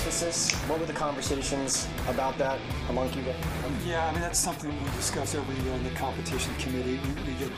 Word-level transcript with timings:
emphasis? 0.00 0.54
What 0.66 0.80
were 0.80 0.86
the 0.86 0.94
conversations 0.94 1.86
about 2.08 2.38
that 2.38 2.58
among 2.88 3.12
you 3.12 3.22
guys? 3.22 3.36
Yeah, 3.84 4.06
I 4.06 4.12
mean, 4.12 4.22
that's 4.22 4.38
something 4.38 4.70
we 4.70 4.90
discuss 4.92 5.34
every 5.34 5.54
year 5.62 5.74
in 5.74 5.84
the 5.84 5.90
competition 5.90 6.54
committee. 6.54 6.98
We, 7.04 7.32
we 7.32 7.38
get 7.38 7.50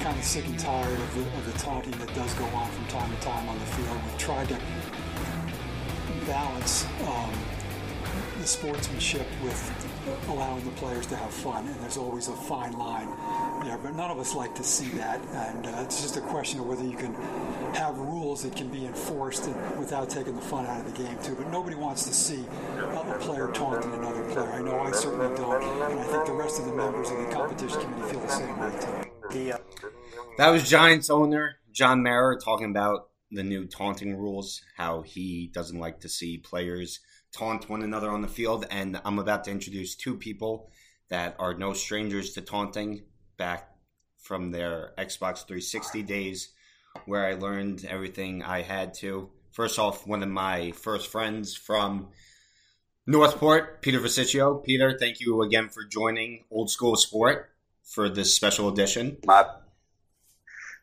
kind 0.00 0.18
of 0.18 0.24
sick 0.24 0.44
and 0.46 0.58
tired 0.58 0.98
of 0.98 1.14
the, 1.14 1.20
of 1.20 1.52
the 1.52 1.58
taunting 1.60 1.92
that 2.00 2.12
does 2.14 2.34
go 2.34 2.44
on 2.46 2.68
from 2.68 2.86
time 2.86 3.14
to 3.14 3.20
time 3.20 3.48
on 3.48 3.56
the 3.60 3.66
field. 3.66 3.96
We've 4.04 4.18
tried 4.18 4.48
to 4.48 4.58
balance 6.26 6.84
um, 7.06 7.32
the 8.42 8.48
sportsmanship 8.48 9.24
with 9.44 10.28
allowing 10.28 10.64
the 10.64 10.70
players 10.72 11.06
to 11.06 11.14
have 11.14 11.30
fun, 11.32 11.64
and 11.64 11.76
there's 11.76 11.96
always 11.96 12.26
a 12.26 12.32
fine 12.32 12.72
line 12.72 13.06
there. 13.64 13.78
But 13.78 13.94
none 13.94 14.10
of 14.10 14.18
us 14.18 14.34
like 14.34 14.52
to 14.56 14.64
see 14.64 14.88
that, 14.98 15.20
and 15.30 15.64
uh, 15.64 15.82
it's 15.84 16.02
just 16.02 16.16
a 16.16 16.20
question 16.20 16.58
of 16.58 16.66
whether 16.66 16.84
you 16.84 16.96
can 16.96 17.14
have 17.74 17.96
rules 17.96 18.42
that 18.42 18.56
can 18.56 18.66
be 18.66 18.84
enforced 18.84 19.48
without 19.78 20.10
taking 20.10 20.34
the 20.34 20.42
fun 20.42 20.66
out 20.66 20.84
of 20.84 20.92
the 20.92 21.04
game 21.04 21.16
too. 21.22 21.36
But 21.36 21.52
nobody 21.52 21.76
wants 21.76 22.04
to 22.08 22.12
see 22.12 22.44
a 22.78 23.16
player 23.20 23.48
taunting 23.54 23.92
another 23.92 24.24
player. 24.32 24.50
I 24.50 24.60
know 24.60 24.80
I 24.80 24.90
certainly 24.90 25.36
don't, 25.36 25.62
and 25.62 26.00
I 26.00 26.04
think 26.04 26.26
the 26.26 26.32
rest 26.32 26.58
of 26.58 26.66
the 26.66 26.74
members 26.74 27.12
of 27.12 27.18
the 27.18 27.26
competition 27.26 27.80
committee 27.80 28.10
feel 28.10 28.20
the 28.22 28.28
same 28.28 28.58
way 28.58 28.72
too. 28.80 29.38
The, 29.38 29.52
uh, 29.52 29.58
That 30.38 30.50
was 30.50 30.68
Giants 30.68 31.10
owner 31.10 31.58
John 31.70 32.02
Mara 32.02 32.40
talking 32.40 32.70
about 32.70 33.10
the 33.30 33.44
new 33.44 33.66
taunting 33.66 34.16
rules, 34.16 34.62
how 34.76 35.02
he 35.02 35.48
doesn't 35.54 35.78
like 35.78 36.00
to 36.00 36.08
see 36.08 36.38
players 36.38 36.98
taunt 37.32 37.68
one 37.68 37.82
another 37.82 38.10
on 38.10 38.22
the 38.22 38.28
field. 38.28 38.66
And 38.70 39.00
I'm 39.04 39.18
about 39.18 39.44
to 39.44 39.50
introduce 39.50 39.94
two 39.94 40.16
people 40.16 40.70
that 41.08 41.36
are 41.38 41.54
no 41.54 41.72
strangers 41.72 42.32
to 42.34 42.40
taunting 42.40 43.02
back 43.36 43.68
from 44.18 44.50
their 44.50 44.92
Xbox 44.96 45.46
360 45.46 46.02
days, 46.02 46.50
where 47.06 47.26
I 47.26 47.34
learned 47.34 47.84
everything 47.84 48.42
I 48.42 48.62
had 48.62 48.94
to. 48.94 49.30
First 49.50 49.78
off, 49.78 50.06
one 50.06 50.22
of 50.22 50.28
my 50.28 50.70
first 50.72 51.10
friends 51.10 51.54
from 51.54 52.08
Northport, 53.06 53.82
Peter 53.82 53.98
Vicicio. 53.98 54.64
Peter, 54.64 54.96
thank 54.98 55.20
you 55.20 55.42
again 55.42 55.68
for 55.68 55.84
joining 55.84 56.44
Old 56.50 56.70
School 56.70 56.96
Sport 56.96 57.50
for 57.84 58.08
this 58.08 58.34
special 58.34 58.68
edition. 58.68 59.18
My 59.26 59.44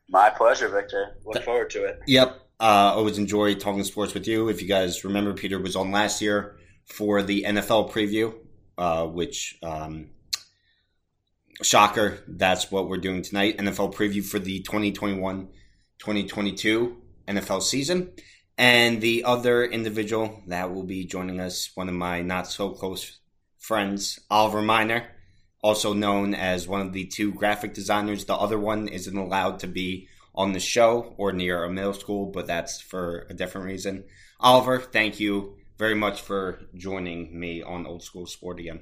my 0.09 0.29
pleasure, 0.29 0.67
Victor. 0.67 1.17
Look 1.23 1.43
forward 1.43 1.69
to 1.71 1.85
it. 1.85 1.99
Yep. 2.07 2.48
Uh, 2.59 2.93
always 2.95 3.17
enjoy 3.17 3.55
talking 3.55 3.83
sports 3.83 4.13
with 4.13 4.27
you. 4.27 4.49
If 4.49 4.61
you 4.61 4.67
guys 4.67 5.03
remember, 5.05 5.33
Peter 5.33 5.59
was 5.59 5.75
on 5.75 5.91
last 5.91 6.21
year 6.21 6.57
for 6.85 7.23
the 7.23 7.43
NFL 7.43 7.91
preview, 7.91 8.35
uh, 8.77 9.05
which, 9.05 9.57
um, 9.63 10.09
shocker, 11.61 12.19
that's 12.27 12.69
what 12.69 12.89
we're 12.89 12.97
doing 12.97 13.21
tonight. 13.21 13.57
NFL 13.57 13.93
preview 13.93 14.23
for 14.23 14.39
the 14.39 14.59
2021 14.59 15.47
2022 15.99 16.97
NFL 17.27 17.61
season. 17.61 18.11
And 18.57 18.99
the 18.99 19.23
other 19.23 19.63
individual 19.63 20.41
that 20.47 20.73
will 20.73 20.83
be 20.83 21.05
joining 21.05 21.39
us, 21.39 21.71
one 21.75 21.87
of 21.87 21.95
my 21.95 22.21
not 22.21 22.47
so 22.47 22.71
close 22.71 23.19
friends, 23.57 24.19
Oliver 24.29 24.61
Miner, 24.61 25.07
also 25.61 25.93
known 25.93 26.33
as 26.33 26.67
one 26.67 26.81
of 26.81 26.91
the 26.91 27.05
two 27.05 27.33
graphic 27.33 27.73
designers. 27.73 28.25
The 28.25 28.35
other 28.35 28.59
one 28.59 28.87
isn't 28.87 29.15
allowed 29.15 29.59
to 29.59 29.67
be 29.67 30.07
on 30.39 30.53
the 30.53 30.59
show 30.59 31.13
or 31.17 31.33
near 31.33 31.65
a 31.65 31.69
middle 31.69 31.93
school, 31.93 32.25
but 32.27 32.47
that's 32.47 32.79
for 32.79 33.27
a 33.29 33.33
different 33.33 33.67
reason. 33.67 34.05
Oliver, 34.39 34.79
thank 34.79 35.19
you 35.19 35.57
very 35.77 35.95
much 35.95 36.21
for 36.21 36.61
joining 36.75 37.37
me 37.37 37.61
on 37.61 37.85
Old 37.85 38.03
School 38.03 38.25
Sport 38.25 38.57
again. 38.57 38.79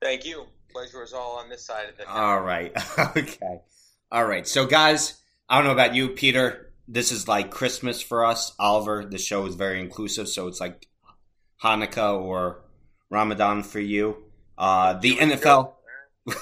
Thank 0.00 0.24
you. 0.24 0.44
Pleasure 0.70 1.02
is 1.02 1.12
all 1.12 1.38
on 1.38 1.48
this 1.48 1.66
side 1.66 1.88
of 1.88 1.98
it. 1.98 2.06
All 2.06 2.40
right. 2.40 2.72
okay. 3.16 3.62
All 4.12 4.24
right. 4.24 4.46
So, 4.46 4.64
guys, 4.64 5.20
I 5.48 5.56
don't 5.56 5.64
know 5.64 5.72
about 5.72 5.96
you, 5.96 6.10
Peter. 6.10 6.72
This 6.86 7.10
is 7.10 7.26
like 7.26 7.50
Christmas 7.50 8.00
for 8.00 8.24
us. 8.24 8.54
Oliver, 8.60 9.04
the 9.04 9.18
show 9.18 9.44
is 9.46 9.56
very 9.56 9.80
inclusive, 9.80 10.28
so 10.28 10.46
it's 10.46 10.60
like 10.60 10.86
Hanukkah 11.64 12.16
or 12.16 12.62
Ramadan 13.10 13.64
for 13.64 13.80
you. 13.80 14.22
Uh, 14.56 14.92
the 14.92 15.16
NFL, 15.16 15.72
the 16.26 16.32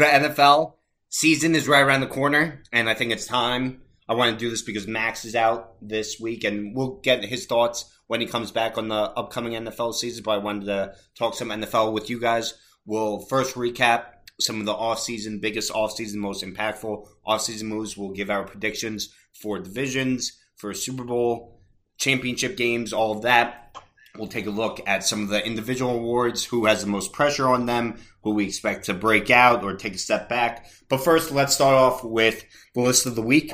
NFL 0.00 0.74
season 1.14 1.54
is 1.54 1.68
right 1.68 1.80
around 1.80 2.00
the 2.00 2.08
corner, 2.08 2.60
and 2.72 2.90
I 2.90 2.94
think 2.94 3.12
it's 3.12 3.24
time. 3.24 3.82
I 4.08 4.14
want 4.14 4.32
to 4.32 4.36
do 4.36 4.50
this 4.50 4.62
because 4.62 4.88
Max 4.88 5.24
is 5.24 5.36
out 5.36 5.76
this 5.80 6.18
week, 6.18 6.42
and 6.42 6.74
we'll 6.74 6.98
get 7.02 7.24
his 7.24 7.46
thoughts 7.46 7.84
when 8.08 8.20
he 8.20 8.26
comes 8.26 8.50
back 8.50 8.76
on 8.76 8.88
the 8.88 8.96
upcoming 8.96 9.52
NFL 9.52 9.94
season. 9.94 10.24
But 10.24 10.32
I 10.32 10.38
wanted 10.38 10.66
to 10.66 10.94
talk 11.16 11.34
some 11.34 11.50
NFL 11.50 11.92
with 11.92 12.10
you 12.10 12.20
guys. 12.20 12.54
We'll 12.84 13.20
first 13.20 13.54
recap 13.54 14.06
some 14.40 14.58
of 14.58 14.66
the 14.66 14.74
offseason, 14.74 15.40
biggest 15.40 15.72
offseason, 15.72 16.16
most 16.16 16.42
impactful 16.42 17.06
offseason 17.24 17.62
moves. 17.62 17.96
We'll 17.96 18.10
give 18.10 18.28
our 18.28 18.42
predictions 18.42 19.14
for 19.40 19.60
divisions, 19.60 20.32
for 20.56 20.74
Super 20.74 21.04
Bowl, 21.04 21.60
championship 21.96 22.56
games, 22.56 22.92
all 22.92 23.12
of 23.12 23.22
that. 23.22 23.76
We'll 24.18 24.26
take 24.26 24.46
a 24.46 24.50
look 24.50 24.80
at 24.86 25.04
some 25.04 25.22
of 25.22 25.28
the 25.28 25.46
individual 25.46 25.92
awards, 25.92 26.44
who 26.44 26.66
has 26.66 26.80
the 26.80 26.88
most 26.88 27.12
pressure 27.12 27.48
on 27.48 27.66
them, 27.66 27.98
who 28.24 28.30
we 28.32 28.46
expect 28.46 28.86
to 28.86 28.94
break 28.94 29.30
out 29.30 29.62
or 29.62 29.74
take 29.74 29.94
a 29.94 29.98
step 29.98 30.28
back. 30.28 30.66
But 30.88 31.04
first, 31.04 31.30
let's 31.30 31.54
start 31.54 31.74
off 31.74 32.02
with 32.02 32.44
the 32.74 32.80
list 32.80 33.06
of 33.06 33.14
the 33.14 33.22
week. 33.22 33.52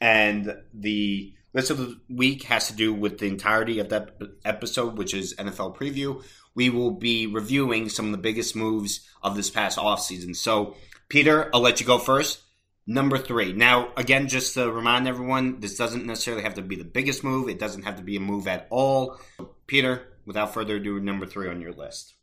And 0.00 0.54
the 0.74 1.32
list 1.54 1.70
of 1.70 1.78
the 1.78 1.98
week 2.08 2.44
has 2.44 2.68
to 2.68 2.74
do 2.74 2.92
with 2.92 3.18
the 3.18 3.26
entirety 3.26 3.78
of 3.78 3.88
that 3.88 4.18
episode, 4.44 4.98
which 4.98 5.14
is 5.14 5.34
NFL 5.34 5.76
preview. 5.76 6.22
We 6.54 6.68
will 6.68 6.90
be 6.90 7.26
reviewing 7.26 7.88
some 7.88 8.06
of 8.06 8.12
the 8.12 8.18
biggest 8.18 8.54
moves 8.54 9.08
of 9.22 9.34
this 9.34 9.48
past 9.48 9.78
offseason. 9.78 10.36
So, 10.36 10.76
Peter, 11.08 11.50
I'll 11.54 11.60
let 11.62 11.80
you 11.80 11.86
go 11.86 11.98
first. 11.98 12.42
Number 12.86 13.16
three. 13.16 13.52
Now, 13.52 13.92
again, 13.96 14.28
just 14.28 14.54
to 14.54 14.70
remind 14.70 15.08
everyone, 15.08 15.60
this 15.60 15.76
doesn't 15.76 16.06
necessarily 16.06 16.42
have 16.42 16.54
to 16.54 16.62
be 16.62 16.76
the 16.76 16.84
biggest 16.84 17.24
move. 17.24 17.48
It 17.48 17.58
doesn't 17.58 17.82
have 17.82 17.96
to 17.96 18.02
be 18.02 18.16
a 18.16 18.20
move 18.20 18.46
at 18.46 18.68
all. 18.70 19.18
Peter, 19.66 20.06
without 20.26 20.52
further 20.52 20.76
ado, 20.76 21.00
number 21.00 21.24
three 21.24 21.48
on 21.48 21.62
your 21.62 21.72
list. 21.72 22.15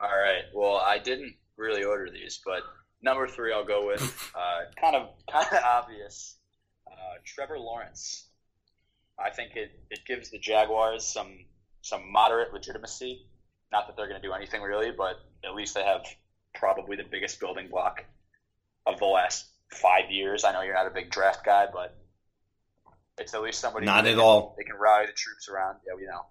All 0.00 0.08
right. 0.08 0.44
Well, 0.54 0.76
I 0.76 0.98
didn't 0.98 1.34
really 1.56 1.84
order 1.84 2.08
these, 2.10 2.40
but 2.44 2.62
number 3.02 3.26
three, 3.26 3.52
I'll 3.52 3.64
go 3.64 3.86
with 3.86 4.02
uh, 4.34 4.70
kind 4.80 4.96
of 4.96 5.08
kind 5.30 5.46
of 5.52 5.62
obvious. 5.64 6.36
Uh, 6.86 7.18
Trevor 7.24 7.58
Lawrence. 7.58 8.26
I 9.18 9.30
think 9.30 9.56
it, 9.56 9.72
it 9.90 10.00
gives 10.06 10.30
the 10.30 10.38
Jaguars 10.38 11.04
some 11.04 11.44
some 11.82 12.10
moderate 12.10 12.52
legitimacy. 12.52 13.26
Not 13.72 13.86
that 13.86 13.96
they're 13.96 14.08
going 14.08 14.20
to 14.20 14.26
do 14.26 14.32
anything 14.32 14.62
really, 14.62 14.90
but 14.90 15.16
at 15.44 15.54
least 15.54 15.74
they 15.74 15.84
have 15.84 16.02
probably 16.54 16.96
the 16.96 17.04
biggest 17.04 17.38
building 17.40 17.68
block 17.68 18.04
of 18.86 18.98
the 18.98 19.04
last 19.04 19.46
five 19.72 20.10
years. 20.10 20.44
I 20.44 20.52
know 20.52 20.62
you're 20.62 20.74
not 20.74 20.86
a 20.86 20.90
big 20.90 21.10
draft 21.10 21.44
guy, 21.44 21.66
but 21.72 21.96
it's 23.18 23.34
at 23.34 23.42
least 23.42 23.60
somebody. 23.60 23.86
Not 23.86 24.06
at 24.06 24.12
can- 24.12 24.20
all. 24.20 24.54
They 24.56 24.64
can 24.64 24.76
rally 24.78 25.06
the 25.06 25.12
troops 25.12 25.48
around. 25.48 25.76
Yeah, 25.86 25.94
we 25.96 26.06
know. 26.06 26.26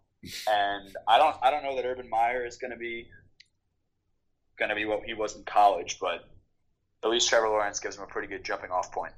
And 0.50 0.96
I 1.08 1.18
don't, 1.20 1.36
I 1.44 1.52
don't 1.52 1.64
know 1.64 1.76
that 1.76 1.86
Urban 1.86 2.10
Meyer 2.10 2.46
is 2.46 2.58
going 2.58 2.72
to 2.72 2.78
be 2.78 3.08
going 4.58 4.70
to 4.70 4.76
be 4.76 4.86
what 4.86 5.04
he 5.04 5.14
was 5.14 5.36
in 5.36 5.44
college, 5.44 5.98
but 6.00 6.26
at 7.04 7.10
least 7.10 7.30
Trevor 7.30 7.50
Lawrence 7.50 7.80
gives 7.80 7.98
him 7.98 8.04
a 8.04 8.08
pretty 8.08 8.28
good 8.28 8.44
jumping 8.44 8.72
off 8.72 8.92
point. 8.92 9.14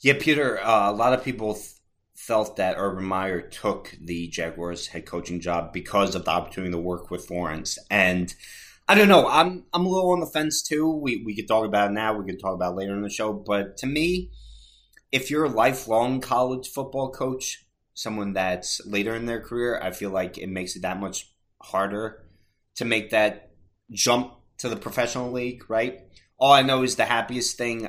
Yeah, 0.00 0.14
Peter, 0.18 0.60
uh, 0.60 0.90
a 0.90 0.92
lot 0.92 1.12
of 1.12 1.24
people 1.24 1.54
th- 1.54 1.74
felt 2.14 2.56
that 2.56 2.76
Urban 2.76 3.04
Meyer 3.04 3.40
took 3.40 3.96
the 4.00 4.28
Jaguars 4.28 4.88
head 4.88 5.06
coaching 5.06 5.40
job 5.40 5.72
because 5.72 6.14
of 6.14 6.24
the 6.24 6.30
opportunity 6.30 6.72
to 6.72 6.78
work 6.78 7.10
with 7.10 7.30
Lawrence. 7.30 7.78
And 7.90 8.34
I 8.88 8.94
don't 8.94 9.08
know, 9.08 9.28
I'm 9.28 9.64
I'm 9.72 9.86
a 9.86 9.88
little 9.88 10.10
on 10.10 10.20
the 10.20 10.26
fence 10.26 10.60
too. 10.60 10.90
We 10.90 11.22
we 11.24 11.36
could 11.36 11.48
talk 11.48 11.64
about 11.64 11.90
it 11.90 11.94
now, 11.94 12.14
we 12.14 12.24
could 12.24 12.40
talk 12.40 12.54
about 12.54 12.74
later 12.76 12.94
in 12.94 13.02
the 13.02 13.10
show, 13.10 13.32
but 13.32 13.76
to 13.78 13.86
me, 13.86 14.32
if 15.12 15.30
you're 15.30 15.44
a 15.44 15.50
lifelong 15.50 16.20
college 16.20 16.68
football 16.68 17.12
coach, 17.12 17.64
someone 17.94 18.32
that's 18.32 18.84
later 18.84 19.14
in 19.14 19.26
their 19.26 19.40
career, 19.40 19.78
I 19.80 19.92
feel 19.92 20.10
like 20.10 20.36
it 20.36 20.48
makes 20.48 20.74
it 20.74 20.82
that 20.82 20.98
much 20.98 21.32
harder 21.62 22.24
to 22.76 22.84
make 22.84 23.10
that 23.10 23.51
jump 23.92 24.34
to 24.58 24.68
the 24.68 24.76
professional 24.76 25.30
league, 25.30 25.68
right? 25.68 26.00
All 26.38 26.52
I 26.52 26.62
know 26.62 26.82
is 26.82 26.96
the 26.96 27.04
happiest 27.04 27.56
thing 27.56 27.88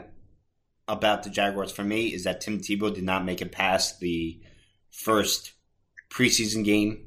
about 0.88 1.24
the 1.24 1.30
Jaguars 1.30 1.72
for 1.72 1.84
me 1.84 2.08
is 2.14 2.26
that 2.26 2.42
Tim 2.42 2.60
Tebow 2.60 2.94
did 2.94 3.04
not 3.04 3.26
make 3.26 3.42
it 3.42 3.52
past 3.52 4.00
the 4.00 4.40
first 4.92 5.54
preseason 6.12 6.64
game 6.64 7.06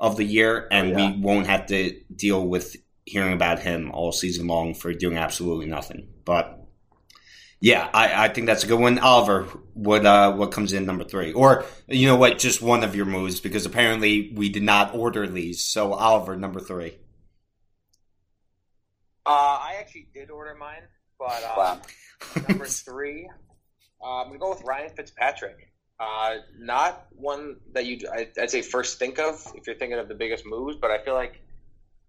of 0.00 0.16
the 0.16 0.24
year, 0.24 0.66
and 0.70 0.90
Yeah. 0.90 1.12
we 1.12 1.20
won't 1.20 1.46
have 1.46 1.66
to 1.66 2.00
deal 2.14 2.44
with 2.46 2.76
hearing 3.04 3.32
about 3.32 3.60
him 3.60 3.90
all 3.92 4.12
season 4.12 4.46
long 4.46 4.74
for 4.74 4.92
doing 4.92 5.16
absolutely 5.16 5.66
nothing. 5.66 6.08
But 6.24 6.58
yeah, 7.60 7.88
I, 7.94 8.24
I 8.24 8.28
think 8.28 8.48
that's 8.48 8.64
a 8.64 8.66
good 8.66 8.80
one. 8.80 8.98
Oliver, 8.98 9.44
what 9.74 10.04
uh, 10.04 10.32
what 10.32 10.50
comes 10.50 10.72
in 10.72 10.84
number 10.84 11.04
three, 11.04 11.32
or 11.32 11.64
you 11.86 12.08
know 12.08 12.16
what, 12.16 12.38
just 12.38 12.60
one 12.60 12.82
of 12.82 12.96
your 12.96 13.06
moves 13.06 13.38
because 13.40 13.64
apparently 13.66 14.32
we 14.34 14.48
did 14.48 14.64
not 14.64 14.94
order 14.96 15.28
these. 15.28 15.64
So 15.64 15.92
Oliver, 15.92 16.34
number 16.36 16.58
three. 16.58 16.96
Uh, 19.24 19.30
I 19.30 19.76
actually 19.78 20.08
did 20.14 20.30
order 20.30 20.54
mine, 20.54 20.82
but 21.18 21.42
uh, 21.44 21.54
Wow. 21.56 21.80
number 22.48 22.66
three, 22.86 23.28
uh, 24.02 24.22
I'm 24.22 24.28
gonna 24.28 24.38
go 24.38 24.50
with 24.50 24.62
Ryan 24.64 24.90
Fitzpatrick. 24.96 25.68
Uh, 26.00 26.36
not 26.58 27.06
one 27.12 27.56
that 27.74 27.86
you 27.86 28.00
I- 28.12 28.28
I'd 28.40 28.50
say 28.50 28.62
first 28.62 28.98
think 28.98 29.18
of 29.20 29.40
if 29.54 29.66
you're 29.66 29.76
thinking 29.76 29.98
of 29.98 30.08
the 30.08 30.14
biggest 30.16 30.44
moves, 30.44 30.76
but 30.76 30.90
I 30.90 31.04
feel 31.04 31.14
like 31.14 31.40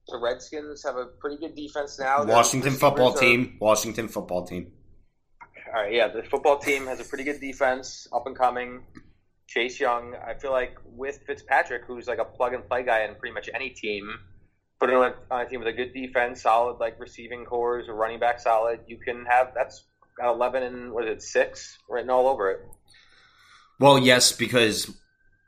the 0.07 0.18
Redskins 0.18 0.83
have 0.83 0.95
a 0.98 1.06
pretty 1.06 1.38
good 1.38 1.56
defense 1.56 2.00
now. 2.00 2.24
Washington 2.25 2.74
football 2.74 3.13
are- 3.13 3.19
team. 3.19 3.57
Washington 3.62 4.07
football 4.07 4.45
team. 4.48 4.71
All 5.68 5.81
right, 5.81 5.94
yeah, 5.94 6.07
the 6.07 6.24
football 6.24 6.57
team 6.59 6.86
has 6.88 7.00
a 7.00 7.04
pretty 7.04 7.24
good 7.24 7.39
defense, 7.39 8.07
up 8.13 8.25
and 8.27 8.36
coming. 8.36 8.83
Chase 9.48 9.80
Young. 9.80 10.16
I 10.16 10.33
feel 10.33 10.51
like 10.51 10.75
with 10.86 11.19
Fitzpatrick, 11.27 11.83
who's 11.86 12.07
like 12.07 12.18
a 12.19 12.25
plug 12.25 12.54
and 12.54 12.68
play 12.68 12.83
guy 12.83 13.04
in 13.06 13.16
pretty 13.16 13.33
much 13.33 13.50
any 13.54 13.69
team, 13.69 14.09
put 14.83 14.94
him 14.94 15.13
on 15.31 15.41
a 15.41 15.50
team 15.50 15.59
with 15.59 15.69
a 15.69 15.74
good 15.74 15.94
defense, 15.94 16.41
solid 16.41 16.77
like 16.80 17.00
receiving 17.00 17.45
cores, 17.45 17.88
or 17.88 17.95
running 17.95 18.19
back 18.19 18.39
solid, 18.39 18.81
you 18.85 18.97
can 18.97 19.25
have 19.25 19.53
that's 19.56 19.85
got 20.18 20.33
eleven 20.33 20.63
and 20.63 20.91
what 20.91 21.07
is 21.07 21.18
it 21.18 21.21
six 21.21 21.77
written 21.89 22.09
all 22.09 22.27
over 22.27 22.51
it. 22.51 22.59
Well, 23.80 23.97
yes, 23.97 24.33
because 24.33 24.94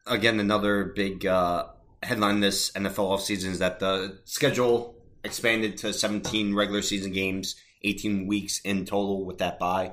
again, 0.07 0.39
another 0.39 0.85
big 0.85 1.25
uh, 1.25 1.67
headline 2.01 2.39
this 2.39 2.71
NFL 2.71 3.17
offseason 3.17 3.49
is 3.49 3.59
that 3.59 3.79
the 3.79 4.19
schedule 4.23 4.95
expanded 5.23 5.77
to 5.77 5.91
17 5.91 6.53
regular 6.53 6.81
season 6.81 7.11
games, 7.11 7.55
18 7.83 8.27
weeks 8.27 8.59
in 8.59 8.85
total 8.85 9.25
with 9.25 9.39
that 9.39 9.59
bye. 9.59 9.91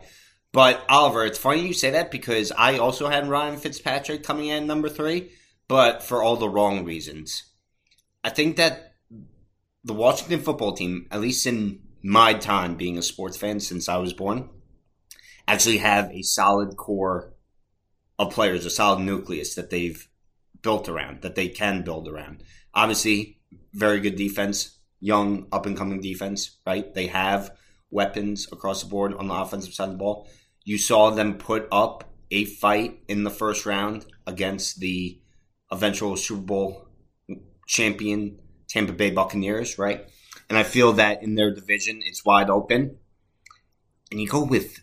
But 0.52 0.84
Oliver, 0.88 1.24
it's 1.24 1.38
funny 1.38 1.66
you 1.66 1.72
say 1.72 1.90
that 1.90 2.10
because 2.10 2.52
I 2.52 2.76
also 2.76 3.08
had 3.08 3.28
Ryan 3.28 3.56
Fitzpatrick 3.56 4.22
coming 4.22 4.48
in 4.48 4.66
number 4.66 4.90
three, 4.90 5.30
but 5.66 6.02
for 6.02 6.22
all 6.22 6.36
the 6.36 6.48
wrong 6.48 6.84
reasons. 6.84 7.44
I 8.22 8.30
think 8.30 8.56
that 8.56 8.91
the 9.84 9.92
Washington 9.92 10.40
football 10.40 10.72
team, 10.72 11.06
at 11.10 11.20
least 11.20 11.46
in 11.46 11.80
my 12.02 12.34
time 12.34 12.76
being 12.76 12.98
a 12.98 13.02
sports 13.02 13.36
fan 13.36 13.60
since 13.60 13.88
I 13.88 13.96
was 13.96 14.12
born, 14.12 14.48
actually 15.46 15.78
have 15.78 16.10
a 16.10 16.22
solid 16.22 16.76
core 16.76 17.34
of 18.18 18.32
players, 18.32 18.64
a 18.64 18.70
solid 18.70 19.00
nucleus 19.00 19.54
that 19.54 19.70
they've 19.70 20.08
built 20.62 20.88
around, 20.88 21.22
that 21.22 21.34
they 21.34 21.48
can 21.48 21.82
build 21.82 22.08
around. 22.08 22.42
Obviously, 22.74 23.40
very 23.72 24.00
good 24.00 24.16
defense, 24.16 24.78
young, 25.00 25.46
up 25.52 25.66
and 25.66 25.76
coming 25.76 26.00
defense, 26.00 26.58
right? 26.66 26.92
They 26.94 27.08
have 27.08 27.50
weapons 27.90 28.46
across 28.52 28.82
the 28.82 28.88
board 28.88 29.14
on 29.14 29.28
the 29.28 29.34
offensive 29.34 29.74
side 29.74 29.84
of 29.84 29.92
the 29.92 29.98
ball. 29.98 30.28
You 30.64 30.78
saw 30.78 31.10
them 31.10 31.34
put 31.34 31.66
up 31.72 32.04
a 32.30 32.44
fight 32.44 33.00
in 33.08 33.24
the 33.24 33.30
first 33.30 33.66
round 33.66 34.06
against 34.26 34.80
the 34.80 35.20
eventual 35.70 36.16
Super 36.16 36.42
Bowl 36.42 36.88
champion 37.66 38.38
Tampa 38.72 38.92
Bay 38.94 39.10
Buccaneers, 39.10 39.78
right? 39.78 40.06
And 40.48 40.58
I 40.58 40.62
feel 40.62 40.94
that 40.94 41.22
in 41.22 41.34
their 41.34 41.54
division, 41.54 42.00
it's 42.04 42.24
wide 42.24 42.48
open. 42.48 42.96
And 44.10 44.20
you 44.20 44.26
go 44.26 44.42
with 44.42 44.82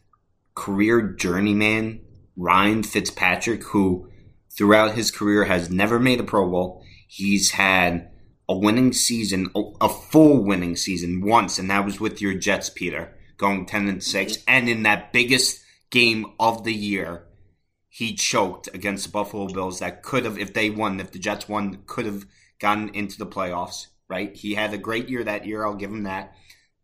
career 0.54 1.02
journeyman 1.02 2.02
Ryan 2.36 2.84
Fitzpatrick, 2.84 3.64
who 3.64 4.10
throughout 4.56 4.96
his 4.96 5.12
career 5.12 5.46
has 5.46 5.70
never 5.70 6.00
made 6.00 6.20
a 6.20 6.24
Pro 6.24 6.50
Bowl. 6.50 6.84
He's 7.08 7.52
had 7.52 8.12
a 8.48 8.56
winning 8.56 8.94
season, 8.94 9.52
a 9.82 9.90
full 9.90 10.44
winning 10.44 10.76
season 10.76 11.22
once, 11.22 11.58
and 11.58 11.70
that 11.70 11.86
was 11.86 12.00
with 12.00 12.22
your 12.22 12.34
Jets, 12.36 12.70
Peter, 12.70 13.16
going 13.38 13.66
10 13.66 13.88
and 13.88 14.04
6. 14.04 14.34
Mm-hmm. 14.34 14.44
And 14.48 14.70
in 14.70 14.84
that 14.84 15.12
biggest 15.12 15.62
game 15.90 16.26
of 16.40 16.64
the 16.64 16.74
year, 16.74 17.26
he 17.90 18.14
choked 18.14 18.70
against 18.74 19.06
the 19.06 19.12
Buffalo 19.12 19.48
Bills 19.48 19.80
that 19.80 20.04
could 20.04 20.26
have, 20.26 20.38
if 20.38 20.54
they 20.54 20.70
won, 20.70 21.00
if 21.00 21.12
the 21.12 21.20
Jets 21.20 21.50
won, 21.50 21.84
could 21.88 22.06
have 22.06 22.26
gotten 22.60 22.90
into 22.90 23.18
the 23.18 23.28
playoffs, 23.28 23.88
right? 24.08 24.36
He 24.36 24.54
had 24.54 24.74
a 24.74 24.78
great 24.78 25.10
year 25.10 25.24
that 25.24 25.46
year, 25.46 25.66
I'll 25.66 25.76
give 25.76 25.92
him 25.92 26.04
that. 26.04 26.36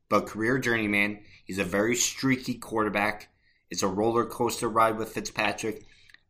But 0.10 0.28
career 0.28 0.58
journeyman, 0.58 1.20
he's 1.44 1.60
a 1.60 1.64
very 1.64 1.96
streaky 1.96 2.56
quarterback. 2.56 3.30
It's 3.70 3.84
a 3.84 3.88
roller 3.88 4.26
coaster 4.26 4.70
ride 4.70 4.98
with 4.98 5.12
Fitzpatrick. 5.12 5.86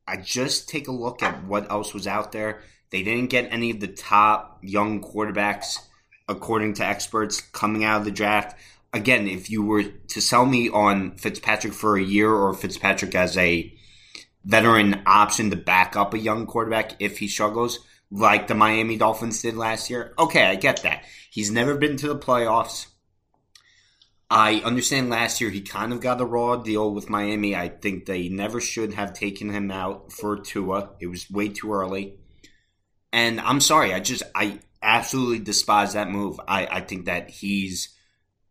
I 0.08 0.18
just 0.18 0.70
take 0.70 0.88
a 0.88 0.94
look 0.94 1.22
at 1.22 1.44
what 1.46 1.70
else 1.70 1.94
was 1.94 2.08
out 2.08 2.32
there. 2.32 2.62
They 2.92 3.04
didn't 3.04 3.30
get 3.30 3.52
any 3.52 3.72
of 3.72 3.80
the 3.80 3.88
top 3.88 4.60
young 4.62 5.02
quarterbacks, 5.02 5.80
according 6.28 6.76
to 6.76 6.86
experts, 6.86 7.42
coming 7.42 7.84
out 7.84 8.00
of 8.00 8.06
the 8.06 8.12
draft. 8.12 8.58
Again, 8.94 9.28
if 9.28 9.50
you 9.50 9.64
were 9.64 9.84
to 9.84 10.22
sell 10.22 10.46
me 10.46 10.70
on 10.70 11.18
Fitzpatrick 11.18 11.74
for 11.74 11.98
a 11.98 12.04
year 12.04 12.32
or 12.32 12.54
Fitzpatrick 12.54 13.14
as 13.16 13.38
a 13.38 13.74
veteran 14.46 15.02
option 15.06 15.50
to 15.50 15.56
back 15.56 15.96
up 15.96 16.14
a 16.14 16.20
young 16.20 16.46
quarterback 16.46 16.94
if 17.00 17.18
he 17.18 17.28
struggles, 17.28 17.80
like 18.12 18.48
the 18.48 18.56
Miami 18.56 18.98
Dolphins 18.98 19.42
did 19.42 19.56
last 19.56 19.90
year, 19.90 20.14
okay, 20.18 20.46
I 20.46 20.56
get 20.56 20.84
that. 20.84 21.04
He's 21.30 21.52
never 21.52 21.76
been 21.76 21.98
to 21.98 22.08
the 22.08 22.18
playoffs. 22.18 22.88
I 24.30 24.56
understand 24.66 25.10
last 25.10 25.40
year 25.40 25.50
he 25.50 25.62
kind 25.62 25.94
of 25.94 26.02
got 26.02 26.22
a 26.22 26.26
raw 26.26 26.56
deal 26.56 26.94
with 26.94 27.10
Miami. 27.10 27.56
I 27.56 27.70
think 27.70 28.06
they 28.06 28.28
never 28.30 28.60
should 28.60 28.94
have 28.94 29.14
taken 29.14 29.50
him 29.50 29.70
out 29.70 30.12
for 30.12 30.38
Tua. 30.38 30.92
It 31.00 31.08
was 31.08 31.30
way 31.30 31.50
too 31.50 31.72
early. 31.72 32.18
And 33.14 33.40
I'm 33.40 33.62
sorry, 33.62 33.94
I 33.94 34.00
just 34.00 34.24
I 34.34 34.60
absolutely 34.82 35.40
despise 35.40 35.94
that 35.94 36.10
move. 36.10 36.40
I, 36.48 36.68
I 36.68 36.82
think 36.82 37.06
that 37.06 37.30
he's 37.30 37.96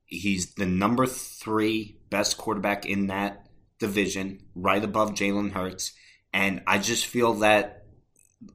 he's 0.04 0.54
the 0.54 0.66
number 0.66 1.06
three 1.06 1.98
best 2.08 2.38
quarterback 2.38 2.86
in 2.86 3.08
that 3.08 3.46
division, 3.78 4.40
right 4.54 4.82
above 4.82 5.14
Jalen 5.14 5.52
Hurts. 5.52 5.92
And 6.32 6.62
I 6.66 6.78
just 6.78 7.06
feel 7.06 7.34
that 7.34 7.83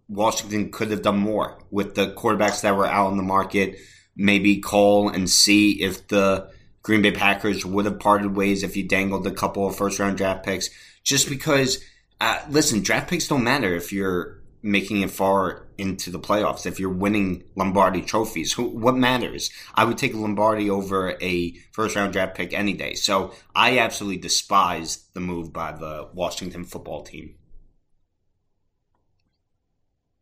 Washington 0.08 0.72
could 0.72 0.92
have 0.92 1.02
done 1.02 1.18
more 1.18 1.60
with 1.72 1.96
the 1.96 2.08
quarterbacks 2.14 2.62
that 2.62 2.76
were 2.76 2.88
out 2.88 3.12
in 3.12 3.18
the 3.18 3.24
market. 3.24 3.78
Maybe 4.16 4.58
call 4.58 5.10
and 5.10 5.30
see 5.30 5.82
if 5.82 6.08
the 6.08 6.52
Green 6.82 7.02
Bay 7.02 7.12
Packers 7.12 7.66
would 7.66 7.86
have 7.86 8.00
parted 8.00 8.36
ways 8.36 8.64
if 8.64 8.76
you 8.76 8.88
dangled 8.88 9.28
a 9.28 9.32
couple 9.32 9.68
of 9.68 9.76
first 9.76 10.00
round 10.00 10.18
draft 10.18 10.46
picks. 10.46 10.70
Just 11.04 11.30
because, 11.30 11.84
uh, 12.20 12.40
listen, 12.50 12.82
draft 12.82 13.10
picks 13.10 13.28
don't 13.28 13.44
matter 13.44 13.76
if 13.76 13.94
you're 13.94 14.40
making 14.62 15.02
it 15.02 15.12
far 15.12 15.68
into 15.78 16.12
the 16.12 16.20
playoffs. 16.20 16.66
If 16.66 16.80
you're 16.80 16.90
winning 16.90 17.44
Lombardi 17.56 18.02
trophies, 18.02 18.54
who, 18.54 18.64
what 18.64 18.96
matters? 18.96 19.50
I 19.74 19.86
would 19.86 19.98
take 19.98 20.14
Lombardi 20.14 20.70
over 20.70 21.16
a 21.22 21.54
first 21.72 21.96
round 21.96 22.14
draft 22.14 22.36
pick 22.36 22.54
any 22.54 22.74
day. 22.74 22.96
So 22.96 23.34
I 23.56 23.80
absolutely 23.80 24.18
despise 24.18 25.06
the 25.14 25.22
move 25.22 25.54
by 25.54 25.72
the 25.72 26.10
Washington 26.14 26.66
football 26.66 27.04
team. 27.04 27.36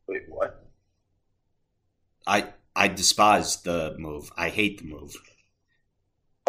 Wait, 0.07 0.23
what? 0.27 0.65
I 2.25 2.49
I 2.75 2.87
despise 2.87 3.61
the 3.61 3.95
move. 3.97 4.31
I 4.37 4.49
hate 4.49 4.79
the 4.79 4.85
move. 4.85 5.15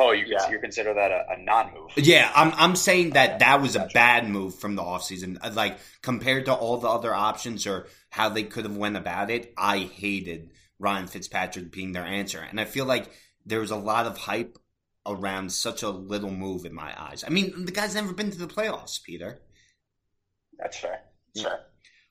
Oh, 0.01 0.13
you 0.13 0.27
yeah. 0.29 0.49
you 0.49 0.61
consider 0.61 0.95
that 0.95 1.11
a, 1.11 1.25
a 1.33 1.43
non-move? 1.43 1.91
Yeah, 1.97 2.31
I'm 2.35 2.53
I'm 2.55 2.77
saying 2.77 3.11
that 3.11 3.41
that 3.41 3.61
was 3.61 3.75
a 3.75 3.89
bad 3.93 4.29
move 4.29 4.55
from 4.55 4.77
the 4.77 4.83
offseason. 4.83 5.39
Uh, 5.43 5.51
like 5.53 5.79
compared 6.03 6.45
to 6.45 6.55
all 6.55 6.77
the 6.77 6.89
other 6.89 7.13
options 7.13 7.67
or 7.67 7.89
how 8.11 8.29
they 8.29 8.45
could 8.45 8.65
have 8.65 8.77
went 8.77 8.97
about 8.97 9.31
it, 9.31 9.53
I 9.59 9.79
hated 9.79 10.51
Ryan 10.79 11.09
Fitzpatrick 11.09 11.73
being 11.73 11.93
their 11.93 12.05
answer, 12.05 12.41
and 12.41 12.61
I 12.61 12.65
feel 12.65 12.85
like 12.85 13.11
there 13.45 13.61
was 13.61 13.73
a 13.73 13.77
lot 13.77 14.07
of 14.07 14.19
hype 14.19 14.59
around 15.07 15.51
such 15.51 15.83
a 15.83 15.89
little 15.89 16.31
move 16.31 16.65
in 16.65 16.75
my 16.75 16.95
eyes. 16.97 17.25
I 17.27 17.31
mean, 17.31 17.65
the 17.65 17.73
guy's 17.73 17.95
never 17.95 18.13
been 18.13 18.31
to 18.31 18.39
the 18.39 18.47
playoffs, 18.47 19.03
Peter. 19.03 19.41
That's 20.59 20.77
fair. 20.77 21.01
Sure. 21.37 21.61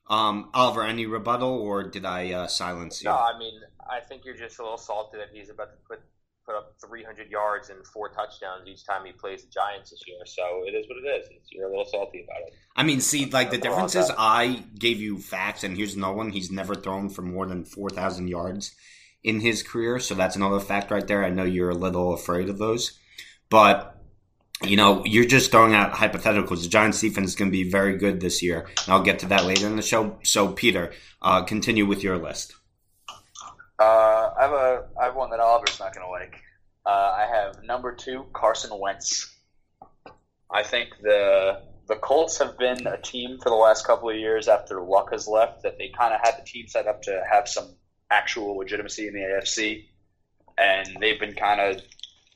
Um, 0.08 0.50
Oliver, 0.54 0.82
any 0.84 1.06
rebuttal, 1.06 1.50
or 1.50 1.84
did 1.84 2.04
I 2.04 2.32
uh, 2.32 2.46
silence 2.46 3.02
you? 3.02 3.10
No, 3.10 3.16
I 3.16 3.38
mean, 3.38 3.60
I 3.88 4.00
think 4.00 4.24
you're 4.24 4.36
just 4.36 4.58
a 4.58 4.62
little 4.62 4.78
salty 4.78 5.18
that 5.18 5.28
he's 5.32 5.50
about 5.50 5.70
to 5.70 5.76
put 5.86 6.00
put 6.48 6.56
up 6.56 6.74
300 6.82 7.30
yards 7.30 7.68
and 7.68 7.86
four 7.86 8.08
touchdowns 8.08 8.66
each 8.66 8.86
time 8.86 9.04
he 9.04 9.12
plays 9.12 9.42
the 9.44 9.50
Giants 9.50 9.90
this 9.90 10.02
year. 10.06 10.16
So 10.24 10.42
it 10.66 10.70
is 10.70 10.86
what 10.88 10.96
it 10.96 11.20
is. 11.20 11.28
It's, 11.30 11.52
you're 11.52 11.66
a 11.66 11.68
little 11.68 11.84
salty 11.84 12.24
about 12.24 12.48
it. 12.48 12.54
I 12.74 12.84
mean, 12.84 13.02
see, 13.02 13.26
like 13.26 13.50
the 13.50 13.58
difference 13.58 13.94
is 13.94 14.10
I 14.16 14.64
gave 14.78 14.98
you 14.98 15.18
facts, 15.18 15.62
and 15.62 15.76
here's 15.76 15.96
no 15.96 16.12
one. 16.12 16.30
He's 16.30 16.50
never 16.50 16.74
thrown 16.74 17.10
for 17.10 17.20
more 17.20 17.46
than 17.46 17.66
4,000 17.66 18.28
yards 18.28 18.74
in 19.22 19.40
his 19.40 19.62
career. 19.62 19.98
So 19.98 20.14
that's 20.14 20.36
another 20.36 20.60
fact 20.60 20.90
right 20.90 21.06
there. 21.06 21.22
I 21.22 21.28
know 21.30 21.44
you're 21.44 21.70
a 21.70 21.74
little 21.74 22.14
afraid 22.14 22.48
of 22.48 22.56
those. 22.56 22.98
But 23.50 23.97
you 24.64 24.76
know, 24.76 25.04
you're 25.04 25.24
just 25.24 25.50
throwing 25.50 25.74
out 25.74 25.92
hypotheticals. 25.92 26.62
The 26.62 26.68
Giants 26.68 27.00
defense 27.00 27.30
is 27.30 27.36
going 27.36 27.50
to 27.50 27.56
be 27.56 27.70
very 27.70 27.96
good 27.96 28.20
this 28.20 28.42
year. 28.42 28.66
And 28.84 28.88
I'll 28.88 29.02
get 29.02 29.20
to 29.20 29.26
that 29.26 29.44
later 29.44 29.66
in 29.66 29.76
the 29.76 29.82
show. 29.82 30.18
So, 30.24 30.52
Peter, 30.52 30.92
uh, 31.22 31.44
continue 31.44 31.86
with 31.86 32.02
your 32.02 32.18
list. 32.18 32.54
Uh, 33.78 34.30
I 34.36 34.42
have 34.42 34.52
a 34.52 34.86
I 35.00 35.04
have 35.04 35.14
one 35.14 35.30
that 35.30 35.38
Oliver's 35.38 35.78
not 35.78 35.94
going 35.94 36.04
to 36.04 36.10
like. 36.10 36.40
Uh, 36.84 36.90
I 36.90 37.28
have 37.32 37.62
number 37.62 37.94
two 37.94 38.26
Carson 38.32 38.76
Wentz. 38.76 39.32
I 40.50 40.64
think 40.64 40.88
the 41.02 41.62
the 41.86 41.94
Colts 41.96 42.38
have 42.38 42.58
been 42.58 42.86
a 42.86 43.00
team 43.00 43.38
for 43.40 43.50
the 43.50 43.54
last 43.54 43.86
couple 43.86 44.10
of 44.10 44.16
years 44.16 44.48
after 44.48 44.82
Luck 44.82 45.12
has 45.12 45.28
left 45.28 45.62
that 45.62 45.78
they 45.78 45.90
kind 45.96 46.12
of 46.12 46.20
had 46.22 46.34
the 46.38 46.44
team 46.44 46.66
set 46.66 46.86
up 46.86 47.02
to 47.02 47.22
have 47.30 47.48
some 47.48 47.76
actual 48.10 48.56
legitimacy 48.56 49.06
in 49.06 49.14
the 49.14 49.20
AFC, 49.20 49.84
and 50.58 50.96
they've 51.00 51.20
been 51.20 51.34
kind 51.34 51.60
of 51.60 51.80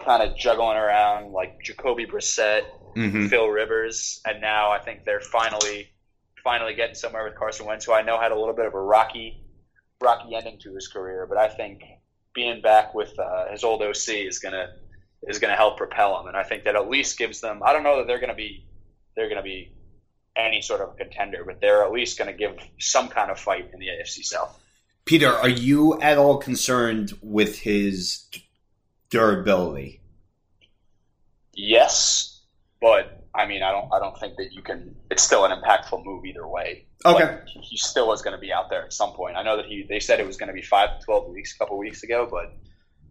kind 0.05 0.23
of 0.23 0.37
juggling 0.37 0.77
around 0.77 1.33
like 1.33 1.63
Jacoby 1.63 2.07
Brissett, 2.07 2.63
mm-hmm. 2.97 3.27
Phil 3.27 3.49
Rivers, 3.49 4.21
and 4.25 4.41
now 4.41 4.71
I 4.71 4.79
think 4.79 5.05
they're 5.05 5.21
finally 5.21 5.89
finally 6.43 6.75
getting 6.75 6.95
somewhere 6.95 7.25
with 7.25 7.37
Carson 7.37 7.67
Wentz, 7.67 7.85
who 7.85 7.93
I 7.93 8.03
know 8.03 8.19
had 8.19 8.33
a 8.33 8.39
little 8.39 8.55
bit 8.55 8.67
of 8.67 8.75
a 8.75 8.81
rocky 8.81 9.43
rocky 10.01 10.35
ending 10.35 10.59
to 10.61 10.75
his 10.75 10.89
career, 10.89 11.27
but 11.29 11.39
I 11.39 11.49
think 11.49 11.83
being 12.35 12.61
back 12.61 12.95
with 12.95 13.17
uh, 13.19 13.51
his 13.51 13.65
old 13.65 13.83
OC 13.83 14.09
is 14.09 14.39
gonna 14.39 14.75
is 15.23 15.39
gonna 15.39 15.57
help 15.57 15.77
propel 15.77 16.21
him, 16.21 16.27
and 16.27 16.37
I 16.37 16.43
think 16.43 16.65
that 16.65 16.77
at 16.77 16.89
least 16.89 17.19
gives 17.19 17.41
them. 17.41 17.63
I 17.65 17.73
don't 17.73 17.85
know 17.85 17.99
that 17.99 18.07
they're 18.07 18.21
gonna 18.21 18.35
be 18.35 18.67
they're 19.17 19.29
gonna 19.29 19.43
be 19.43 19.73
any 20.35 20.61
sort 20.63 20.81
of 20.81 20.97
contender, 20.97 21.45
but 21.45 21.61
they're 21.61 21.85
at 21.85 21.93
least 21.93 22.19
gonna 22.19 22.33
give 22.33 22.57
some 22.79 23.09
kind 23.09 23.31
of 23.31 23.39
fight 23.39 23.71
in 23.73 23.79
the 23.79 23.87
AFC 23.89 24.25
South. 24.25 24.59
Peter, 25.05 25.29
are 25.29 25.49
you 25.49 26.01
at 26.01 26.17
all 26.17 26.39
concerned 26.39 27.13
with 27.23 27.59
his 27.59 28.25
durability? 29.13 30.01
Yes, 31.55 32.41
but 32.81 33.25
I 33.35 33.47
mean, 33.47 33.63
I 33.63 33.71
don't, 33.71 33.93
I 33.93 33.99
don't 33.99 34.19
think 34.19 34.37
that 34.39 34.53
you 34.53 34.63
can. 34.63 34.97
It's 35.11 35.23
still 35.23 35.45
an 35.45 35.53
impactful 35.53 36.05
move 36.05 36.25
either 36.25 36.49
way. 36.49 36.87
Okay. 37.05 37.25
Like, 37.25 37.47
he 37.47 37.77
still 37.77 38.13
is 38.13 38.23
going 38.23 38.35
to 38.35 38.41
be 38.41 38.53
out 38.53 38.71
there 38.71 38.83
at 38.83 38.93
some 38.93 39.13
point. 39.13 39.37
I 39.37 39.43
know 39.43 39.59
that 39.59 39.67
he. 39.67 39.87
They 39.89 40.01
said 40.01 40.19
it 40.19 40.27
was 40.27 40.39
going 40.39 40.49
to 40.49 40.55
be 40.55 40.63
five 40.63 40.99
to 40.99 41.05
twelve 41.05 41.29
weeks 41.31 41.55
a 41.55 41.59
couple 41.59 41.79
weeks 41.79 42.03
ago, 42.03 42.27
but 42.31 42.57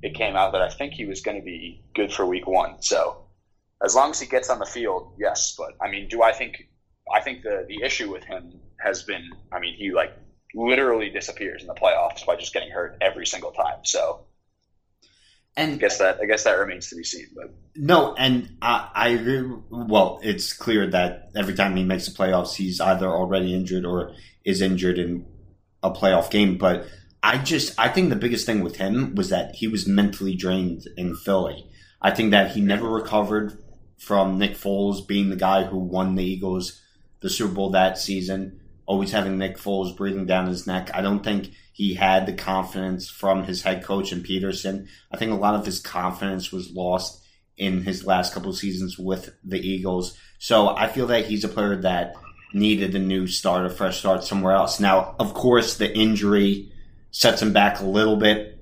it 0.01 0.15
came 0.15 0.35
out 0.35 0.53
that 0.53 0.61
I 0.61 0.69
think 0.69 0.93
he 0.93 1.05
was 1.05 1.21
going 1.21 1.37
to 1.37 1.43
be 1.43 1.83
good 1.93 2.11
for 2.11 2.25
week 2.25 2.47
one. 2.47 2.81
So 2.81 3.25
as 3.83 3.93
long 3.95 4.09
as 4.09 4.19
he 4.19 4.27
gets 4.27 4.49
on 4.49 4.59
the 4.59 4.65
field, 4.65 5.13
yes. 5.19 5.55
But 5.55 5.73
I 5.79 5.89
mean, 5.89 6.09
do 6.09 6.23
I 6.23 6.33
think? 6.33 6.67
I 7.13 7.21
think 7.21 7.43
the 7.43 7.65
the 7.67 7.83
issue 7.83 8.11
with 8.11 8.23
him 8.23 8.59
has 8.79 9.03
been. 9.03 9.29
I 9.51 9.59
mean, 9.59 9.75
he 9.77 9.91
like 9.91 10.17
literally 10.55 11.09
disappears 11.09 11.61
in 11.61 11.67
the 11.67 11.75
playoffs 11.75 12.25
by 12.25 12.35
just 12.35 12.53
getting 12.53 12.71
hurt 12.71 12.97
every 13.01 13.27
single 13.27 13.51
time. 13.51 13.83
So 13.83 14.25
I 15.57 15.61
And 15.61 15.79
guess 15.79 15.97
that 15.99 16.19
I 16.21 16.25
guess 16.25 16.43
that 16.45 16.57
remains 16.57 16.89
to 16.89 16.95
be 16.95 17.03
seen. 17.03 17.27
But 17.35 17.53
no, 17.75 18.15
and 18.15 18.57
I, 18.61 18.89
I 18.93 19.07
agree. 19.09 19.57
Well, 19.69 20.19
it's 20.23 20.53
clear 20.53 20.89
that 20.91 21.31
every 21.35 21.55
time 21.55 21.75
he 21.75 21.83
makes 21.83 22.07
the 22.07 22.17
playoffs, 22.17 22.55
he's 22.55 22.79
either 22.79 23.07
already 23.07 23.53
injured 23.53 23.85
or 23.85 24.13
is 24.45 24.61
injured 24.61 24.97
in 24.97 25.25
a 25.83 25.91
playoff 25.91 26.29
game. 26.29 26.57
But 26.57 26.87
I 27.21 27.37
just, 27.37 27.77
I 27.79 27.89
think 27.89 28.09
the 28.09 28.15
biggest 28.15 28.45
thing 28.45 28.63
with 28.63 28.77
him 28.77 29.15
was 29.15 29.29
that 29.29 29.55
he 29.55 29.67
was 29.67 29.87
mentally 29.87 30.35
drained 30.35 30.87
in 30.97 31.15
Philly. 31.15 31.67
I 32.01 32.11
think 32.11 32.31
that 32.31 32.51
he 32.51 32.61
never 32.61 32.89
recovered 32.89 33.61
from 33.97 34.39
Nick 34.39 34.53
Foles 34.53 35.05
being 35.05 35.29
the 35.29 35.35
guy 35.35 35.63
who 35.63 35.77
won 35.77 36.15
the 36.15 36.23
Eagles 36.23 36.81
the 37.21 37.29
Super 37.29 37.53
Bowl 37.53 37.69
that 37.71 37.97
season. 37.97 38.59
Always 38.85 39.11
having 39.11 39.37
Nick 39.37 39.57
Foles 39.57 39.95
breathing 39.95 40.25
down 40.25 40.47
his 40.47 40.67
neck. 40.67 40.91
I 40.93 41.01
don't 41.01 41.23
think 41.23 41.51
he 41.81 41.95
had 41.95 42.27
the 42.27 42.33
confidence 42.33 43.09
from 43.09 43.43
his 43.43 43.63
head 43.63 43.83
coach 43.83 44.11
and 44.11 44.23
Pederson. 44.23 44.87
I 45.11 45.17
think 45.17 45.31
a 45.31 45.35
lot 45.35 45.55
of 45.55 45.65
his 45.65 45.79
confidence 45.79 46.51
was 46.51 46.69
lost 46.69 47.25
in 47.57 47.81
his 47.81 48.05
last 48.05 48.35
couple 48.35 48.51
of 48.51 48.55
seasons 48.55 48.99
with 48.99 49.31
the 49.43 49.59
Eagles. 49.59 50.15
So 50.37 50.67
I 50.67 50.87
feel 50.87 51.07
that 51.07 51.25
he's 51.25 51.43
a 51.43 51.49
player 51.49 51.77
that 51.77 52.13
needed 52.53 52.93
a 52.93 52.99
new 52.99 53.25
start, 53.25 53.65
a 53.65 53.69
fresh 53.71 53.97
start 53.97 54.23
somewhere 54.23 54.53
else. 54.53 54.79
Now, 54.79 55.15
of 55.17 55.33
course, 55.33 55.77
the 55.77 55.91
injury 55.91 56.71
sets 57.09 57.41
him 57.41 57.51
back 57.51 57.79
a 57.79 57.85
little 57.85 58.17
bit. 58.17 58.59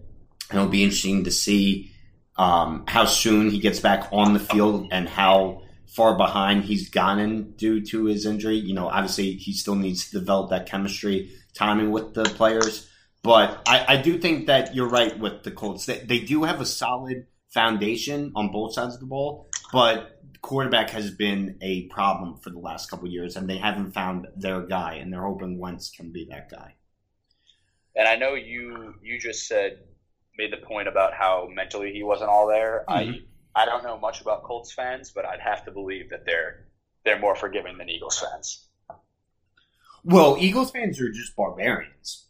It'll 0.53 0.69
be 0.69 0.85
interesting 0.85 1.25
to 1.25 1.31
see 1.31 1.91
um, 2.37 2.85
how 2.87 3.03
soon 3.03 3.49
he 3.49 3.59
gets 3.59 3.81
back 3.81 4.07
on 4.13 4.31
the 4.31 4.39
field 4.39 4.87
and 4.93 5.09
how 5.09 5.63
far 5.87 6.15
behind 6.15 6.63
he's 6.63 6.89
gotten 6.89 7.51
due 7.57 7.85
to 7.87 8.05
his 8.05 8.25
injury. 8.25 8.55
You 8.55 8.75
know, 8.75 8.87
obviously 8.87 9.33
he 9.33 9.51
still 9.51 9.75
needs 9.75 10.09
to 10.09 10.19
develop 10.19 10.51
that 10.51 10.67
chemistry, 10.67 11.31
timing 11.53 11.91
with 11.91 12.13
the 12.13 12.23
players. 12.23 12.85
But 13.21 13.61
I, 13.67 13.85
I 13.95 14.01
do 14.01 14.17
think 14.17 14.47
that 14.47 14.75
you're 14.75 14.89
right 14.89 15.17
with 15.17 15.43
the 15.43 15.51
Colts. 15.51 15.85
They, 15.85 15.99
they 15.99 16.19
do 16.19 16.43
have 16.43 16.61
a 16.61 16.65
solid 16.65 17.27
foundation 17.49 18.31
on 18.35 18.51
both 18.51 18.73
sides 18.73 18.93
of 18.93 18.99
the 18.99 19.05
ball, 19.05 19.49
but 19.73 20.21
quarterback 20.41 20.91
has 20.91 21.11
been 21.11 21.57
a 21.61 21.87
problem 21.87 22.37
for 22.37 22.49
the 22.49 22.59
last 22.59 22.89
couple 22.89 23.07
of 23.07 23.11
years, 23.11 23.35
and 23.35 23.49
they 23.49 23.57
haven't 23.57 23.91
found 23.91 24.27
their 24.37 24.61
guy, 24.61 24.95
and 24.95 25.11
they're 25.11 25.23
hoping 25.23 25.59
Wentz 25.59 25.89
can 25.89 26.11
be 26.11 26.25
that 26.31 26.49
guy. 26.49 26.75
and 27.95 28.07
I 28.07 28.15
know 28.15 28.35
you 28.35 28.95
you 29.03 29.19
just 29.19 29.47
said 29.47 29.79
made 30.37 30.53
the 30.53 30.65
point 30.65 30.87
about 30.87 31.13
how 31.13 31.49
mentally 31.53 31.91
he 31.91 32.01
wasn't 32.01 32.29
all 32.29 32.47
there. 32.47 32.85
I 32.87 33.03
mm-hmm. 33.03 33.25
I 33.55 33.65
don't 33.65 33.83
know 33.83 33.97
much 33.97 34.21
about 34.21 34.43
Colts 34.43 34.71
fans, 34.71 35.11
but 35.11 35.25
I'd 35.25 35.41
have 35.41 35.65
to 35.65 35.71
believe 35.71 36.09
that 36.11 36.25
they're 36.25 36.67
they're 37.03 37.19
more 37.19 37.35
forgiving 37.35 37.77
than 37.77 37.89
Eagles 37.89 38.19
fans. 38.19 38.65
Well, 40.03 40.37
Eagles 40.39 40.71
fans 40.71 41.01
are 41.01 41.11
just 41.11 41.35
barbarians. 41.35 42.28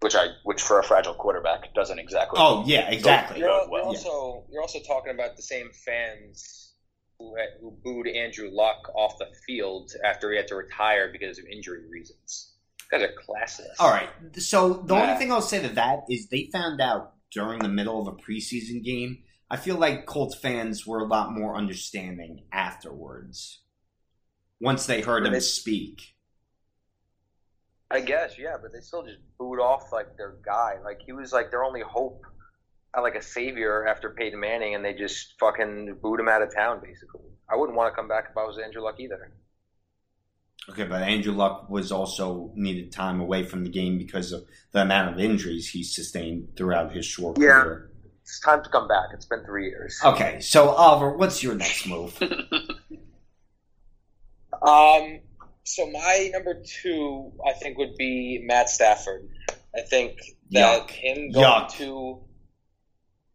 Which 0.00 0.14
I 0.14 0.28
which 0.44 0.62
for 0.62 0.78
a 0.78 0.84
fragile 0.84 1.14
quarterback 1.14 1.74
doesn't 1.74 1.98
exactly. 1.98 2.38
Oh 2.40 2.62
yeah, 2.66 2.88
exactly. 2.90 3.40
You're, 3.40 3.48
Well, 3.48 3.68
you're 3.70 3.78
yeah. 3.80 3.86
also 3.86 4.44
you're 4.50 4.62
also 4.62 4.78
talking 4.86 5.12
about 5.12 5.36
the 5.36 5.42
same 5.42 5.70
fans 5.72 6.74
who 7.18 7.34
had, 7.36 7.48
who 7.60 7.72
booed 7.82 8.06
Andrew 8.06 8.48
Luck 8.52 8.88
off 8.94 9.18
the 9.18 9.26
field 9.44 9.90
after 10.04 10.30
he 10.30 10.36
had 10.36 10.46
to 10.48 10.54
retire 10.54 11.10
because 11.12 11.38
of 11.40 11.46
injury 11.46 11.80
reasons. 11.90 12.52
You 12.92 12.98
guys 12.98 13.08
are 13.08 13.12
classless. 13.28 13.74
All 13.80 13.90
right. 13.90 14.08
So 14.36 14.74
the 14.74 14.94
only 14.94 15.16
thing 15.16 15.32
I'll 15.32 15.42
say 15.42 15.60
to 15.62 15.68
that 15.74 16.04
is 16.08 16.28
they 16.28 16.48
found 16.52 16.80
out 16.80 17.14
during 17.32 17.58
the 17.58 17.68
middle 17.68 18.00
of 18.00 18.06
a 18.14 18.16
preseason 18.16 18.84
game. 18.84 19.24
I 19.50 19.56
feel 19.56 19.76
like 19.78 20.06
Colts 20.06 20.36
fans 20.36 20.86
were 20.86 21.00
a 21.00 21.06
lot 21.06 21.32
more 21.32 21.56
understanding 21.56 22.44
afterwards. 22.52 23.62
Once 24.60 24.86
they 24.86 25.00
heard 25.00 25.22
But 25.24 25.28
him 25.28 25.32
they- 25.34 25.40
speak. 25.40 26.14
I 27.90 28.00
guess, 28.00 28.38
yeah, 28.38 28.56
but 28.60 28.72
they 28.72 28.80
still 28.80 29.02
just 29.04 29.18
booed 29.38 29.60
off 29.60 29.92
like 29.92 30.16
their 30.16 30.34
guy. 30.44 30.74
Like 30.84 31.00
he 31.04 31.12
was 31.12 31.32
like 31.32 31.50
their 31.50 31.64
only 31.64 31.80
hope, 31.80 32.22
uh, 32.96 33.00
like 33.00 33.14
a 33.14 33.22
savior 33.22 33.86
after 33.86 34.10
Peyton 34.10 34.38
Manning, 34.38 34.74
and 34.74 34.84
they 34.84 34.92
just 34.92 35.34
fucking 35.40 35.96
booed 36.02 36.20
him 36.20 36.28
out 36.28 36.42
of 36.42 36.54
town. 36.54 36.80
Basically, 36.84 37.22
I 37.50 37.56
wouldn't 37.56 37.76
want 37.76 37.90
to 37.92 37.96
come 37.96 38.06
back 38.08 38.26
if 38.30 38.36
I 38.36 38.44
was 38.44 38.58
Andrew 38.58 38.82
Luck 38.82 38.96
either. 39.00 39.32
Okay, 40.68 40.84
but 40.84 41.00
Andrew 41.00 41.32
Luck 41.32 41.70
was 41.70 41.90
also 41.90 42.52
needed 42.54 42.92
time 42.92 43.20
away 43.20 43.42
from 43.42 43.64
the 43.64 43.70
game 43.70 43.96
because 43.96 44.32
of 44.32 44.44
the 44.72 44.82
amount 44.82 45.14
of 45.14 45.18
injuries 45.18 45.70
he 45.70 45.82
sustained 45.82 46.48
throughout 46.56 46.92
his 46.92 47.06
short 47.06 47.38
Yeah. 47.40 47.62
career. 47.62 47.90
It's 48.20 48.38
time 48.40 48.62
to 48.62 48.68
come 48.68 48.86
back. 48.86 49.06
It's 49.14 49.24
been 49.24 49.42
three 49.46 49.68
years. 49.70 49.98
Okay, 50.04 50.40
so 50.40 50.68
Oliver, 50.68 51.16
what's 51.16 51.42
your 51.42 51.54
next 51.54 51.86
move? 51.86 52.22
Um, 54.60 55.20
so 55.68 55.86
my 55.86 56.30
number 56.32 56.62
two, 56.82 57.32
I 57.46 57.52
think, 57.52 57.78
would 57.78 57.96
be 57.96 58.40
Matt 58.42 58.68
Stafford. 58.68 59.28
I 59.76 59.82
think 59.82 60.18
that 60.50 60.88
Yuck. 60.88 60.90
him 60.90 61.30
going 61.30 61.44
Yuck. 61.44 61.70
to 61.72 62.20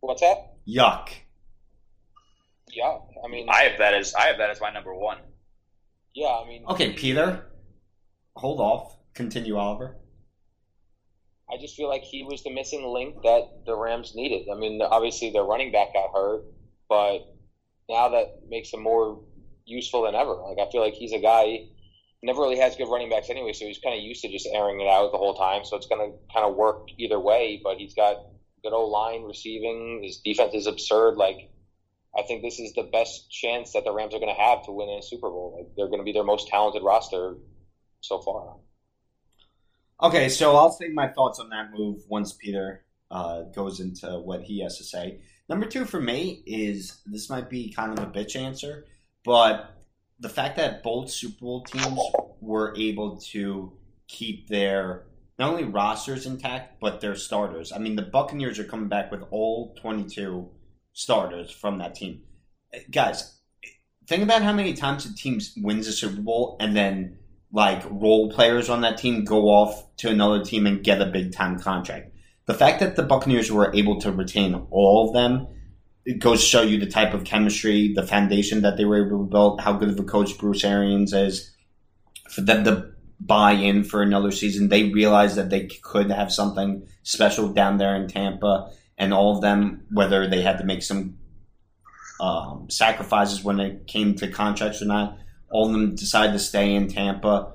what's 0.02 0.22
up? 0.24 0.58
Yuck. 0.68 1.10
Yuck. 2.76 3.02
I 3.24 3.28
mean, 3.28 3.48
I 3.50 3.64
have 3.64 3.78
that 3.78 3.94
as 3.94 4.14
I 4.16 4.28
have 4.28 4.38
that 4.40 4.50
as 4.50 4.60
my 4.60 4.72
number 4.72 4.94
one. 4.94 5.20
yeah. 6.16 6.28
I 6.28 6.48
mean, 6.48 6.66
Okay, 6.70 6.92
Peter, 6.94 7.46
hold 8.36 8.60
off. 8.60 8.96
Continue, 9.14 9.58
Oliver. 9.58 9.96
I 11.52 11.58
just 11.58 11.76
feel 11.76 11.88
like 11.88 12.02
he 12.04 12.24
was 12.24 12.42
the 12.42 12.50
missing 12.50 12.84
link 12.84 13.22
that 13.22 13.44
the 13.66 13.76
Rams 13.76 14.14
needed. 14.16 14.48
I 14.52 14.56
mean, 14.56 14.82
obviously 14.82 15.30
their 15.30 15.44
running 15.44 15.72
back 15.72 15.94
got 15.94 16.10
hurt, 16.12 16.42
but 16.90 17.20
now 17.88 18.10
that 18.10 18.40
makes 18.48 18.74
him 18.74 18.82
more 18.82 19.22
useful 19.66 20.02
than 20.04 20.16
ever. 20.16 20.34
Like 20.36 20.58
I 20.58 20.72
feel 20.72 20.82
like 20.82 20.94
he's 20.96 21.12
a 21.14 21.20
guy 21.20 21.46
he 21.46 21.73
never 22.24 22.42
really 22.42 22.58
has 22.58 22.76
good 22.76 22.90
running 22.90 23.10
backs 23.10 23.30
anyway, 23.30 23.54
so 23.54 23.66
he's 23.66 23.80
kind 23.80 23.96
of 23.96 24.04
used 24.04 24.22
to 24.22 24.32
just 24.32 24.48
airing 24.52 24.80
it 24.80 24.88
out 24.88 25.12
the 25.12 25.18
whole 25.18 25.36
time. 25.36 25.66
So 25.66 25.76
it's 25.76 25.88
going 25.88 26.12
to 26.12 26.18
kind 26.34 26.50
of 26.50 26.56
work 26.56 26.88
either 26.98 27.20
way. 27.20 27.60
But 27.64 27.78
he's 27.78 27.94
got 27.94 28.18
good 28.64 28.74
old 28.74 28.92
line 28.92 29.24
receiving. 29.24 30.02
His 30.04 30.18
defense 30.18 30.54
is 30.56 30.66
absurd. 30.66 31.18
Like 31.18 31.52
I 32.18 32.24
think 32.24 32.42
this 32.42 32.60
is 32.60 32.74
the 32.74 32.84
best 32.84 33.30
chance 33.30 33.74
that 33.74 33.84
the 33.84 33.94
Rams 33.94 34.16
are 34.16 34.20
going 34.20 34.34
to 34.34 34.42
have 34.42 34.66
to 34.66 34.72
win 34.72 34.90
a 34.90 35.02
Super 35.02 35.30
Bowl. 35.30 35.56
Like 35.58 35.76
they're 35.76 35.88
going 35.88 36.00
to 36.00 36.06
be 36.06 36.14
their 36.14 36.24
most 36.24 36.48
talented 36.48 36.84
roster 36.84 37.36
so 38.02 38.20
far. 38.20 38.56
Okay, 40.02 40.30
so 40.30 40.56
I'll 40.56 40.72
say 40.72 40.90
my 40.90 41.08
thoughts 41.08 41.40
on 41.40 41.50
that 41.50 41.72
move 41.72 42.02
once 42.08 42.34
Peter 42.34 42.84
uh, 43.10 43.44
goes 43.44 43.80
into 43.80 44.20
what 44.20 44.44
he 44.44 44.62
has 44.62 44.78
to 44.78 44.84
say. 44.84 45.22
Number 45.50 45.66
two 45.66 45.86
for 45.86 46.02
me 46.02 46.42
is 46.46 47.02
this 47.06 47.30
might 47.30 47.50
be 47.50 47.72
kind 47.72 47.98
of 47.98 48.04
a 48.04 48.08
bitch 48.10 48.36
answer, 48.36 48.86
but 49.24 49.72
the 50.20 50.30
fact 50.30 50.58
that 50.58 50.84
both 50.84 51.10
Super 51.10 51.40
Bowl 51.42 51.64
teams 51.64 52.00
were 52.40 52.74
able 52.78 53.18
to 53.18 53.74
keep 54.08 54.48
their 54.48 55.06
not 55.40 55.52
only 55.52 55.64
rosters 55.64 56.26
intact 56.26 56.80
but 56.80 57.02
their 57.02 57.16
starters. 57.16 57.72
I 57.72 57.80
mean, 57.80 57.96
the 57.96 58.04
Buccaneers 58.04 58.60
are 58.60 58.64
coming 58.64 58.90
back 58.90 59.12
with 59.12 59.24
all 59.32 59.76
22 59.82 60.50
starters 60.94 61.52
from 61.52 61.80
that 61.80 61.96
team. 61.96 62.22
Guys, 62.92 63.40
think 64.08 64.24
about 64.24 64.44
how 64.44 64.54
many 64.54 64.74
times 64.74 65.06
a 65.06 65.16
team 65.16 65.40
wins 65.58 65.88
a 65.88 65.92
Super 65.92 66.22
Bowl 66.22 66.58
and 66.60 66.76
then 66.76 67.18
like 67.52 67.84
role 67.90 68.32
players 68.32 68.70
on 68.70 68.82
that 68.82 68.98
team 68.98 69.26
go 69.26 69.44
off 69.48 69.96
to 69.98 70.10
another 70.10 70.44
team 70.44 70.66
and 70.66 70.84
get 70.84 71.02
a 71.02 71.06
big 71.06 71.32
time 71.32 71.60
contract. 71.60 72.12
The 72.46 72.54
fact 72.54 72.80
that 72.82 72.96
the 72.96 73.04
Buccaneers 73.04 73.52
were 73.52 73.74
able 73.74 74.02
to 74.02 74.12
retain 74.12 74.68
all 74.70 75.08
of 75.08 75.14
them 75.14 75.48
it 76.06 76.20
goes 76.20 76.42
to 76.42 76.46
show 76.46 76.62
you 76.62 76.80
the 76.80 76.86
type 76.86 77.14
of 77.14 77.24
chemistry, 77.24 77.94
the 77.94 78.06
foundation 78.06 78.62
that 78.62 78.78
they 78.78 78.86
were 78.86 79.06
able 79.06 79.26
to 79.26 79.30
build, 79.30 79.62
how 79.62 79.74
good 79.74 79.90
of 79.90 80.00
a 80.00 80.04
coach 80.04 80.38
Bruce 80.38 80.64
Arians 80.64 81.14
is. 81.14 81.52
For 82.30 82.42
them 82.42 82.64
to 82.66 82.92
buy 83.20 83.54
in 83.54 83.84
for 83.84 84.02
another 84.02 84.32
season, 84.32 84.68
they 84.68 84.90
realized 84.90 85.38
that 85.38 85.50
they 85.50 85.68
could 85.68 86.12
have 86.12 86.32
something 86.32 86.88
special 87.04 87.50
down 87.50 87.78
there 87.78 87.96
in 87.96 88.08
Tampa, 88.08 88.72
and 88.98 89.14
all 89.14 89.36
of 89.36 89.42
them, 89.42 89.86
whether 89.92 90.28
they 90.28 90.42
had 90.42 90.58
to 90.58 90.66
make 90.66 90.84
some 90.84 91.18
um, 92.20 92.70
sacrifices 92.70 93.44
when 93.44 93.60
it 93.60 93.88
came 93.88 94.16
to 94.16 94.28
contracts 94.28 94.82
or 94.82 94.86
not, 94.86 95.18
all 95.50 95.68
of 95.68 95.72
them 95.72 95.96
decided 95.96 96.34
to 96.34 96.40
stay 96.40 96.74
in 96.74 96.88
Tampa. 96.88 97.54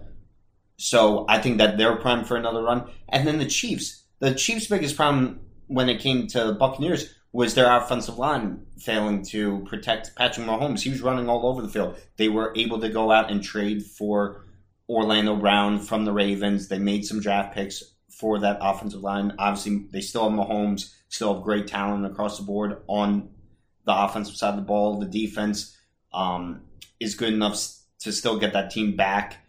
So 0.77 1.27
I 1.29 1.39
think 1.39 1.59
that 1.59 1.77
they're 1.77 1.97
primed 1.97 2.27
for 2.27 2.37
another 2.37 2.63
run. 2.63 2.89
And 3.09 3.27
then 3.27 3.39
the 3.39 3.47
Chiefs. 3.47 4.05
The 4.21 4.35
Chiefs' 4.35 4.69
biggest 4.69 4.97
problem 4.97 5.41
when 5.67 5.89
it 5.89 6.01
came 6.01 6.27
to 6.29 6.45
the 6.45 6.53
Buccaneers 6.55 7.15
was 7.33 7.55
their 7.55 7.71
offensive 7.77 8.19
line 8.19 8.65
failing 8.79 9.23
to 9.23 9.65
protect 9.67 10.15
Patrick 10.17 10.47
Mahomes. 10.47 10.81
He 10.81 10.91
was 10.91 11.03
running 11.03 11.29
all 11.29 11.47
over 11.47 11.61
the 11.61 11.69
field. 11.69 11.99
They 12.17 12.29
were 12.29 12.53
able 12.57 12.81
to 12.81 12.89
go 12.89 13.11
out 13.11 13.31
and 13.31 13.43
trade 13.43 13.85
for 13.85 14.47
Orlando 14.89 15.37
Brown 15.37 15.79
from 15.81 16.05
the 16.05 16.13
Ravens. 16.13 16.69
They 16.69 16.79
made 16.79 17.05
some 17.05 17.21
draft 17.21 17.55
picks 17.55 17.83
for 18.09 18.39
that 18.41 18.59
offensive 18.61 19.03
line. 19.03 19.35
Obviously, 19.39 19.87
they 19.93 20.01
still 20.01 20.29
have 20.29 20.39
Mahomes, 20.39 20.95
still 21.09 21.35
have 21.35 21.43
great 21.43 21.67
talent 21.67 22.07
across 22.07 22.39
the 22.39 22.45
board 22.45 22.79
on 22.87 23.29
the 23.85 23.95
offensive 23.95 24.37
side 24.37 24.51
of 24.51 24.57
the 24.57 24.63
ball. 24.63 24.99
The 24.99 25.07
defense, 25.07 25.77
um, 26.13 26.63
is 26.99 27.15
good 27.15 27.33
enough 27.33 27.63
to 28.01 28.13
still 28.13 28.39
get 28.39 28.53
that 28.53 28.71
team 28.71 28.97
back 28.97 29.45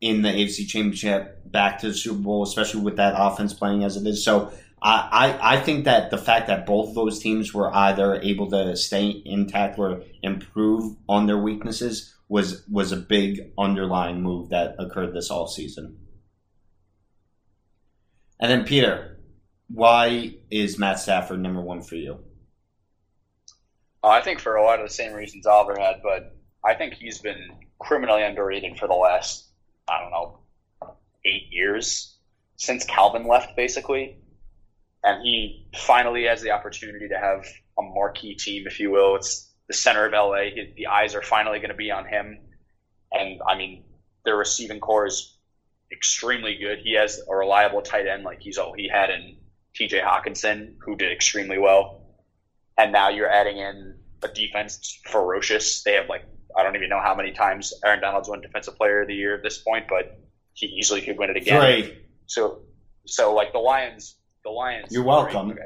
in 0.00 0.22
the 0.22 0.28
AFC 0.28 0.66
Championship, 0.68 1.42
back 1.50 1.80
to 1.80 1.88
the 1.88 1.94
Super 1.94 2.20
Bowl, 2.20 2.42
especially 2.42 2.82
with 2.82 2.96
that 2.96 3.14
offense 3.16 3.52
playing 3.52 3.84
as 3.84 3.96
it 3.96 4.06
is. 4.06 4.24
So 4.24 4.52
I, 4.80 5.38
I, 5.40 5.60
think 5.60 5.86
that 5.86 6.10
the 6.10 6.18
fact 6.18 6.46
that 6.46 6.66
both 6.66 6.90
of 6.90 6.94
those 6.94 7.18
teams 7.18 7.52
were 7.52 7.74
either 7.74 8.20
able 8.20 8.48
to 8.50 8.76
stay 8.76 9.22
intact 9.24 9.78
or 9.78 10.02
improve 10.22 10.96
on 11.08 11.26
their 11.26 11.38
weaknesses 11.38 12.14
was 12.28 12.64
was 12.70 12.92
a 12.92 12.96
big 12.96 13.52
underlying 13.58 14.22
move 14.22 14.50
that 14.50 14.76
occurred 14.78 15.14
this 15.14 15.30
all 15.30 15.48
season. 15.48 15.98
And 18.40 18.50
then 18.50 18.64
Peter, 18.64 19.18
why 19.68 20.36
is 20.50 20.78
Matt 20.78 21.00
Stafford 21.00 21.40
number 21.40 21.60
one 21.60 21.82
for 21.82 21.96
you? 21.96 22.20
I 24.02 24.20
think 24.20 24.38
for 24.38 24.54
a 24.54 24.62
lot 24.62 24.78
of 24.80 24.88
the 24.88 24.94
same 24.94 25.12
reasons 25.12 25.46
Oliver 25.46 25.78
had, 25.80 26.02
but 26.02 26.36
I 26.64 26.74
think 26.74 26.94
he's 26.94 27.18
been 27.18 27.50
criminally 27.78 28.22
underrated 28.22 28.78
for 28.78 28.86
the 28.86 28.94
last, 28.94 29.46
I 29.88 30.00
don't 30.00 30.10
know, 30.10 30.40
eight 31.24 31.48
years 31.50 32.16
since 32.56 32.84
Calvin 32.84 33.26
left, 33.26 33.56
basically. 33.56 34.18
And 35.04 35.22
he 35.22 35.66
finally 35.76 36.24
has 36.24 36.42
the 36.42 36.50
opportunity 36.50 37.08
to 37.08 37.18
have 37.18 37.46
a 37.78 37.82
marquee 37.82 38.34
team, 38.34 38.66
if 38.66 38.80
you 38.80 38.90
will. 38.90 39.16
It's 39.16 39.48
the 39.68 39.74
center 39.74 40.06
of 40.06 40.12
LA. 40.12 40.50
The 40.76 40.88
eyes 40.88 41.14
are 41.14 41.22
finally 41.22 41.58
going 41.58 41.70
to 41.70 41.76
be 41.76 41.90
on 41.90 42.06
him. 42.06 42.38
And 43.12 43.40
I 43.46 43.56
mean, 43.56 43.84
their 44.24 44.36
receiving 44.36 44.80
corps 44.80 45.06
is 45.06 45.36
extremely 45.92 46.56
good. 46.56 46.78
He 46.82 46.94
has 46.94 47.20
a 47.28 47.34
reliable 47.34 47.82
tight 47.82 48.06
end 48.06 48.24
like 48.24 48.40
he's 48.40 48.58
all 48.58 48.74
he 48.74 48.88
had 48.88 49.10
in 49.10 49.36
TJ 49.78 50.02
Hockenson, 50.02 50.74
who 50.80 50.96
did 50.96 51.12
extremely 51.12 51.58
well. 51.58 52.02
And 52.76 52.92
now 52.92 53.08
you're 53.08 53.30
adding 53.30 53.58
in 53.58 53.98
a 54.22 54.28
defense 54.28 55.00
ferocious. 55.06 55.82
They 55.82 55.94
have 55.94 56.08
like 56.08 56.24
I 56.56 56.62
don't 56.62 56.74
even 56.76 56.88
know 56.88 57.00
how 57.00 57.14
many 57.14 57.32
times 57.32 57.72
Aaron 57.84 58.00
Donald's 58.00 58.28
won 58.28 58.40
Defensive 58.40 58.76
Player 58.76 59.02
of 59.02 59.08
the 59.08 59.14
Year 59.14 59.36
at 59.36 59.42
this 59.42 59.58
point, 59.58 59.86
but 59.88 60.18
he 60.54 60.66
easily 60.66 61.02
could 61.02 61.16
win 61.16 61.30
it 61.30 61.36
again. 61.36 61.60
So, 62.26 62.62
so 63.06 63.32
like 63.32 63.52
the 63.52 63.58
Lions, 63.58 64.16
the 64.48 64.54
Lions. 64.54 64.92
You're 64.92 65.04
welcome. 65.04 65.50
Okay. 65.50 65.60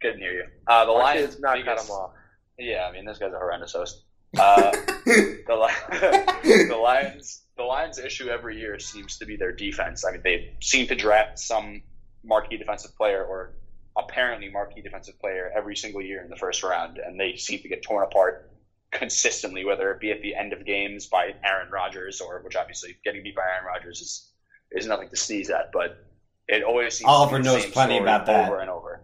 Couldn't 0.00 0.20
hear 0.20 0.32
you. 0.32 0.44
Uh, 0.66 0.84
the 0.84 0.92
Why 0.92 1.14
Lions 1.14 1.40
not 1.40 1.54
biggest, 1.54 1.76
cut 1.76 1.84
him 1.84 1.90
off? 1.90 2.10
Yeah, 2.58 2.86
I 2.88 2.92
mean 2.92 3.04
this 3.04 3.18
guy's 3.18 3.32
a 3.32 3.38
horrendous 3.38 3.72
host. 3.72 4.04
Uh, 4.38 4.70
the, 5.06 6.66
the 6.68 6.76
Lions, 6.76 7.42
the 7.56 7.64
Lions' 7.64 7.98
issue 7.98 8.28
every 8.28 8.60
year 8.60 8.78
seems 8.78 9.18
to 9.18 9.26
be 9.26 9.36
their 9.36 9.52
defense. 9.52 10.04
I 10.06 10.12
mean, 10.12 10.20
they 10.22 10.54
seem 10.60 10.86
to 10.88 10.94
draft 10.94 11.38
some 11.38 11.82
marquee 12.24 12.58
defensive 12.58 12.96
player 12.96 13.24
or 13.24 13.54
apparently 13.96 14.50
marquee 14.50 14.82
defensive 14.82 15.18
player 15.18 15.50
every 15.56 15.76
single 15.76 16.02
year 16.02 16.22
in 16.22 16.30
the 16.30 16.36
first 16.36 16.62
round, 16.62 16.98
and 16.98 17.18
they 17.18 17.36
seem 17.36 17.60
to 17.60 17.68
get 17.68 17.82
torn 17.82 18.04
apart 18.04 18.52
consistently, 18.92 19.64
whether 19.64 19.90
it 19.90 20.00
be 20.00 20.12
at 20.12 20.22
the 20.22 20.36
end 20.36 20.52
of 20.52 20.64
games 20.64 21.06
by 21.06 21.32
Aaron 21.44 21.70
Rodgers 21.72 22.20
or 22.20 22.40
which 22.42 22.54
obviously 22.54 22.96
getting 23.04 23.22
beat 23.24 23.34
by 23.34 23.42
Aaron 23.42 23.66
Rodgers 23.66 24.00
is 24.00 24.30
is 24.70 24.86
nothing 24.86 25.08
to 25.08 25.16
sneeze 25.16 25.50
at, 25.50 25.72
but 25.72 26.07
it 26.48 26.62
always 26.64 26.94
seems 26.94 27.08
Oliver 27.08 27.36
to 27.38 27.42
be 27.42 27.48
the 27.48 27.52
knows 27.54 27.62
same 27.64 27.72
plenty 27.72 27.94
story 27.96 28.08
about 28.08 28.26
that. 28.26 28.48
over 28.48 28.58
and 28.60 28.70
over. 28.70 29.02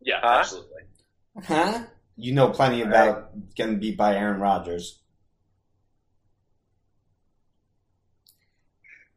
Yeah, 0.00 0.20
Huh? 0.20 0.38
absolutely. 0.40 0.82
Huh? 1.42 1.84
You 2.16 2.32
know 2.32 2.48
plenty 2.50 2.82
about 2.82 3.54
getting 3.54 3.78
beat 3.80 3.96
by 3.96 4.14
Aaron 4.16 4.40
Rodgers. 4.40 5.00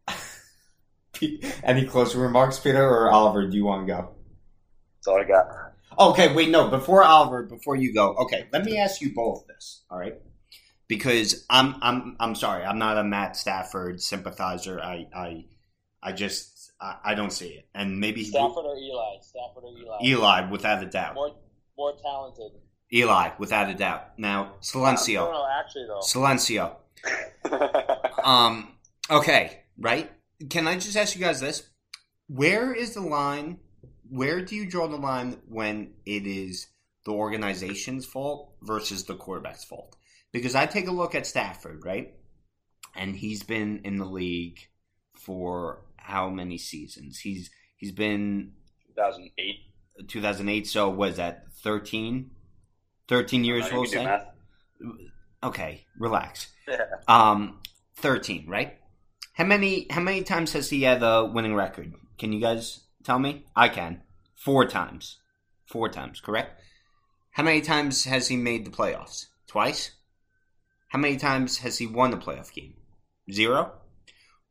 Any 1.63 1.85
closing 1.85 2.21
remarks, 2.21 2.59
Peter 2.59 2.83
or 2.87 3.09
Oliver? 3.11 3.47
Do 3.47 3.57
you 3.57 3.65
want 3.65 3.87
to 3.87 3.93
go? 3.93 4.09
That's 4.97 5.07
all 5.07 5.19
I 5.19 5.23
got. 5.23 5.47
Okay, 5.99 6.33
wait, 6.33 6.49
no. 6.49 6.69
Before 6.69 7.03
Oliver, 7.03 7.43
before 7.43 7.75
you 7.75 7.93
go, 7.93 8.13
okay, 8.15 8.47
let 8.53 8.63
me 8.65 8.77
ask 8.77 9.01
you 9.01 9.13
both 9.13 9.47
this, 9.47 9.81
all 9.89 9.97
right? 9.97 10.15
Because 10.87 11.45
I'm, 11.49 11.75
I'm, 11.81 12.15
I'm 12.19 12.35
sorry, 12.35 12.63
I'm 12.63 12.77
not 12.77 12.97
a 12.97 13.03
Matt 13.03 13.35
Stafford 13.35 14.01
sympathizer. 14.01 14.79
I, 14.79 15.07
I, 15.13 15.45
I 16.03 16.11
just, 16.11 16.56
I, 16.79 16.95
I 17.05 17.15
don't 17.15 17.31
see 17.31 17.49
it, 17.49 17.67
and 17.73 17.99
maybe 17.99 18.23
Stafford 18.23 18.65
or 18.65 18.75
Eli? 18.77 19.19
Stafford 19.21 19.63
or 19.63 19.73
Eli? 19.77 19.97
Eli, 20.03 20.49
without 20.51 20.83
a 20.83 20.85
doubt. 20.85 21.15
More, 21.15 21.35
more 21.77 21.93
talented. 22.01 22.51
Eli, 22.93 23.31
without 23.37 23.69
a 23.69 23.73
doubt. 23.73 24.17
Now, 24.17 24.53
Silencio, 24.61 25.15
No, 25.15 25.31
no, 25.31 25.47
actually 25.59 25.87
though. 25.87 25.99
Silencio. 25.99 26.75
Um. 28.23 28.73
Okay. 29.09 29.61
Right. 29.77 30.11
Can 30.49 30.67
I 30.67 30.75
just 30.75 30.97
ask 30.97 31.15
you 31.15 31.21
guys 31.21 31.39
this? 31.39 31.69
Where 32.27 32.73
is 32.73 32.93
the 32.93 33.01
line? 33.01 33.59
Where 34.09 34.41
do 34.43 34.55
you 34.55 34.69
draw 34.69 34.87
the 34.87 34.97
line 34.97 35.37
when 35.47 35.93
it 36.05 36.27
is 36.27 36.67
the 37.05 37.11
organization's 37.11 38.05
fault 38.05 38.53
versus 38.61 39.05
the 39.05 39.15
quarterback's 39.15 39.63
fault? 39.63 39.95
Because 40.33 40.55
I 40.55 40.65
take 40.65 40.87
a 40.87 40.91
look 40.91 41.15
at 41.15 41.25
Stafford, 41.25 41.85
right, 41.85 42.13
and 42.95 43.15
he's 43.15 43.43
been 43.43 43.81
in 43.85 43.97
the 43.97 44.05
league 44.05 44.59
for 45.15 45.85
how 46.07 46.29
many 46.29 46.57
seasons? 46.57 47.19
He's 47.19 47.49
he's 47.75 47.91
been 47.91 48.53
2008. 48.95 50.07
2008. 50.07 50.67
So 50.67 50.89
was 50.89 51.17
that 51.17 51.51
13? 51.63 52.31
13 53.07 53.43
years. 53.43 53.65
Uh, 53.65 53.83
we'll. 54.81 55.03
Okay, 55.43 55.85
relax. 55.99 56.47
Yeah. 56.67 56.77
Um, 57.07 57.59
thirteen, 57.95 58.47
right? 58.47 58.77
How 59.33 59.43
many? 59.43 59.87
How 59.89 60.01
many 60.01 60.23
times 60.23 60.53
has 60.53 60.69
he 60.69 60.81
had 60.81 61.03
a 61.03 61.25
winning 61.25 61.55
record? 61.55 61.93
Can 62.17 62.33
you 62.33 62.41
guys 62.41 62.81
tell 63.03 63.19
me? 63.19 63.45
I 63.55 63.69
can. 63.69 64.01
Four 64.35 64.65
times. 64.65 65.17
Four 65.67 65.89
times, 65.89 66.21
correct? 66.21 66.61
How 67.31 67.43
many 67.43 67.61
times 67.61 68.05
has 68.05 68.27
he 68.27 68.35
made 68.35 68.65
the 68.65 68.71
playoffs? 68.71 69.27
Twice. 69.47 69.91
How 70.89 70.99
many 70.99 71.17
times 71.17 71.59
has 71.59 71.77
he 71.77 71.85
won 71.85 72.13
a 72.13 72.17
playoff 72.17 72.53
game? 72.53 72.73
Zero. 73.31 73.73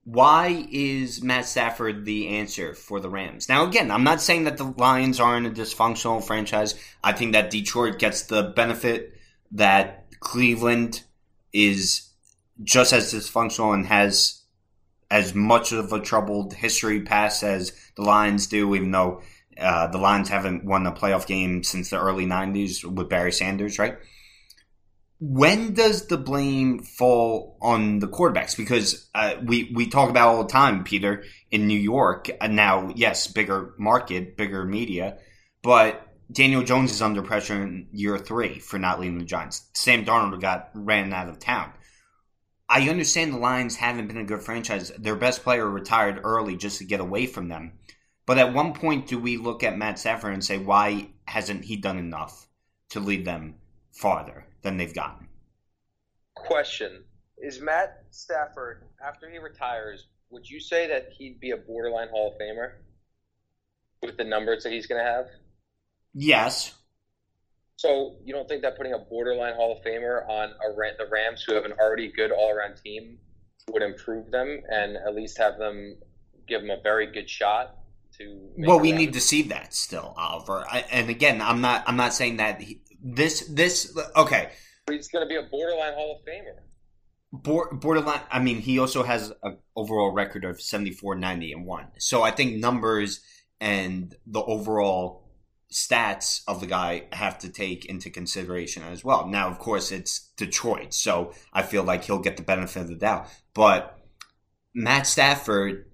Why 0.07 0.69
is 0.71 1.21
Matt 1.21 1.47
Stafford 1.47 2.05
the 2.05 2.29
answer 2.29 2.75
for 2.75 3.01
the 3.01 3.11
Rams? 3.11 3.49
Now, 3.49 3.67
again, 3.67 3.91
I'm 3.91 4.05
not 4.05 4.23
saying 4.23 4.45
that 4.45 4.57
the 4.57 4.73
Lions 4.77 5.19
aren't 5.19 5.49
a 5.49 5.51
dysfunctional 5.51 6.23
franchise. 6.23 6.77
I 7.03 7.11
think 7.11 7.33
that 7.33 7.51
Detroit 7.51 7.99
gets 7.99 8.23
the 8.23 8.45
benefit 8.55 9.19
that 9.51 10.05
Cleveland 10.21 11.03
is 11.53 12.09
just 12.63 12.93
as 12.93 13.13
dysfunctional 13.13 13.75
and 13.75 13.85
has 13.87 14.43
as 15.11 15.35
much 15.35 15.73
of 15.73 15.93
a 15.93 16.01
troubled 16.01 16.55
history 16.55 17.01
past 17.01 17.43
as 17.43 17.73
the 17.97 18.03
Lions 18.03 18.47
do, 18.47 18.77
even 18.77 18.93
though 18.93 19.23
uh, 19.59 19.89
the 19.89 19.99
Lions 19.99 20.29
haven't 20.29 20.65
won 20.65 20.87
a 20.87 20.93
playoff 20.93 21.27
game 21.27 21.65
since 21.65 21.91
the 21.91 22.01
early 22.01 22.27
90s 22.27 22.85
with 22.85 23.09
Barry 23.09 23.33
Sanders, 23.33 23.77
right? 23.77 23.99
When 25.19 25.73
does 25.73 26.09
the 26.09 26.19
blame 26.19 26.83
fall 26.83 27.57
on 27.63 28.01
the 28.01 28.09
quarterbacks? 28.09 28.55
Because 28.55 29.09
uh, 29.15 29.37
we, 29.43 29.73
we 29.75 29.87
talk 29.87 30.11
about 30.11 30.29
all 30.29 30.43
the 30.45 30.53
time, 30.53 30.85
Peter, 30.85 31.25
in 31.51 31.67
New 31.67 31.79
York. 31.79 32.29
And 32.39 32.55
now, 32.55 32.93
yes, 32.95 33.27
bigger 33.27 33.75
market, 33.79 34.37
bigger 34.37 34.65
media, 34.65 35.17
but 35.63 36.07
Daniel 36.31 36.63
Jones 36.63 36.93
is 36.93 37.01
under 37.01 37.23
pressure 37.23 37.63
in 37.63 37.89
year 37.93 38.19
three 38.19 38.59
for 38.59 38.79
not 38.79 39.01
leading 39.01 39.19
the 39.19 39.25
Giants. 39.25 39.71
Sam 39.73 40.05
Darnold 40.05 40.41
got 40.41 40.71
ran 40.75 41.13
out 41.15 41.31
of 41.31 41.39
town. 41.39 41.73
I 42.69 42.89
understand 42.91 43.33
the 43.33 43.39
Lions 43.39 43.77
haven't 43.77 44.09
been 44.09 44.19
a 44.19 44.25
good 44.25 44.43
franchise. 44.43 44.91
Their 44.99 45.17
best 45.17 45.45
player 45.45 45.67
retired 45.67 46.21
early 46.25 46.57
just 46.57 46.79
to 46.79 46.85
get 46.85 47.01
away 47.01 47.27
from 47.27 47.49
them. 47.49 47.79
But 48.27 48.39
at 48.39 48.53
one 48.53 48.75
point, 48.75 49.07
do 49.07 49.19
we 49.19 49.39
look 49.39 49.63
at 49.63 49.79
Matt 49.79 49.99
Stafford 50.01 50.35
and 50.35 50.45
say, 50.45 50.59
why 50.59 51.11
hasn't 51.27 51.65
he 51.65 51.77
done 51.77 51.97
enough 51.97 52.49
to 52.91 53.01
lead 53.01 53.25
them 53.25 53.55
farther 53.93 54.46
than 54.63 54.77
they've 54.77 54.95
gotten? 54.95 55.29
Question: 56.35 57.05
Is 57.39 57.61
Matt 57.61 58.05
Stafford 58.11 58.85
after 59.05 59.31
he 59.31 59.39
retires? 59.39 60.07
Would 60.31 60.49
you 60.49 60.61
say 60.61 60.89
that 60.89 61.11
he'd 61.17 61.41
be 61.41 61.53
a 61.53 61.57
borderline 61.57 62.09
Hall 62.09 62.33
of 62.33 62.41
Famer 62.41 62.73
with 64.03 64.17
the 64.17 64.25
numbers 64.25 64.65
that 64.65 64.73
he's 64.73 64.87
going 64.87 65.03
to 65.03 65.09
have? 65.09 65.27
Yes. 66.15 66.75
So 67.77 68.17
you 68.25 68.33
don't 68.33 68.49
think 68.49 68.63
that 68.63 68.77
putting 68.77 68.95
a 68.95 68.99
borderline 68.99 69.55
Hall 69.55 69.77
of 69.77 69.85
Famer 69.85 70.29
on 70.29 70.51
a 70.51 70.97
the 70.99 71.07
Rams, 71.11 71.45
who 71.45 71.55
have 71.55 71.65
an 71.65 71.73
already 71.73 72.11
good 72.11 72.33
all-around 72.33 72.77
team, 72.77 73.19
would 73.71 73.83
improve 73.83 74.31
them 74.31 74.63
and 74.71 74.97
at 74.97 75.15
least 75.15 75.39
have 75.39 75.59
them 75.59 75.97
give 76.49 76.63
them 76.63 76.71
a 76.71 76.81
very 76.83 77.07
good 77.07 77.29
shot 77.29 77.77
to? 78.19 78.51
Well, 78.57 78.81
we 78.81 78.93
need 78.93 79.13
to 79.13 79.21
see 79.21 79.43
that 79.43 79.75
still, 79.75 80.15
Oliver. 80.17 80.65
I, 80.69 80.85
and 80.91 81.11
again, 81.11 81.43
I'm 81.43 81.61
not. 81.61 81.85
I'm 81.87 81.97
not 81.97 82.15
saying 82.15 82.39
that 82.39 82.61
he, 82.61 82.81
this. 83.15 83.49
This. 83.49 83.97
Okay. 84.17 84.51
He's 84.91 85.09
going 85.09 85.25
to 85.25 85.29
be 85.29 85.37
a 85.37 85.43
borderline 85.43 85.95
Hall 85.95 86.21
of 86.21 86.27
Famer. 86.27 86.63
Bor- 87.33 87.75
borderline. 87.75 88.21
I 88.31 88.41
mean, 88.41 88.61
he 88.61 88.79
also 88.79 89.03
has 89.03 89.33
an 89.43 89.59
overall 89.75 90.13
record 90.13 90.45
of 90.45 90.61
74, 90.61 91.17
90, 91.17 91.53
and 91.53 91.67
one. 91.67 91.87
So 91.99 92.23
I 92.23 92.31
think 92.31 92.57
numbers 92.57 93.21
and 93.61 94.15
the 94.27 94.43
overall 94.43 95.27
stats 95.73 96.43
of 96.47 96.61
the 96.61 96.67
guy 96.67 97.05
have 97.13 97.39
to 97.41 97.49
take 97.49 97.85
into 97.87 98.11
consideration 98.11 98.83
as 98.85 99.05
well. 99.05 99.27
Now, 99.27 99.49
of 99.49 99.59
course, 99.59 99.91
it's 99.91 100.31
Detroit, 100.37 100.95
so 100.95 101.33
I 101.53 101.63
feel 101.63 101.83
like 101.83 102.05
he'll 102.05 102.21
get 102.21 102.37
the 102.37 102.43
benefit 102.43 102.83
of 102.83 102.89
the 102.89 102.95
doubt. 102.95 103.29
But 103.55 103.99
Matt 104.75 105.07
Stafford 105.07 105.87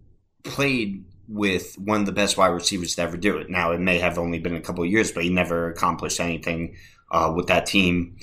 played 0.45 1.07
with 1.29 1.79
one 1.79 2.01
of 2.01 2.07
the 2.07 2.13
best 2.13 2.37
wide 2.37 2.49
receivers 2.49 2.95
to 2.97 3.03
ever 3.03 3.17
do 3.17 3.39
it. 3.39 3.49
Now, 3.49 3.73
it 3.73 3.81
may 3.81 3.99
have 3.99 4.19
only 4.19 4.39
been 4.39 4.57
a 4.57 4.61
couple 4.61 4.85
of 4.85 4.91
years, 4.91 5.13
but 5.13 5.25
he 5.25 5.31
never 5.31 5.71
accomplished 5.71 6.21
anything 6.21 6.77
uh, 7.13 7.33
with 7.35 7.47
that 7.47 7.67
team 7.67 8.17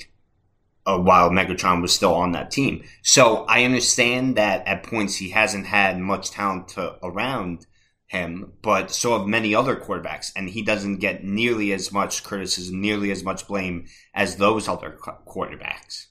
uh, 0.86 0.98
while 0.98 1.30
Megatron 1.30 1.80
was 1.80 1.94
still 1.94 2.14
on 2.14 2.32
that 2.32 2.50
team. 2.50 2.84
So 3.02 3.44
I 3.44 3.64
understand 3.64 4.36
that 4.36 4.66
at 4.66 4.82
points 4.82 5.16
he 5.16 5.30
hasn't 5.30 5.66
had 5.66 5.98
much 5.98 6.30
talent 6.30 6.68
to, 6.68 6.96
around 7.02 7.66
him, 8.06 8.52
but 8.60 8.90
so 8.90 9.16
have 9.16 9.28
many 9.28 9.54
other 9.54 9.76
quarterbacks, 9.76 10.32
and 10.34 10.50
he 10.50 10.62
doesn't 10.62 10.96
get 10.96 11.22
nearly 11.22 11.72
as 11.72 11.92
much 11.92 12.24
criticism, 12.24 12.80
nearly 12.80 13.12
as 13.12 13.22
much 13.22 13.46
blame 13.46 13.86
as 14.12 14.36
those 14.36 14.68
other 14.68 14.98
quarterbacks. 15.00 16.06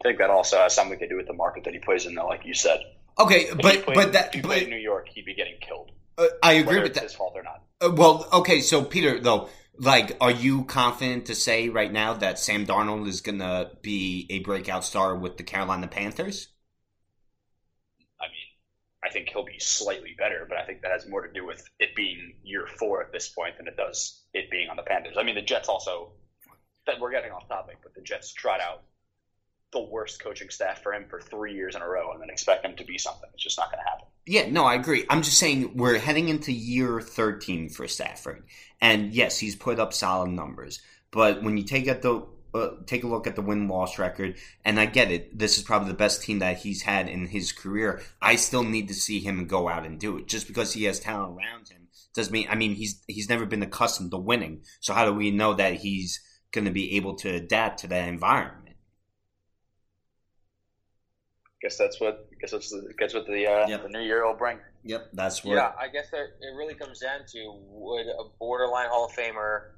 I 0.00 0.08
think 0.08 0.18
that 0.18 0.30
also 0.30 0.58
has 0.58 0.74
something 0.74 0.98
to 1.00 1.08
do 1.08 1.16
with 1.16 1.26
the 1.26 1.32
market 1.32 1.64
that 1.64 1.74
he 1.74 1.80
plays 1.80 2.06
in, 2.06 2.14
though, 2.14 2.26
like 2.26 2.46
you 2.46 2.54
said. 2.54 2.80
Okay, 3.18 3.46
If 3.46 3.56
but 3.56 3.84
played, 3.84 3.94
but 3.96 4.12
that 4.12 4.28
if 4.28 4.34
he 4.34 4.40
but, 4.42 4.62
in 4.62 4.70
New 4.70 4.76
York, 4.76 5.08
he'd 5.08 5.24
be 5.24 5.34
getting 5.34 5.56
killed. 5.60 5.90
uh, 6.18 6.26
I 6.42 6.52
agree 6.52 6.80
with 6.80 6.94
that. 6.94 7.02
his 7.02 7.14
fault 7.14 7.32
or 7.34 7.42
not. 7.42 7.62
Uh, 7.80 7.90
well, 7.92 8.28
okay, 8.32 8.60
so 8.60 8.84
Peter, 8.84 9.18
though, 9.18 9.48
like, 9.78 10.16
are 10.20 10.30
you 10.30 10.64
confident 10.64 11.26
to 11.26 11.34
say 11.34 11.68
right 11.68 11.92
now 11.92 12.14
that 12.14 12.38
Sam 12.38 12.66
Darnold 12.66 13.06
is 13.06 13.20
going 13.20 13.38
to 13.38 13.70
be 13.82 14.26
a 14.30 14.40
breakout 14.40 14.84
star 14.84 15.14
with 15.14 15.36
the 15.36 15.42
Carolina 15.42 15.88
Panthers? 15.88 16.48
I 18.20 18.24
mean, 18.24 18.46
I 19.04 19.10
think 19.10 19.28
he'll 19.28 19.44
be 19.44 19.58
slightly 19.58 20.14
better, 20.18 20.46
but 20.48 20.58
I 20.58 20.64
think 20.64 20.82
that 20.82 20.92
has 20.92 21.08
more 21.08 21.26
to 21.26 21.32
do 21.32 21.46
with 21.46 21.68
it 21.78 21.94
being 21.94 22.34
year 22.42 22.66
four 22.78 23.02
at 23.02 23.12
this 23.12 23.28
point 23.28 23.58
than 23.58 23.68
it 23.68 23.76
does 23.76 24.22
it 24.32 24.50
being 24.50 24.68
on 24.68 24.76
the 24.76 24.82
Panthers. 24.82 25.16
I 25.18 25.22
mean, 25.22 25.34
the 25.34 25.42
Jets 25.42 25.68
also, 25.68 26.12
that 26.86 27.00
we're 27.00 27.10
getting 27.10 27.32
off 27.32 27.48
topic, 27.48 27.78
but 27.82 27.94
the 27.94 28.02
Jets 28.02 28.32
tried 28.32 28.60
out 28.60 28.82
the 29.72 29.80
worst 29.80 30.22
coaching 30.22 30.48
staff 30.48 30.82
for 30.82 30.94
him 30.94 31.06
for 31.08 31.20
three 31.20 31.54
years 31.54 31.74
in 31.74 31.82
a 31.82 31.88
row 31.88 32.12
and 32.12 32.20
then 32.20 32.30
expect 32.30 32.64
him 32.64 32.76
to 32.76 32.84
be 32.84 32.98
something. 32.98 33.28
It's 33.34 33.42
just 33.42 33.58
not 33.58 33.70
going 33.70 33.82
to 33.82 33.88
happen. 33.88 34.06
Yeah, 34.26 34.50
no, 34.50 34.64
I 34.64 34.74
agree. 34.74 35.04
I'm 35.08 35.22
just 35.22 35.38
saying 35.38 35.76
we're 35.76 35.98
heading 35.98 36.28
into 36.28 36.52
year 36.52 37.00
13 37.00 37.68
for 37.68 37.86
Stafford, 37.86 38.44
and 38.80 39.14
yes, 39.14 39.38
he's 39.38 39.54
put 39.54 39.78
up 39.78 39.92
solid 39.92 40.30
numbers. 40.30 40.80
But 41.12 41.42
when 41.42 41.56
you 41.56 41.62
take 41.62 41.86
at 41.86 42.02
the 42.02 42.26
uh, 42.52 42.70
take 42.86 43.04
a 43.04 43.06
look 43.06 43.26
at 43.26 43.36
the 43.36 43.42
win 43.42 43.68
loss 43.68 43.98
record, 43.98 44.36
and 44.64 44.80
I 44.80 44.86
get 44.86 45.10
it, 45.10 45.38
this 45.38 45.58
is 45.58 45.64
probably 45.64 45.88
the 45.88 45.94
best 45.94 46.22
team 46.22 46.40
that 46.40 46.58
he's 46.58 46.82
had 46.82 47.08
in 47.08 47.26
his 47.26 47.52
career. 47.52 48.00
I 48.20 48.36
still 48.36 48.64
need 48.64 48.88
to 48.88 48.94
see 48.94 49.20
him 49.20 49.46
go 49.46 49.68
out 49.68 49.86
and 49.86 50.00
do 50.00 50.16
it. 50.16 50.26
Just 50.26 50.48
because 50.48 50.72
he 50.72 50.84
has 50.84 50.98
talent 50.98 51.36
around 51.36 51.68
him 51.68 51.86
doesn't 52.14 52.32
mean. 52.32 52.48
I 52.50 52.56
mean, 52.56 52.74
he's 52.74 53.02
he's 53.06 53.28
never 53.28 53.46
been 53.46 53.62
accustomed 53.62 54.10
to 54.10 54.16
winning. 54.16 54.62
So 54.80 54.92
how 54.92 55.04
do 55.04 55.12
we 55.12 55.30
know 55.30 55.54
that 55.54 55.74
he's 55.74 56.20
going 56.50 56.64
to 56.64 56.72
be 56.72 56.96
able 56.96 57.14
to 57.16 57.28
adapt 57.28 57.80
to 57.80 57.86
that 57.88 58.08
environment? 58.08 58.65
Guess 61.62 61.78
that's 61.78 62.00
what. 62.00 62.28
Guess 62.40 62.50
that's. 62.52 62.74
Guess 62.98 63.14
what 63.14 63.26
the 63.26 63.46
uh, 63.46 63.66
Yep. 63.66 63.82
the 63.82 63.88
new 63.88 64.02
year 64.02 64.26
will 64.26 64.36
bring. 64.36 64.58
Yep, 64.84 65.10
that's 65.14 65.42
what. 65.42 65.54
Yeah, 65.54 65.72
I 65.80 65.88
guess 65.88 66.10
that 66.10 66.26
it 66.40 66.54
really 66.56 66.74
comes 66.74 67.00
down 67.00 67.20
to 67.32 67.60
would 67.70 68.06
a 68.06 68.24
borderline 68.38 68.88
Hall 68.88 69.06
of 69.06 69.12
Famer 69.12 69.70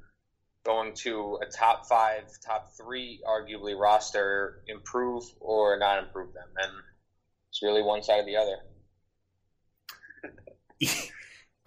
going 0.65 0.93
to 0.93 1.39
a 1.41 1.47
top 1.47 1.87
five, 1.87 2.25
top 2.45 2.77
three, 2.77 3.21
arguably 3.27 3.79
roster 3.79 4.63
improve 4.67 5.25
or 5.41 5.79
not 5.79 6.03
improve 6.03 6.35
them? 6.35 6.49
And 6.57 6.73
it's 7.49 7.63
really 7.63 7.83
one 7.83 8.03
side 8.03 8.21
or 8.21 8.25
the 8.27 8.37
other. 8.37 8.57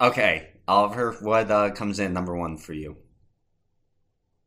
okay, 0.00 0.50
Oliver, 0.68 1.12
what 1.20 1.50
uh, 1.50 1.70
comes 1.72 1.98
in 1.98 2.12
number 2.12 2.36
one 2.36 2.56
for 2.56 2.72
you? 2.74 2.96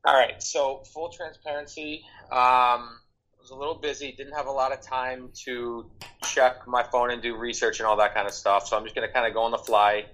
All 0.06 0.13
right, 0.13 0.41
so 0.41 0.84
full 0.93 1.10
transparency. 1.10 2.04
Um, 2.32 2.32
I 2.32 2.97
was 3.45 3.51
a 3.51 3.55
little 3.55 3.75
busy, 3.75 4.12
didn't 4.12 4.34
have 4.34 4.47
a 4.47 4.51
lot 4.51 4.73
of 4.73 4.81
time 4.81 5.29
to 5.45 5.86
check 6.23 6.67
my 6.67 6.81
phone 6.81 7.12
and 7.12 7.21
do 7.21 7.38
research 7.38 7.79
and 7.79 7.86
all 7.86 7.97
that 7.97 8.15
kind 8.15 8.27
of 8.27 8.34
stuff. 8.34 8.67
So 8.67 8.75
I'm 8.75 8.84
just 8.84 8.95
going 8.95 9.08
to 9.08 9.13
kind 9.13 9.27
of 9.27 9.36
go 9.36 9.43
on 9.43 9.51
the 9.51 9.60
fly. 9.60 10.05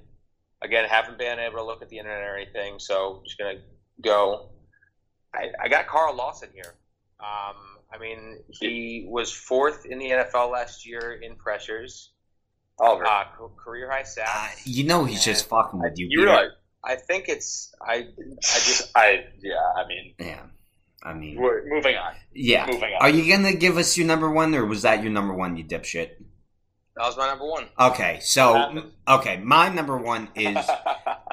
Again, 0.62 0.88
haven't 0.88 1.17
been 1.17 1.39
able 1.39 1.56
to 1.56 1.63
look 1.63 1.82
at 1.82 1.88
the 1.88 1.98
internet 1.98 2.24
or 2.24 2.36
anything, 2.36 2.80
so 2.80 3.20
I'm 3.20 3.24
just 3.24 3.38
going 3.38 3.56
to 3.56 3.62
go. 4.02 4.50
I, 5.34 5.48
I 5.63 5.70
got 5.70 5.88
Carl 5.88 6.13
Lawson 6.13 6.50
here. 6.54 6.76
Um, 7.22 7.56
I 7.94 7.98
mean, 8.00 8.39
he 8.50 9.06
was 9.08 9.32
fourth 9.32 9.86
in 9.86 9.98
the 9.98 10.10
NFL 10.10 10.52
last 10.52 10.86
year 10.86 11.13
in 11.13 11.36
pressures, 11.36 12.12
Oliver, 12.80 13.06
uh, 13.06 13.24
career 13.58 13.89
high 13.89 14.04
Uh, 14.28 14.50
you 14.65 14.84
know 14.84 15.06
he's 15.06 15.24
just 15.24 15.48
fucking 15.48 15.80
with 15.80 15.98
you. 15.98 16.08
you 16.10 16.20
Peter. 16.20 16.32
realize? 16.32 16.52
I 16.84 16.96
think 16.98 17.30
it's 17.30 17.74
I. 17.82 17.94
I 17.94 18.06
just 18.41 18.91
I 18.94 19.26
yeah. 19.41 19.54
I 19.78 19.88
mean, 19.88 20.15
Yeah, 20.20 20.41
I 21.04 21.14
mean, 21.14 21.40
we're 21.40 21.68
moving 21.68 21.96
on. 21.96 22.14
yeah. 22.34 22.66
Moving 22.68 22.94
on. 22.94 23.02
Are 23.02 23.10
you 23.10 23.32
gonna 23.32 23.54
give 23.54 23.78
us 23.78 23.98
your 23.98 24.08
number 24.08 24.30
one, 24.30 24.54
or 24.54 24.66
was 24.66 24.84
that 24.84 25.02
your 25.02 25.12
number 25.12 25.34
one, 25.34 25.58
you 25.58 25.64
dipshit? 25.64 26.12
that 26.96 27.06
was 27.06 27.18
my 27.18 27.28
number 27.28 27.46
one. 27.46 27.66
Okay, 27.80 28.20
so 28.22 28.92
okay, 29.08 29.38
my 29.38 29.70
number 29.70 29.98
one 29.98 30.30
is 30.36 30.58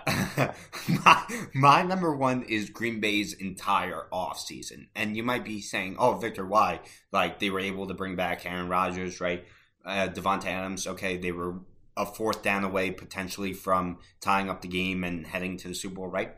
my, 0.88 1.22
my 1.54 1.82
number 1.82 2.14
one 2.14 2.42
is 2.42 2.70
Green 2.70 3.00
Bay's 3.00 3.32
entire 3.34 4.06
offseason. 4.12 4.86
And 4.94 5.16
you 5.16 5.22
might 5.22 5.44
be 5.44 5.60
saying, 5.60 5.96
"Oh, 5.98 6.14
Victor, 6.14 6.46
why?" 6.46 6.80
Like 7.12 7.38
they 7.38 7.50
were 7.50 7.60
able 7.60 7.88
to 7.88 7.94
bring 7.94 8.16
back 8.16 8.46
Aaron 8.46 8.68
Rodgers, 8.68 9.20
right? 9.20 9.44
Uh, 9.84 10.08
Adams. 10.16 10.86
Okay, 10.86 11.16
they 11.16 11.32
were 11.32 11.60
a 11.96 12.06
fourth 12.06 12.42
down 12.42 12.64
away 12.64 12.90
potentially 12.90 13.52
from 13.52 13.98
tying 14.20 14.48
up 14.48 14.60
the 14.60 14.68
game 14.68 15.02
and 15.02 15.26
heading 15.26 15.56
to 15.58 15.68
the 15.68 15.74
Super 15.74 15.96
Bowl, 15.96 16.06
right? 16.06 16.34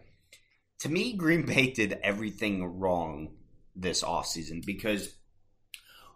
To 0.80 0.88
me, 0.88 1.12
Green 1.12 1.44
Bay 1.44 1.70
did 1.70 1.98
everything 2.02 2.78
wrong 2.78 3.30
this 3.76 4.02
offseason 4.02 4.64
because 4.64 5.14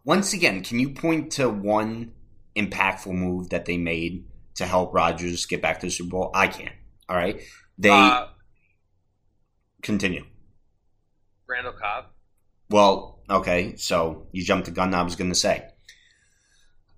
once 0.04 0.32
again, 0.32 0.62
can 0.62 0.78
you 0.78 0.90
point 0.90 1.32
to 1.32 1.48
one 1.48 2.12
impactful 2.56 3.12
move 3.12 3.50
that 3.50 3.66
they 3.66 3.76
made 3.76 4.26
to 4.56 4.66
help 4.66 4.94
Rodgers 4.94 5.46
get 5.46 5.60
back 5.60 5.80
to 5.80 5.86
the 5.86 5.90
Super 5.90 6.10
Bowl? 6.10 6.30
I 6.34 6.48
can't. 6.48 6.74
All 7.08 7.16
right. 7.16 7.40
They 7.78 7.90
Uh, 7.90 8.28
continue. 9.82 10.24
Randall 11.46 11.74
Cobb. 11.74 12.06
Well, 12.70 13.22
okay, 13.28 13.76
so 13.76 14.28
you 14.32 14.42
jumped 14.42 14.64
the 14.64 14.70
gun 14.70 14.94
I 14.94 15.02
was 15.02 15.16
going 15.16 15.30
to 15.30 15.34
say. 15.34 15.68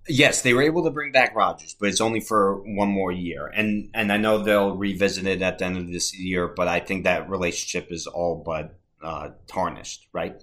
Yes, 0.08 0.42
they 0.42 0.54
were 0.54 0.62
able 0.62 0.84
to 0.84 0.90
bring 0.90 1.10
back 1.10 1.34
Rodgers, 1.34 1.74
but 1.78 1.88
it's 1.88 2.00
only 2.00 2.20
for 2.20 2.62
one 2.62 2.88
more 2.88 3.10
year. 3.10 3.46
And 3.46 3.90
and 3.92 4.12
I 4.12 4.16
know 4.16 4.38
they'll 4.38 4.76
revisit 4.76 5.26
it 5.26 5.42
at 5.42 5.58
the 5.58 5.64
end 5.64 5.78
of 5.78 5.88
this 5.88 6.16
year, 6.16 6.46
but 6.48 6.68
I 6.68 6.80
think 6.80 7.04
that 7.04 7.28
relationship 7.28 7.90
is 7.90 8.06
all 8.06 8.42
but 8.44 8.78
uh, 9.02 9.30
tarnished, 9.46 10.06
right? 10.12 10.42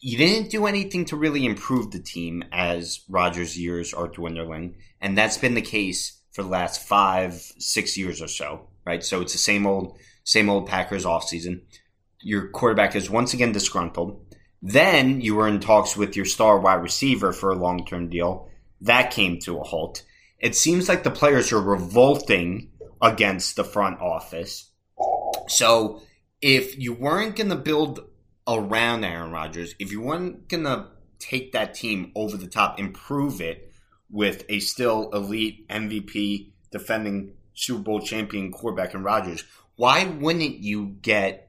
You 0.00 0.18
didn't 0.18 0.50
do 0.50 0.66
anything 0.66 1.04
to 1.06 1.16
really 1.16 1.46
improve 1.46 1.90
the 1.90 1.98
team 1.98 2.44
as 2.52 3.00
Rodgers' 3.08 3.58
years 3.58 3.94
are 3.94 4.08
dwindling, 4.08 4.76
and 5.00 5.16
that's 5.16 5.38
been 5.38 5.54
the 5.54 5.62
case 5.62 6.20
for 6.32 6.42
the 6.42 6.48
last 6.48 6.86
five, 6.86 7.34
six 7.58 7.96
years 7.96 8.20
or 8.20 8.28
so, 8.28 8.68
right? 8.84 9.02
So 9.02 9.22
it's 9.22 9.32
the 9.32 9.38
same 9.38 9.66
old, 9.66 9.98
same 10.22 10.50
old 10.50 10.68
Packers 10.68 11.04
offseason. 11.04 11.62
Your 12.20 12.48
quarterback 12.48 12.94
is 12.94 13.08
once 13.08 13.32
again 13.32 13.52
disgruntled. 13.52 14.25
Then 14.66 15.20
you 15.20 15.36
were 15.36 15.46
in 15.46 15.60
talks 15.60 15.96
with 15.96 16.16
your 16.16 16.24
star 16.24 16.58
wide 16.58 16.82
receiver 16.82 17.32
for 17.32 17.50
a 17.50 17.54
long 17.54 17.86
term 17.86 18.08
deal. 18.08 18.48
That 18.80 19.12
came 19.12 19.38
to 19.42 19.58
a 19.58 19.62
halt. 19.62 20.02
It 20.40 20.56
seems 20.56 20.88
like 20.88 21.04
the 21.04 21.10
players 21.12 21.52
are 21.52 21.60
revolting 21.60 22.72
against 23.00 23.54
the 23.54 23.62
front 23.62 24.00
office. 24.00 24.68
So 25.46 26.02
if 26.42 26.76
you 26.76 26.92
weren't 26.92 27.36
going 27.36 27.50
to 27.50 27.56
build 27.56 28.00
around 28.48 29.04
Aaron 29.04 29.30
Rodgers, 29.30 29.76
if 29.78 29.92
you 29.92 30.00
weren't 30.00 30.48
going 30.48 30.64
to 30.64 30.88
take 31.20 31.52
that 31.52 31.74
team 31.74 32.10
over 32.16 32.36
the 32.36 32.48
top, 32.48 32.80
improve 32.80 33.40
it 33.40 33.72
with 34.10 34.44
a 34.48 34.58
still 34.58 35.12
elite 35.12 35.68
MVP 35.68 36.50
defending 36.72 37.34
Super 37.54 37.82
Bowl 37.82 38.00
champion 38.00 38.50
quarterback 38.50 38.94
in 38.94 39.04
Rodgers, 39.04 39.44
why 39.76 40.06
wouldn't 40.06 40.58
you 40.58 40.96
get 41.02 41.45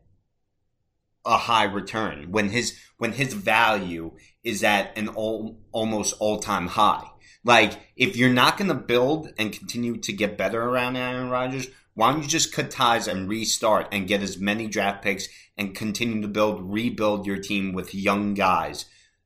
a 1.28 1.38
high 1.38 1.66
return 1.66 2.32
when 2.32 2.50
his 2.50 2.78
when 2.98 3.12
his 3.12 3.34
value 3.34 4.14
is 4.44 4.64
at 4.64 4.98
an 4.98 5.10
all, 5.10 5.60
almost 5.72 6.16
all 6.20 6.40
time 6.40 6.68
high. 6.68 7.06
Like 7.44 7.80
if 7.96 8.16
you're 8.16 8.30
not 8.30 8.58
going 8.58 8.70
to 8.70 8.74
build 8.74 9.34
and 9.38 9.54
continue 9.54 9.98
to 9.98 10.14
get 10.14 10.38
better 10.38 10.62
around 10.62 10.96
Aaron 10.96 11.30
Rodgers, 11.30 11.68
why 11.94 12.12
don't 12.12 12.24
you 12.24 12.28
just 12.28 12.54
cut 12.54 12.72
ties 12.72 13.08
and 13.08 13.30
restart 13.30 13.88
and 13.92 14.08
get 14.08 14.22
as 14.22 14.40
many 14.40 14.68
draft 14.68 15.04
picks 15.04 15.28
and 15.58 15.76
continue 15.76 16.22
to 16.22 16.28
build 16.28 16.72
rebuild 16.72 17.26
your 17.26 17.38
team 17.38 17.74
with 17.74 17.94
young 17.94 18.34
guys. 18.34 18.86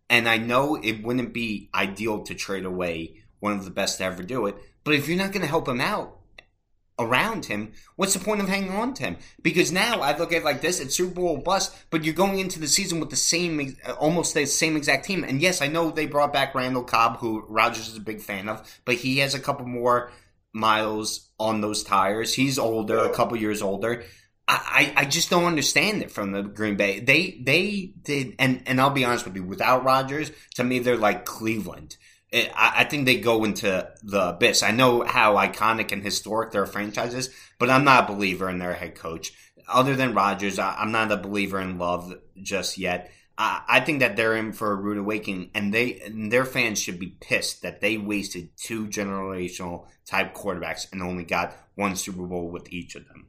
And 0.10 0.28
I 0.28 0.38
know 0.38 0.76
it 0.76 1.04
wouldn't 1.04 1.34
be 1.34 1.70
ideal 1.74 2.24
to 2.24 2.36
trade 2.36 2.66
away 2.66 3.22
one 3.40 3.54
of 3.54 3.64
the 3.64 3.72
best 3.72 4.00
to 4.00 4.04
ever 4.04 4.24
do 4.24 4.48
it, 4.48 4.56
but 4.84 4.94
if 4.94 5.08
you're 5.08 5.18
not 5.18 5.32
going 5.32 5.42
to 5.42 5.48
help 5.48 5.68
him 5.68 5.82
out, 5.82 6.21
around 7.00 7.46
him, 7.46 7.74
what's 7.96 8.14
the 8.14 8.24
point 8.24 8.42
of 8.42 8.50
hanging 8.50 8.72
on 8.72 8.94
to 8.96 9.04
him? 9.04 9.18
Because 9.42 9.72
now 9.72 10.02
I 10.02 10.18
look 10.18 10.32
at 10.32 10.40
it 10.40 10.46
like 10.46 10.62
this: 10.62 10.80
it's 10.80 10.96
Super 10.96 11.16
Bowl 11.16 11.38
bust, 11.38 11.76
but 11.90 12.04
you're 12.04 12.14
going 12.14 12.40
into 12.40 12.60
the 12.60 12.68
season 12.68 13.00
with 13.00 13.10
the 13.10 13.16
same, 13.16 13.76
uh, 13.86 13.94
almost 13.94 14.34
the 14.34 14.46
same 14.46 14.76
exact 14.76 15.06
team. 15.06 15.24
And 15.24 15.42
yes, 15.42 15.62
I 15.62 15.68
know 15.68 15.92
they 15.92 16.06
brought 16.06 16.34
back 16.34 16.56
Randall 16.56 16.84
Cobb, 16.84 17.18
who 17.18 17.46
Rodgers 17.48 17.88
is 17.88 17.98
a 17.98 18.02
big 18.02 18.22
fan 18.22 18.50
of, 18.50 18.80
but 18.86 18.96
he 18.96 19.20
has 19.20 19.34
a 19.34 19.40
couple 19.40 19.66
more 19.66 20.12
miles 20.54 21.30
on 21.40 21.62
those 21.62 21.84
tires. 21.84 22.34
He's 22.34 22.60
older, 22.60 22.98
a 22.98 23.14
couple 23.14 23.38
years 23.38 23.62
older. 23.62 24.04
I, 24.48 24.94
I 24.98 25.06
just 25.06 25.30
don't 25.30 25.46
understand 25.46 26.02
it 26.02 26.12
from 26.12 26.34
the 26.34 26.42
Green 26.42 26.76
Bay. 26.76 27.00
They 27.00 27.40
they 27.42 27.94
did, 28.02 28.36
and 28.38 28.64
and 28.66 28.82
I'll 28.82 28.90
be 28.90 29.06
honest 29.06 29.26
with 29.26 29.36
you, 29.36 29.44
without 29.44 29.86
Rodgers, 29.86 30.32
to 30.56 30.64
me 30.64 30.80
they're 30.80 30.98
like 30.98 31.26
Cleveland. 31.26 31.96
I, 32.34 32.74
I 32.78 32.84
think 32.86 33.06
they 33.06 33.20
go 33.20 33.44
into 33.44 33.90
the 34.04 34.30
abyss. 34.30 34.64
I 34.64 34.72
know 34.72 35.04
how 35.04 35.36
iconic 35.36 35.92
and 35.92 36.04
historic 36.04 36.52
their 36.52 36.66
franchise 36.66 37.14
is, 37.14 37.34
but 37.60 37.70
I'm 37.70 37.84
not 37.84 38.10
a 38.10 38.14
believer 38.14 38.50
in 38.50 38.60
their 38.60 38.74
head 38.74 38.96
coach. 38.96 39.34
Other 39.68 39.96
than 39.96 40.14
Rodgers, 40.14 40.60
I, 40.60 40.76
I'm 40.76 40.92
not 40.92 41.12
a 41.12 41.18
believer 41.18 41.60
in 41.60 41.78
Love 41.78 42.14
just 42.42 42.78
yet. 42.78 43.12
I, 43.38 43.62
I 43.68 43.80
think 43.82 44.00
that 44.00 44.16
they're 44.16 44.36
in 44.36 44.54
for 44.54 44.72
a 44.72 44.76
rude 44.76 44.98
awakening, 44.98 45.52
and 45.54 45.74
they 45.74 46.00
and 46.00 46.32
their 46.32 46.46
fans 46.46 46.80
should 46.80 47.00
be 47.00 47.18
pissed 47.20 47.62
that 47.62 47.82
they 47.82 47.98
wasted 47.98 48.50
two 48.58 48.88
generational 48.88 49.88
type 50.06 50.34
quarterbacks 50.34 50.92
and 50.92 51.02
only 51.02 51.24
got 51.24 51.56
one 51.76 51.96
Super 51.96 52.24
Bowl 52.24 52.50
with 52.50 52.72
each 52.72 52.96
of 52.96 53.08
them. 53.08 53.28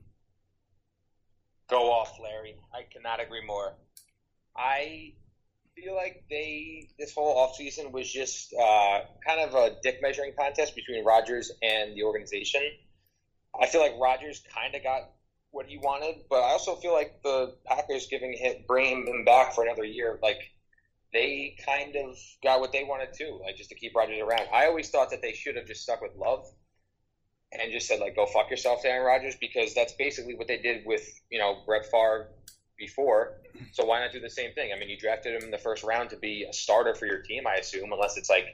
Go 1.68 1.90
off, 1.90 2.18
Larry. 2.22 2.56
I 2.72 2.82
cannot 2.92 3.20
agree 3.20 3.44
more. 3.44 3.74
I 4.56 5.14
feel 5.76 5.94
like 5.94 6.24
they 6.28 6.88
this 6.98 7.14
whole 7.14 7.36
offseason 7.36 7.92
was 7.92 8.10
just 8.10 8.52
uh, 8.54 9.00
kind 9.26 9.40
of 9.40 9.54
a 9.54 9.76
dick 9.82 9.98
measuring 10.00 10.32
contest 10.38 10.74
between 10.74 11.04
Rodgers 11.04 11.50
and 11.62 11.96
the 11.96 12.02
organization. 12.02 12.62
I 13.58 13.66
feel 13.66 13.80
like 13.80 13.94
Rodgers 13.98 14.42
kind 14.54 14.74
of 14.74 14.82
got 14.82 15.02
what 15.50 15.66
he 15.66 15.78
wanted, 15.78 16.24
but 16.30 16.42
I 16.42 16.50
also 16.50 16.76
feel 16.76 16.92
like 16.92 17.22
the 17.22 17.54
Packers 17.66 18.06
giving 18.06 18.32
him 18.32 18.64
bringing 18.66 19.06
him 19.06 19.24
back 19.24 19.54
for 19.54 19.64
another 19.64 19.84
year, 19.84 20.18
like 20.22 20.40
they 21.12 21.54
kind 21.66 21.94
of 21.96 22.16
got 22.42 22.60
what 22.60 22.72
they 22.72 22.84
wanted 22.84 23.12
too, 23.12 23.40
like 23.44 23.56
just 23.56 23.68
to 23.68 23.74
keep 23.74 23.94
Rodgers 23.94 24.20
around. 24.20 24.48
I 24.52 24.66
always 24.66 24.88
thought 24.88 25.10
that 25.10 25.20
they 25.20 25.32
should 25.32 25.56
have 25.56 25.66
just 25.66 25.82
stuck 25.82 26.00
with 26.00 26.12
Love 26.16 26.46
and 27.52 27.70
just 27.70 27.86
said 27.86 28.00
like, 28.00 28.16
"Go 28.16 28.26
fuck 28.26 28.50
yourself, 28.50 28.84
Aaron 28.84 29.04
Rodgers," 29.04 29.36
because 29.40 29.74
that's 29.74 29.92
basically 29.92 30.34
what 30.34 30.48
they 30.48 30.58
did 30.58 30.86
with 30.86 31.02
you 31.30 31.38
know 31.38 31.62
Brett 31.66 31.84
Favre 31.90 32.30
before. 32.82 33.38
So 33.72 33.84
why 33.84 34.00
not 34.00 34.10
do 34.12 34.18
the 34.20 34.28
same 34.28 34.52
thing? 34.54 34.72
I 34.74 34.78
mean, 34.78 34.88
you 34.88 34.98
drafted 34.98 35.36
him 35.36 35.44
in 35.44 35.50
the 35.52 35.58
first 35.58 35.84
round 35.84 36.10
to 36.10 36.16
be 36.16 36.44
a 36.48 36.52
starter 36.52 36.94
for 36.94 37.06
your 37.06 37.22
team, 37.22 37.46
I 37.46 37.54
assume, 37.54 37.92
unless 37.92 38.16
it's 38.16 38.28
like 38.28 38.46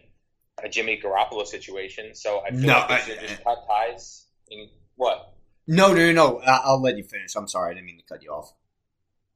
a 0.63 0.69
Jimmy 0.69 1.01
Garoppolo 1.03 1.47
situation. 1.47 2.15
So 2.15 2.43
I 2.45 2.51
feel 2.51 2.61
No, 2.61 2.75
like 2.75 2.89
they 3.07 3.13
should 3.13 3.21
just 3.21 3.43
cut 3.43 3.59
ties. 3.67 4.27
And 4.51 4.69
what? 4.97 5.33
No, 5.67 5.95
no, 5.95 6.13
no, 6.13 6.41
I'll 6.47 6.83
let 6.83 6.97
you 6.99 7.05
finish. 7.05 7.35
I'm 7.37 7.49
sorry, 7.49 7.71
I 7.71 7.75
didn't 7.75 7.87
mean 7.87 7.99
to 7.99 8.05
cut 8.05 8.23
you 8.23 8.31
off. 8.31 8.53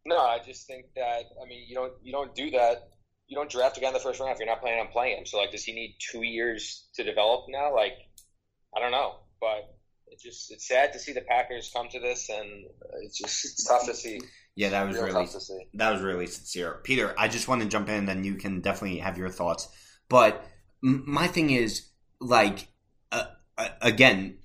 No, 0.05 0.19
I 0.19 0.39
just 0.45 0.67
think 0.67 0.87
that 0.97 1.25
I 1.41 1.47
mean 1.49 1.65
you 1.69 1.75
don't 1.77 1.93
you 2.03 2.13
don't 2.13 2.35
do 2.35 2.51
that. 2.51 2.89
You 3.29 3.37
don't 3.37 3.51
draft 3.51 3.79
a 3.79 3.81
guy 3.81 3.89
in 3.89 3.95
the 3.95 4.01
first 4.01 4.21
round 4.21 4.33
if 4.33 4.39
you're 4.39 4.49
not 4.49 4.61
planning 4.61 4.81
on 4.81 4.89
playing 4.89 5.19
him. 5.19 5.27
So 5.27 5.39
like, 5.39 5.53
does 5.53 5.65
he 5.65 5.73
need 5.73 5.97
two 5.99 6.23
years 6.23 6.87
to 6.97 7.05
develop 7.05 7.47
now? 7.49 7.75
Like, 7.75 7.95
I 8.77 8.81
don't 8.81 8.91
know, 8.91 9.21
but 9.41 9.75
it's 10.09 10.23
just 10.23 10.51
it's 10.53 10.67
sad 10.69 10.93
to 10.93 10.99
see 10.99 11.13
the 11.13 11.23
Packers 11.23 11.71
come 11.75 11.89
to 11.89 12.01
this, 12.01 12.29
and 12.29 12.67
it's 13.03 13.19
just 13.19 13.45
it's 13.45 13.65
tough 13.65 13.87
to 13.87 13.95
see. 13.95 14.21
Yeah, 14.55 14.71
that 14.71 14.87
was 14.87 14.97
Real 14.97 15.07
really 15.07 15.25
tough 15.25 15.33
to 15.33 15.41
see. 15.41 15.67
that 15.75 15.91
was 15.93 16.03
really 16.03 16.27
sincere, 16.27 16.81
Peter. 16.85 17.15
I 17.19 17.29
just 17.29 17.49
want 17.49 17.63
to 17.63 17.69
jump 17.69 17.89
in, 17.89 17.95
and 17.95 18.09
then 18.09 18.25
you 18.25 18.35
can 18.35 18.61
definitely 18.61 18.99
have 18.99 19.17
your 19.17 19.31
thoughts. 19.31 19.69
But 20.09 20.45
m- 20.85 21.05
my 21.07 21.27
thing 21.27 21.51
is, 21.51 21.89
like, 22.21 22.69
uh, 23.11 23.25
uh, 23.57 23.69
again, 23.81 24.39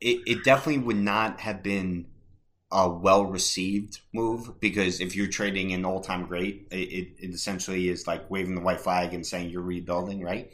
it, 0.00 0.22
it 0.26 0.44
definitely 0.44 0.82
would 0.82 0.96
not 0.96 1.40
have 1.40 1.62
been 1.62 2.06
a 2.72 2.88
well 2.88 3.24
received 3.26 4.00
move 4.12 4.58
because 4.60 5.00
if 5.00 5.14
you're 5.14 5.28
trading 5.28 5.72
an 5.72 5.84
all 5.84 6.00
time 6.00 6.26
great, 6.26 6.66
it, 6.70 6.76
it, 6.76 7.08
it 7.20 7.34
essentially 7.34 7.88
is 7.88 8.06
like 8.06 8.30
waving 8.30 8.54
the 8.56 8.60
white 8.62 8.80
flag 8.80 9.14
and 9.14 9.26
saying 9.26 9.50
you're 9.50 9.62
rebuilding, 9.62 10.22
right? 10.22 10.50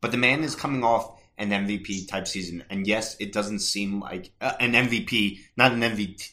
But 0.00 0.10
the 0.12 0.16
man 0.16 0.42
is 0.44 0.54
coming 0.56 0.82
off 0.84 1.20
an 1.36 1.52
MVP 1.52 2.06
type 2.06 2.26
season, 2.26 2.64
and 2.70 2.86
yes, 2.86 3.16
it 3.20 3.32
doesn't 3.32 3.60
seem 3.60 4.00
like 4.00 4.32
uh, 4.40 4.54
an 4.60 4.74
MVP, 4.74 5.38
not 5.56 5.72
an 5.72 5.82
MVP 5.84 6.32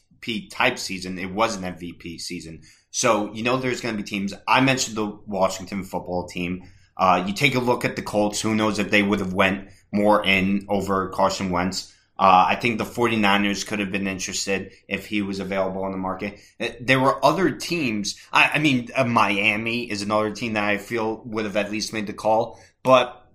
type 0.52 0.78
season. 0.78 1.18
It 1.18 1.32
was 1.32 1.56
an 1.56 1.64
MVP 1.64 2.20
season, 2.20 2.62
so 2.92 3.32
you 3.34 3.44
know 3.44 3.58
there's 3.58 3.82
going 3.82 3.96
to 3.96 4.02
be 4.02 4.08
teams. 4.08 4.34
I 4.48 4.62
mentioned 4.62 4.98
the 4.98 5.08
Washington 5.26 5.84
football 5.84 6.28
team. 6.28 6.64
Uh, 6.98 7.26
you 7.28 7.34
take 7.34 7.56
a 7.56 7.60
look 7.60 7.84
at 7.84 7.96
the 7.96 8.02
Colts. 8.02 8.42
Who 8.42 8.56
knows 8.56 8.80
if 8.80 8.90
they 8.90 9.04
would 9.04 9.20
have 9.20 9.34
went 9.34 9.70
more 9.92 10.26
in 10.26 10.66
over 10.70 11.10
Carson 11.10 11.50
Wentz? 11.50 11.94
Uh, 12.18 12.46
I 12.48 12.56
think 12.56 12.78
the 12.78 12.86
49ers 12.86 13.68
could 13.68 13.80
have 13.80 13.92
been 13.92 14.08
interested 14.08 14.72
if 14.88 15.06
he 15.06 15.22
was 15.22 15.42
available 15.42 15.84
on 15.84 15.92
the 15.92 15.98
market. 15.98 16.40
Uh, 16.60 16.70
There 16.80 17.00
were 17.00 17.24
other 17.24 17.52
teams. 17.52 18.16
I, 18.32 18.52
I 18.54 18.60
mean, 18.60 18.88
uh, 18.96 19.04
Miami 19.04 19.92
is 19.92 20.02
another 20.02 20.32
team 20.32 20.54
that 20.54 20.64
I 20.64 20.78
feel 20.78 21.22
would 21.26 21.44
have 21.44 21.58
at 21.58 21.72
least 21.72 21.92
made 21.92 22.08
the 22.08 22.14
call, 22.14 22.58
but 22.84 23.30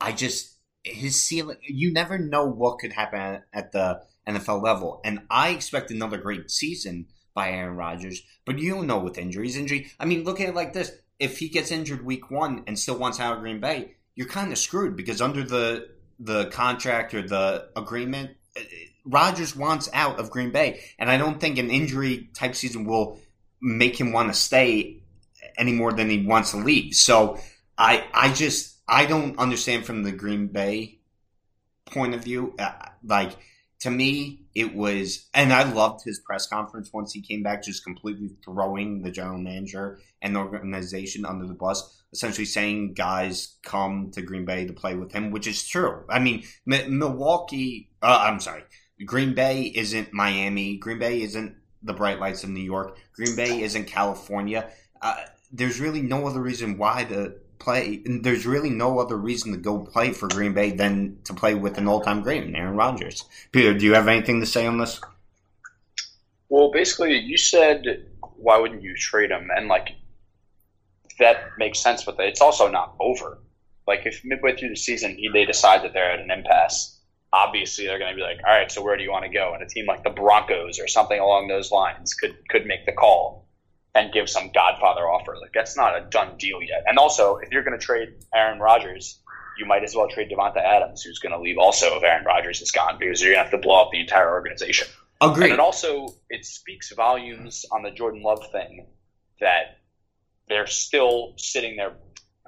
I 0.00 0.12
just 0.12 0.56
his 0.84 1.20
ceiling. 1.20 1.56
You 1.62 1.92
never 1.92 2.18
know 2.18 2.46
what 2.46 2.78
could 2.78 2.92
happen 2.92 3.20
at, 3.20 3.42
at 3.52 3.72
the 3.72 4.02
NFL 4.28 4.62
level, 4.62 5.00
and 5.04 5.20
I 5.30 5.50
expect 5.50 5.90
another 5.90 6.18
great 6.18 6.50
season 6.50 7.06
by 7.34 7.50
Aaron 7.50 7.76
Rodgers. 7.76 8.22
But 8.44 8.58
you 8.58 8.84
know 8.84 8.98
with 8.98 9.18
injuries. 9.18 9.56
Injury. 9.56 9.90
I 9.98 10.04
mean, 10.04 10.24
look 10.24 10.40
at 10.40 10.48
it 10.48 10.54
like 10.54 10.72
this: 10.72 10.92
if 11.18 11.38
he 11.38 11.48
gets 11.48 11.70
injured 11.70 12.04
week 12.04 12.30
one 12.30 12.64
and 12.66 12.78
still 12.78 12.98
wants 12.98 13.20
out 13.20 13.36
of 13.36 13.40
Green 13.40 13.60
Bay, 13.60 13.92
you're 14.14 14.28
kind 14.28 14.52
of 14.52 14.58
screwed 14.58 14.96
because 14.96 15.20
under 15.20 15.42
the 15.42 15.88
the 16.18 16.46
contract 16.46 17.14
or 17.14 17.22
the 17.22 17.68
agreement, 17.76 18.32
uh, 18.56 18.60
Rodgers 19.04 19.54
wants 19.54 19.88
out 19.92 20.18
of 20.18 20.30
Green 20.30 20.50
Bay, 20.50 20.80
and 20.98 21.10
I 21.10 21.16
don't 21.16 21.40
think 21.40 21.58
an 21.58 21.70
injury 21.70 22.28
type 22.34 22.54
season 22.54 22.84
will 22.84 23.20
make 23.60 23.98
him 23.98 24.12
want 24.12 24.28
to 24.28 24.34
stay 24.34 25.02
any 25.56 25.72
more 25.72 25.92
than 25.92 26.10
he 26.10 26.26
wants 26.26 26.52
to 26.52 26.58
leave. 26.58 26.94
So 26.94 27.38
I 27.76 28.04
I 28.12 28.32
just 28.32 28.76
I 28.88 29.06
don't 29.06 29.38
understand 29.38 29.84
from 29.86 30.02
the 30.02 30.12
Green 30.12 30.48
Bay 30.48 30.98
point 31.86 32.14
of 32.14 32.24
view. 32.24 32.54
Uh, 32.58 32.72
like 33.04 33.36
to 33.80 33.90
me, 33.90 34.40
it 34.54 34.74
was, 34.74 35.28
and 35.34 35.52
I 35.52 35.70
loved 35.70 36.02
his 36.04 36.18
press 36.18 36.46
conference 36.46 36.92
once 36.92 37.12
he 37.12 37.20
came 37.20 37.42
back, 37.42 37.62
just 37.62 37.84
completely 37.84 38.30
throwing 38.44 39.02
the 39.02 39.10
general 39.10 39.38
manager 39.38 40.00
and 40.20 40.34
the 40.34 40.40
organization 40.40 41.24
under 41.24 41.46
the 41.46 41.54
bus, 41.54 42.02
essentially 42.12 42.44
saying 42.44 42.94
guys 42.94 43.56
come 43.62 44.10
to 44.12 44.22
Green 44.22 44.44
Bay 44.44 44.66
to 44.66 44.72
play 44.72 44.96
with 44.96 45.12
him, 45.12 45.30
which 45.30 45.46
is 45.46 45.66
true. 45.66 46.02
I 46.08 46.18
mean, 46.18 46.42
M- 46.70 46.98
Milwaukee. 46.98 47.90
Uh, 48.02 48.18
I'm 48.22 48.40
sorry, 48.40 48.64
Green 49.04 49.34
Bay 49.34 49.62
isn't 49.62 50.12
Miami. 50.12 50.76
Green 50.76 50.98
Bay 50.98 51.22
isn't 51.22 51.54
the 51.82 51.92
bright 51.92 52.18
lights 52.18 52.42
of 52.42 52.50
New 52.50 52.60
York. 52.60 52.98
Green 53.14 53.36
Bay 53.36 53.62
isn't 53.62 53.86
California. 53.86 54.70
Uh, 55.00 55.14
there's 55.52 55.80
really 55.80 56.02
no 56.02 56.26
other 56.26 56.42
reason 56.42 56.78
why 56.78 57.04
to 57.04 57.34
play. 57.58 58.02
There's 58.04 58.46
really 58.46 58.70
no 58.70 58.98
other 58.98 59.16
reason 59.16 59.52
to 59.52 59.58
go 59.58 59.78
play 59.78 60.12
for 60.12 60.28
Green 60.28 60.52
Bay 60.54 60.70
than 60.70 61.18
to 61.24 61.34
play 61.34 61.54
with 61.54 61.78
an 61.78 61.88
all-time 61.88 62.22
great, 62.22 62.44
Aaron 62.54 62.76
Rodgers. 62.76 63.24
Peter, 63.52 63.74
do 63.74 63.84
you 63.84 63.94
have 63.94 64.08
anything 64.08 64.40
to 64.40 64.46
say 64.46 64.66
on 64.66 64.78
this? 64.78 65.00
Well, 66.48 66.70
basically, 66.70 67.18
you 67.18 67.36
said 67.36 68.06
why 68.38 68.56
wouldn't 68.56 68.82
you 68.82 68.94
trade 68.94 69.30
him, 69.30 69.48
and 69.54 69.68
like 69.68 69.90
that 71.18 71.50
makes 71.58 71.80
sense, 71.80 72.04
but 72.04 72.16
it's 72.20 72.40
also 72.40 72.70
not 72.70 72.94
over. 73.00 73.38
Like 73.86 74.06
if 74.06 74.24
midway 74.24 74.56
through 74.56 74.70
the 74.70 74.76
season 74.76 75.16
he, 75.16 75.28
they 75.32 75.44
decide 75.44 75.82
that 75.82 75.92
they're 75.92 76.12
at 76.12 76.20
an 76.20 76.30
impasse, 76.30 76.98
obviously 77.32 77.86
they're 77.86 77.98
going 77.98 78.12
to 78.12 78.16
be 78.16 78.22
like, 78.22 78.38
all 78.46 78.54
right, 78.54 78.70
so 78.70 78.82
where 78.82 78.96
do 78.96 79.02
you 79.02 79.10
want 79.10 79.24
to 79.24 79.30
go? 79.30 79.54
And 79.54 79.62
a 79.62 79.66
team 79.66 79.86
like 79.86 80.04
the 80.04 80.10
Broncos 80.10 80.78
or 80.78 80.86
something 80.86 81.18
along 81.18 81.48
those 81.48 81.72
lines 81.72 82.14
could 82.14 82.36
could 82.48 82.66
make 82.66 82.86
the 82.86 82.92
call 82.92 83.47
and 83.98 84.12
give 84.12 84.28
some 84.28 84.50
Godfather 84.54 85.02
offer. 85.02 85.36
Like 85.40 85.52
that's 85.52 85.76
not 85.76 85.96
a 85.96 86.08
done 86.08 86.36
deal 86.38 86.62
yet. 86.62 86.84
And 86.86 86.98
also, 86.98 87.36
if 87.36 87.50
you're 87.50 87.64
going 87.64 87.78
to 87.78 87.84
trade 87.84 88.14
Aaron 88.34 88.60
Rodgers, 88.60 89.18
you 89.58 89.66
might 89.66 89.82
as 89.82 89.94
well 89.94 90.08
trade 90.08 90.30
Davante 90.30 90.58
Adams, 90.58 91.02
who's 91.02 91.18
going 91.18 91.32
to 91.32 91.40
leave 91.40 91.58
also 91.58 91.96
if 91.96 92.04
Aaron 92.04 92.24
Rodgers 92.24 92.60
is 92.60 92.70
gone, 92.70 92.96
because 92.98 93.20
you're 93.20 93.32
going 93.32 93.44
to 93.44 93.50
have 93.50 93.60
to 93.60 93.66
blow 93.66 93.82
up 93.82 93.90
the 93.90 94.00
entire 94.00 94.30
organization. 94.30 94.86
Agreed. 95.20 95.46
And 95.46 95.54
it 95.54 95.60
also 95.60 96.14
it 96.30 96.46
speaks 96.46 96.92
volumes 96.92 97.66
on 97.72 97.82
the 97.82 97.90
Jordan 97.90 98.22
Love 98.22 98.52
thing 98.52 98.86
that 99.40 99.78
they're 100.48 100.68
still 100.68 101.34
sitting 101.36 101.76
there. 101.76 101.92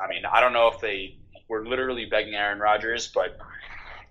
I 0.02 0.08
mean, 0.08 0.22
I 0.24 0.40
don't 0.40 0.52
know 0.52 0.68
if 0.68 0.80
they 0.80 1.18
were 1.48 1.66
literally 1.66 2.06
begging 2.06 2.34
Aaron 2.34 2.60
Rodgers, 2.60 3.10
but 3.12 3.36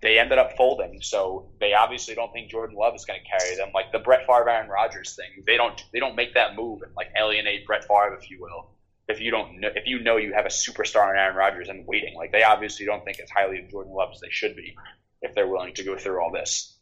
they 0.01 0.17
ended 0.17 0.37
up 0.37 0.55
folding. 0.55 1.01
So 1.01 1.49
they 1.59 1.73
obviously 1.73 2.15
don't 2.15 2.31
think 2.31 2.49
Jordan 2.49 2.75
Love 2.75 2.95
is 2.95 3.05
going 3.05 3.19
to 3.19 3.25
carry 3.25 3.55
them. 3.55 3.69
Like 3.73 3.91
the 3.91 3.99
Brett 3.99 4.25
Favre 4.25 4.49
Aaron 4.49 4.69
Rodgers 4.69 5.15
thing, 5.15 5.43
they 5.45 5.57
don't 5.57 5.81
they 5.91 5.99
don't 5.99 6.15
make 6.15 6.33
that 6.35 6.55
move 6.55 6.81
and 6.81 6.91
like 6.95 7.07
alienate 7.17 7.65
Brett 7.65 7.83
Favre, 7.83 8.17
if 8.19 8.29
you 8.29 8.41
will. 8.41 8.71
If 9.07 9.19
you 9.19 9.31
don't 9.31 9.59
know, 9.59 9.69
if 9.75 9.87
you 9.87 9.99
know 9.99 10.17
you 10.17 10.33
have 10.33 10.45
a 10.45 10.49
superstar 10.49 11.09
in 11.09 11.17
Aaron 11.17 11.35
Rodgers 11.35 11.67
and 11.67 11.85
waiting, 11.87 12.15
like 12.15 12.31
they 12.31 12.43
obviously 12.43 12.85
don't 12.85 13.03
think 13.03 13.19
as 13.19 13.29
highly 13.29 13.59
of 13.59 13.69
Jordan 13.69 13.93
Love 13.93 14.09
as 14.13 14.21
they 14.21 14.29
should 14.29 14.55
be 14.55 14.75
if 15.21 15.33
they're 15.33 15.47
willing 15.47 15.73
to 15.73 15.83
go 15.83 15.97
through 15.97 16.21
all 16.21 16.31
this. 16.31 16.75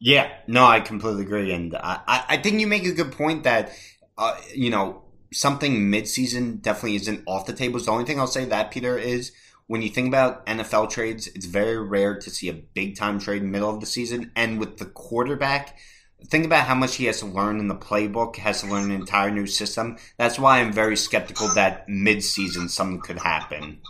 Yeah, 0.00 0.30
no, 0.48 0.66
I 0.66 0.80
completely 0.80 1.22
agree, 1.22 1.52
and 1.52 1.74
I, 1.76 2.24
I 2.28 2.36
think 2.38 2.60
you 2.60 2.66
make 2.66 2.84
a 2.84 2.92
good 2.92 3.12
point 3.12 3.44
that 3.44 3.70
uh, 4.18 4.36
you 4.52 4.68
know 4.68 5.04
something 5.32 5.90
mid-season 5.90 6.56
definitely 6.56 6.96
isn't 6.96 7.22
off 7.26 7.46
the 7.46 7.52
table. 7.52 7.80
The 7.80 7.90
only 7.90 8.04
thing 8.04 8.18
I'll 8.18 8.26
say 8.26 8.44
that 8.44 8.70
Peter 8.70 8.98
is 8.98 9.32
when 9.66 9.82
you 9.82 9.88
think 9.88 10.08
about 10.08 10.46
NFL 10.46 10.90
trades, 10.90 11.26
it's 11.28 11.46
very 11.46 11.78
rare 11.78 12.18
to 12.18 12.30
see 12.30 12.48
a 12.48 12.52
big-time 12.52 13.18
trade 13.18 13.38
in 13.42 13.46
the 13.46 13.52
middle 13.52 13.70
of 13.70 13.80
the 13.80 13.86
season, 13.86 14.32
and 14.36 14.60
with 14.60 14.78
the 14.78 14.86
quarterback. 14.86 15.78
Think 16.26 16.46
about 16.46 16.66
how 16.66 16.74
much 16.74 16.96
he 16.96 17.04
has 17.04 17.20
to 17.20 17.26
learn 17.26 17.60
in 17.60 17.68
the 17.68 17.74
playbook, 17.74 18.36
has 18.36 18.62
to 18.62 18.66
learn 18.66 18.84
an 18.84 18.92
entire 18.92 19.30
new 19.30 19.46
system. 19.46 19.98
That's 20.16 20.38
why 20.38 20.60
I'm 20.60 20.72
very 20.72 20.96
skeptical 20.96 21.48
that 21.54 21.86
mid-season 21.88 22.70
something 22.70 23.00
could 23.00 23.18
happen. 23.18 23.80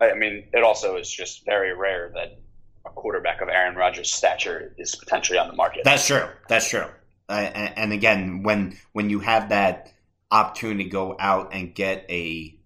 I 0.00 0.14
mean, 0.14 0.44
it 0.52 0.62
also 0.62 0.96
is 0.96 1.10
just 1.10 1.44
very 1.44 1.74
rare 1.74 2.12
that 2.14 2.38
a 2.86 2.90
quarterback 2.90 3.40
of 3.40 3.48
Aaron 3.48 3.74
Rodgers' 3.74 4.12
stature 4.12 4.74
is 4.78 4.94
potentially 4.94 5.38
on 5.38 5.48
the 5.48 5.54
market. 5.54 5.82
That's 5.84 6.06
true. 6.06 6.26
That's 6.48 6.68
true. 6.68 6.86
Uh, 7.28 7.32
and, 7.32 7.78
and 7.78 7.92
again, 7.92 8.42
when 8.42 8.78
when 8.92 9.10
you 9.10 9.20
have 9.20 9.50
that 9.50 9.92
opportunity 10.30 10.84
to 10.84 10.90
go 10.90 11.16
out 11.18 11.52
and 11.52 11.74
get 11.74 12.06
a 12.08 12.57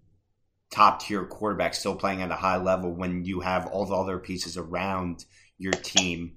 top 0.73 1.01
tier 1.01 1.23
quarterback 1.23 1.75
still 1.75 1.95
playing 1.95 2.21
at 2.21 2.31
a 2.31 2.35
high 2.35 2.57
level, 2.57 2.91
when 2.91 3.23
you 3.23 3.41
have 3.41 3.67
all 3.67 3.85
the 3.85 3.95
other 3.95 4.17
pieces 4.17 4.57
around 4.57 5.25
your 5.59 5.71
team, 5.71 6.33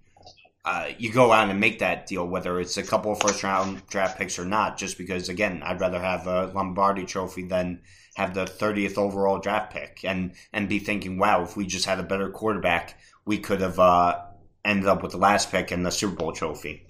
uh, 0.64 0.88
you 0.98 1.10
go 1.10 1.32
out 1.32 1.48
and 1.48 1.58
make 1.58 1.78
that 1.78 2.06
deal, 2.06 2.26
whether 2.26 2.60
it's 2.60 2.76
a 2.76 2.82
couple 2.82 3.12
of 3.12 3.20
first 3.20 3.42
round 3.42 3.86
draft 3.86 4.18
picks 4.18 4.38
or 4.38 4.44
not, 4.44 4.76
just 4.76 4.98
because, 4.98 5.28
again, 5.28 5.62
I'd 5.64 5.80
rather 5.80 6.00
have 6.00 6.26
a 6.26 6.46
Lombardi 6.54 7.04
trophy 7.04 7.44
than 7.44 7.80
have 8.16 8.34
the 8.34 8.44
30th 8.44 8.98
overall 8.98 9.38
draft 9.38 9.72
pick 9.72 10.00
and, 10.04 10.34
and 10.52 10.68
be 10.68 10.80
thinking, 10.80 11.18
wow, 11.18 11.42
if 11.42 11.56
we 11.56 11.66
just 11.66 11.86
had 11.86 11.98
a 11.98 12.02
better 12.02 12.28
quarterback, 12.28 12.98
we 13.24 13.38
could 13.38 13.60
have 13.60 13.78
uh, 13.78 14.20
ended 14.64 14.86
up 14.86 15.02
with 15.02 15.12
the 15.12 15.18
last 15.18 15.50
pick 15.50 15.70
and 15.70 15.86
the 15.86 15.90
Super 15.90 16.16
Bowl 16.16 16.32
trophy. 16.32 16.86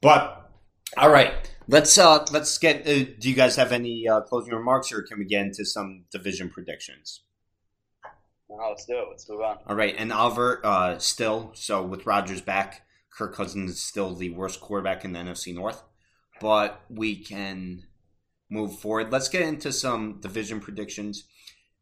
But, 0.00 0.50
all 0.96 1.10
right. 1.10 1.50
Let's 1.68 1.98
uh 1.98 2.24
let's 2.30 2.58
get. 2.58 2.82
Uh, 2.82 3.06
do 3.18 3.28
you 3.28 3.34
guys 3.34 3.56
have 3.56 3.72
any 3.72 4.06
uh, 4.08 4.20
closing 4.20 4.54
remarks, 4.54 4.92
or 4.92 5.02
can 5.02 5.18
we 5.18 5.24
get 5.24 5.42
into 5.42 5.64
some 5.64 6.04
division 6.12 6.48
predictions? 6.48 7.22
No, 8.48 8.56
let's 8.68 8.86
do 8.86 8.94
it. 8.94 9.06
Let's 9.10 9.28
move 9.28 9.40
on. 9.40 9.58
All 9.66 9.74
right, 9.74 9.94
and 9.98 10.12
Albert 10.12 10.60
uh, 10.64 10.98
still 10.98 11.50
so 11.54 11.82
with 11.82 12.06
Rodgers 12.06 12.40
back, 12.40 12.82
Kirk 13.12 13.34
Cousins 13.34 13.72
is 13.72 13.82
still 13.82 14.14
the 14.14 14.30
worst 14.30 14.60
quarterback 14.60 15.04
in 15.04 15.12
the 15.12 15.18
NFC 15.18 15.52
North, 15.52 15.82
but 16.40 16.82
we 16.88 17.16
can 17.16 17.82
move 18.48 18.78
forward. 18.78 19.10
Let's 19.10 19.28
get 19.28 19.42
into 19.42 19.72
some 19.72 20.20
division 20.20 20.60
predictions, 20.60 21.24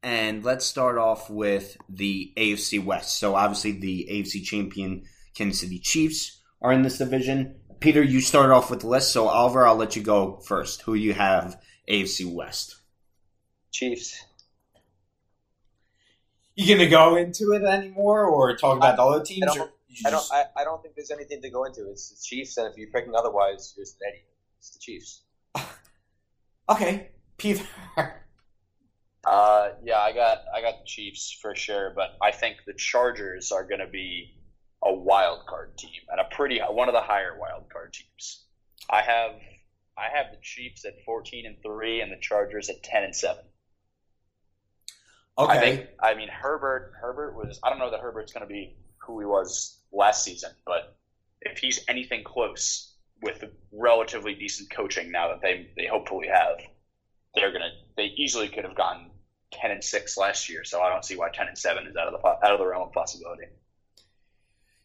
and 0.02 0.42
let's 0.42 0.64
start 0.64 0.96
off 0.96 1.28
with 1.28 1.76
the 1.90 2.32
AFC 2.38 2.82
West. 2.82 3.18
So 3.18 3.34
obviously, 3.34 3.72
the 3.72 4.08
AFC 4.10 4.42
champion 4.42 5.02
Kansas 5.34 5.60
City 5.60 5.78
Chiefs 5.78 6.40
are 6.62 6.72
in 6.72 6.80
this 6.80 6.96
division. 6.96 7.56
Peter, 7.84 8.02
you 8.02 8.22
start 8.22 8.50
off 8.50 8.70
with 8.70 8.80
the 8.80 8.86
list, 8.86 9.12
so 9.12 9.28
Oliver, 9.28 9.66
I'll 9.66 9.76
let 9.76 9.94
you 9.94 10.02
go 10.02 10.38
first. 10.38 10.80
Who 10.80 10.94
you 10.94 11.12
have 11.12 11.60
AFC 11.86 12.24
West? 12.24 12.76
Chiefs. 13.72 14.24
You 16.54 16.74
gonna 16.74 16.88
go 16.88 17.16
into 17.16 17.52
it 17.52 17.62
anymore, 17.62 18.24
or 18.24 18.56
talk 18.56 18.78
about 18.78 18.96
the 18.96 19.02
other 19.02 19.22
teams? 19.22 19.42
I 19.42 19.54
don't, 19.54 19.70
I 20.06 20.10
don't, 20.10 20.32
I, 20.32 20.44
I 20.56 20.64
don't 20.64 20.80
think 20.82 20.94
there's 20.94 21.10
anything 21.10 21.42
to 21.42 21.50
go 21.50 21.64
into. 21.64 21.90
It's 21.90 22.08
the 22.08 22.16
Chiefs, 22.24 22.56
and 22.56 22.66
if 22.72 22.78
you're 22.78 22.88
picking 22.88 23.14
otherwise, 23.14 23.74
you're 23.76 23.84
just 23.84 24.00
an 24.00 24.08
idiot. 24.08 24.24
It's 24.60 24.70
the 24.70 24.78
Chiefs. 24.78 25.20
okay, 26.70 27.10
Peter. 27.36 27.66
Uh, 29.26 29.70
yeah, 29.82 30.00
I 30.00 30.12
got 30.12 30.44
I 30.54 30.60
got 30.60 30.80
the 30.80 30.84
Chiefs 30.84 31.38
for 31.40 31.54
sure, 31.54 31.94
but 31.96 32.10
I 32.20 32.30
think 32.30 32.58
the 32.66 32.74
Chargers 32.74 33.52
are 33.52 33.66
going 33.66 33.80
to 33.80 33.86
be 33.86 34.34
a 34.84 34.92
wild 34.92 35.46
card 35.46 35.76
team 35.78 36.00
and 36.10 36.20
a 36.20 36.24
pretty 36.24 36.60
one 36.60 36.88
of 36.88 36.94
the 36.94 37.00
higher 37.00 37.38
wild 37.38 37.68
card 37.70 37.92
teams. 37.92 38.44
I 38.90 39.02
have 39.02 39.32
I 39.96 40.08
have 40.14 40.26
the 40.30 40.38
Chiefs 40.42 40.84
at 40.84 40.94
fourteen 41.04 41.46
and 41.46 41.56
three 41.62 42.00
and 42.00 42.12
the 42.12 42.18
Chargers 42.20 42.68
at 42.68 42.82
ten 42.82 43.04
and 43.04 43.14
seven. 43.14 43.44
Okay. 45.38 45.52
I 45.52 45.60
think 45.60 45.88
I 46.00 46.14
mean 46.14 46.28
Herbert 46.28 46.92
Herbert 47.00 47.34
was 47.34 47.58
I 47.62 47.70
don't 47.70 47.78
know 47.78 47.90
that 47.90 48.00
Herbert's 48.00 48.32
going 48.32 48.46
to 48.46 48.52
be 48.52 48.76
who 48.98 49.20
he 49.20 49.26
was 49.26 49.78
last 49.92 50.24
season, 50.24 50.50
but 50.66 50.96
if 51.40 51.58
he's 51.58 51.84
anything 51.88 52.24
close 52.24 52.94
with 53.22 53.44
relatively 53.72 54.34
decent 54.34 54.70
coaching 54.70 55.10
now 55.10 55.28
that 55.28 55.40
they 55.40 55.70
they 55.76 55.86
hopefully 55.86 56.28
have, 56.28 56.58
they're 57.34 57.52
gonna 57.52 57.70
they 57.96 58.06
easily 58.16 58.48
could 58.48 58.64
have 58.64 58.76
gone 58.76 59.10
ten 59.52 59.70
and 59.70 59.82
six 59.82 60.16
last 60.16 60.48
year. 60.48 60.64
So 60.64 60.80
I 60.82 60.90
don't 60.90 61.04
see 61.04 61.16
why 61.16 61.30
ten 61.30 61.48
and 61.48 61.58
seven 61.58 61.86
is 61.86 61.96
out 61.96 62.12
of 62.12 62.20
the 62.20 62.28
out 62.28 62.52
of 62.52 62.58
the 62.58 62.66
realm 62.66 62.88
of 62.88 62.92
possibility. 62.92 63.44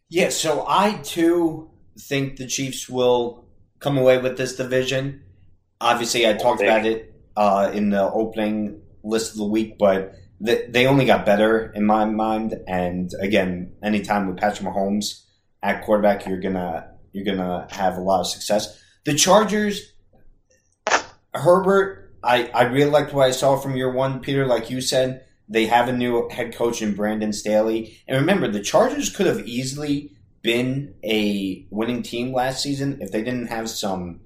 Yeah, 0.10 0.30
so 0.30 0.66
I 0.68 0.94
too 1.04 1.70
think 2.00 2.38
the 2.38 2.48
Chiefs 2.48 2.90
will 2.90 3.46
come 3.80 3.98
away 3.98 4.18
with 4.18 4.38
this 4.38 4.56
division. 4.56 5.24
Obviously, 5.80 6.28
I 6.28 6.34
talked 6.34 6.62
about 6.62 6.86
it 6.86 7.14
uh, 7.38 7.72
in 7.74 7.92
the 7.92 8.12
opening 8.12 8.82
list 9.04 9.32
of 9.32 9.38
the 9.38 9.46
week, 9.46 9.78
but 9.78 10.16
they, 10.42 10.66
they 10.68 10.88
only 10.88 11.06
got 11.06 11.26
better 11.26 11.72
in 11.76 11.86
my 11.86 12.06
mind. 12.06 12.56
And 12.68 13.12
again, 13.20 13.74
anytime 13.84 14.28
with 14.28 14.38
Patrick 14.38 14.68
Mahomes 14.68 15.24
at 15.62 15.84
quarterback, 15.84 16.26
you're 16.26 16.40
gonna 16.40 16.88
you're 17.12 17.26
gonna 17.26 17.68
have 17.72 17.98
a 17.98 18.02
lot 18.02 18.22
of 18.22 18.28
success. 18.28 18.82
The 19.06 19.14
Chargers, 19.14 19.94
Herbert, 21.34 22.16
I 22.24 22.46
I 22.48 22.64
really 22.64 22.90
liked 22.90 23.14
what 23.14 23.28
I 23.28 23.32
saw 23.32 23.58
from 23.58 23.76
year 23.76 23.92
one. 23.92 24.22
Peter, 24.22 24.46
like 24.46 24.72
you 24.72 24.82
said, 24.82 25.26
they 25.50 25.66
have 25.66 25.90
a 25.90 25.94
new 25.94 26.30
head 26.30 26.56
coach 26.56 26.82
in 26.82 26.94
Brandon 26.94 27.34
Staley. 27.34 28.00
And 28.08 28.18
remember, 28.18 28.48
the 28.48 28.62
Chargers 28.62 29.10
could 29.10 29.26
have 29.26 29.48
easily 29.48 30.12
been 30.42 30.94
a 31.04 31.66
winning 31.70 32.04
team 32.04 32.32
last 32.32 32.62
season 32.62 33.00
if 33.02 33.12
they 33.12 33.24
didn't 33.24 33.48
have 33.48 33.70
some, 33.70 34.22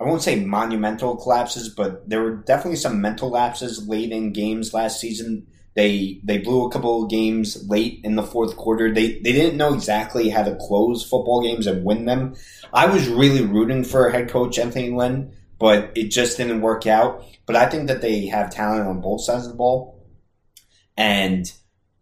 I 0.00 0.04
won't 0.04 0.22
say 0.22 0.42
monumental 0.44 1.16
collapses, 1.16 1.68
but 1.68 2.08
there 2.08 2.22
were 2.22 2.36
definitely 2.36 2.76
some 2.76 3.00
mental 3.00 3.30
lapses 3.30 3.86
late 3.86 4.10
in 4.10 4.32
games 4.32 4.72
last 4.72 5.00
season. 5.00 5.46
They 5.74 6.20
they 6.24 6.38
blew 6.38 6.66
a 6.66 6.72
couple 6.72 7.04
of 7.04 7.10
games 7.10 7.68
late 7.68 8.00
in 8.02 8.16
the 8.16 8.24
fourth 8.24 8.56
quarter. 8.56 8.92
They 8.92 9.20
they 9.20 9.32
didn't 9.32 9.58
know 9.58 9.74
exactly 9.74 10.28
how 10.30 10.42
to 10.42 10.56
close 10.56 11.04
football 11.04 11.40
games 11.40 11.68
and 11.68 11.84
win 11.84 12.04
them. 12.04 12.34
I 12.72 12.86
was 12.86 13.06
really 13.06 13.44
rooting 13.44 13.84
for 13.84 14.10
head 14.10 14.28
coach 14.28 14.58
Anthony 14.58 14.90
Lynn, 14.90 15.30
but 15.60 15.92
it 15.94 16.08
just 16.08 16.36
didn't 16.36 16.62
work 16.62 16.88
out. 16.88 17.24
But 17.46 17.54
I 17.54 17.66
think 17.66 17.86
that 17.86 18.00
they 18.00 18.26
have 18.26 18.50
talent 18.50 18.88
on 18.88 19.00
both 19.00 19.20
sides 19.20 19.44
of 19.44 19.52
the 19.52 19.56
ball 19.56 19.97
and 20.98 21.50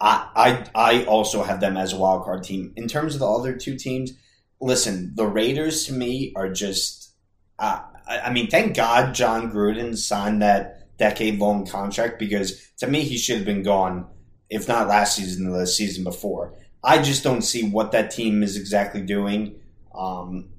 I, 0.00 0.64
I 0.74 0.90
I 0.90 1.04
also 1.04 1.42
have 1.42 1.61
them 1.61 1.76
as 1.76 1.92
a 1.92 1.98
wild 1.98 2.24
card 2.24 2.42
team. 2.42 2.72
In 2.76 2.88
terms 2.88 3.14
of 3.14 3.20
the 3.20 3.30
other 3.30 3.54
two 3.54 3.76
teams, 3.76 4.12
listen, 4.61 5.12
the 5.14 5.26
Raiders 5.26 5.87
to 5.87 5.92
me 5.92 6.32
are 6.35 6.50
just. 6.50 7.12
Uh, 7.59 7.82
I, 8.09 8.20
I 8.20 8.32
mean, 8.32 8.48
thank 8.48 8.74
God 8.74 9.14
Jon 9.14 9.52
Gruden 9.52 9.96
signed 9.96 10.42
that 10.42 10.96
decade 10.98 11.38
long 11.38 11.66
contract 11.66 12.18
because 12.18 12.70
to 12.78 12.87
me 12.87 13.02
he 13.02 13.18
should 13.18 13.37
have 13.37 13.44
been 13.44 13.62
gone, 13.62 14.06
if 14.48 14.66
not 14.66 14.88
last 14.88 15.16
season, 15.16 15.50
the 15.50 15.66
season 15.66 16.02
before. 16.02 16.54
I 16.82 17.02
just 17.02 17.22
don't 17.22 17.42
see 17.42 17.68
what 17.68 17.92
that 17.92 18.11
team 18.11 18.42
is 18.42 18.56
exactly 18.56 19.02
doing. 19.02 19.61
Um, 19.94 20.50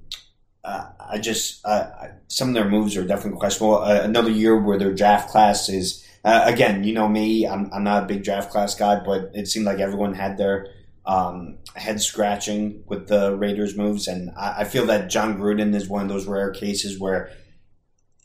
uh, 0.62 0.86
I 1.00 1.18
just 1.18 1.64
uh, 1.66 1.90
some 2.28 2.48
of 2.48 2.54
their 2.54 2.68
moves 2.68 2.96
are 2.96 3.04
definitely 3.04 3.40
questionable. 3.40 3.78
Uh, 3.78 4.00
another 4.02 4.30
year 4.30 4.56
where 4.56 4.78
their 4.78 4.94
draft 4.94 5.30
class 5.30 5.68
is 5.68 6.04
uh, 6.24 6.42
again, 6.44 6.84
you 6.84 6.92
know 6.92 7.08
me, 7.08 7.46
I'm, 7.46 7.70
I'm 7.72 7.84
not 7.84 8.04
a 8.04 8.06
big 8.06 8.24
draft 8.24 8.50
class 8.50 8.74
guy, 8.74 9.00
but 9.04 9.30
it 9.34 9.48
seemed 9.48 9.66
like 9.66 9.78
everyone 9.78 10.14
had 10.14 10.36
their 10.36 10.68
um, 11.06 11.58
head 11.74 12.00
scratching 12.00 12.82
with 12.86 13.08
the 13.08 13.34
Raiders 13.34 13.76
moves. 13.76 14.08
And 14.08 14.30
I, 14.36 14.56
I 14.58 14.64
feel 14.64 14.86
that 14.86 15.10
Jon 15.10 15.38
Gruden 15.38 15.74
is 15.74 15.88
one 15.88 16.02
of 16.02 16.08
those 16.08 16.26
rare 16.26 16.50
cases 16.50 16.98
where 16.98 17.30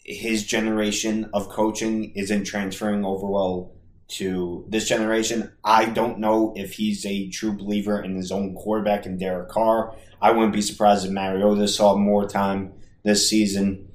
his 0.03 0.45
generation 0.45 1.29
of 1.33 1.49
coaching 1.49 2.11
isn't 2.15 2.43
transferring 2.43 3.05
over 3.05 3.25
well 3.25 3.73
to 4.09 4.65
this 4.67 4.87
generation. 4.87 5.51
I 5.63 5.85
don't 5.85 6.19
know 6.19 6.53
if 6.55 6.73
he's 6.73 7.05
a 7.05 7.29
true 7.29 7.53
believer 7.53 8.01
in 8.01 8.15
his 8.15 8.31
own 8.31 8.53
quarterback 8.53 9.05
in 9.05 9.17
Derek 9.17 9.49
Carr. 9.49 9.95
I 10.21 10.31
wouldn't 10.31 10.53
be 10.53 10.61
surprised 10.61 11.05
if 11.05 11.11
Mariota 11.11 11.67
saw 11.67 11.95
more 11.95 12.27
time 12.27 12.73
this 13.03 13.29
season. 13.29 13.89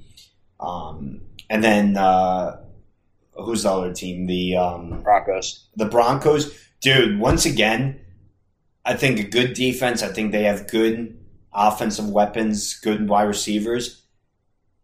Um, 0.59 1.21
and 1.49 1.63
then 1.63 1.95
uh, 1.95 2.57
who's 3.43 3.63
the 3.63 3.71
other 3.71 3.93
team? 3.93 4.25
The 4.25 4.55
um, 4.57 5.01
Broncos. 5.01 5.67
The 5.75 5.85
Broncos, 5.85 6.57
dude. 6.81 7.19
Once 7.19 7.45
again, 7.45 7.99
I 8.85 8.95
think 8.95 9.19
a 9.19 9.23
good 9.23 9.53
defense. 9.53 10.03
I 10.03 10.07
think 10.07 10.31
they 10.31 10.43
have 10.43 10.67
good 10.67 11.17
offensive 11.53 12.09
weapons, 12.09 12.79
good 12.79 13.07
wide 13.07 13.23
receivers. 13.23 14.03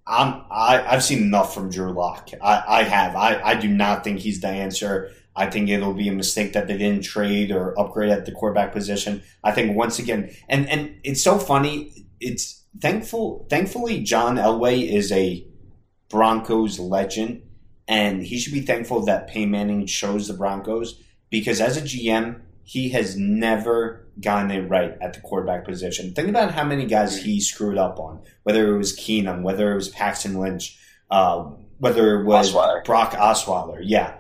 I'm, 0.07 0.43
I, 0.51 0.85
I've 0.87 1.03
seen 1.03 1.23
enough 1.23 1.53
from 1.53 1.71
Drew 1.71 1.91
Lock. 1.91 2.29
I, 2.41 2.63
I 2.67 2.83
have. 2.83 3.15
I, 3.15 3.41
I 3.41 3.55
do 3.55 3.67
not 3.67 4.03
think 4.03 4.19
he's 4.19 4.41
the 4.41 4.47
answer. 4.47 5.11
I 5.35 5.49
think 5.49 5.69
it'll 5.69 5.93
be 5.93 6.07
a 6.07 6.13
mistake 6.13 6.53
that 6.53 6.67
they 6.67 6.77
didn't 6.77 7.03
trade 7.03 7.51
or 7.51 7.77
upgrade 7.79 8.09
at 8.09 8.25
the 8.25 8.31
quarterback 8.31 8.71
position. 8.71 9.23
I 9.43 9.51
think 9.51 9.75
once 9.75 9.99
again, 9.99 10.31
and 10.47 10.69
and 10.69 10.95
it's 11.03 11.21
so 11.21 11.37
funny. 11.37 12.07
It's 12.21 12.63
thankful. 12.79 13.45
Thankfully, 13.49 14.01
John 14.03 14.37
Elway 14.37 14.89
is 14.89 15.11
a 15.11 15.45
Broncos 16.09 16.79
legend, 16.79 17.41
and 17.87 18.23
he 18.23 18.37
should 18.39 18.53
be 18.53 18.61
thankful 18.61 19.01
that 19.05 19.27
Peyton 19.27 19.51
Manning 19.51 19.85
chose 19.85 20.27
the 20.27 20.33
Broncos 20.33 21.01
because 21.29 21.61
as 21.61 21.77
a 21.77 21.81
GM, 21.81 22.41
he 22.63 22.89
has 22.89 23.15
never 23.15 24.07
gotten 24.19 24.49
it 24.49 24.67
right 24.69 24.97
at 25.01 25.13
the 25.13 25.21
quarterback 25.21 25.65
position. 25.65 26.13
Think 26.13 26.29
about 26.29 26.53
how 26.53 26.63
many 26.63 26.85
guys 26.85 27.21
he 27.21 27.39
screwed 27.39 27.77
up 27.77 27.99
on, 27.99 28.21
whether 28.43 28.73
it 28.73 28.77
was 28.77 28.97
Keenum, 28.97 29.43
whether 29.43 29.71
it 29.71 29.75
was 29.75 29.89
Paxton 29.89 30.39
Lynch, 30.39 30.77
uh, 31.11 31.43
whether 31.77 32.19
it 32.19 32.25
was 32.25 32.53
Osweiler. 32.53 32.83
Brock 32.83 33.11
Osweiler. 33.11 33.79
Yeah. 33.83 34.15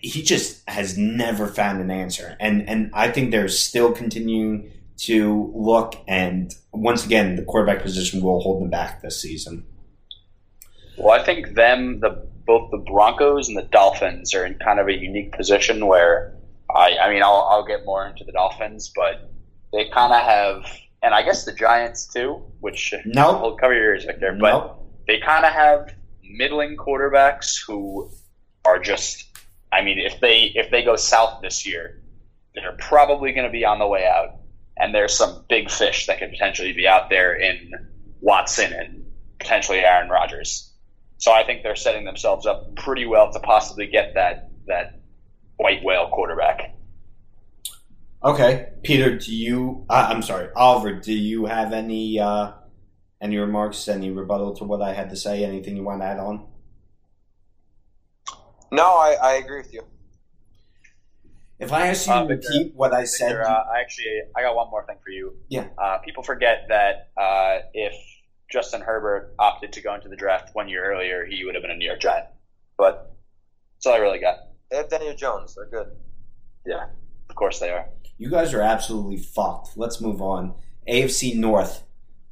He 0.00 0.22
just 0.22 0.66
has 0.68 0.96
never 0.96 1.48
found 1.48 1.82
an 1.82 1.90
answer. 1.90 2.36
And, 2.40 2.66
and 2.66 2.90
I 2.94 3.10
think 3.10 3.30
they're 3.30 3.48
still 3.48 3.92
continuing 3.92 4.70
to 4.98 5.52
look. 5.54 5.96
And 6.08 6.54
once 6.72 7.04
again, 7.04 7.36
the 7.36 7.44
quarterback 7.44 7.82
position 7.82 8.22
will 8.22 8.40
hold 8.40 8.62
them 8.62 8.70
back 8.70 9.02
this 9.02 9.20
season. 9.20 9.66
Well, 10.96 11.10
I 11.10 11.22
think 11.22 11.54
them, 11.54 12.00
the 12.00 12.26
both 12.46 12.70
the 12.70 12.78
Broncos 12.78 13.48
and 13.48 13.56
the 13.56 13.62
Dolphins 13.62 14.34
are 14.34 14.44
in 14.46 14.54
kind 14.54 14.78
of 14.80 14.88
a 14.88 14.92
unique 14.92 15.32
position 15.32 15.86
where 15.86 16.32
I, 16.74 16.96
I 17.02 17.12
mean, 17.12 17.22
I'll, 17.22 17.46
I'll 17.50 17.64
get 17.66 17.84
more 17.84 18.06
into 18.06 18.24
the 18.24 18.32
Dolphins, 18.32 18.92
but 18.94 19.30
they 19.72 19.88
kind 19.88 20.12
of 20.12 20.22
have, 20.22 20.64
and 21.02 21.14
I 21.14 21.22
guess 21.22 21.44
the 21.44 21.52
Giants 21.52 22.06
too, 22.06 22.42
which 22.60 22.92
no, 23.04 23.32
Nope. 23.32 23.42
will 23.42 23.56
cover 23.56 23.74
your 23.74 23.84
ears, 23.94 24.04
Victor, 24.04 24.36
but 24.40 24.58
Nope. 24.58 24.92
they 25.06 25.18
kind 25.20 25.44
of 25.44 25.52
have 25.52 25.94
middling 26.28 26.76
quarterbacks 26.76 27.56
who 27.66 28.10
are 28.64 28.78
just, 28.78 29.24
I 29.72 29.82
mean, 29.82 29.98
if 29.98 30.20
they 30.20 30.52
if 30.54 30.70
they 30.70 30.82
go 30.82 30.96
south 30.96 31.40
this 31.42 31.66
year, 31.66 32.00
they're 32.54 32.76
probably 32.78 33.32
going 33.32 33.46
to 33.46 33.52
be 33.52 33.64
on 33.64 33.78
the 33.78 33.86
way 33.86 34.06
out. 34.06 34.30
and 34.78 34.94
there's 34.94 35.16
some 35.16 35.44
big 35.48 35.70
fish 35.70 36.06
that 36.06 36.18
could 36.18 36.30
potentially 36.30 36.72
be 36.72 36.86
out 36.86 37.08
there 37.10 37.34
in 37.34 37.70
Watson 38.20 38.72
and 38.72 39.04
potentially 39.38 39.78
Aaron 39.78 40.08
Rodgers. 40.10 40.70
So 41.18 41.32
I 41.32 41.44
think 41.44 41.62
they're 41.62 41.76
setting 41.76 42.04
themselves 42.04 42.46
up 42.46 42.74
pretty 42.76 43.06
well 43.06 43.32
to 43.32 43.40
possibly 43.40 43.86
get 43.86 44.14
that 44.14 44.50
that 44.66 45.00
white 45.56 45.82
whale 45.82 46.08
quarterback. 46.10 46.74
Okay, 48.22 48.68
Peter, 48.82 49.16
do 49.18 49.34
you? 49.34 49.86
Uh, 49.88 50.08
I'm 50.10 50.22
sorry, 50.22 50.48
Oliver. 50.56 50.92
Do 50.92 51.12
you 51.12 51.46
have 51.46 51.72
any 51.72 52.18
uh, 52.18 52.52
any 53.20 53.36
remarks, 53.36 53.88
any 53.88 54.10
rebuttal 54.10 54.54
to 54.56 54.64
what 54.64 54.82
I 54.82 54.92
had 54.92 55.10
to 55.10 55.16
say? 55.16 55.44
Anything 55.44 55.76
you 55.76 55.84
want 55.84 56.00
to 56.00 56.06
add 56.06 56.18
on? 56.18 56.46
No, 58.72 58.84
I, 58.84 59.16
I 59.22 59.32
agree 59.34 59.58
with 59.58 59.72
you. 59.72 59.84
If 61.58 61.72
I 61.72 61.86
ask 61.86 62.06
you 62.06 62.12
to 62.12 62.18
Uh, 62.18 62.24
Victor, 62.26 62.48
repeat 62.52 62.74
what 62.74 62.92
I 62.92 63.04
said, 63.04 63.36
uh, 63.36 63.64
I 63.72 63.80
actually, 63.80 64.20
I 64.36 64.42
got 64.42 64.54
one 64.56 64.68
more 64.70 64.84
thing 64.84 64.96
for 65.02 65.10
you. 65.10 65.36
Yeah. 65.48 65.68
Uh, 65.78 65.98
people 65.98 66.22
forget 66.22 66.66
that 66.68 67.10
uh, 67.16 67.60
if 67.72 67.94
Justin 68.50 68.80
Herbert 68.80 69.34
opted 69.38 69.72
to 69.72 69.80
go 69.80 69.94
into 69.94 70.08
the 70.08 70.16
draft 70.16 70.54
one 70.54 70.68
year 70.68 70.84
earlier, 70.92 71.24
he 71.24 71.44
would 71.44 71.54
have 71.54 71.62
been 71.62 71.70
a 71.70 71.76
New 71.76 71.86
York 71.86 72.00
Giant. 72.00 72.26
But 72.78 73.14
that's 73.76 73.86
all 73.86 73.94
I 73.94 73.98
really 73.98 74.20
got. 74.20 74.36
They 74.70 74.76
have 74.76 74.88
Daniel 74.88 75.14
Jones. 75.14 75.54
They're 75.54 75.66
good. 75.68 75.88
Yeah, 76.64 76.86
of 77.28 77.36
course 77.36 77.58
they 77.58 77.70
are. 77.70 77.86
you 78.18 78.30
guys 78.30 78.54
are 78.54 78.62
absolutely 78.62 79.16
fucked. 79.18 79.76
Let's 79.76 80.00
move 80.00 80.20
on. 80.22 80.54
AFC 80.88 81.34
North. 81.36 81.82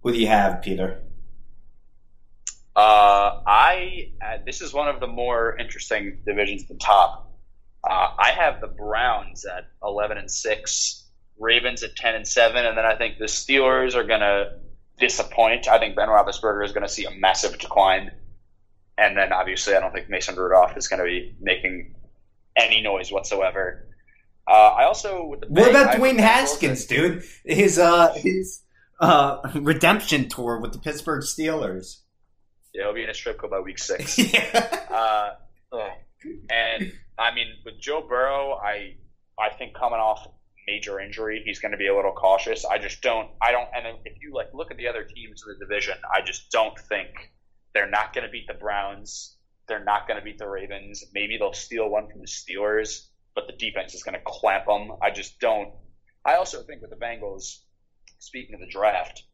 Who 0.02 0.12
do 0.12 0.18
you 0.18 0.26
have, 0.26 0.62
Peter? 0.62 1.00
Uh, 2.76 3.40
I 3.46 4.12
uh, 4.24 4.38
this 4.44 4.60
is 4.60 4.72
one 4.72 4.88
of 4.88 5.00
the 5.00 5.06
more 5.06 5.56
interesting 5.56 6.18
divisions 6.26 6.62
at 6.62 6.68
the 6.68 6.74
top. 6.74 7.32
Uh, 7.88 8.08
I 8.18 8.32
have 8.32 8.60
the 8.60 8.66
Browns 8.66 9.44
at 9.44 9.68
eleven 9.82 10.18
and 10.18 10.28
six, 10.30 11.04
Ravens 11.38 11.82
at 11.84 11.94
ten 11.94 12.16
and 12.16 12.26
seven, 12.26 12.66
and 12.66 12.76
then 12.76 12.84
I 12.84 12.96
think 12.96 13.18
the 13.18 13.26
Steelers 13.26 13.94
are 13.94 14.02
gonna 14.04 14.58
disappoint. 14.98 15.68
I 15.68 15.78
think 15.78 15.96
Ben 15.96 16.08
Roethlisberger 16.08 16.64
is 16.64 16.72
gonna 16.72 16.88
see 16.88 17.04
a 17.04 17.10
massive 17.10 17.58
decline, 17.58 18.12
and 18.96 19.16
then 19.16 19.32
obviously 19.32 19.74
I 19.74 19.80
don't 19.80 19.92
think 19.92 20.08
Mason 20.08 20.36
Rudolph 20.36 20.76
is 20.76 20.88
gonna 20.88 21.04
be 21.04 21.34
making 21.40 21.94
any 22.56 22.80
noise 22.80 23.10
whatsoever. 23.10 23.88
Uh, 24.46 24.50
I 24.50 24.84
also 24.84 25.34
What 25.48 25.70
about 25.70 25.88
I 25.88 25.96
Dwayne 25.96 26.18
Haskins, 26.18 26.84
dude? 26.86 27.24
His 27.44 27.78
uh 27.78 28.12
his 28.14 28.62
uh 29.00 29.38
redemption 29.54 30.28
tour 30.28 30.60
with 30.60 30.72
the 30.72 30.78
Pittsburgh 30.78 31.22
Steelers. 31.22 32.00
Yeah, 32.74 32.84
he'll 32.84 32.94
be 32.94 33.04
in 33.04 33.10
a 33.10 33.14
strip 33.14 33.38
club 33.38 33.52
by 33.52 33.60
week 33.60 33.78
six. 33.78 34.18
yeah. 34.34 34.80
Uh, 34.90 35.30
and 36.50 36.92
I 37.18 37.34
mean, 37.34 37.46
with 37.64 37.80
Joe 37.80 38.04
Burrow, 38.06 38.54
I 38.54 38.96
I 39.38 39.50
think 39.50 39.74
coming 39.74 40.00
off 40.00 40.28
major 40.66 41.00
injury, 41.00 41.42
he's 41.44 41.58
going 41.58 41.72
to 41.72 41.78
be 41.78 41.88
a 41.88 41.94
little 41.94 42.12
cautious. 42.12 42.64
I 42.64 42.78
just 42.78 43.02
don't. 43.02 43.28
I 43.40 43.52
don't. 43.52 43.68
And 43.74 43.98
if 44.04 44.14
you 44.20 44.32
like 44.34 44.48
look 44.52 44.70
at 44.70 44.76
the 44.76 44.88
other 44.88 45.04
teams 45.04 45.42
in 45.42 45.54
the 45.54 45.64
division, 45.64 45.94
I 46.12 46.22
just 46.22 46.50
don't 46.50 46.78
think 46.78 47.08
they're 47.74 47.90
not 47.90 48.12
going 48.12 48.24
to 48.26 48.30
beat 48.30 48.46
the 48.46 48.54
Browns. 48.54 49.36
They're 49.66 49.84
not 49.84 50.06
going 50.06 50.18
to 50.18 50.24
beat 50.24 50.38
the 50.38 50.48
Ravens. 50.48 51.04
Maybe 51.14 51.38
they'll 51.38 51.52
steal 51.52 51.88
one 51.88 52.08
from 52.10 52.20
the 52.20 52.26
Steelers, 52.26 53.06
but 53.34 53.46
the 53.46 53.54
defense 53.54 53.94
is 53.94 54.02
going 54.02 54.14
to 54.14 54.22
clamp 54.24 54.66
them. 54.66 54.92
I 55.02 55.10
just 55.10 55.40
don't. 55.40 55.72
I 56.24 56.34
also 56.34 56.62
think 56.62 56.82
with 56.82 56.90
the 56.90 56.96
Bengals, 56.96 57.58
speaking 58.18 58.54
of 58.54 58.60
the 58.60 58.66
draft, 58.66 59.24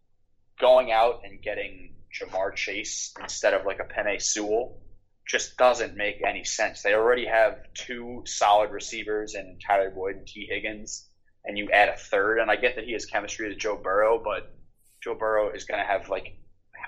going 0.61 0.93
out 0.93 1.22
and 1.24 1.43
getting 1.43 1.95
Ja'Marr 2.12 2.55
Chase 2.55 3.14
instead 3.20 3.55
of 3.55 3.64
like 3.64 3.81
a 3.81 3.85
Penei 3.85 4.20
Sewell 4.20 4.81
just 5.26 5.57
doesn't 5.57 5.97
make 5.97 6.22
any 6.26 6.45
sense. 6.45 6.83
They 6.83 6.95
already 6.95 7.26
have 7.26 7.59
two 7.74 8.22
solid 8.26 8.70
receivers 8.70 9.35
in 9.35 9.59
Tyler 9.64 9.91
Boyd 9.91 10.16
and 10.16 10.26
Tee 10.26 10.49
Higgins, 10.51 11.09
and 11.45 11.57
you 11.59 11.70
add 11.70 11.88
a 11.88 11.97
third. 11.97 12.38
And 12.38 12.51
I 12.51 12.57
get 12.57 12.76
that 12.76 12.84
he 12.84 12.93
has 12.93 13.07
chemistry 13.07 13.49
with 13.49 13.59
Joe 13.59 13.76
Burrow, 13.76 14.20
but 14.22 14.55
Joe 15.03 15.14
Burrow 15.14 15.51
is 15.51 15.64
going 15.64 15.80
to 15.80 15.86
have 15.86 16.09
like 16.09 16.36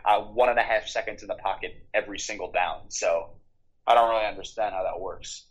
uh, 0.04 0.20
one 0.20 0.48
and 0.48 0.58
a 0.58 0.62
half 0.62 0.86
seconds 0.88 1.22
in 1.22 1.28
the 1.28 1.34
pocket 1.34 1.86
every 1.94 2.18
single 2.18 2.50
down. 2.52 2.90
So 2.90 3.30
I 3.86 3.94
don't 3.94 4.10
really 4.10 4.26
understand 4.26 4.74
how 4.74 4.84
that 4.84 5.00
works. 5.00 5.46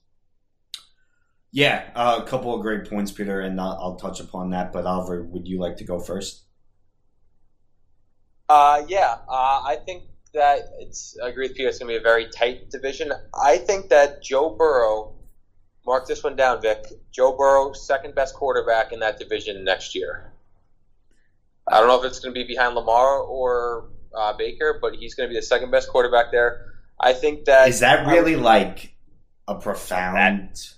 Yeah, 1.53 1.89
uh, 1.95 2.21
a 2.23 2.25
couple 2.25 2.55
of 2.55 2.61
great 2.61 2.89
points, 2.89 3.11
Peter, 3.11 3.41
and 3.41 3.59
I'll, 3.59 3.77
I'll 3.81 3.95
touch 3.97 4.21
upon 4.21 4.51
that. 4.51 4.71
But 4.71 4.85
Oliver, 4.85 5.21
would 5.21 5.47
you 5.47 5.59
like 5.59 5.77
to 5.77 5.83
go 5.83 5.99
first? 5.99 6.45
Uh, 8.47 8.83
yeah, 8.87 9.17
uh, 9.27 9.61
I 9.65 9.77
think 9.85 10.03
that 10.33 10.59
it's. 10.79 11.17
I 11.21 11.27
agree 11.27 11.47
with 11.47 11.57
Peter. 11.57 11.67
It's 11.67 11.79
going 11.79 11.89
to 11.89 11.93
be 11.93 11.99
a 11.99 12.03
very 12.03 12.29
tight 12.29 12.69
division. 12.69 13.11
I 13.33 13.57
think 13.57 13.89
that 13.89 14.23
Joe 14.23 14.55
Burrow. 14.57 15.15
Mark 15.85 16.07
this 16.07 16.23
one 16.23 16.35
down, 16.35 16.61
Vic. 16.61 16.85
Joe 17.11 17.35
Burrow, 17.35 17.73
second 17.73 18.15
best 18.15 18.35
quarterback 18.35 18.91
in 18.91 18.99
that 18.99 19.17
division 19.17 19.63
next 19.63 19.95
year. 19.95 20.31
I 21.67 21.79
don't 21.79 21.87
know 21.87 21.99
if 21.99 22.05
it's 22.05 22.19
going 22.19 22.33
to 22.33 22.39
be 22.39 22.45
behind 22.47 22.75
Lamar 22.75 23.19
or 23.19 23.89
uh, 24.15 24.33
Baker, 24.33 24.77
but 24.81 24.95
he's 24.95 25.15
going 25.15 25.29
to 25.29 25.33
be 25.33 25.39
the 25.39 25.45
second 25.45 25.71
best 25.71 25.89
quarterback 25.89 26.31
there. 26.31 26.73
I 26.99 27.13
think 27.13 27.45
that 27.45 27.69
Is 27.69 27.79
that 27.79 28.07
really 28.07 28.35
like 28.35 28.93
a 29.47 29.55
profound 29.55 30.49
It's 30.51 30.75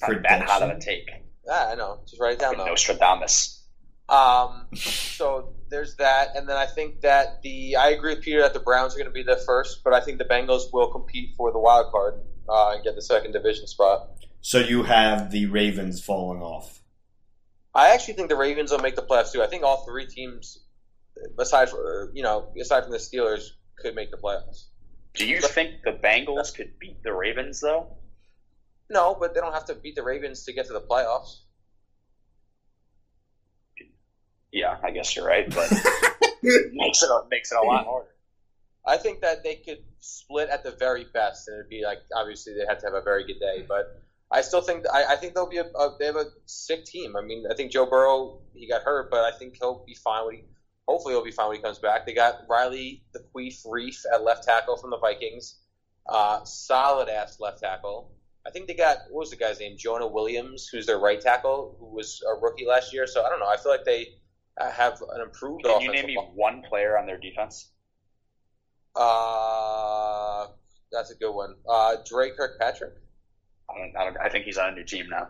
not 0.00 0.22
that 0.22 0.42
hot 0.42 0.62
of 0.62 0.68
a 0.68 0.72
prediction? 0.72 1.06
take. 1.06 1.22
Yeah, 1.46 1.68
I 1.72 1.74
know. 1.74 2.00
Just 2.06 2.20
write 2.20 2.34
it 2.34 2.38
down. 2.40 2.50
Like 2.50 2.58
though. 2.58 2.66
Nostradamus. 2.66 3.62
Um, 4.08 4.66
so 4.74 5.54
there's 5.70 5.96
that, 5.96 6.36
and 6.36 6.46
then 6.46 6.56
I 6.56 6.66
think 6.66 7.00
that 7.00 7.40
the 7.42 7.76
I 7.76 7.90
agree 7.90 8.14
with 8.14 8.22
Peter 8.22 8.42
that 8.42 8.52
the 8.52 8.60
Browns 8.60 8.94
are 8.94 8.98
going 8.98 9.08
to 9.08 9.12
be 9.12 9.22
the 9.22 9.40
first, 9.46 9.82
but 9.82 9.94
I 9.94 10.00
think 10.00 10.18
the 10.18 10.24
Bengals 10.24 10.72
will 10.72 10.88
compete 10.88 11.34
for 11.36 11.50
the 11.50 11.58
wild 11.58 11.90
card 11.90 12.20
uh, 12.48 12.72
and 12.74 12.84
get 12.84 12.94
the 12.94 13.02
second 13.02 13.32
division 13.32 13.66
spot. 13.66 14.10
So 14.42 14.58
you 14.58 14.82
have 14.82 15.30
the 15.30 15.46
Ravens 15.46 16.04
falling 16.04 16.42
off. 16.42 16.82
I 17.74 17.94
actually 17.94 18.14
think 18.14 18.28
the 18.28 18.36
Ravens 18.36 18.72
will 18.72 18.80
make 18.80 18.96
the 18.96 19.02
playoffs 19.02 19.32
too. 19.32 19.40
I 19.40 19.46
think 19.46 19.62
all 19.62 19.84
three 19.86 20.04
teams, 20.04 20.58
aside 21.38 21.70
from 21.70 22.10
you 22.12 22.24
know 22.24 22.52
aside 22.60 22.82
from 22.82 22.90
the 22.90 22.98
Steelers, 22.98 23.50
could 23.76 23.94
make 23.94 24.10
the 24.10 24.16
playoffs. 24.16 24.64
Do 25.14 25.26
you 25.26 25.40
think 25.40 25.82
the 25.84 25.92
Bengals 25.92 26.54
could 26.54 26.78
beat 26.78 27.02
the 27.04 27.12
Ravens 27.12 27.60
though? 27.60 27.86
No, 28.90 29.16
but 29.18 29.32
they 29.32 29.40
don't 29.40 29.52
have 29.52 29.66
to 29.66 29.74
beat 29.74 29.94
the 29.94 30.02
Ravens 30.02 30.44
to 30.44 30.52
get 30.52 30.66
to 30.66 30.72
the 30.72 30.80
playoffs. 30.80 31.38
Yeah, 34.50 34.76
I 34.82 34.90
guess 34.90 35.14
you're 35.16 35.24
right, 35.24 35.48
but 35.48 35.70
makes 36.42 37.02
it 37.02 37.10
makes 37.30 37.52
it 37.52 37.58
a 37.58 37.62
lot 37.62 37.86
harder. 37.86 38.08
I 38.84 38.96
think 38.96 39.20
that 39.20 39.44
they 39.44 39.54
could 39.54 39.84
split 40.00 40.48
at 40.48 40.64
the 40.64 40.72
very 40.72 41.04
best, 41.04 41.46
and 41.46 41.58
it'd 41.58 41.70
be 41.70 41.84
like 41.84 42.00
obviously 42.14 42.54
they 42.54 42.66
have 42.68 42.78
to 42.78 42.86
have 42.86 42.94
a 42.94 43.02
very 43.02 43.24
good 43.24 43.38
day, 43.38 43.64
but 43.66 44.02
I 44.32 44.40
still 44.40 44.62
think 44.62 44.86
I, 44.92 45.04
I 45.10 45.16
think 45.16 45.34
they'll 45.34 45.48
be 45.48 45.58
a, 45.58 45.64
a 45.64 45.94
they 45.98 46.06
have 46.06 46.16
a 46.16 46.26
sick 46.46 46.84
team. 46.84 47.16
I 47.16 47.20
mean, 47.20 47.44
I 47.50 47.54
think 47.54 47.70
Joe 47.70 47.86
Burrow 47.86 48.40
he 48.54 48.66
got 48.66 48.82
hurt, 48.82 49.10
but 49.10 49.20
I 49.20 49.36
think 49.36 49.56
he'll 49.60 49.84
be 49.86 49.94
fine 49.94 50.24
when 50.24 50.34
he 50.36 50.44
hopefully 50.88 51.14
he'll 51.14 51.24
be 51.24 51.30
fine 51.30 51.48
when 51.48 51.56
he 51.56 51.62
comes 51.62 51.78
back. 51.78 52.06
They 52.06 52.14
got 52.14 52.40
Riley 52.48 53.02
the 53.12 53.20
Queef 53.34 53.64
Reiff 53.66 54.04
at 54.12 54.22
left 54.22 54.44
tackle 54.44 54.76
from 54.78 54.90
the 54.90 54.98
Vikings, 54.98 55.56
uh, 56.08 56.42
solid 56.44 57.10
ass 57.10 57.38
left 57.40 57.60
tackle. 57.60 58.10
I 58.46 58.50
think 58.50 58.66
they 58.66 58.74
got 58.74 58.98
what 59.10 59.20
was 59.20 59.30
the 59.30 59.36
guy's 59.36 59.60
name? 59.60 59.76
Jonah 59.76 60.08
Williams, 60.08 60.66
who's 60.66 60.86
their 60.86 60.98
right 60.98 61.20
tackle, 61.20 61.76
who 61.78 61.94
was 61.94 62.22
a 62.26 62.34
rookie 62.40 62.66
last 62.66 62.92
year. 62.92 63.06
So 63.06 63.24
I 63.24 63.28
don't 63.28 63.38
know. 63.38 63.48
I 63.48 63.58
feel 63.58 63.70
like 63.70 63.84
they 63.84 64.14
uh, 64.58 64.70
have 64.70 65.00
an 65.14 65.20
improved. 65.20 65.64
Can 65.64 65.80
you 65.82 65.92
name 65.92 66.06
me 66.06 66.16
one 66.34 66.62
player 66.62 66.98
on 66.98 67.06
their 67.06 67.18
defense? 67.18 67.68
Uh, 68.96 70.46
that's 70.90 71.10
a 71.10 71.14
good 71.14 71.32
one. 71.32 71.54
Uh, 71.68 71.96
Dre 72.04 72.30
Kirkpatrick. 72.30 72.94
I 73.70 73.78
don't, 73.78 73.96
I 73.96 74.04
don't. 74.04 74.16
I 74.18 74.28
think 74.28 74.44
he's 74.44 74.58
on 74.58 74.70
a 74.70 74.74
new 74.74 74.84
team 74.84 75.06
now. 75.10 75.28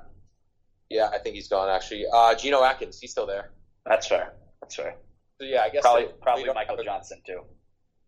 Yeah, 0.91 1.09
I 1.12 1.18
think 1.18 1.35
he's 1.35 1.49
gone 1.49 1.68
actually. 1.68 2.05
Uh, 2.12 2.35
Geno 2.35 2.62
Atkins, 2.62 2.99
he's 3.01 3.11
still 3.11 3.26
there. 3.26 3.51
That's 3.87 4.07
fair. 4.07 4.35
That's 4.61 4.74
fair. 4.76 4.97
So 5.41 5.47
yeah, 5.47 5.62
I 5.62 5.70
guess 5.70 5.83
Probably 5.83 6.07
they- 6.07 6.12
probably 6.20 6.45
they 6.45 6.53
Michael 6.53 6.83
Johnson 6.85 7.20
too. 7.26 7.43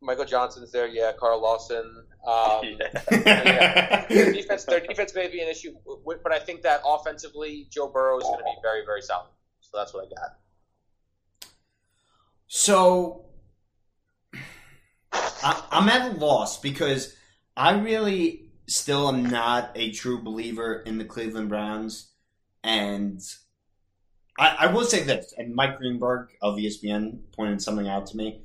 Michael 0.03 0.27
Johnson's 0.27 0.71
there. 0.71 0.87
Yeah, 0.87 1.13
Carl 1.19 1.41
Lawson. 1.43 2.07
Um, 2.27 2.63
Yeah. 3.11 4.07
Their 4.09 4.33
defense, 4.33 4.65
their 4.65 4.81
defense 4.81 5.15
may 5.15 5.29
be 5.29 5.41
an 5.43 5.49
issue, 5.49 5.75
but 6.23 6.33
I 6.33 6.39
think 6.39 6.63
that 6.63 6.81
offensively, 6.87 7.69
Joe 7.71 7.89
Burrow 7.89 8.17
is 8.17 8.25
going 8.25 8.39
to 8.39 8.45
be 8.45 8.57
very, 8.63 8.83
very 8.87 9.03
solid. 9.03 9.29
So 9.61 9.77
that's 9.77 9.93
what 9.93 10.07
I 10.07 10.09
got. 10.09 11.51
So 12.47 13.27
I, 15.13 15.65
I'm 15.71 15.89
at 15.91 16.13
a 16.13 16.15
loss 16.17 16.59
because 16.61 17.15
I 17.57 17.79
really 17.79 18.44
still 18.67 19.09
am 19.09 19.27
not 19.27 19.71
a 19.75 19.91
true 19.93 20.23
believer 20.23 20.75
in 20.87 20.99
the 20.99 21.05
Cleveland 21.05 21.49
Browns, 21.49 22.11
and 22.63 23.21
I, 24.39 24.57
I 24.61 24.67
will 24.67 24.85
say 24.85 25.03
this. 25.03 25.35
And 25.37 25.55
Mike 25.55 25.79
Greenberg 25.79 26.31
of 26.41 26.57
ESPN 26.57 27.19
pointed 27.37 27.63
something 27.63 27.89
out 27.89 28.07
to 28.09 28.17
me. 28.17 28.43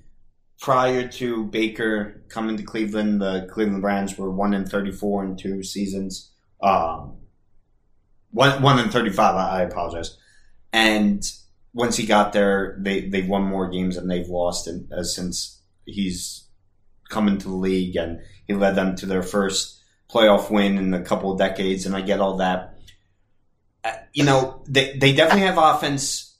Prior 0.61 1.07
to 1.07 1.45
Baker 1.45 2.23
coming 2.27 2.57
to 2.57 2.63
Cleveland, 2.63 3.21
the 3.21 3.47
Cleveland 3.49 3.81
Browns 3.81 4.17
were 4.17 4.29
one 4.29 4.53
in 4.53 4.65
thirty-four 4.65 5.23
in 5.23 5.37
two 5.37 5.63
seasons. 5.63 6.31
Um, 6.61 7.17
one 8.31 8.61
one 8.61 8.79
in 8.79 8.89
thirty-five. 8.89 9.35
I, 9.35 9.59
I 9.59 9.61
apologize. 9.61 10.17
And 10.73 11.23
once 11.73 11.95
he 11.95 12.05
got 12.05 12.33
there, 12.33 12.77
they 12.81 13.07
they've 13.07 13.27
won 13.27 13.43
more 13.43 13.69
games 13.69 13.95
than 13.95 14.07
they've 14.07 14.27
lost 14.27 14.67
in, 14.67 14.89
uh, 14.95 15.03
since 15.03 15.61
he's 15.85 16.47
come 17.09 17.27
into 17.27 17.47
the 17.47 17.55
league, 17.55 17.95
and 17.95 18.19
he 18.45 18.53
led 18.53 18.75
them 18.75 18.95
to 18.97 19.05
their 19.05 19.23
first 19.23 19.78
playoff 20.11 20.49
win 20.49 20.77
in 20.77 20.93
a 20.93 21.01
couple 21.01 21.31
of 21.31 21.37
decades. 21.39 21.85
And 21.85 21.95
I 21.95 22.01
get 22.01 22.19
all 22.19 22.37
that. 22.37 22.77
Uh, 23.83 23.93
you 24.13 24.23
know, 24.25 24.63
they 24.67 24.97
they 24.97 25.13
definitely 25.13 25.45
have 25.47 25.57
offense 25.57 26.37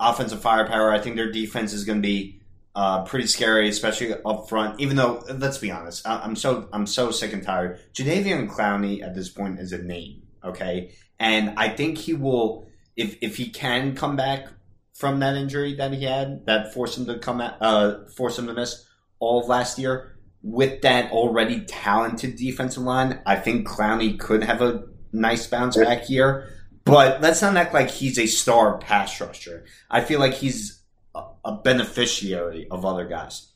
offensive 0.00 0.40
firepower. 0.40 0.92
I 0.92 0.98
think 1.00 1.16
their 1.16 1.32
defense 1.32 1.72
is 1.72 1.84
going 1.84 1.98
to 1.98 2.06
be 2.06 2.40
uh, 2.74 3.02
pretty 3.04 3.26
scary, 3.26 3.68
especially 3.68 4.14
up 4.24 4.48
front. 4.48 4.80
Even 4.80 4.96
though, 4.96 5.24
let's 5.36 5.58
be 5.58 5.70
honest, 5.70 6.06
I- 6.06 6.20
I'm 6.20 6.36
so 6.36 6.68
I'm 6.72 6.86
so 6.86 7.10
sick 7.10 7.32
and 7.32 7.42
tired. 7.42 7.80
Jadeveon 7.92 8.48
Clowney 8.48 9.02
at 9.02 9.14
this 9.14 9.28
point 9.28 9.58
is 9.58 9.72
a 9.72 9.78
name, 9.82 10.22
okay, 10.44 10.92
and 11.18 11.54
I 11.56 11.70
think 11.70 11.98
he 11.98 12.14
will 12.14 12.68
if 12.96 13.16
if 13.20 13.36
he 13.36 13.50
can 13.50 13.96
come 13.96 14.14
back 14.16 14.46
from 14.94 15.20
that 15.20 15.34
injury 15.36 15.74
that 15.76 15.92
he 15.92 16.04
had 16.04 16.46
that 16.46 16.72
forced 16.74 16.98
him 16.98 17.06
to 17.06 17.18
come 17.18 17.40
at, 17.40 17.56
uh 17.60 18.06
forced 18.16 18.38
him 18.38 18.46
to 18.46 18.54
miss 18.54 18.84
all 19.18 19.40
of 19.40 19.48
last 19.48 19.78
year. 19.78 20.16
With 20.42 20.82
that 20.82 21.10
already 21.10 21.60
talented 21.60 22.36
defensive 22.36 22.82
line, 22.82 23.20
I 23.26 23.36
think 23.36 23.66
Clowney 23.66 24.18
could 24.18 24.44
have 24.44 24.62
a 24.62 24.84
nice 25.12 25.46
bounce 25.46 25.76
back 25.76 26.08
year. 26.08 26.48
But 26.84 27.20
let's 27.20 27.42
not 27.42 27.56
act 27.56 27.74
like 27.74 27.90
he's 27.90 28.18
a 28.18 28.26
star 28.26 28.78
pass 28.78 29.20
rusher. 29.20 29.66
I 29.90 30.00
feel 30.00 30.20
like 30.20 30.34
he's 30.34 30.80
a, 31.14 31.22
a 31.44 31.56
beneficiary 31.56 32.66
of 32.70 32.84
other 32.86 33.06
guys. 33.06 33.52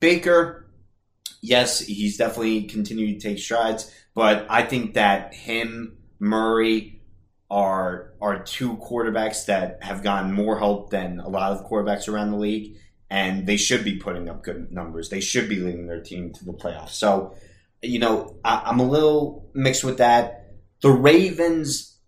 Baker, 0.00 0.68
yes, 1.40 1.80
he's 1.80 2.18
definitely 2.18 2.64
continuing 2.64 3.18
to 3.18 3.20
take 3.20 3.38
strides, 3.38 3.92
but 4.14 4.46
I 4.50 4.64
think 4.64 4.94
that 4.94 5.32
him, 5.34 5.96
Murray, 6.18 7.00
are 7.50 8.12
are 8.20 8.42
two 8.42 8.76
quarterbacks 8.76 9.46
that 9.46 9.82
have 9.82 10.02
gotten 10.02 10.32
more 10.32 10.58
help 10.58 10.90
than 10.90 11.20
a 11.20 11.28
lot 11.28 11.52
of 11.52 11.66
quarterbacks 11.66 12.06
around 12.06 12.30
the 12.30 12.36
league, 12.36 12.76
and 13.10 13.46
they 13.46 13.56
should 13.56 13.84
be 13.84 13.96
putting 13.96 14.28
up 14.28 14.44
good 14.44 14.72
numbers. 14.72 15.08
They 15.08 15.20
should 15.20 15.48
be 15.48 15.56
leading 15.56 15.86
their 15.86 16.02
team 16.02 16.32
to 16.34 16.44
the 16.44 16.52
playoffs. 16.52 16.90
So, 16.90 17.34
you 17.82 17.98
know, 17.98 18.36
I, 18.44 18.62
I'm 18.66 18.80
a 18.80 18.88
little 18.88 19.50
mixed 19.54 19.84
with 19.84 19.98
that. 19.98 20.54
The 20.82 20.90
Ravens 20.90 21.98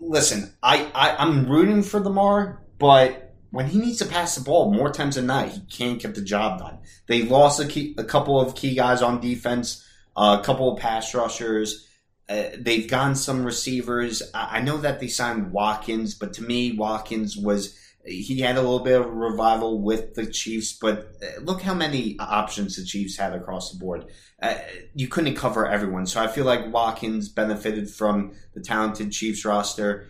listen, 0.00 0.54
I, 0.62 0.90
I 0.94 1.16
I'm 1.16 1.48
rooting 1.48 1.82
for 1.82 2.00
Lamar, 2.00 2.62
but 2.78 3.34
when 3.50 3.66
he 3.66 3.78
needs 3.78 3.98
to 3.98 4.06
pass 4.06 4.34
the 4.34 4.44
ball 4.44 4.72
more 4.72 4.90
times 4.90 5.16
than 5.16 5.26
not, 5.26 5.48
he 5.48 5.60
can't 5.60 6.00
get 6.00 6.14
the 6.14 6.22
job 6.22 6.58
done. 6.58 6.78
They 7.06 7.22
lost 7.22 7.60
a, 7.60 7.66
key, 7.66 7.94
a 7.98 8.04
couple 8.04 8.40
of 8.40 8.54
key 8.54 8.74
guys 8.74 9.00
on 9.00 9.20
defense, 9.20 9.84
uh, 10.16 10.38
a 10.40 10.44
couple 10.44 10.72
of 10.72 10.80
pass 10.80 11.14
rushers. 11.14 11.86
Uh, 12.28 12.44
they've 12.58 12.88
gone 12.88 13.14
some 13.14 13.44
receivers. 13.44 14.22
I, 14.34 14.58
I 14.58 14.60
know 14.60 14.76
that 14.78 15.00
they 15.00 15.08
signed 15.08 15.52
Watkins, 15.52 16.14
but 16.14 16.34
to 16.34 16.42
me, 16.42 16.72
Watkins 16.72 17.36
was 17.36 17.78
he 18.08 18.40
had 18.40 18.56
a 18.56 18.62
little 18.62 18.80
bit 18.80 19.00
of 19.00 19.06
revival 19.06 19.80
with 19.80 20.14
the 20.14 20.26
Chiefs, 20.26 20.72
but 20.72 21.12
uh, 21.22 21.40
look 21.42 21.60
how 21.62 21.74
many 21.74 22.16
options 22.18 22.76
the 22.76 22.84
Chiefs 22.84 23.16
had 23.16 23.34
across 23.34 23.72
the 23.72 23.78
board. 23.78 24.06
Uh, 24.42 24.54
you 24.94 25.08
couldn't 25.08 25.34
cover 25.34 25.66
everyone, 25.66 26.06
so 26.06 26.20
I 26.20 26.26
feel 26.26 26.44
like 26.44 26.72
Watkins 26.72 27.28
benefited 27.28 27.90
from 27.90 28.32
the 28.54 28.60
talented 28.60 29.12
Chiefs 29.12 29.44
roster. 29.44 30.08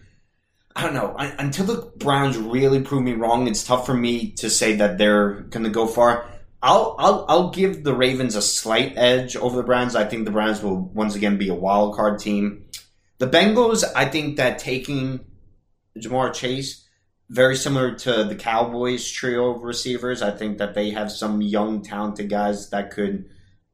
I 0.77 0.83
don't 0.85 0.95
know. 0.95 1.15
I, 1.19 1.35
until 1.39 1.67
the 1.67 1.93
Browns 1.97 2.37
really 2.37 2.81
prove 2.81 3.03
me 3.03 3.15
wrong, 3.15 3.49
it's 3.49 3.65
tough 3.65 3.85
for 3.85 3.95
me 3.95 4.31
to 4.33 4.49
say 4.49 4.77
that 4.77 4.97
they're 4.97 5.41
going 5.41 5.65
to 5.65 5.71
go 5.71 5.87
far. 5.87 6.27
I'll, 6.63 6.97
I'll 6.99 7.25
I'll 7.29 7.51
give 7.51 7.85
the 7.85 7.95
Ravens 7.95 8.35
a 8.35 8.43
slight 8.43 8.95
edge 8.97 9.37
over 9.37 9.57
the 9.57 9.63
Browns. 9.63 9.95
I 9.95 10.05
think 10.05 10.25
the 10.25 10.33
Browns 10.33 10.63
will 10.63 10.77
once 10.77 11.15
again 11.15 11.39
be 11.39 11.49
a 11.49 11.55
wild 11.55 11.95
card 11.95 12.19
team. 12.19 12.65
The 13.19 13.29
Bengals, 13.29 13.85
I 13.95 14.07
think 14.07 14.37
that 14.37 14.59
taking 14.59 15.21
Ja'Marr 15.97 16.33
Chase 16.35 16.88
very 17.31 17.57
similar 17.57 17.95
to 17.95 18.25
the 18.25 18.35
Cowboys 18.35 19.11
trio 19.11 19.51
of 19.51 19.63
receivers. 19.63 20.23
I 20.23 20.31
think 20.31 20.59
that 20.59 20.75
they 20.75 20.91
have 20.91 21.13
some 21.13 21.43
young, 21.43 21.83
talented 21.83 22.31
guys 22.31 22.71
that 22.71 22.91
could 22.91 23.29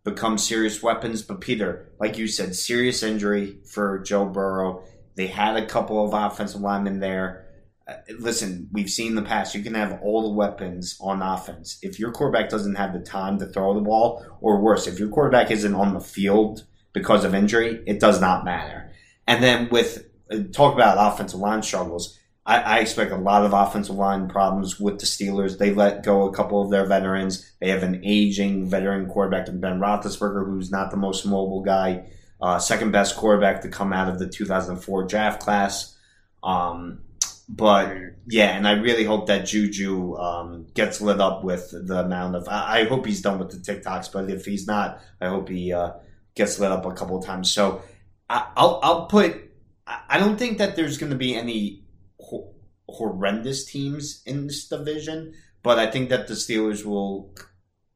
become 0.05 0.39
serious 0.39 0.83
weapons. 0.83 1.23
But 1.23 1.41
Peter, 1.41 1.93
like 2.01 2.19
you 2.19 2.27
said, 2.27 2.55
serious 2.55 3.03
injury 3.03 3.59
for 3.65 4.01
Joe 4.01 4.27
Burrow. 4.27 4.83
They 5.17 5.29
had 5.29 5.57
a 5.57 5.67
couple 5.67 6.05
of 6.05 6.13
offensive 6.13 6.61
linemen 6.61 7.01
there. 7.01 7.47
Uh, 7.87 7.95
listen, 8.19 8.69
we've 8.73 8.91
seen 8.91 9.15
the 9.15 9.23
past 9.23 9.55
you 9.55 9.63
can 9.63 9.75
have 9.75 10.01
all 10.03 10.23
the 10.23 10.35
weapons 10.35 10.97
on 11.01 11.23
offense. 11.23 11.79
If 11.83 11.99
your 11.99 12.13
quarterback 12.13 12.49
doesn't 12.49 12.77
have 12.77 12.93
the 12.93 13.01
time 13.01 13.39
to 13.39 13.47
throw 13.47 13.75
the 13.75 13.81
ball, 13.81 14.25
or 14.41 14.61
worse, 14.61 14.87
if 14.87 14.99
your 14.99 15.11
quarterback 15.11 15.51
isn't 15.51 15.75
on 15.75 15.95
the 15.95 16.01
field 16.01 16.65
because 16.93 17.25
of 17.25 17.35
injury, 17.35 17.83
it 17.87 18.01
does 18.01 18.21
not 18.21 18.45
matter. 18.45 18.91
And 19.27 19.43
then 19.43 19.69
with 19.69 20.07
uh, 20.31 20.39
talk 20.53 20.75
about 20.75 21.13
offensive 21.13 21.41
line 21.41 21.63
struggles, 21.63 22.19
I, 22.47 22.61
I, 22.61 22.79
expect 22.81 23.11
a 23.11 23.17
lot 23.17 23.45
of 23.45 23.55
offensive 23.55 23.97
line 23.97 24.29
problems 24.29 24.79
with 24.79 24.99
the 24.99 25.07
Steelers. 25.07 25.57
They 25.57 25.73
let 25.73 26.03
go 26.03 26.29
a 26.29 26.33
couple 26.33 26.61
of 26.61 26.71
their 26.71 26.85
veterans. 26.85 27.51
They 27.61 27.71
have 27.71 27.83
an 27.83 28.03
aging 28.05 28.67
veteran 28.67 29.07
quarterback 29.07 29.49
in 29.49 29.61
Ben 29.61 29.81
Roethlisberger, 29.81 30.45
who's 30.45 30.71
not 30.71 30.91
the 30.91 30.99
most 30.99 31.25
mobile 31.25 31.63
guy. 31.63 32.05
Uh, 32.41 32.59
second 32.59 32.91
best 32.91 33.17
quarterback 33.17 33.63
to 33.63 33.69
come 33.69 33.93
out 33.93 34.09
of 34.09 34.19
the 34.19 34.29
2004 34.29 35.07
draft 35.07 35.41
class. 35.41 35.97
Um, 36.43 37.01
but 37.49 37.97
yeah, 38.27 38.57
and 38.57 38.67
I 38.69 38.73
really 38.73 39.05
hope 39.05 39.27
that 39.27 39.47
Juju 39.47 40.17
um, 40.17 40.67
gets 40.75 41.01
lit 41.01 41.21
up 41.21 41.45
with 41.45 41.71
the 41.71 42.01
amount 42.01 42.37
of. 42.37 42.49
I, 42.49 42.81
I, 42.81 42.85
hope 42.85 43.07
he's 43.07 43.23
done 43.23 43.39
with 43.39 43.51
the 43.51 43.59
TikToks, 43.59 44.13
but 44.13 44.31
if 44.31 44.45
he's 44.45 44.67
not, 44.67 45.01
I 45.21 45.29
hope 45.29 45.49
he 45.49 45.73
uh, 45.73 45.93
gets 46.35 46.59
lit 46.59 46.73
up 46.73 46.85
a 46.85 46.93
couple 46.93 47.19
of 47.19 47.25
times. 47.25 47.51
So 47.51 47.83
I, 48.29 48.47
will 48.57 48.81
I'll 48.83 49.07
put. 49.07 49.41
I 49.87 50.19
don't 50.19 50.39
think 50.39 50.59
that 50.59 50.77
there's 50.77 50.97
going 50.97 51.13
to 51.13 51.19
be 51.19 51.35
any 51.35 51.84
horrendous 52.89 53.65
teams 53.65 54.23
in 54.27 54.47
this 54.47 54.69
division, 54.69 55.35
but 55.63 55.79
I 55.79 55.91
think 55.91 56.09
that 56.11 56.29
the 56.29 56.35
Steelers 56.35 56.85
will 56.85 57.35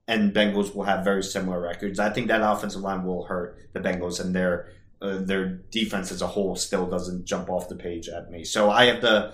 and 0.06 0.34
Bengals 0.34 0.74
will 0.74 0.84
have 0.84 1.04
very 1.04 1.22
similar 1.22 1.60
records. 1.60 1.98
I 1.98 2.10
think 2.10 2.28
that 2.28 2.40
offensive 2.40 2.80
line 2.80 3.04
will 3.04 3.24
hurt 3.26 3.58
the 3.74 3.80
Bengals 3.80 4.20
and 4.20 4.34
their 4.34 4.72
uh, 5.00 5.18
their 5.18 5.46
defense 5.70 6.10
as 6.10 6.22
a 6.22 6.26
whole 6.26 6.56
still 6.56 6.86
doesn't 6.86 7.24
jump 7.24 7.48
off 7.50 7.68
the 7.68 7.76
page 7.76 8.08
at 8.08 8.30
me. 8.30 8.42
So 8.42 8.70
I 8.70 8.86
have 8.86 9.00
the 9.00 9.32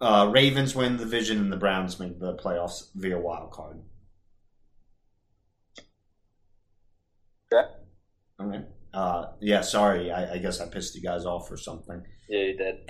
uh, 0.00 0.28
Ravens 0.32 0.74
win 0.74 0.96
the 0.96 1.04
division 1.04 1.38
and 1.38 1.52
the 1.52 1.56
Browns 1.56 2.00
make 2.00 2.18
the 2.18 2.34
playoffs 2.34 2.88
via 2.94 3.18
wild 3.18 3.52
card. 3.52 3.80
Okay. 7.52 7.70
Okay. 8.40 8.64
Uh, 8.92 9.26
yeah, 9.40 9.60
sorry. 9.60 10.10
I, 10.10 10.34
I, 10.34 10.38
guess 10.38 10.60
I 10.60 10.68
pissed 10.68 10.94
you 10.94 11.02
guys 11.02 11.24
off 11.24 11.50
or 11.50 11.56
something. 11.56 12.02
Yeah, 12.28 12.40
you 12.40 12.56
did. 12.56 12.86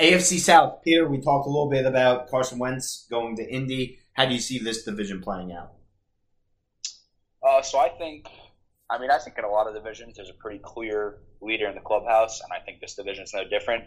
AFC 0.00 0.38
South, 0.40 0.82
Peter. 0.82 1.08
We 1.08 1.20
talked 1.20 1.46
a 1.46 1.50
little 1.50 1.70
bit 1.70 1.86
about 1.86 2.28
Carson 2.28 2.58
Wentz 2.58 3.06
going 3.10 3.36
to 3.36 3.48
Indy. 3.48 3.98
How 4.14 4.26
do 4.26 4.34
you 4.34 4.40
see 4.40 4.58
this 4.58 4.84
division 4.84 5.20
playing 5.20 5.52
out? 5.52 5.72
Uh, 7.42 7.62
so 7.62 7.78
I 7.78 7.88
think, 7.88 8.28
I 8.90 8.98
mean, 8.98 9.10
I 9.10 9.18
think 9.18 9.38
in 9.38 9.44
a 9.44 9.48
lot 9.48 9.68
of 9.68 9.74
divisions 9.74 10.16
there's 10.16 10.30
a 10.30 10.40
pretty 10.40 10.60
clear 10.62 11.18
leader 11.40 11.68
in 11.68 11.74
the 11.74 11.80
clubhouse, 11.80 12.40
and 12.40 12.52
I 12.52 12.64
think 12.64 12.80
this 12.80 12.94
division 12.94 13.24
is 13.24 13.34
no 13.34 13.48
different. 13.48 13.84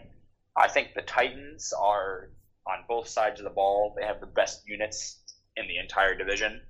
I 0.56 0.68
think 0.68 0.94
the 0.94 1.02
Titans 1.02 1.72
are 1.78 2.30
on 2.66 2.84
both 2.88 3.08
sides 3.08 3.40
of 3.40 3.44
the 3.44 3.50
ball. 3.50 3.94
They 3.98 4.06
have 4.06 4.20
the 4.20 4.26
best 4.26 4.66
units 4.66 5.20
in 5.56 5.66
the 5.66 5.78
entire 5.78 6.16
division. 6.16 6.62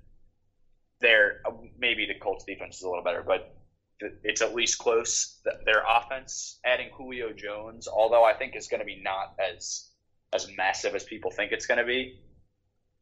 They're 0.99 1.41
maybe 1.77 2.05
the 2.05 2.19
Colts 2.19 2.45
defense 2.45 2.77
is 2.77 2.83
a 2.83 2.89
little 2.89 3.03
better, 3.03 3.23
but 3.25 3.55
it's 3.99 4.41
at 4.41 4.53
least 4.53 4.77
close. 4.77 5.39
Their 5.65 5.83
offense, 5.87 6.59
adding 6.65 6.89
Julio 6.95 7.31
Jones, 7.33 7.87
although 7.87 8.23
I 8.23 8.33
think 8.33 8.55
is 8.55 8.67
going 8.67 8.79
to 8.79 8.85
be 8.85 9.01
not 9.01 9.33
as 9.39 9.89
as 10.33 10.47
massive 10.57 10.95
as 10.95 11.03
people 11.03 11.29
think 11.29 11.51
it's 11.51 11.67
going 11.67 11.77
to 11.77 11.83
be, 11.83 12.17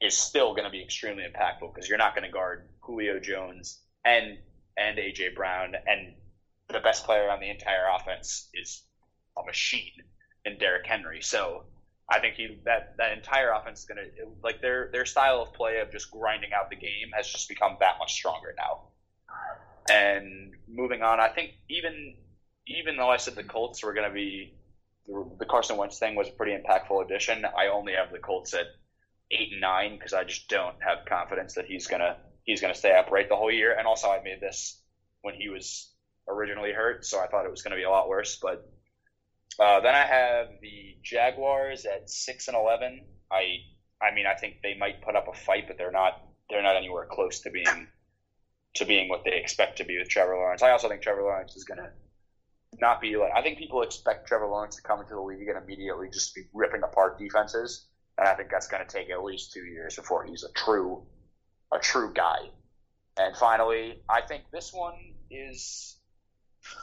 is 0.02 0.18
still 0.18 0.54
going 0.54 0.66
to 0.66 0.70
be 0.70 0.82
extremely 0.82 1.24
impactful 1.24 1.74
because 1.74 1.88
you're 1.88 1.98
not 1.98 2.14
going 2.14 2.26
to 2.26 2.30
guard 2.30 2.68
Julio 2.82 3.20
Jones 3.20 3.80
and 4.04 4.38
and 4.78 4.98
AJ 4.98 5.36
Brown, 5.36 5.76
and 5.86 6.16
the 6.70 6.80
best 6.80 7.06
player 7.06 7.30
on 7.30 7.39
the 7.39 7.50
entire 7.50 7.88
offense 7.94 8.50
is 8.54 8.84
a 9.38 9.44
machine 9.46 9.92
in 10.46 10.58
Derrick 10.58 10.86
Henry. 10.86 11.22
So 11.22 11.66
I 12.10 12.20
think 12.20 12.36
he 12.36 12.58
that 12.66 12.98
that 12.98 13.12
entire 13.14 13.52
offense 13.52 13.80
is 13.80 13.86
going 13.86 13.98
to 13.98 14.28
like 14.44 14.62
their 14.62 14.89
their 14.92 15.06
style 15.06 15.42
of 15.42 15.54
play 15.54 15.80
of 15.80 15.92
just 15.92 16.12
grinding 16.12 16.52
out 16.54 16.70
the 16.70 16.76
game 16.76 17.12
has 17.16 17.28
just 17.28 17.48
become 17.48 17.78
that 17.80 17.96
much 18.00 18.14
stronger 18.14 18.54
now. 18.58 18.91
And 19.89 20.53
moving 20.67 21.01
on, 21.01 21.19
I 21.19 21.29
think 21.29 21.51
even 21.69 22.15
even 22.67 22.97
though 22.97 23.09
I 23.09 23.17
said 23.17 23.36
the 23.36 23.43
Colts 23.43 23.84
were 23.84 23.93
going 23.93 24.07
to 24.07 24.13
be 24.13 24.53
the 25.39 25.45
Carson 25.45 25.77
Wentz 25.77 25.99
thing 25.99 26.15
was 26.15 26.29
a 26.29 26.32
pretty 26.32 26.55
impactful 26.55 27.03
addition, 27.03 27.45
I 27.45 27.67
only 27.67 27.93
have 27.93 28.11
the 28.11 28.19
Colts 28.19 28.53
at 28.53 28.67
eight 29.32 29.51
and 29.51 29.61
nine 29.61 29.97
because 29.97 30.13
I 30.13 30.23
just 30.23 30.47
don't 30.47 30.75
have 30.82 31.05
confidence 31.05 31.55
that 31.55 31.65
he's 31.65 31.88
gonna 31.88 32.17
he's 32.43 32.61
gonna 32.61 32.75
stay 32.75 32.95
upright 32.95 33.29
the 33.29 33.36
whole 33.36 33.51
year. 33.51 33.75
And 33.77 33.88
also, 33.88 34.09
I 34.09 34.21
made 34.23 34.41
this 34.41 34.79
when 35.21 35.36
he 35.36 35.49
was 35.49 35.91
originally 36.27 36.71
hurt, 36.71 37.05
so 37.05 37.19
I 37.19 37.27
thought 37.27 37.45
it 37.45 37.51
was 37.51 37.61
going 37.61 37.71
to 37.71 37.77
be 37.77 37.84
a 37.84 37.89
lot 37.89 38.09
worse. 38.09 38.38
But 38.41 38.69
uh, 39.59 39.79
then 39.82 39.95
I 39.95 40.05
have 40.05 40.47
the 40.61 40.95
Jaguars 41.03 41.86
at 41.86 42.09
six 42.09 42.47
and 42.47 42.55
eleven. 42.55 43.01
I 43.32 43.57
I 44.01 44.13
mean, 44.13 44.25
I 44.25 44.36
think 44.36 44.57
they 44.63 44.75
might 44.77 45.01
put 45.01 45.15
up 45.15 45.27
a 45.27 45.34
fight, 45.34 45.65
but 45.67 45.77
they're 45.77 45.91
not 45.91 46.21
they're 46.49 46.63
not 46.63 46.75
anywhere 46.75 47.07
close 47.09 47.41
to 47.41 47.49
being 47.49 47.88
to 48.76 48.86
being 48.86 49.09
what 49.09 49.24
they 49.26 49.34
expect 49.34 49.78
to 49.78 49.86
be 49.86 49.97
with 49.97 50.09
Trevor 50.09 50.36
Lawrence. 50.36 50.61
I 50.61 50.72
also 50.72 50.88
think 50.88 51.01
Trevor 51.01 51.24
Lawrence 51.24 51.55
is 51.55 51.65
going 51.65 51.80
to 51.80 51.91
not 52.80 53.01
be 53.01 53.17
like 53.17 53.32
I 53.36 53.41
think 53.41 53.57
people 53.57 53.82
expect 53.82 54.28
Trevor 54.28 54.47
Lawrence 54.47 54.78
to 54.78 54.82
come 54.82 55.01
into 55.01 55.13
the 55.13 55.22
league 55.22 55.47
and 55.47 55.61
immediately 55.61 56.07
just 56.11 56.34
be 56.34 56.43
ripping 56.53 56.84
apart 56.84 57.19
defenses, 57.19 57.86
and 58.17 58.28
I 58.28 58.34
think 58.36 58.49
that's 58.49 58.67
going 58.67 58.86
to 58.86 58.91
take 58.91 59.09
at 59.09 59.24
least 59.24 59.51
two 59.53 59.65
years 59.65 59.95
before 59.95 60.26
he's 60.26 60.43
a 60.43 60.51
true 60.53 61.05
a 61.74 61.80
true 61.80 62.11
guy. 62.13 62.49
And 63.17 63.36
finally, 63.36 64.01
I 64.09 64.22
think 64.22 64.45
this 64.51 64.72
one 64.72 64.95
is, 65.30 65.97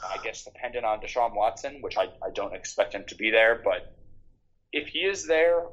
I 0.03 0.17
guess, 0.23 0.43
dependent 0.43 0.85
on 0.85 0.99
Deshaun 0.99 1.33
Watson, 1.35 1.79
which 1.81 1.97
I, 1.97 2.03
I 2.23 2.29
don't 2.33 2.53
expect 2.53 2.93
him 2.93 3.05
to 3.07 3.15
be 3.15 3.31
there, 3.31 3.61
but 3.63 3.91
if 4.71 4.87
he 4.87 4.99
is 4.99 5.25
there, 5.25 5.63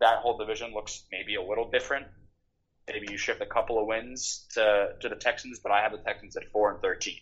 that 0.00 0.18
whole 0.18 0.38
division 0.38 0.72
looks 0.72 1.04
maybe 1.10 1.34
a 1.34 1.42
little 1.42 1.68
different. 1.70 2.06
Maybe 2.88 3.06
you 3.10 3.16
shift 3.16 3.40
a 3.40 3.46
couple 3.46 3.80
of 3.80 3.86
wins 3.86 4.46
to, 4.52 4.90
to 5.00 5.08
the 5.08 5.16
Texans, 5.16 5.58
but 5.58 5.72
I 5.72 5.82
have 5.82 5.92
the 5.92 5.98
Texans 5.98 6.36
at 6.36 6.50
four 6.52 6.70
and 6.70 6.80
thirteen. 6.82 7.18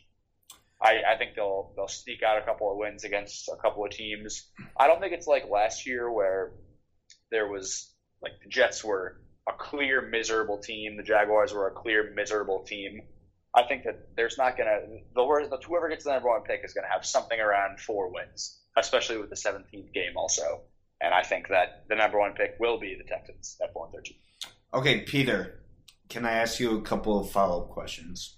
I, 0.81 1.01
I 1.15 1.17
think 1.17 1.37
they'll 1.37 1.73
they'll 1.77 1.89
sneak 1.89 2.23
out 2.23 2.39
a 2.39 2.45
couple 2.45 2.71
of 2.71 2.77
wins 2.77 3.05
against 3.05 3.49
a 3.49 3.57
couple 3.57 3.85
of 3.85 3.93
teams. 3.93 4.49
I 4.77 4.89
don't 4.89 5.01
think 5.01 5.13
it's 5.13 5.29
like 5.29 5.49
last 5.49 5.87
year 5.87 6.11
where 6.11 6.53
there 7.31 7.47
was 7.47 7.89
like 8.21 8.33
the 8.43 8.49
Jets 8.49 8.83
were 8.83 9.21
a 9.49 9.53
clear 9.53 10.03
miserable 10.03 10.59
team, 10.59 10.97
the 10.97 11.03
Jaguars 11.05 11.53
were 11.53 11.69
a 11.69 11.73
clear 11.73 12.13
miserable 12.15 12.65
team. 12.65 13.03
I 13.55 13.65
think 13.65 13.85
that 13.85 14.17
there's 14.17 14.39
not 14.39 14.57
gonna 14.57 14.81
the 15.15 15.59
whoever 15.67 15.89
gets 15.89 16.05
the 16.05 16.13
number 16.13 16.29
one 16.29 16.43
pick 16.43 16.63
is 16.65 16.73
gonna 16.73 16.91
have 16.91 17.07
something 17.07 17.39
around 17.39 17.79
four 17.79 18.13
wins, 18.13 18.59
especially 18.77 19.19
with 19.19 19.31
the 19.31 19.37
17th 19.37 19.93
game 19.93 20.17
also. 20.17 20.63
And 21.01 21.13
I 21.13 21.23
think 21.23 21.49
that 21.49 21.85
the 21.89 21.97
number 21.97 22.19
one 22.19 22.33
pick 22.33 22.57
will 22.59 22.79
be 22.79 22.97
the 22.97 23.05
Texans 23.05 23.57
at 23.63 23.73
four 23.73 23.87
and 23.87 23.95
thirteen. 23.95 24.17
Okay, 24.75 25.01
Peter, 25.01 25.61
can 26.09 26.25
I 26.25 26.33
ask 26.33 26.59
you 26.59 26.79
a 26.79 26.83
couple 26.83 27.19
of 27.21 27.31
follow 27.31 27.63
up 27.63 27.71
questions? 27.71 28.37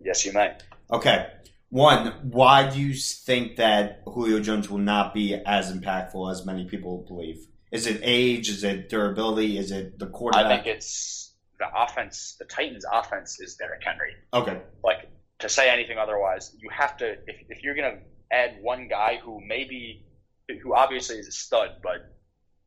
Yes, 0.00 0.24
you 0.24 0.32
may. 0.32 0.56
Okay. 0.90 1.26
One, 1.70 2.12
why 2.22 2.70
do 2.70 2.80
you 2.80 2.94
think 2.94 3.56
that 3.56 4.02
Julio 4.06 4.38
Jones 4.38 4.70
will 4.70 4.78
not 4.78 5.12
be 5.12 5.34
as 5.34 5.72
impactful 5.72 6.30
as 6.30 6.46
many 6.46 6.66
people 6.66 7.04
believe? 7.08 7.44
Is 7.72 7.88
it 7.88 8.00
age? 8.04 8.48
Is 8.48 8.62
it 8.62 8.88
durability? 8.88 9.58
Is 9.58 9.72
it 9.72 9.98
the 9.98 10.06
quarterback? 10.06 10.46
I 10.46 10.56
think 10.56 10.66
it's 10.68 11.34
the 11.58 11.66
offense. 11.76 12.36
The 12.38 12.44
Titans' 12.44 12.84
offense 12.92 13.40
is 13.40 13.56
Derrick 13.56 13.82
Henry. 13.82 14.14
Okay. 14.32 14.60
Like 14.84 15.10
to 15.40 15.48
say 15.48 15.68
anything 15.68 15.98
otherwise, 15.98 16.54
you 16.56 16.68
have 16.70 16.96
to. 16.98 17.12
If, 17.26 17.36
if 17.48 17.62
you're 17.64 17.74
going 17.74 17.96
to 17.96 18.02
add 18.30 18.58
one 18.60 18.86
guy 18.86 19.18
who 19.20 19.40
maybe, 19.44 20.06
who 20.62 20.76
obviously 20.76 21.16
is 21.16 21.26
a 21.26 21.32
stud, 21.32 21.78
but 21.82 22.14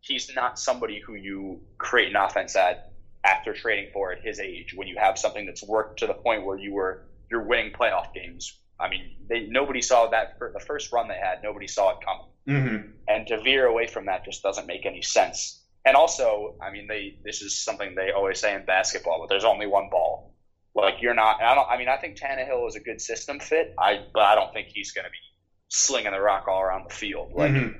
he's 0.01 0.29
not 0.35 0.59
somebody 0.59 0.99
who 0.99 1.15
you 1.15 1.61
create 1.77 2.09
an 2.09 2.17
offense 2.17 2.57
at 2.57 2.91
after 3.27 3.53
trading 3.53 3.89
for 3.93 4.11
at 4.11 4.21
his 4.23 4.39
age 4.39 4.73
when 4.75 4.87
you 4.87 4.95
have 4.97 5.17
something 5.17 5.45
that's 5.45 5.63
worked 5.63 5.99
to 5.99 6.07
the 6.07 6.13
point 6.13 6.45
where 6.45 6.57
you 6.57 6.73
were 6.73 7.03
you're 7.29 7.43
winning 7.43 7.71
playoff 7.73 8.13
games 8.13 8.57
I 8.79 8.89
mean, 8.89 9.15
they, 9.27 9.47
nobody 9.47 9.81
saw 9.81 10.07
that 10.07 10.37
for 10.37 10.51
the 10.53 10.59
first 10.59 10.91
run 10.91 11.07
they 11.07 11.17
had. 11.17 11.41
Nobody 11.43 11.67
saw 11.67 11.91
it 11.91 11.97
coming, 12.05 12.25
mm-hmm. 12.47 12.89
and 13.07 13.27
to 13.27 13.41
veer 13.41 13.65
away 13.65 13.87
from 13.87 14.05
that 14.05 14.23
just 14.23 14.43
doesn't 14.43 14.67
make 14.67 14.85
any 14.85 15.01
sense. 15.01 15.63
And 15.83 15.95
also, 15.95 16.55
I 16.61 16.71
mean, 16.71 16.87
they 16.87 17.17
this 17.23 17.41
is 17.41 17.57
something 17.57 17.95
they 17.95 18.11
always 18.11 18.39
say 18.39 18.53
in 18.53 18.65
basketball, 18.65 19.19
but 19.19 19.29
there's 19.29 19.45
only 19.45 19.67
one 19.67 19.89
ball. 19.89 20.33
Like 20.75 20.95
you're 21.01 21.15
not. 21.15 21.41
I 21.41 21.55
don't. 21.55 21.67
I 21.67 21.77
mean, 21.77 21.89
I 21.89 21.97
think 21.97 22.17
Tannehill 22.17 22.67
is 22.67 22.75
a 22.75 22.79
good 22.79 23.01
system 23.01 23.39
fit. 23.39 23.73
I 23.79 24.05
but 24.13 24.23
I 24.23 24.35
don't 24.35 24.53
think 24.53 24.67
he's 24.67 24.91
going 24.91 25.05
to 25.05 25.11
be 25.11 25.17
slinging 25.69 26.11
the 26.11 26.21
rock 26.21 26.47
all 26.47 26.61
around 26.61 26.87
the 26.87 26.93
field. 26.93 27.31
Like 27.33 27.51
mm-hmm. 27.51 27.79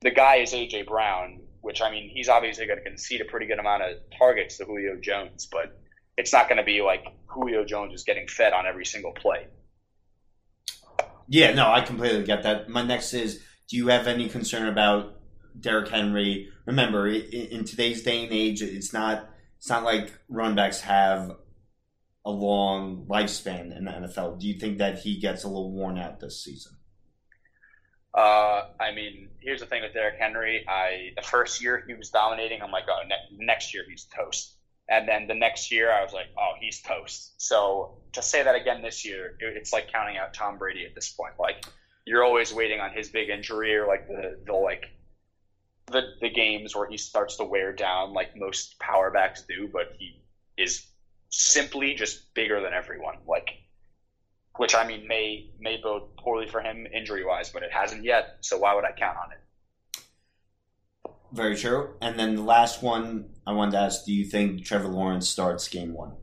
the 0.00 0.12
guy 0.12 0.36
is 0.36 0.52
AJ 0.52 0.86
Brown, 0.86 1.40
which 1.64 1.80
I 1.80 1.90
mean, 1.90 2.10
he's 2.12 2.28
obviously 2.28 2.66
going 2.66 2.78
to 2.78 2.84
concede 2.84 3.22
a 3.22 3.24
pretty 3.24 3.46
good 3.46 3.58
amount 3.58 3.82
of 3.82 3.96
targets 4.18 4.58
to 4.58 4.66
Julio 4.66 4.96
Jones, 5.00 5.48
but 5.50 5.80
it's 6.18 6.32
not 6.32 6.46
going 6.46 6.58
to 6.58 6.64
be 6.64 6.82
like 6.82 7.06
Julio 7.26 7.64
Jones 7.64 7.94
is 7.94 8.04
getting 8.04 8.28
fed 8.28 8.52
on 8.52 8.66
every 8.66 8.84
single 8.84 9.12
play. 9.12 9.46
Yeah, 11.26 11.54
no, 11.54 11.72
I 11.72 11.80
completely 11.80 12.22
get 12.24 12.42
that. 12.42 12.68
My 12.68 12.82
next 12.82 13.14
is 13.14 13.42
do 13.68 13.78
you 13.78 13.88
have 13.88 14.06
any 14.06 14.28
concern 14.28 14.68
about 14.68 15.20
Derrick 15.58 15.88
Henry? 15.88 16.50
Remember, 16.66 17.08
in, 17.08 17.64
today's 17.64 18.02
day 18.02 18.24
and 18.24 18.32
age, 18.32 18.60
it's 18.60 18.92
not 18.92 19.30
it's 19.56 19.70
not 19.70 19.84
like 19.84 20.12
run 20.28 20.54
backs 20.54 20.80
have 20.82 21.32
a 22.26 22.30
long 22.30 23.06
lifespan 23.08 23.74
in 23.76 23.86
the 23.86 23.90
NFL. 23.90 24.38
Do 24.38 24.46
you 24.46 24.58
think 24.58 24.78
that 24.78 24.98
he 24.98 25.18
gets 25.18 25.44
a 25.44 25.48
little 25.48 25.72
worn 25.72 25.98
out 25.98 26.20
this 26.20 26.44
season? 26.44 26.72
Uh, 28.14 28.68
I 28.78 28.92
mean, 28.94 29.30
here's 29.40 29.60
the 29.60 29.66
thing 29.66 29.82
with 29.82 29.92
Derrick 29.92 30.18
Henry. 30.18 30.64
I 30.68 31.10
the 31.16 31.22
first 31.22 31.62
year 31.62 31.82
he 31.86 31.94
was 31.94 32.10
dominating. 32.10 32.62
I'm 32.62 32.70
like, 32.70 32.84
oh, 32.88 33.02
ne- 33.06 33.44
next 33.44 33.74
year 33.74 33.82
he's 33.88 34.04
toast. 34.04 34.54
And 34.88 35.08
then 35.08 35.26
the 35.26 35.34
next 35.34 35.72
year, 35.72 35.90
I 35.90 36.02
was 36.02 36.12
like, 36.12 36.26
oh, 36.38 36.52
he's 36.60 36.80
toast. 36.82 37.32
So 37.38 37.96
to 38.12 38.20
say 38.20 38.42
that 38.42 38.54
again 38.54 38.82
this 38.82 39.04
year, 39.04 39.36
it's 39.40 39.72
like 39.72 39.90
counting 39.90 40.18
out 40.18 40.34
Tom 40.34 40.58
Brady 40.58 40.84
at 40.84 40.94
this 40.94 41.08
point. 41.08 41.34
Like 41.38 41.64
you're 42.04 42.22
always 42.22 42.52
waiting 42.52 42.80
on 42.80 42.92
his 42.92 43.08
big 43.08 43.30
injury 43.30 43.74
or 43.74 43.86
like 43.86 44.06
the, 44.06 44.38
the 44.46 44.52
like 44.52 44.90
the 45.86 46.02
the 46.20 46.30
games 46.30 46.76
where 46.76 46.88
he 46.88 46.96
starts 46.96 47.36
to 47.38 47.44
wear 47.44 47.72
down 47.72 48.12
like 48.12 48.36
most 48.36 48.78
power 48.78 49.10
backs 49.10 49.42
do, 49.42 49.68
but 49.72 49.92
he 49.98 50.20
is 50.56 50.86
simply 51.30 51.94
just 51.94 52.32
bigger 52.34 52.60
than 52.60 52.72
everyone. 52.72 53.16
Like 53.26 53.50
which 54.56 54.74
I 54.74 54.86
mean 54.86 55.06
may 55.08 55.50
may 55.58 55.78
bode 55.82 56.16
poorly 56.16 56.46
for 56.48 56.60
him 56.60 56.86
injury 56.94 57.24
wise, 57.24 57.50
but 57.50 57.62
it 57.62 57.72
hasn't 57.72 58.04
yet. 58.04 58.38
So 58.40 58.58
why 58.58 58.74
would 58.74 58.84
I 58.84 58.92
count 58.92 59.16
on 59.18 59.32
it? 59.32 59.38
Very 61.32 61.56
true. 61.56 61.94
And 62.00 62.18
then 62.18 62.36
the 62.36 62.42
last 62.42 62.82
one 62.82 63.30
I 63.46 63.52
wanted 63.52 63.72
to 63.72 63.78
ask: 63.78 64.04
Do 64.04 64.12
you 64.12 64.24
think 64.24 64.64
Trevor 64.64 64.88
Lawrence 64.88 65.28
starts 65.28 65.68
Game 65.68 65.92
One? 65.92 66.16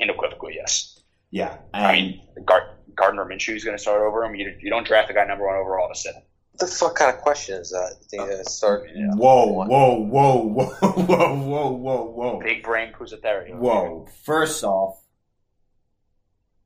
Unequivocally, 0.00 0.54
yes. 0.56 1.00
Yeah, 1.30 1.58
I 1.72 1.92
mean, 1.92 2.22
Gar- 2.44 2.76
Gardner 2.94 3.24
Minshew 3.24 3.54
is 3.54 3.64
going 3.64 3.76
to 3.76 3.82
start 3.82 4.02
over 4.02 4.24
him. 4.24 4.34
You, 4.34 4.52
you 4.60 4.70
don't 4.70 4.86
draft 4.86 5.10
a 5.10 5.14
guy 5.14 5.24
number 5.24 5.46
one 5.46 5.56
overall 5.56 5.88
to 5.92 5.98
sit 5.98 6.14
him. 6.14 6.22
What 6.52 6.60
the 6.60 6.66
fuck 6.66 6.96
kind 6.96 7.14
of 7.14 7.20
question 7.20 7.60
is 7.60 7.70
that? 7.70 7.96
You 8.00 8.06
think 8.08 8.22
uh, 8.22 8.42
start? 8.44 8.88
Yeah. 8.94 9.12
Whoa, 9.14 9.46
whoa, 9.46 9.94
whoa, 9.94 10.36
whoa, 10.36 10.66
whoa, 10.80 11.36
whoa, 11.36 11.70
whoa, 11.70 12.04
whoa! 12.10 12.40
Big 12.40 12.62
brain 12.62 12.92
Pusateri. 12.92 13.54
Whoa! 13.54 14.08
First 14.24 14.64
off, 14.64 15.00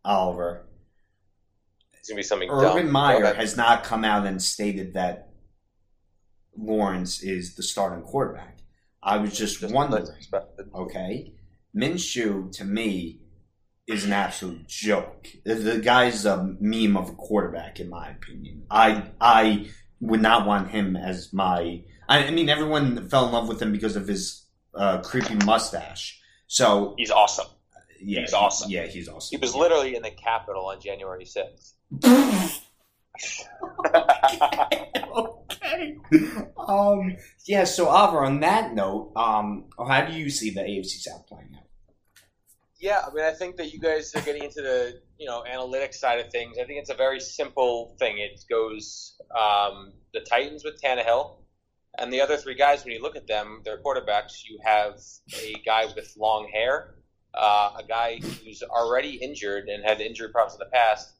Oliver. 0.05 0.67
It's 1.95 2.09
gonna 2.09 2.19
be 2.19 2.23
something. 2.23 2.51
Urban 2.51 2.85
dumb. 2.85 2.93
Meyer 2.93 3.35
has 3.35 3.57
not 3.57 3.85
come 3.85 4.05
out 4.05 4.27
and 4.27 4.43
stated 4.43 4.95
that 4.95 5.31
Lawrence 6.57 7.23
is 7.23 7.55
the 7.55 7.63
starting 7.63 8.05
quarterback. 8.05 8.59
I 9.03 9.19
was 9.19 9.37
just, 9.37 9.61
just 9.61 9.75
wondering. 9.75 10.07
Okay, 10.75 11.33
Minshew 11.77 12.53
to 12.53 12.65
me 12.65 13.21
is 13.87 14.05
an 14.05 14.13
absolute 14.13 14.67
joke. 14.67 15.29
The 15.45 15.81
guy's 15.83 16.25
a 16.25 16.55
meme 16.61 16.97
of 16.97 17.11
a 17.11 17.15
quarterback, 17.15 17.81
in 17.81 17.89
my 17.89 18.11
opinion. 18.11 18.65
I 18.71 19.11
I 19.21 19.67
would 20.01 20.23
not 20.23 20.47
want 20.47 20.71
him 20.71 20.97
as 20.97 21.33
my. 21.33 21.83
I, 22.07 22.31
mean, 22.31 22.51
everyone 22.51 23.09
fell 23.09 23.27
in 23.27 23.33
love 23.33 23.49
with 23.49 23.63
him 23.63 23.73
because 23.73 23.97
of 23.97 24.07
his 24.07 24.47
uh, 24.75 25.01
creepy 25.01 25.37
mustache. 25.37 26.21
So 26.47 26.95
he's 26.99 27.11
awesome. 27.11 27.47
Yeah, 28.05 28.21
he's 28.21 28.35
awesome. 28.35 28.71
Yeah, 28.71 28.87
he's 28.87 29.09
awesome. 29.09 29.39
He 29.39 29.41
was 29.41 29.55
literally 29.55 29.97
in 29.97 30.03
the 30.03 30.11
Capitol 30.11 30.67
on 30.67 30.81
January 30.81 31.25
sixth. 31.25 31.75
okay. 35.15 35.97
Um, 36.69 37.17
yeah, 37.47 37.65
so 37.65 37.89
Ava, 37.89 38.17
on 38.19 38.41
that 38.41 38.75
note, 38.75 39.13
um, 39.17 39.67
how 39.79 40.05
do 40.05 40.13
you 40.13 40.31
see 40.31 40.51
the 40.51 40.61
AFC 40.61 41.01
South 41.01 41.27
playing 41.27 41.51
out? 41.57 41.63
Yeah, 42.79 43.03
I 43.07 43.15
mean, 43.15 43.25
I 43.25 43.33
think 43.33 43.57
that 43.57 43.73
you 43.73 43.81
guys 43.81 44.15
are 44.15 44.21
getting 44.21 44.45
into 44.45 44.61
the 44.61 45.01
you 45.19 45.27
know 45.27 45.43
analytics 45.51 45.95
side 45.95 46.19
of 46.19 46.31
things. 46.31 46.59
I 46.59 46.65
think 46.65 46.81
it's 46.81 46.91
a 46.91 46.95
very 46.95 47.21
simple 47.21 47.97
thing. 47.99 48.19
It 48.19 48.45
goes 48.51 49.17
um, 49.31 49.93
the 50.13 50.21
Titans 50.21 50.65
with 50.65 50.81
Tannehill, 50.83 51.37
and 51.99 52.13
the 52.13 52.21
other 52.21 52.37
three 52.37 52.57
guys. 52.57 52.85
When 52.85 52.93
you 52.93 53.01
look 53.01 53.17
at 53.17 53.27
them, 53.27 53.63
their 53.65 53.79
quarterbacks. 53.79 54.45
You 54.45 54.59
have 54.65 55.01
a 55.41 55.55
guy 55.65 55.87
with 55.97 56.15
long 56.19 56.51
hair, 56.53 56.94
uh, 57.37 57.73
a 57.79 57.85
guy 57.85 58.19
who's 58.19 58.63
already 58.63 59.17
injured 59.17 59.69
and 59.69 59.85
had 59.85 60.01
injury 60.01 60.31
problems 60.31 60.55
in 60.55 60.61
the 60.61 60.71
past, 60.73 61.13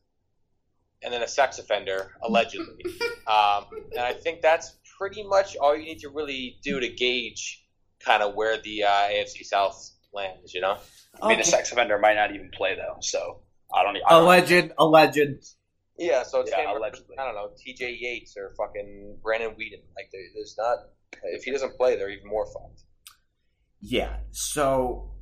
and 1.03 1.13
then 1.13 1.23
a 1.23 1.29
sex 1.29 1.59
offender, 1.59 2.13
allegedly. 2.23 2.85
um, 3.27 3.67
and 3.93 4.01
I 4.01 4.13
think 4.13 4.41
that's 4.41 4.77
pretty 4.99 5.23
much 5.23 5.57
all 5.57 5.77
you 5.77 5.85
need 5.85 6.01
to 6.01 6.09
really 6.09 6.59
do 6.63 6.81
to 6.81 6.89
gauge 6.89 7.65
kind 8.01 8.23
of 8.23 8.35
where 8.35 8.61
the 8.61 8.85
uh, 8.85 8.89
AFC 8.89 9.45
South 9.45 9.91
lands, 10.13 10.55
you 10.55 10.61
know? 10.61 10.77
I 11.23 11.29
mean, 11.29 11.39
the 11.39 11.45
sex 11.45 11.73
offender 11.73 11.99
might 11.99 12.15
not 12.15 12.35
even 12.35 12.51
play, 12.53 12.75
though, 12.77 12.97
so 13.01 13.41
I 13.73 13.83
don't, 13.83 13.97
I 13.97 14.11
don't 14.11 14.23
Alleged, 14.23 14.73
alleged. 14.79 15.19
Yeah, 15.97 16.25
so 16.25 16.41
it's 16.41 16.51
yeah, 16.51 16.77
allegedly. 16.77 17.17
I 17.19 17.25
don't 17.25 17.35
know, 17.35 17.51
TJ 17.51 18.01
Yates 18.01 18.37
or 18.37 18.53
fucking 18.57 19.19
Brandon 19.23 19.51
Weeden. 19.51 19.83
Like, 19.95 20.11
there's 20.13 20.57
not, 20.59 20.79
if 21.25 21.45
he 21.45 21.53
doesn't 21.53 21.77
play, 21.77 21.97
they're 21.97 22.11
even 22.11 22.29
more 22.29 22.47
fucked. 22.47 22.83
Yeah, 23.81 24.17
so 24.33 25.14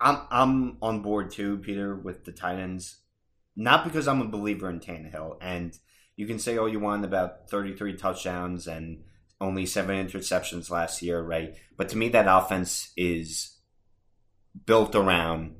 I'm 0.00 0.20
I'm 0.30 0.76
on 0.82 1.02
board 1.02 1.30
too, 1.30 1.58
Peter, 1.58 1.94
with 1.94 2.24
the 2.24 2.32
Titans. 2.32 2.98
Not 3.56 3.84
because 3.84 4.06
I'm 4.06 4.20
a 4.20 4.28
believer 4.28 4.68
in 4.68 4.80
Tannehill, 4.80 5.38
and 5.40 5.76
you 6.16 6.26
can 6.26 6.38
say 6.38 6.58
all 6.58 6.68
you 6.68 6.80
want 6.80 7.04
about 7.04 7.48
33 7.48 7.96
touchdowns 7.96 8.66
and 8.66 9.02
only 9.40 9.66
seven 9.66 10.06
interceptions 10.06 10.70
last 10.70 11.00
year, 11.02 11.22
right? 11.22 11.54
But 11.76 11.88
to 11.90 11.96
me, 11.96 12.10
that 12.10 12.26
offense 12.28 12.92
is 12.96 13.56
built 14.66 14.94
around 14.94 15.54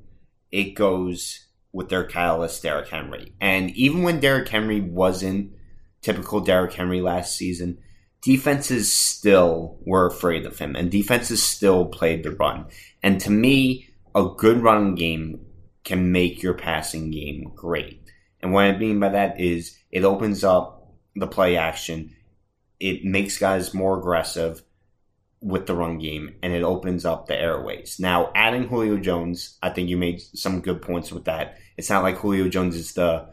it 0.51 0.75
goes 0.75 1.47
with 1.71 1.89
their 1.89 2.03
catalyst, 2.03 2.63
Derrick 2.63 2.89
Henry. 2.89 3.33
And 3.39 3.71
even 3.71 4.03
when 4.03 4.19
Derrick 4.19 4.47
Henry 4.47 4.81
wasn't 4.81 5.51
typical 6.01 6.39
Derrick 6.39 6.73
Henry 6.73 7.01
last 7.01 7.35
season, 7.35 7.79
defenses 8.21 8.91
still 8.93 9.77
were 9.85 10.07
afraid 10.07 10.45
of 10.45 10.57
him, 10.57 10.75
and 10.75 10.89
defenses 10.89 11.43
still 11.43 11.85
played 11.85 12.23
the 12.23 12.31
run. 12.31 12.65
And 13.03 13.19
to 13.21 13.29
me, 13.29 13.89
a 14.15 14.29
good 14.37 14.61
running 14.61 14.95
game 14.95 15.45
can 15.83 16.11
make 16.11 16.43
your 16.43 16.53
passing 16.53 17.11
game 17.11 17.51
great. 17.55 18.01
And 18.41 18.53
what 18.53 18.65
I 18.65 18.77
mean 18.77 18.99
by 18.99 19.09
that 19.09 19.39
is 19.39 19.77
it 19.91 20.03
opens 20.03 20.43
up 20.43 20.93
the 21.15 21.27
play 21.27 21.57
action. 21.57 22.15
It 22.79 23.03
makes 23.05 23.37
guys 23.37 23.73
more 23.73 23.97
aggressive. 23.97 24.63
with 25.39 25.67
the 25.67 25.75
run 25.75 25.99
game 25.99 26.33
and 26.41 26.51
it 26.51 26.63
opens 26.63 27.05
up 27.05 27.27
the 27.27 27.39
airways. 27.39 27.99
Now, 27.99 28.31
adding 28.33 28.67
Julio 28.67 28.97
Jones, 28.97 29.57
I 29.61 29.69
think 29.69 29.87
you 29.87 29.95
made 29.95 30.19
some 30.19 30.61
good 30.61 30.81
points 30.81 31.11
with 31.11 31.25
that. 31.25 31.57
It's 31.77 31.91
not 31.91 32.01
like 32.01 32.17
Julio 32.17 32.49
Jones 32.49 32.75
is 32.75 32.93
the 32.93 33.27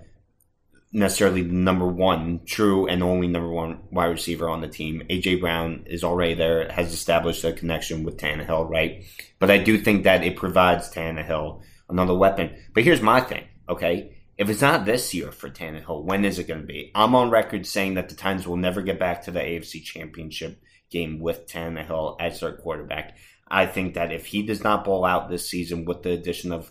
necessarily 0.94 1.42
the 1.42 1.52
number 1.52 1.86
one 1.86 2.40
true 2.46 2.86
and 2.86 3.02
only 3.02 3.26
number 3.26 3.50
one 3.50 3.80
wide 3.90 4.06
receiver 4.06 4.48
on 4.48 4.60
the 4.60 4.68
team. 4.68 5.02
AJ 5.10 5.40
Brown 5.40 5.82
is 5.86 6.04
already 6.04 6.34
there, 6.34 6.70
has 6.70 6.94
established 6.94 7.42
a 7.42 7.52
connection 7.52 8.04
with 8.04 8.16
Tannehill, 8.16 8.70
right? 8.70 9.04
But 9.40 9.50
I 9.50 9.58
do 9.58 9.76
think 9.76 10.04
that 10.04 10.22
it 10.22 10.36
provides 10.36 10.88
Tannehill 10.88 11.62
another 11.90 12.14
weapon. 12.14 12.54
But 12.72 12.84
here's 12.84 13.02
my 13.02 13.20
thing, 13.20 13.44
okay? 13.68 14.16
If 14.38 14.48
it's 14.48 14.60
not 14.60 14.84
this 14.84 15.12
year 15.12 15.32
for 15.32 15.50
Tannehill, 15.50 16.04
when 16.04 16.24
is 16.24 16.38
it 16.38 16.46
going 16.46 16.60
to 16.60 16.66
be? 16.66 16.92
I'm 16.94 17.16
on 17.16 17.28
record 17.28 17.66
saying 17.66 17.94
that 17.94 18.08
the 18.08 18.14
Titans 18.14 18.46
will 18.46 18.56
never 18.56 18.80
get 18.80 18.98
back 18.98 19.24
to 19.24 19.32
the 19.32 19.40
AFC 19.40 19.82
Championship 19.82 20.62
game 20.90 21.18
with 21.18 21.48
Tannehill 21.48 22.16
as 22.20 22.38
their 22.38 22.52
quarterback. 22.52 23.16
I 23.48 23.66
think 23.66 23.94
that 23.94 24.12
if 24.12 24.26
he 24.26 24.44
does 24.44 24.62
not 24.62 24.84
ball 24.84 25.04
out 25.04 25.28
this 25.28 25.50
season 25.50 25.84
with 25.86 26.04
the 26.04 26.10
addition 26.10 26.52
of 26.52 26.70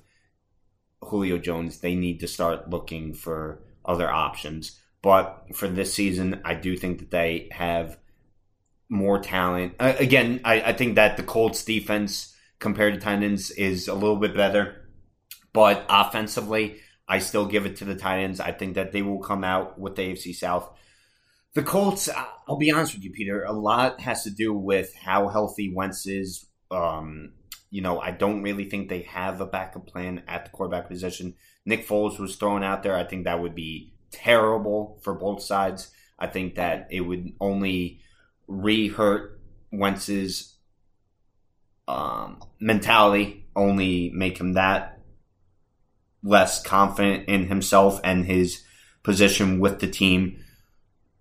Julio 1.02 1.38
Jones, 1.38 1.80
they 1.80 1.94
need 1.94 2.22
to 2.22 2.28
start 2.28 2.70
looking 2.70 3.14
for 3.14 3.62
other 3.86 4.10
options. 4.10 4.80
But 5.02 5.48
for 5.54 5.68
this 5.68 5.94
season, 5.94 6.42
I 6.46 6.54
do 6.56 6.78
think 6.78 7.00
that 7.00 7.12
they 7.12 7.50
have 7.52 7.98
more 8.90 9.20
talent. 9.20 9.76
Uh, 9.80 9.94
again, 10.00 10.40
I, 10.46 10.62
I, 10.62 10.74
think 10.74 10.96
that 10.96 11.18
the 11.18 11.24
Colts 11.24 11.66
defense 11.66 12.34
compared 12.60 12.94
to 12.94 13.00
Titans 13.00 13.52
is 13.52 13.88
a 13.88 13.94
little 13.94 14.16
bit 14.16 14.36
better. 14.36 14.88
But 15.52 15.86
offensively, 15.90 16.78
I 17.08 17.20
still 17.20 17.46
give 17.46 17.66
it 17.66 17.76
to 17.78 17.86
the 17.86 17.96
Titans. 17.96 18.40
I 18.40 18.52
think 18.52 18.76
that 18.76 18.92
they 18.92 19.02
will 19.02 19.20
come 19.20 19.44
out 19.44 19.80
with 19.80 19.96
the 19.96 20.04
AFC 20.04 20.34
South. 20.36 20.70
The 21.54 21.64
Colts, 21.64 22.10
I'll 22.48 22.58
be 22.58 22.72
honest 22.72 22.96
with 22.96 23.04
you, 23.04 23.12
Peter, 23.12 23.44
a 23.44 23.52
lot 23.52 24.02
has 24.02 24.24
to 24.24 24.32
do 24.32 24.54
with 24.54 24.96
how 24.96 25.28
healthy 25.28 25.72
Wentz 25.76 26.08
is. 26.08 26.46
Um, 26.72 27.34
you 27.70 27.82
know, 27.82 28.00
I 28.00 28.12
don't 28.12 28.42
really 28.42 28.70
think 28.70 28.90
they 28.90 29.02
have 29.04 29.42
a 29.42 29.46
backup 29.46 29.86
plan 29.86 30.24
at 30.28 30.46
the 30.46 30.52
quarterback 30.52 30.88
position. 30.88 31.36
Nick 31.66 31.88
Foles 31.88 32.20
was 32.20 32.36
thrown 32.36 32.64
out 32.64 32.84
there. 32.84 32.96
I 32.96 33.04
think 33.04 33.24
that 33.24 33.42
would 33.42 33.56
be 33.56 33.94
terrible 34.12 35.00
for 35.02 35.14
both 35.14 35.42
sides. 35.42 35.92
I 36.20 36.28
think 36.28 36.56
that 36.56 36.88
it 36.92 37.02
would 37.02 37.34
only 37.40 38.02
re-hurt 38.48 39.40
Wentz's 39.72 40.56
um, 41.88 42.40
mentality, 42.60 43.48
only 43.56 44.12
make 44.14 44.38
him 44.38 44.54
that 44.54 45.00
less 46.24 46.62
confident 46.64 47.28
in 47.28 47.48
himself 47.48 48.00
and 48.04 48.26
his 48.26 48.64
position 49.04 49.60
with 49.60 49.80
the 49.80 49.88
team. 49.88 50.44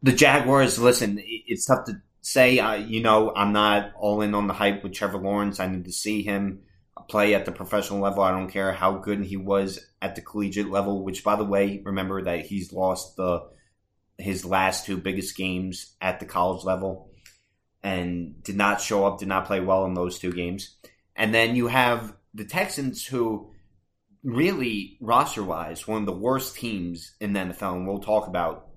The 0.03 0.12
Jaguars, 0.12 0.78
listen, 0.78 1.20
it's 1.24 1.66
tough 1.66 1.86
to 1.86 2.01
say. 2.20 2.59
Uh, 2.59 2.74
you 2.74 3.03
know, 3.03 3.32
I'm 3.34 3.53
not 3.53 3.93
all 3.97 4.22
in 4.22 4.34
on 4.34 4.47
the 4.47 4.55
hype 4.55 4.82
with 4.82 4.93
Trevor 4.93 5.18
Lawrence. 5.18 5.61
I 5.61 5.66
need 5.66 5.84
to 5.84 5.93
see 5.93 6.22
him 6.22 6.61
play 7.09 7.34
at 7.34 7.45
the 7.45 7.53
professional 7.53 8.01
level. 8.01 8.22
I 8.22 8.30
don't 8.30 8.51
care 8.51 8.72
how 8.72 8.99
good 8.99 9.24
he 9.24 9.36
was 9.36 9.78
at 10.01 10.14
the 10.14 10.20
collegiate 10.20 10.70
level, 10.70 11.05
which 11.05 11.24
by 11.24 11.36
the 11.36 11.45
way, 11.45 11.82
remember 11.84 12.22
that 12.22 12.47
he's 12.47 12.72
lost 12.72 13.16
the 13.16 13.49
his 14.18 14.45
last 14.45 14.86
two 14.86 14.99
biggest 14.99 15.36
games 15.36 15.95
at 16.01 16.20
the 16.20 16.26
college 16.26 16.64
level 16.64 17.11
and 17.82 18.43
did 18.45 18.57
not 18.57 18.80
show 18.80 19.07
up, 19.07 19.18
did 19.18 19.28
not 19.28 19.47
play 19.47 19.59
well 19.59 19.84
in 19.86 19.95
those 19.95 20.18
two 20.18 20.32
games. 20.32 20.76
And 21.16 21.34
then 21.34 21.57
you 21.57 21.66
have 21.66 22.14
the 22.34 22.45
Texans 22.45 23.05
who 23.05 23.53
really 24.22 24.99
roster 25.01 25.43
wise, 25.43 25.88
one 25.88 26.01
of 26.01 26.07
the 26.07 26.12
worst 26.12 26.57
teams 26.57 27.14
in 27.20 27.32
the 27.32 27.40
NFL, 27.40 27.76
and 27.76 27.88
we'll 27.88 27.99
talk 27.99 28.28
about 28.28 28.68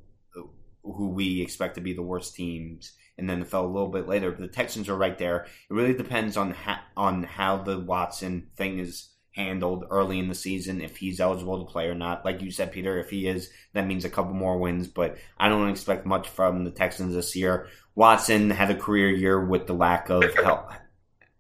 who 0.84 1.09
we 1.09 1.41
expect 1.41 1.76
to 1.76 1.82
be 1.82 1.93
the 1.93 2.01
worst 2.01 2.36
teams 2.36 2.93
and 3.18 3.30
then 3.30 3.41
it 3.41 3.47
fell 3.47 3.66
a 3.66 3.68
little 3.68 3.89
bit 3.89 4.07
later. 4.07 4.32
But 4.32 4.41
the 4.41 4.47
Texans 4.47 4.89
are 4.89 4.97
right 4.97 5.18
there. 5.18 5.45
It 5.70 5.74
really 5.74 5.93
depends 5.93 6.38
on 6.38 6.51
ha- 6.51 6.84
on 6.95 7.24
how 7.24 7.57
the 7.57 7.80
Watson 7.80 8.47
thing 8.55 8.80
is 8.80 9.09
handled 9.36 9.86
early 9.89 10.18
in 10.18 10.30
the 10.30 10.36
season, 10.36 10.82
if 10.82 10.97
he's 10.97 11.20
eligible 11.20 11.63
to 11.63 11.72
play 11.72 11.88
or 11.88 11.95
not. 11.95 12.24
Like 12.24 12.41
you 12.41 12.51
said, 12.51 12.72
Peter, 12.72 12.99
if 12.99 13.09
he 13.09 13.28
is, 13.28 13.49
that 13.74 13.86
means 13.86 14.05
a 14.05 14.09
couple 14.09 14.34
more 14.34 14.57
wins. 14.57 14.88
But 14.88 15.18
I 15.38 15.49
don't 15.49 15.70
expect 15.70 16.05
much 16.05 16.30
from 16.30 16.63
the 16.63 16.72
Texans 16.72 17.13
this 17.13 17.36
year. 17.36 17.68
Watson 17.95 18.49
had 18.49 18.72
a 18.72 18.76
career 18.76 19.09
year 19.09 19.43
with 19.43 19.68
the 19.68 19.74
lack 19.74 20.09
of 20.09 20.24
help. 20.36 20.72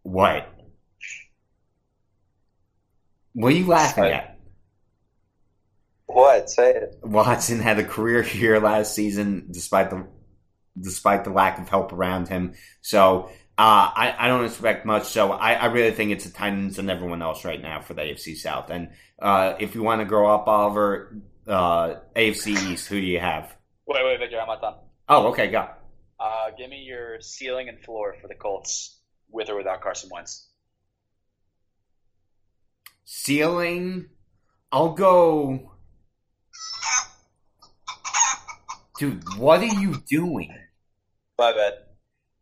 What? 0.03 0.51
What 3.33 3.51
are 3.51 3.55
you 3.55 3.65
laughing 3.65 4.05
at? 4.05 4.39
What? 6.05 6.49
Say 6.49 6.71
it. 6.71 6.99
Watson 7.01 7.59
had 7.59 7.79
a 7.79 7.83
career 7.83 8.23
year 8.23 8.59
last 8.59 8.93
season, 8.93 9.47
despite 9.51 9.89
the 9.89 10.07
despite 10.79 11.23
the 11.23 11.29
lack 11.29 11.59
of 11.59 11.69
help 11.69 11.93
around 11.93 12.27
him. 12.27 12.53
So 12.81 13.29
uh, 13.57 13.91
I, 13.95 14.15
I, 14.17 14.27
don't 14.27 14.43
expect 14.43 14.85
much. 14.85 15.05
So 15.05 15.31
I, 15.31 15.53
I, 15.53 15.65
really 15.67 15.91
think 15.91 16.11
it's 16.11 16.25
the 16.25 16.31
Titans 16.31 16.77
and 16.77 16.89
everyone 16.89 17.21
else 17.21 17.45
right 17.45 17.61
now 17.61 17.79
for 17.79 17.93
the 17.93 18.01
AFC 18.01 18.35
South. 18.35 18.69
And 18.69 18.89
uh, 19.17 19.55
if 19.59 19.75
you 19.75 19.83
want 19.83 20.01
to 20.01 20.05
grow 20.05 20.33
up, 20.33 20.45
Oliver, 20.47 21.15
uh, 21.47 21.95
AFC 22.15 22.71
East, 22.71 22.87
who 22.87 22.99
do 22.99 23.07
you 23.07 23.19
have? 23.19 23.55
Wait, 23.87 24.03
wait, 24.03 24.19
Victor, 24.19 24.41
I'm 24.41 24.47
not 24.47 24.61
done. 24.61 24.75
Oh, 25.07 25.27
okay, 25.27 25.47
go. 25.47 25.69
Uh, 26.19 26.51
give 26.57 26.69
me 26.69 26.81
your 26.81 27.21
ceiling 27.21 27.69
and 27.69 27.79
floor 27.79 28.15
for 28.21 28.27
the 28.27 28.35
Colts, 28.35 28.99
with 29.29 29.49
or 29.49 29.55
without 29.55 29.81
Carson 29.81 30.09
Wentz. 30.11 30.49
Ceiling, 33.05 34.09
I'll 34.71 34.93
go. 34.93 35.71
Dude, 38.99 39.23
what 39.37 39.61
are 39.61 39.65
you 39.65 39.95
doing? 40.09 40.53
My 41.37 41.51
bad. 41.51 41.73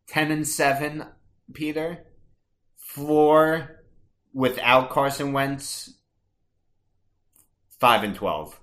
Ten 0.07 0.31
and 0.31 0.47
seven, 0.47 1.05
Peter. 1.53 2.05
Floor 2.77 3.83
without 4.33 4.89
Carson 4.89 5.33
Wentz. 5.33 5.93
Five 7.79 8.03
and 8.03 8.15
twelve. 8.15 8.59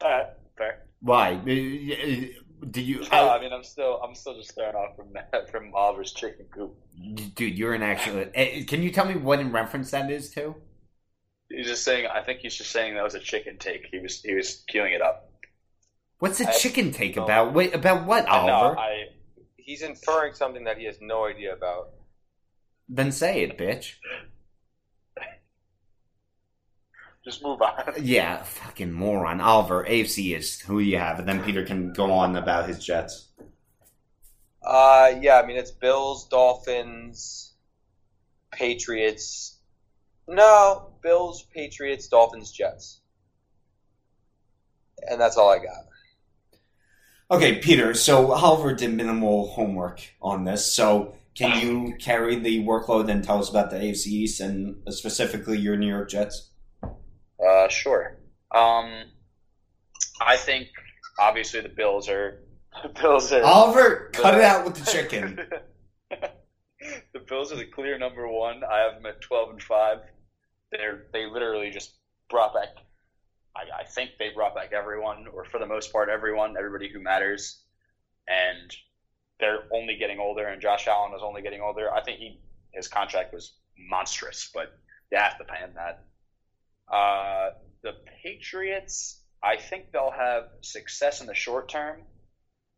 All 0.00 0.10
right, 0.10 0.26
fair. 0.56 0.86
Why? 1.00 1.32
Uh, 1.32 1.34
uh 1.34 2.26
do 2.70 2.80
you? 2.80 3.00
No, 3.12 3.28
uh, 3.28 3.36
I 3.36 3.40
mean, 3.40 3.52
I'm 3.52 3.62
still, 3.62 4.00
I'm 4.02 4.14
still 4.14 4.36
just 4.36 4.50
staring 4.50 4.74
off 4.74 4.96
from 4.96 5.14
from 5.50 5.74
Oliver's 5.74 6.12
chicken 6.12 6.46
coop. 6.50 6.74
Dude, 7.34 7.58
you're 7.58 7.74
an 7.74 7.82
actual. 7.82 8.20
Uh, 8.20 8.44
can 8.66 8.82
you 8.82 8.90
tell 8.90 9.06
me 9.06 9.14
what 9.14 9.40
in 9.40 9.52
reference 9.52 9.90
that 9.90 10.10
is 10.10 10.30
to? 10.30 10.54
He's 11.48 11.66
just 11.66 11.84
saying. 11.84 12.06
I 12.06 12.22
think 12.22 12.40
he's 12.40 12.54
just 12.54 12.70
saying 12.70 12.94
that 12.94 13.04
was 13.04 13.14
a 13.14 13.20
chicken 13.20 13.58
take. 13.58 13.86
He 13.90 13.98
was, 13.98 14.20
he 14.22 14.34
was 14.34 14.64
queuing 14.72 14.94
it 14.94 15.02
up. 15.02 15.27
What's 16.18 16.40
a 16.40 16.52
chicken 16.58 16.90
take 16.90 17.16
about? 17.16 17.52
Wait, 17.52 17.74
about 17.74 18.04
what, 18.04 18.26
Oliver? 18.26 18.74
No, 18.74 18.80
I, 18.80 19.04
he's 19.56 19.82
inferring 19.82 20.34
something 20.34 20.64
that 20.64 20.78
he 20.78 20.84
has 20.86 20.98
no 21.00 21.26
idea 21.26 21.52
about. 21.54 21.90
Then 22.88 23.12
say 23.12 23.42
it, 23.42 23.56
bitch. 23.56 23.92
Just 27.24 27.42
move 27.42 27.62
on. 27.62 27.94
Yeah, 28.02 28.42
fucking 28.42 28.92
moron. 28.92 29.40
Oliver, 29.40 29.84
AFC 29.84 30.36
is 30.36 30.60
who 30.60 30.80
you 30.80 30.98
have, 30.98 31.20
and 31.20 31.28
then 31.28 31.42
Peter 31.44 31.64
can 31.64 31.92
go 31.92 32.10
on 32.10 32.34
about 32.34 32.68
his 32.68 32.84
Jets. 32.84 33.28
Uh, 34.62 35.12
yeah, 35.20 35.40
I 35.40 35.46
mean 35.46 35.56
it's 35.56 35.70
Bills, 35.70 36.26
Dolphins, 36.28 37.52
Patriots. 38.50 39.58
No, 40.26 40.90
Bills, 41.02 41.46
Patriots, 41.54 42.08
Dolphins, 42.08 42.50
Jets, 42.50 43.00
and 45.08 45.20
that's 45.20 45.36
all 45.36 45.50
I 45.50 45.58
got. 45.58 45.86
Okay, 47.30 47.58
Peter. 47.58 47.92
So 47.94 48.32
Oliver 48.32 48.72
did 48.72 48.94
minimal 48.94 49.48
homework 49.48 50.00
on 50.22 50.44
this. 50.44 50.72
So 50.72 51.14
can 51.34 51.60
you 51.60 51.94
carry 51.98 52.36
the 52.36 52.64
workload 52.64 53.10
and 53.10 53.22
tell 53.22 53.38
us 53.38 53.50
about 53.50 53.70
the 53.70 53.76
AFC 53.76 54.06
East 54.06 54.40
and 54.40 54.76
specifically 54.92 55.58
your 55.58 55.76
New 55.76 55.88
York 55.88 56.08
Jets? 56.08 56.50
Uh, 56.82 57.68
sure. 57.68 58.18
Um, 58.54 59.04
I 60.20 60.36
think 60.36 60.68
obviously 61.18 61.60
the 61.60 61.68
Bills 61.68 62.08
are 62.08 62.40
the 62.82 62.88
Bills 62.88 63.30
are 63.32 63.42
Oliver. 63.42 64.10
Cut 64.14 64.34
it 64.34 64.40
out 64.40 64.64
with 64.64 64.74
the 64.76 64.90
chicken. 64.90 65.38
the 66.10 67.20
Bills 67.28 67.52
are 67.52 67.56
the 67.56 67.66
clear 67.66 67.98
number 67.98 68.26
one. 68.26 68.62
I 68.64 68.78
have 68.78 68.94
them 68.94 69.06
at 69.06 69.20
twelve 69.20 69.50
and 69.50 69.62
five. 69.62 69.98
They're 70.72 71.06
they 71.12 71.26
literally 71.26 71.70
just 71.70 71.94
brought 72.30 72.54
back 72.54 72.68
I, 73.58 73.80
I 73.80 73.84
think 73.84 74.10
they 74.18 74.30
brought 74.30 74.54
back 74.54 74.72
everyone, 74.72 75.26
or 75.32 75.44
for 75.44 75.58
the 75.58 75.66
most 75.66 75.92
part, 75.92 76.08
everyone, 76.08 76.56
everybody 76.56 76.88
who 76.88 77.00
matters, 77.00 77.60
and 78.28 78.74
they're 79.40 79.64
only 79.72 79.96
getting 79.96 80.18
older. 80.18 80.46
And 80.46 80.60
Josh 80.60 80.86
Allen 80.86 81.12
is 81.14 81.22
only 81.22 81.42
getting 81.42 81.60
older. 81.60 81.92
I 81.92 82.02
think 82.02 82.18
he 82.18 82.40
his 82.72 82.88
contract 82.88 83.32
was 83.32 83.54
monstrous, 83.76 84.50
but 84.52 84.78
they 85.10 85.16
have 85.16 85.38
to 85.38 85.44
pay 85.44 85.58
him 85.58 85.74
that. 85.74 86.04
Uh, 86.94 87.50
the 87.82 87.94
Patriots, 88.22 89.20
I 89.42 89.56
think 89.56 89.92
they'll 89.92 90.10
have 90.10 90.44
success 90.60 91.20
in 91.20 91.26
the 91.26 91.34
short 91.34 91.68
term, 91.68 92.02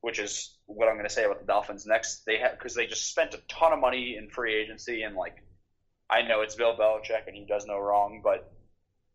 which 0.01 0.19
is 0.19 0.57
what 0.67 0.89
I'm 0.89 0.95
going 0.95 1.09
to 1.09 1.13
say 1.13 1.25
about 1.25 1.41
the 1.41 1.47
Dolphins 1.47 1.87
next. 1.87 2.25
They 2.25 2.39
have 2.39 2.53
because 2.53 2.75
they 2.75 2.87
just 2.87 3.11
spent 3.11 3.35
a 3.35 3.41
ton 3.49 3.73
of 3.73 3.81
money 3.81 4.17
in 4.17 4.29
free 4.29 4.55
agency 4.55 5.03
and 5.03 5.17
like 5.17 5.37
I 6.09 6.23
know 6.23 6.41
it's 6.41 6.57
Bill 6.57 6.77
Belichick 6.77 7.27
and 7.27 7.37
he 7.37 7.45
does 7.45 7.67
no 7.67 7.79
wrong, 7.79 8.21
but 8.23 8.51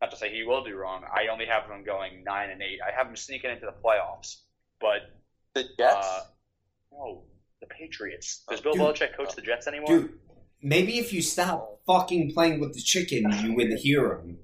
not 0.02 0.12
to 0.12 0.18
say 0.18 0.30
he 0.30 0.44
will 0.44 0.64
do 0.64 0.76
wrong. 0.76 1.04
I 1.04 1.28
only 1.32 1.46
have 1.46 1.68
them 1.68 1.84
going 1.84 2.24
nine 2.24 2.50
and 2.50 2.62
eight. 2.62 2.80
I 2.86 2.96
have 2.96 3.08
them 3.08 3.16
sneaking 3.16 3.52
into 3.52 3.66
the 3.66 3.74
playoffs, 3.74 4.38
but 4.80 5.02
the 5.54 5.64
Jets. 5.78 6.08
Uh, 6.08 6.22
no, 6.92 7.24
the 7.62 7.68
Patriots. 7.68 8.44
Does 8.50 8.62
Bill 8.62 8.74
Dude. 8.74 8.82
Belichick 8.82 9.18
coach 9.18 9.36
the 9.36 9.42
Jets 9.42 9.68
anymore? 9.68 9.88
Dude, 9.88 10.14
maybe 10.62 11.00
if 11.00 11.14
you 11.14 11.22
stop 11.22 11.80
fucking 11.88 12.34
playing 12.34 12.60
with 12.60 12.74
the 12.74 12.82
chicken, 12.82 13.32
you 13.44 13.56
would 13.56 13.72
hear 13.74 14.16
him. 14.16 14.38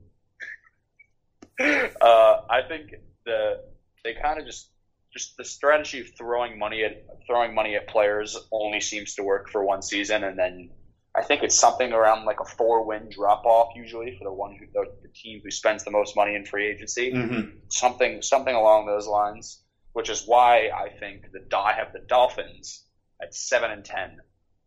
uh, 2.02 2.42
I 2.50 2.62
think 2.68 2.96
the 3.26 3.62
they 4.04 4.14
kind 4.14 4.40
of 4.40 4.46
just 4.46 4.70
just 5.14 5.36
the 5.38 5.44
strategy 5.44 6.00
of 6.00 6.08
throwing 6.18 6.58
money 6.58 6.84
at 6.84 7.06
throwing 7.28 7.54
money 7.54 7.76
at 7.76 7.88
players 7.88 8.38
only 8.52 8.80
seems 8.80 9.16
to 9.16 9.24
work 9.24 9.50
for 9.50 9.64
one 9.64 9.82
season, 9.82 10.24
and 10.24 10.40
then 10.40 10.70
I 11.14 11.24
think 11.24 11.44
it's 11.44 11.60
something 11.60 11.92
around 11.92 12.26
like 12.26 12.40
a 12.40 12.46
four 12.46 12.86
win 12.86 13.10
drop 13.10 13.46
off 13.46 13.74
usually 13.76 14.18
for 14.18 14.24
the 14.24 14.34
one 14.34 14.56
who 14.56 14.66
the, 14.74 14.92
the 15.02 15.10
team 15.10 15.42
who 15.44 15.52
spends 15.52 15.84
the 15.84 15.92
most 15.92 16.16
money 16.16 16.36
in 16.36 16.46
free 16.46 16.68
agency. 16.68 17.12
Mm-hmm. 17.12 17.58
Something 17.68 18.22
something 18.22 18.56
along 18.56 18.86
those 18.86 19.08
lines, 19.08 19.62
which 19.94 20.10
is 20.10 20.24
why 20.26 20.70
I 20.70 20.90
think 21.00 21.26
the 21.34 21.58
I 21.58 21.74
have 21.74 21.92
the 21.92 22.00
Dolphins 22.00 22.86
at 23.22 23.36
seven 23.36 23.72
and 23.72 23.84
ten. 23.84 24.20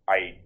I 0.07 0.39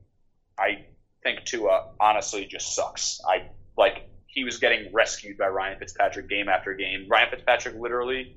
I 0.56 0.86
think 1.24 1.44
Tua 1.44 1.90
honestly 1.98 2.46
just 2.46 2.76
sucks. 2.76 3.20
I 3.26 3.48
like 3.76 4.08
he 4.26 4.44
was 4.44 4.58
getting 4.58 4.92
rescued 4.92 5.36
by 5.36 5.48
Ryan 5.48 5.80
Fitzpatrick 5.80 6.28
game 6.28 6.48
after 6.48 6.74
game. 6.74 7.06
Ryan 7.08 7.30
Fitzpatrick 7.30 7.74
literally 7.76 8.36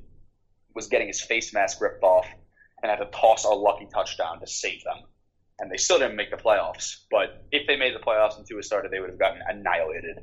was 0.74 0.88
getting 0.88 1.08
his 1.08 1.22
face 1.22 1.54
mask 1.54 1.80
ripped 1.80 2.04
off 2.04 2.28
and 2.82 2.90
had 2.90 2.98
to 2.98 3.12
toss 3.12 3.44
a 3.44 3.50
lucky 3.50 3.88
touchdown 3.94 4.40
to 4.40 4.48
save 4.48 4.84
them. 4.84 5.04
And 5.62 5.72
they 5.72 5.78
still 5.78 6.00
didn't 6.00 6.16
make 6.16 6.32
the 6.32 6.38
playoffs. 6.38 6.98
But 7.12 7.46
if 7.52 7.68
they 7.68 7.78
made 7.78 7.94
the 7.94 8.00
playoffs 8.00 8.36
and 8.36 8.46
Tua 8.46 8.64
started, 8.64 8.92
they 8.92 9.00
would 9.00 9.12
have 9.12 9.20
gotten 9.20 9.42
annihilated. 9.48 10.18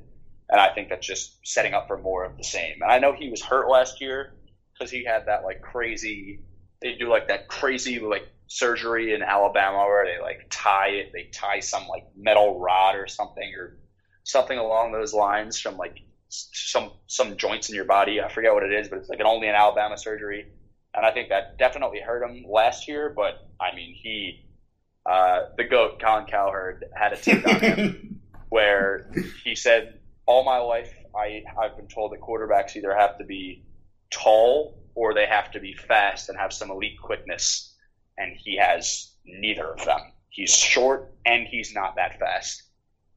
And 0.51 0.61
I 0.61 0.74
think 0.74 0.89
that's 0.89 1.07
just 1.07 1.39
setting 1.45 1.74
up 1.74 1.86
for 1.86 1.97
more 1.97 2.24
of 2.24 2.36
the 2.36 2.43
same. 2.43 2.82
And 2.82 2.91
I 2.91 2.99
know 2.99 3.12
he 3.12 3.30
was 3.30 3.41
hurt 3.41 3.70
last 3.70 4.01
year 4.01 4.34
because 4.72 4.91
he 4.91 5.05
had 5.05 5.26
that 5.26 5.45
like 5.45 5.62
crazy. 5.62 6.41
They 6.82 6.95
do 6.95 7.09
like 7.09 7.28
that 7.28 7.47
crazy 7.49 8.01
like 8.01 8.28
surgery 8.49 9.14
in 9.14 9.22
Alabama 9.22 9.78
where 9.78 10.07
they 10.07 10.20
like 10.20 10.47
tie 10.51 10.89
it. 10.89 11.12
They 11.12 11.30
tie 11.32 11.61
some 11.61 11.86
like 11.86 12.05
metal 12.16 12.59
rod 12.59 12.97
or 12.97 13.07
something 13.07 13.53
or 13.57 13.78
something 14.24 14.59
along 14.59 14.93
those 14.93 15.14
lines 15.14 15.61
from 15.61 15.76
like 15.76 15.99
some 16.30 16.93
some 17.07 17.36
joints 17.36 17.68
in 17.68 17.76
your 17.76 17.84
body. 17.84 18.20
I 18.20 18.28
forget 18.28 18.53
what 18.53 18.64
it 18.64 18.72
is, 18.72 18.89
but 18.89 18.99
it's 18.99 19.09
like 19.09 19.20
an 19.20 19.26
only 19.26 19.49
an 19.49 19.55
Alabama 19.55 19.97
surgery. 19.97 20.47
And 20.95 21.07
I 21.07 21.12
think 21.12 21.28
that 21.28 21.59
definitely 21.59 22.01
hurt 22.01 22.28
him 22.28 22.45
last 22.49 22.89
year. 22.89 23.12
But 23.14 23.47
I 23.61 23.74
mean, 23.74 23.95
he 23.95 24.47
uh, 25.09 25.48
the 25.56 25.64
goat 25.64 25.98
Colin 26.00 26.26
Cowherd 26.26 26.84
had 26.94 27.14
a 27.14 27.16
take 27.16 27.46
on 27.48 27.61
him 27.61 28.20
where 28.50 29.11
he 29.42 29.54
said, 29.54 30.00
"All 30.26 30.44
my 30.44 30.59
life, 30.59 30.92
I 31.16 31.42
I've 31.59 31.76
been 31.76 31.88
told 31.88 32.12
that 32.12 32.20
quarterbacks 32.20 32.76
either 32.76 32.94
have 32.94 33.16
to 33.18 33.24
be 33.24 33.64
tall 34.11 34.78
or 34.94 35.14
they 35.14 35.26
have 35.26 35.50
to 35.52 35.61
be 35.61 35.72
fast 35.72 36.28
and 36.28 36.36
have 36.38 36.52
some 36.52 36.70
elite 36.70 37.00
quickness, 37.00 37.74
and 38.18 38.36
he 38.36 38.59
has 38.59 39.12
neither 39.24 39.72
of 39.72 39.82
them. 39.86 40.00
He's 40.28 40.54
short 40.54 41.11
and 41.24 41.46
he's 41.46 41.74
not 41.74 41.96
that 41.96 42.18
fast. 42.18 42.64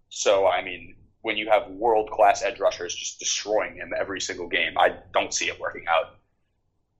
So 0.07 0.47
I 0.47 0.63
mean, 0.63 0.95
when 1.23 1.35
you 1.35 1.49
have 1.49 1.69
world 1.71 2.09
class 2.09 2.41
edge 2.41 2.61
rushers 2.61 2.95
just 2.95 3.19
destroying 3.19 3.75
him 3.75 3.91
every 3.99 4.21
single 4.21 4.47
game, 4.47 4.77
I 4.77 4.95
don't 5.13 5.33
see 5.33 5.49
it 5.49 5.59
working 5.59 5.85
out. 5.89 6.15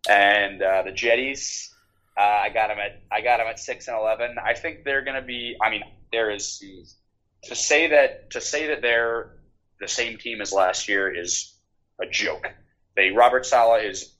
And 0.10 0.62
uh, 0.62 0.82
the 0.84 0.92
Jetties, 0.92 1.71
uh, 2.18 2.22
I 2.22 2.50
got 2.50 2.70
him 2.70 2.78
at 2.80 3.02
I 3.12 3.22
got 3.22 3.40
him 3.40 3.48
at 3.48 3.60
six 3.60 3.88
and 3.88 3.98
eleven. 3.98 4.36
I 4.44 4.54
think 4.54 4.84
they're 4.84 5.04
going 5.04 5.16
to 5.16 5.26
be. 5.26 5.56
I 5.62 5.70
mean, 5.70 5.84
there 6.12 6.30
is 6.30 6.62
to 7.44 7.56
say 7.56 7.88
that 7.88 8.32
to 8.32 8.42
say 8.42 8.68
that 8.68 8.82
they're 8.82 9.38
the 9.80 9.88
same 9.88 10.18
team 10.18 10.42
as 10.42 10.52
last 10.52 10.88
year 10.88 11.14
is 11.14 11.56
a 12.00 12.06
joke. 12.06 12.48
They 12.96 13.12
Robert 13.12 13.46
Saleh 13.46 13.84
is 13.84 14.14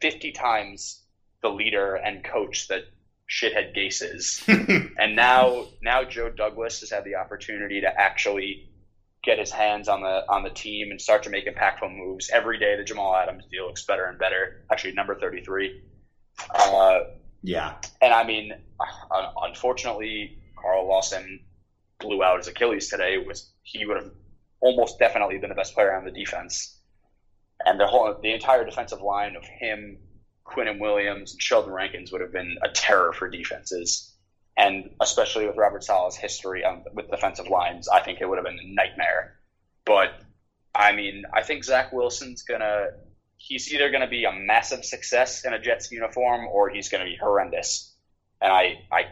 fifty 0.00 0.32
times 0.32 1.02
the 1.42 1.50
leader 1.50 1.96
and 1.96 2.22
coach 2.22 2.68
that 2.68 2.82
shithead 3.28 3.76
Gase 3.76 4.02
is, 4.02 4.42
and 4.98 5.16
now 5.16 5.66
now 5.82 6.04
Joe 6.04 6.30
Douglas 6.30 6.80
has 6.80 6.90
had 6.90 7.04
the 7.04 7.16
opportunity 7.16 7.80
to 7.80 7.88
actually 7.88 8.68
get 9.24 9.38
his 9.38 9.50
hands 9.50 9.88
on 9.88 10.00
the 10.00 10.24
on 10.28 10.44
the 10.44 10.50
team 10.50 10.92
and 10.92 11.00
start 11.00 11.24
to 11.24 11.30
make 11.30 11.46
impactful 11.46 11.92
moves 11.92 12.30
every 12.30 12.58
day. 12.58 12.76
The 12.76 12.84
Jamal 12.84 13.16
Adams 13.16 13.44
deal 13.50 13.66
looks 13.66 13.84
better 13.84 14.04
and 14.04 14.18
better. 14.18 14.64
Actually, 14.70 14.92
number 14.92 15.16
thirty 15.16 15.42
three. 15.42 15.82
Uh, 16.54 17.00
yeah. 17.42 17.74
and 18.00 18.12
I 18.12 18.24
mean, 18.24 18.52
unfortunately, 19.42 20.38
Carl 20.56 20.88
Lawson 20.88 21.40
blew 21.98 22.22
out 22.22 22.38
his 22.38 22.48
Achilles 22.48 22.88
today. 22.88 23.18
Was 23.18 23.50
he 23.62 23.84
would 23.86 23.96
have 23.96 24.10
almost 24.60 24.98
definitely 24.98 25.38
been 25.38 25.50
the 25.50 25.54
best 25.56 25.74
player 25.74 25.94
on 25.94 26.04
the 26.04 26.10
defense, 26.10 26.78
and 27.64 27.78
the 27.78 27.86
whole 27.86 28.16
the 28.22 28.32
entire 28.32 28.64
defensive 28.64 29.00
line 29.00 29.36
of 29.36 29.44
him, 29.44 29.98
Quinn 30.44 30.68
and 30.68 30.80
Williams, 30.80 31.32
and 31.32 31.42
Sheldon 31.42 31.72
Rankins 31.72 32.12
would 32.12 32.20
have 32.20 32.32
been 32.32 32.58
a 32.62 32.68
terror 32.68 33.12
for 33.12 33.28
defenses. 33.28 34.08
And 34.54 34.90
especially 35.00 35.46
with 35.46 35.56
Robert 35.56 35.82
Saleh's 35.82 36.14
history 36.14 36.62
on, 36.62 36.84
with 36.92 37.10
defensive 37.10 37.48
lines, 37.48 37.88
I 37.88 38.00
think 38.02 38.20
it 38.20 38.28
would 38.28 38.36
have 38.36 38.44
been 38.44 38.58
a 38.58 38.74
nightmare. 38.74 39.38
But 39.86 40.10
I 40.74 40.92
mean, 40.92 41.24
I 41.32 41.42
think 41.42 41.64
Zach 41.64 41.92
Wilson's 41.92 42.42
gonna 42.42 42.88
he's 43.44 43.72
either 43.72 43.90
going 43.90 44.02
to 44.02 44.08
be 44.08 44.24
a 44.24 44.32
massive 44.32 44.84
success 44.84 45.44
in 45.44 45.52
a 45.52 45.58
Jets 45.58 45.90
uniform 45.90 46.46
or 46.46 46.70
he's 46.70 46.88
going 46.88 47.04
to 47.04 47.10
be 47.10 47.16
horrendous. 47.16 47.92
And 48.40 48.52
I, 48.52 48.84
I 48.92 49.06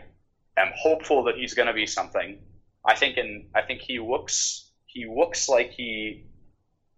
am 0.57 0.73
hopeful 0.77 1.25
that 1.25 1.35
he's 1.37 1.55
going 1.55 1.67
to 1.67 1.75
be 1.75 1.87
something. 1.87 2.39
I 2.85 2.95
think 2.95 3.17
in 3.17 3.49
I 3.55 3.63
think 3.63 3.81
he 3.81 3.99
looks 3.99 4.71
he 4.87 5.07
looks 5.07 5.49
like 5.49 5.71
he 5.71 6.25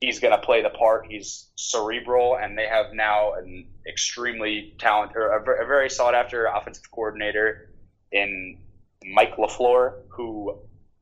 he's 0.01 0.21
going 0.21 0.33
to 0.33 0.45
play 0.45 0.63
the 0.63 0.71
part. 0.71 1.07
He's 1.09 1.49
cerebral, 1.57 2.37
and 2.41 2.57
they 2.57 2.67
have 2.67 2.93
now 2.93 3.33
an 3.35 3.67
extremely 3.89 4.75
talented, 4.79 5.17
or 5.17 5.37
a 5.37 5.67
very 5.67 5.91
sought 5.91 6.15
after 6.15 6.47
offensive 6.47 6.91
coordinator 6.91 7.71
in 8.13 8.59
Mike 9.05 9.37
Lafleur, 9.37 10.03
who 10.11 10.59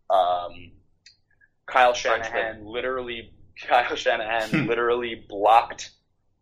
um, 0.08 0.70
Kyle 1.66 1.92
Shanahan 1.92 2.64
literally 2.64 3.32
Kyle 3.66 3.96
Shanahan 3.96 4.66
literally 4.68 5.26
blocked 5.28 5.90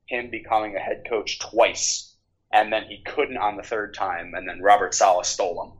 him 0.08 0.30
becoming 0.30 0.74
a 0.74 0.80
head 0.80 1.04
coach 1.08 1.38
twice, 1.38 2.16
and 2.52 2.72
then 2.72 2.84
he 2.84 3.02
couldn't 3.04 3.36
on 3.36 3.56
the 3.56 3.62
third 3.62 3.94
time, 3.94 4.34
and 4.34 4.48
then 4.48 4.60
Robert 4.60 4.94
Saleh 4.94 5.24
stole 5.24 5.62
him. 5.62 5.72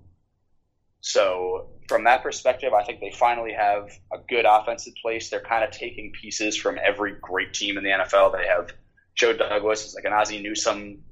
So 1.01 1.71
from 1.89 2.05
that 2.05 2.23
perspective, 2.23 2.73
I 2.75 2.85
think 2.85 3.01
they 3.01 3.11
finally 3.11 3.53
have 3.53 3.91
a 4.13 4.19
good 4.29 4.45
offense 4.45 4.87
in 4.87 4.95
place. 5.01 5.31
They're 5.31 5.41
kind 5.41 5.65
of 5.65 5.71
taking 5.71 6.13
pieces 6.13 6.57
from 6.57 6.79
every 6.85 7.17
great 7.21 7.55
team 7.55 7.79
in 7.79 7.85
the 7.85 7.91
NFL. 7.91 8.33
They 8.33 8.47
have 8.47 8.73
Joe 9.15 9.33
Douglas 9.33 9.87
is 9.87 9.95
like 9.95 10.05
an 10.05 10.13
Ozzie 10.13 10.43
Newsome 10.43 11.03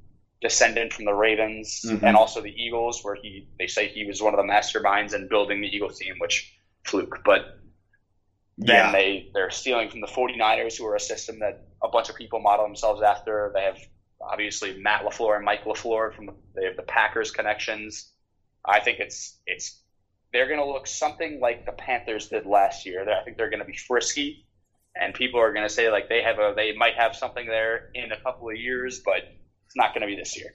descendant 0.43 0.93
from 0.93 1.07
the 1.07 1.15
Ravens, 1.15 1.83
Mhm. 1.89 2.03
and 2.03 2.17
also 2.17 2.41
the 2.41 2.55
Eagles, 2.55 3.03
where 3.03 3.15
he 3.15 3.49
they 3.59 3.67
say 3.67 3.89
he 3.89 4.05
was 4.05 4.23
one 4.23 4.35
of 4.35 4.39
the 4.39 4.53
masterminds 4.53 5.15
in 5.15 5.29
building 5.29 5.61
the 5.61 5.69
Eagles 5.69 5.99
team, 5.99 6.15
which 6.19 6.55
fluke, 6.85 7.23
but 7.25 7.59
then 8.59 8.87
Yeah. 8.87 8.93
they 8.93 9.31
they're 9.35 9.51
stealing 9.51 9.91
from 9.91 10.01
the 10.01 10.07
49ers 10.07 10.77
who 10.79 10.87
are 10.87 10.95
a 10.97 11.01
system 11.01 11.41
that 11.41 11.61
a 11.83 11.89
bunch 11.89 12.09
of 12.09 12.17
people 12.17 12.41
model 12.41 12.67
themselves 12.67 13.03
after. 13.03 13.51
They 13.55 13.63
have 13.65 13.79
obviously 14.21 14.79
matt 14.79 15.03
lafleur 15.03 15.37
and 15.37 15.45
mike 15.45 15.65
lafleur 15.65 16.15
from 16.15 16.27
the, 16.27 16.35
they 16.55 16.65
have 16.65 16.77
the 16.77 16.83
packers 16.83 17.31
connections. 17.31 18.11
I 18.65 18.81
think 18.81 18.99
it's 19.01 19.39
it's 19.47 19.81
they're 20.33 20.47
going 20.49 20.59
to 20.61 20.67
look 20.67 20.87
something 20.87 21.41
like 21.41 21.67
the 21.67 21.73
panthers 21.73 22.29
did 22.29 22.47
last 22.47 22.85
year. 22.87 23.09
I 23.09 23.23
think 23.25 23.37
they're 23.37 23.51
going 23.51 23.61
to 23.61 23.67
be 23.67 23.77
frisky 23.87 24.45
and 24.97 25.15
people 25.15 25.41
are 25.41 25.53
going 25.53 25.67
to 25.67 25.73
say 25.73 25.91
like 25.91 26.09
they 26.09 26.23
have 26.23 26.39
a 26.39 26.53
they 26.57 26.73
might 26.73 26.95
have 26.97 27.15
something 27.15 27.47
there 27.47 27.91
in 27.95 28.13
a 28.13 28.21
couple 28.23 28.49
of 28.49 28.57
years 28.57 29.01
but 29.05 29.19
it's 29.19 29.77
not 29.77 29.93
going 29.95 30.01
to 30.03 30.07
be 30.07 30.17
this 30.17 30.37
year 30.37 30.55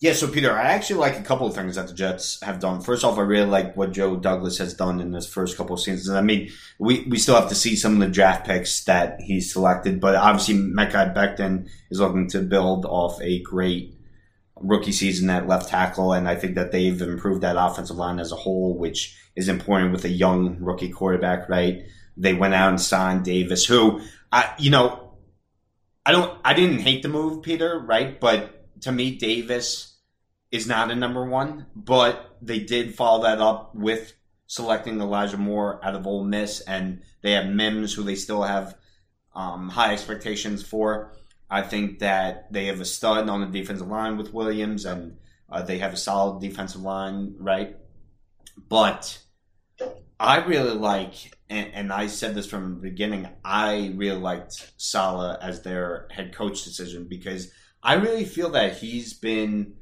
Yeah, 0.00 0.12
so 0.12 0.28
Peter, 0.28 0.52
I 0.52 0.74
actually 0.74 1.00
like 1.00 1.18
a 1.18 1.22
couple 1.22 1.48
of 1.48 1.54
things 1.54 1.74
that 1.74 1.88
the 1.88 1.94
Jets 1.94 2.40
have 2.42 2.60
done. 2.60 2.80
First 2.80 3.02
off, 3.04 3.18
I 3.18 3.22
really 3.22 3.50
like 3.50 3.76
what 3.76 3.90
Joe 3.90 4.14
Douglas 4.14 4.58
has 4.58 4.72
done 4.74 5.00
in 5.00 5.12
his 5.12 5.26
first 5.26 5.56
couple 5.56 5.74
of 5.74 5.80
seasons. 5.80 6.10
I 6.10 6.20
mean, 6.20 6.52
we, 6.78 7.04
we 7.08 7.18
still 7.18 7.34
have 7.34 7.48
to 7.48 7.56
see 7.56 7.74
some 7.74 7.94
of 7.94 7.98
the 7.98 8.06
draft 8.06 8.46
picks 8.46 8.84
that 8.84 9.20
he's 9.20 9.52
selected, 9.52 10.00
but 10.00 10.14
obviously 10.14 10.54
Mekhi 10.54 11.12
Becton 11.12 11.68
is 11.90 11.98
looking 11.98 12.28
to 12.28 12.42
build 12.42 12.84
off 12.86 13.20
a 13.20 13.42
great 13.42 13.98
rookie 14.60 14.92
season 14.92 15.30
at 15.30 15.48
left 15.48 15.68
tackle, 15.68 16.12
and 16.12 16.28
I 16.28 16.36
think 16.36 16.54
that 16.54 16.70
they've 16.70 17.00
improved 17.02 17.42
that 17.42 17.56
offensive 17.58 17.96
line 17.96 18.20
as 18.20 18.30
a 18.30 18.36
whole, 18.36 18.78
which 18.78 19.16
is 19.34 19.48
important 19.48 19.90
with 19.90 20.04
a 20.04 20.10
young 20.10 20.58
rookie 20.60 20.90
quarterback, 20.90 21.48
right? 21.48 21.82
They 22.16 22.34
went 22.34 22.54
out 22.54 22.68
and 22.68 22.80
signed 22.80 23.24
Davis, 23.24 23.66
who, 23.66 24.00
I, 24.30 24.54
you 24.60 24.70
know, 24.70 25.14
I 26.06 26.12
don't, 26.12 26.38
I 26.44 26.54
didn't 26.54 26.80
hate 26.80 27.02
the 27.02 27.08
move, 27.08 27.42
Peter, 27.42 27.80
right? 27.80 28.18
But 28.20 28.57
to 28.82 28.92
me, 28.92 29.16
Davis 29.16 29.96
is 30.50 30.66
not 30.66 30.90
a 30.90 30.96
number 30.96 31.24
one, 31.24 31.66
but 31.74 32.36
they 32.40 32.60
did 32.60 32.94
follow 32.94 33.22
that 33.24 33.40
up 33.40 33.74
with 33.74 34.14
selecting 34.46 35.00
Elijah 35.00 35.36
Moore 35.36 35.80
out 35.84 35.94
of 35.94 36.06
Ole 36.06 36.24
Miss, 36.24 36.60
and 36.60 37.02
they 37.22 37.32
have 37.32 37.46
Mims, 37.46 37.92
who 37.92 38.02
they 38.02 38.14
still 38.14 38.42
have 38.42 38.76
um, 39.34 39.68
high 39.68 39.92
expectations 39.92 40.62
for. 40.62 41.12
I 41.50 41.62
think 41.62 42.00
that 42.00 42.52
they 42.52 42.66
have 42.66 42.80
a 42.80 42.84
stud 42.84 43.28
on 43.28 43.40
the 43.40 43.58
defensive 43.58 43.88
line 43.88 44.16
with 44.16 44.32
Williams, 44.32 44.84
and 44.84 45.18
uh, 45.50 45.62
they 45.62 45.78
have 45.78 45.92
a 45.92 45.96
solid 45.96 46.40
defensive 46.40 46.82
line, 46.82 47.34
right? 47.38 47.76
But 48.68 49.18
I 50.18 50.38
really 50.38 50.74
like, 50.74 51.32
and, 51.48 51.70
and 51.74 51.92
I 51.92 52.08
said 52.08 52.34
this 52.34 52.48
from 52.48 52.74
the 52.74 52.80
beginning, 52.80 53.28
I 53.44 53.92
really 53.94 54.18
liked 54.18 54.72
Saleh 54.76 55.38
as 55.40 55.62
their 55.62 56.08
head 56.10 56.34
coach 56.34 56.64
decision 56.64 57.06
because 57.08 57.50
I 57.82 57.94
really 57.94 58.24
feel 58.24 58.50
that 58.50 58.78
he's 58.78 59.14
been 59.14 59.74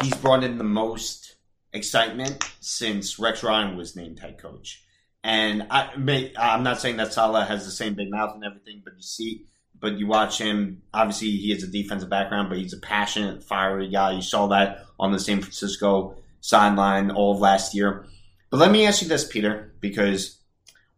he's 0.00 0.14
brought 0.14 0.44
in 0.44 0.58
the 0.58 0.64
most 0.64 1.36
excitement 1.72 2.44
since 2.60 3.18
Rex 3.18 3.42
Ryan 3.42 3.76
was 3.76 3.96
named 3.96 4.20
head 4.20 4.38
coach. 4.38 4.82
And 5.22 5.66
I, 5.70 5.94
may, 5.96 6.32
I'm 6.36 6.62
not 6.62 6.80
saying 6.80 6.96
that 6.96 7.12
Saleh 7.12 7.46
has 7.46 7.64
the 7.64 7.70
same 7.70 7.94
big 7.94 8.10
mouth 8.10 8.34
and 8.34 8.44
everything, 8.44 8.80
but 8.82 8.94
you 8.96 9.02
see, 9.02 9.44
but 9.78 9.98
you 9.98 10.06
watch 10.06 10.38
him. 10.38 10.82
Obviously, 10.94 11.30
he 11.32 11.50
has 11.50 11.62
a 11.62 11.66
defensive 11.66 12.08
background, 12.08 12.48
but 12.48 12.58
he's 12.58 12.72
a 12.72 12.80
passionate, 12.80 13.44
fiery 13.44 13.88
guy. 13.90 14.12
You 14.12 14.22
saw 14.22 14.46
that 14.48 14.86
on 14.98 15.12
the 15.12 15.18
San 15.18 15.42
Francisco 15.42 16.16
sideline 16.40 17.10
all 17.10 17.34
of 17.34 17.40
last 17.40 17.74
year. 17.74 18.06
But 18.48 18.58
let 18.60 18.70
me 18.70 18.86
ask 18.86 19.02
you 19.02 19.08
this, 19.08 19.26
Peter, 19.28 19.74
because 19.80 20.38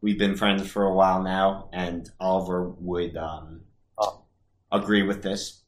we've 0.00 0.18
been 0.18 0.36
friends 0.36 0.68
for 0.68 0.84
a 0.84 0.94
while 0.94 1.22
now, 1.22 1.68
and 1.72 2.08
Oliver 2.20 2.68
would 2.68 3.16
um, 3.16 3.62
Oh. 3.98 4.22
agree 4.70 5.02
with 5.02 5.22
this. 5.22 5.61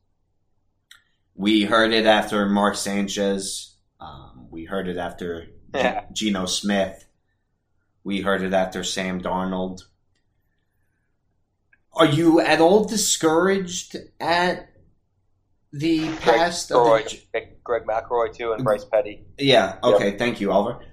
We 1.34 1.64
heard 1.64 1.92
it 1.92 2.06
after 2.06 2.46
Mark 2.46 2.76
Sanchez. 2.76 3.74
Um, 4.00 4.48
we 4.50 4.64
heard 4.64 4.88
it 4.88 4.96
after 4.96 5.46
G- 5.74 5.90
Geno 6.12 6.46
Smith. 6.46 7.06
We 8.04 8.20
heard 8.20 8.42
it 8.42 8.52
after 8.52 8.84
Sam 8.84 9.20
Darnold. 9.20 9.82
Are 11.92 12.06
you 12.06 12.40
at 12.40 12.60
all 12.60 12.84
discouraged 12.84 13.96
at 14.20 14.68
the 15.72 16.08
past 16.16 16.70
of 16.70 16.86
Greg, 16.86 17.08
the, 17.32 17.38
McElroy, 17.38 17.46
Greg 17.64 17.84
McElroy 17.84 18.34
too, 18.34 18.52
and 18.52 18.62
Bryce 18.62 18.84
Petty. 18.84 19.24
yeah, 19.38 19.78
okay, 19.82 20.16
thank 20.16 20.40
you, 20.40 20.52
Oliver. 20.52 20.84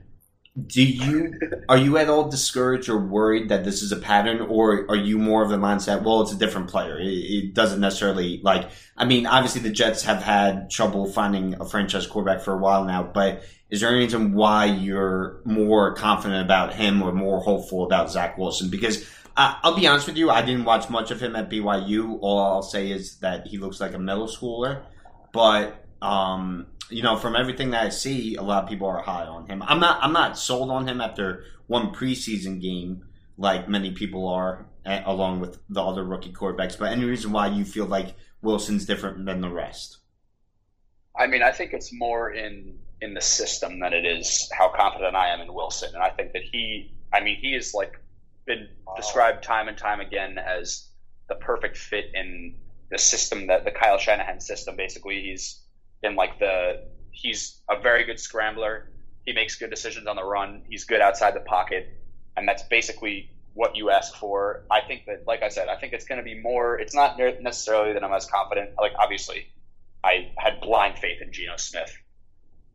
Do 0.67 0.83
you 0.83 1.39
are 1.69 1.77
you 1.77 1.97
at 1.97 2.09
all 2.09 2.29
discouraged 2.29 2.89
or 2.89 2.97
worried 2.97 3.47
that 3.49 3.63
this 3.63 3.81
is 3.81 3.93
a 3.93 3.95
pattern, 3.95 4.41
or 4.41 4.85
are 4.89 4.97
you 4.97 5.17
more 5.17 5.43
of 5.43 5.49
the 5.49 5.55
mindset? 5.55 6.03
Well, 6.03 6.21
it's 6.21 6.33
a 6.33 6.37
different 6.37 6.69
player. 6.69 6.99
It, 6.99 7.07
it 7.07 7.53
doesn't 7.53 7.79
necessarily 7.79 8.41
like. 8.43 8.69
I 8.97 9.05
mean, 9.05 9.25
obviously 9.25 9.61
the 9.61 9.69
Jets 9.69 10.03
have 10.03 10.21
had 10.21 10.69
trouble 10.69 11.09
finding 11.09 11.61
a 11.61 11.65
franchise 11.65 12.05
quarterback 12.05 12.41
for 12.41 12.53
a 12.53 12.57
while 12.57 12.83
now, 12.83 13.01
but 13.01 13.43
is 13.69 13.79
there 13.79 13.89
any 13.89 13.99
reason 13.99 14.33
why 14.33 14.65
you're 14.65 15.39
more 15.45 15.95
confident 15.95 16.43
about 16.43 16.73
him 16.73 17.01
or 17.01 17.13
more 17.13 17.39
hopeful 17.39 17.85
about 17.85 18.11
Zach 18.11 18.37
Wilson? 18.37 18.69
Because 18.69 19.09
uh, 19.37 19.55
I'll 19.63 19.77
be 19.77 19.87
honest 19.87 20.05
with 20.05 20.17
you, 20.17 20.29
I 20.29 20.41
didn't 20.41 20.65
watch 20.65 20.89
much 20.89 21.11
of 21.11 21.21
him 21.21 21.37
at 21.37 21.49
BYU. 21.49 22.17
All 22.19 22.39
I'll 22.39 22.61
say 22.61 22.91
is 22.91 23.19
that 23.19 23.47
he 23.47 23.57
looks 23.57 23.79
like 23.79 23.93
a 23.93 23.99
middle 23.99 24.27
schooler, 24.27 24.83
but 25.31 25.85
um, 26.01 26.67
you 26.91 27.03
know, 27.03 27.17
from 27.17 27.35
everything 27.35 27.71
that 27.71 27.85
I 27.85 27.89
see, 27.89 28.35
a 28.35 28.41
lot 28.41 28.63
of 28.63 28.69
people 28.69 28.87
are 28.87 29.01
high 29.01 29.25
on 29.25 29.47
him. 29.47 29.63
I'm 29.65 29.79
not. 29.79 30.03
I'm 30.03 30.13
not 30.13 30.37
sold 30.37 30.69
on 30.69 30.87
him 30.87 31.01
after 31.01 31.43
one 31.67 31.93
preseason 31.93 32.61
game, 32.61 33.05
like 33.37 33.67
many 33.69 33.91
people 33.91 34.27
are, 34.27 34.67
a- 34.85 35.03
along 35.05 35.39
with 35.39 35.59
the 35.69 35.81
other 35.81 36.03
rookie 36.03 36.33
quarterbacks. 36.33 36.77
But 36.77 36.91
any 36.91 37.05
reason 37.05 37.31
why 37.31 37.47
you 37.47 37.65
feel 37.65 37.85
like 37.85 38.15
Wilson's 38.41 38.85
different 38.85 39.25
than 39.25 39.41
the 39.41 39.49
rest? 39.49 39.99
I 41.17 41.27
mean, 41.27 41.41
I 41.43 41.51
think 41.51 41.73
it's 41.73 41.91
more 41.93 42.31
in 42.31 42.77
in 43.01 43.13
the 43.13 43.21
system 43.21 43.79
than 43.79 43.93
it 43.93 44.05
is 44.05 44.49
how 44.55 44.69
confident 44.69 45.15
I 45.15 45.29
am 45.29 45.41
in 45.41 45.53
Wilson, 45.53 45.89
and 45.93 46.03
I 46.03 46.09
think 46.11 46.33
that 46.33 46.43
he, 46.43 46.93
I 47.11 47.21
mean, 47.21 47.37
he 47.41 47.53
has 47.53 47.73
like 47.73 47.99
been 48.45 48.67
described 48.95 49.43
time 49.43 49.67
and 49.67 49.77
time 49.77 49.99
again 50.01 50.37
as 50.37 50.87
the 51.29 51.35
perfect 51.35 51.77
fit 51.77 52.05
in 52.13 52.55
the 52.89 52.97
system 52.97 53.47
that 53.47 53.63
the 53.65 53.71
Kyle 53.71 53.97
Shanahan 53.97 54.39
system. 54.39 54.75
Basically, 54.75 55.21
he's 55.21 55.61
in 56.03 56.15
like 56.15 56.39
the 56.39 56.83
he's 57.11 57.61
a 57.69 57.79
very 57.79 58.03
good 58.03 58.19
scrambler. 58.19 58.89
He 59.25 59.33
makes 59.33 59.55
good 59.55 59.69
decisions 59.69 60.07
on 60.07 60.15
the 60.15 60.23
run. 60.23 60.63
He's 60.67 60.83
good 60.83 61.01
outside 61.01 61.35
the 61.35 61.41
pocket, 61.41 61.89
and 62.35 62.47
that's 62.47 62.63
basically 62.63 63.29
what 63.53 63.75
you 63.75 63.89
ask 63.89 64.15
for. 64.15 64.63
I 64.71 64.81
think 64.81 65.05
that, 65.05 65.27
like 65.27 65.43
I 65.43 65.49
said, 65.49 65.67
I 65.67 65.75
think 65.75 65.93
it's 65.93 66.05
going 66.05 66.17
to 66.17 66.23
be 66.23 66.39
more. 66.39 66.79
It's 66.79 66.95
not 66.95 67.17
necessarily 67.19 67.93
that 67.93 68.03
I'm 68.03 68.13
as 68.13 68.25
confident. 68.25 68.71
Like 68.79 68.93
obviously, 68.97 69.47
I 70.03 70.31
had 70.37 70.61
blind 70.61 70.97
faith 70.97 71.21
in 71.21 71.31
Geno 71.31 71.57
Smith. 71.57 71.95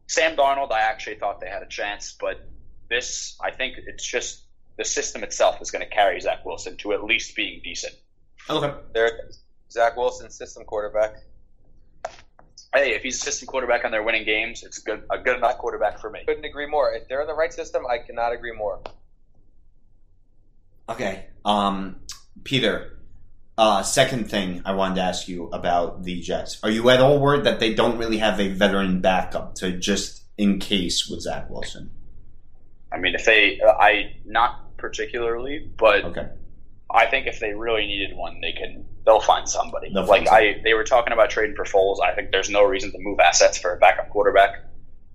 Sam 0.07 0.37
Darnold, 0.37 0.71
I 0.71 0.81
actually 0.81 1.17
thought 1.17 1.41
they 1.41 1.49
had 1.49 1.63
a 1.63 1.69
chance, 1.69 2.17
but 2.19 2.49
this, 2.89 3.37
I 3.43 3.51
think 3.51 3.77
it's 3.87 4.07
just 4.07 4.45
the 4.77 4.85
system 4.85 5.25
itself 5.25 5.61
is 5.61 5.71
going 5.71 5.85
to 5.85 5.91
carry 5.91 6.21
Zach 6.21 6.45
Wilson 6.45 6.77
to 6.79 6.93
at 6.93 7.03
least 7.03 7.35
being 7.35 7.61
decent. 7.65 7.95
Okay. 8.49 8.73
There, 8.95 9.31
Zach 9.71 9.97
Wilson, 9.97 10.31
system 10.31 10.65
quarterback. 10.65 11.17
Hey, 12.77 12.95
if 12.95 13.03
he's 13.03 13.17
a 13.17 13.25
system 13.25 13.47
quarterback 13.47 13.85
and 13.85 13.93
they're 13.93 14.03
winning 14.03 14.25
games, 14.25 14.63
it's 14.63 14.79
good 14.79 15.03
a 15.11 15.17
good 15.17 15.39
enough 15.39 15.57
quarterback 15.57 15.99
for 15.99 16.11
me. 16.11 16.21
Couldn't 16.27 16.45
agree 16.45 16.67
more. 16.67 16.93
If 16.93 17.09
they're 17.09 17.23
in 17.23 17.27
the 17.27 17.35
right 17.35 17.53
system, 17.53 17.87
I 17.87 17.99
cannot 17.99 18.35
agree 18.35 18.53
more. 18.53 18.81
Okay. 20.87 21.25
Um, 21.45 21.97
Peter, 22.45 22.99
uh, 23.57 23.83
second 23.83 24.31
thing 24.31 24.61
I 24.67 24.73
wanted 24.73 24.97
to 24.97 25.01
ask 25.03 25.27
you 25.27 25.49
about 25.49 26.03
the 26.03 26.21
Jets. 26.21 26.63
Are 26.63 26.71
you 26.71 26.91
at 26.91 27.01
all 27.01 27.19
worried 27.19 27.45
that 27.45 27.61
they 27.61 27.73
don't 27.73 27.97
really 27.97 28.19
have 28.19 28.39
a 28.39 28.49
veteran 28.49 29.01
backup 29.01 29.55
to 29.57 29.73
just 29.73 30.25
in 30.37 30.59
case 30.59 31.09
with 31.09 31.23
Zach 31.23 31.49
Wilson? 31.49 31.91
I 32.93 32.99
mean, 32.99 33.15
if 33.15 33.25
they, 33.25 33.59
uh, 33.59 33.73
I 33.73 34.17
not 34.27 34.77
particularly, 34.77 35.71
but 35.79 36.05
Okay. 36.05 36.29
I 36.91 37.07
think 37.07 37.27
if 37.27 37.41
they 37.41 37.55
really 37.55 37.87
needed 37.87 38.15
one, 38.15 38.41
they 38.43 38.53
can. 38.53 38.85
They'll 39.07 39.21
find 39.21 39.49
somebody. 39.49 39.93
They'll 39.93 40.05
like 40.05 40.27
find 40.27 40.59
I, 40.59 40.61
they 40.65 40.75
were 40.75 40.85
talking 40.85 41.13
about 41.13 41.31
trading 41.31 41.55
for 41.55 41.65
Foles. 41.65 42.03
I 42.03 42.15
think 42.15 42.33
there's 42.33 42.51
no 42.51 42.65
reason 42.65 42.91
to 42.93 42.99
move 42.99 43.21
assets 43.21 43.57
for 43.57 43.73
a 43.73 43.79
backup 43.79 44.11
quarterback. 44.11 44.65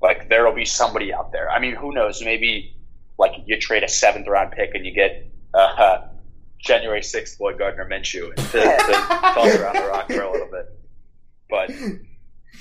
Like 0.02 0.30
there 0.30 0.46
will 0.46 0.56
be 0.56 0.66
somebody 0.66 1.14
out 1.14 1.32
there. 1.34 1.52
I 1.52 1.60
mean, 1.60 1.76
who 1.76 1.94
knows? 1.94 2.24
Maybe 2.24 2.76
like 3.20 3.34
you 3.46 3.60
trade 3.60 3.84
a 3.84 3.90
seventh 3.90 4.28
round 4.28 4.54
pick 4.54 4.74
and 4.74 4.86
you 4.86 4.94
get 4.94 5.30
uh, 5.54 6.08
January 6.58 7.04
sixth 7.04 7.40
Lloyd 7.40 7.60
Gardner 7.60 7.86
Minshew 7.86 8.34
to, 8.34 8.44
to 8.44 8.60
toss 8.62 9.56
around 9.56 9.76
the 9.76 9.88
rock 9.88 10.10
for 10.10 10.22
a 10.22 10.32
little 10.32 10.50
bit. 10.50 10.68
But 11.50 11.70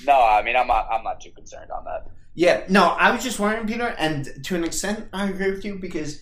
no, 0.05 0.21
I 0.21 0.41
mean, 0.43 0.55
I'm 0.55 0.67
not. 0.67 0.87
I'm 0.91 1.03
not 1.03 1.21
too 1.21 1.31
concerned 1.31 1.71
on 1.71 1.85
that. 1.85 2.11
Yeah, 2.33 2.63
no, 2.69 2.89
I 2.89 3.11
was 3.11 3.23
just 3.23 3.39
wondering, 3.39 3.67
Peter, 3.67 3.95
and 3.97 4.27
to 4.45 4.55
an 4.55 4.63
extent, 4.63 5.07
I 5.11 5.29
agree 5.29 5.51
with 5.51 5.65
you 5.65 5.75
because 5.75 6.21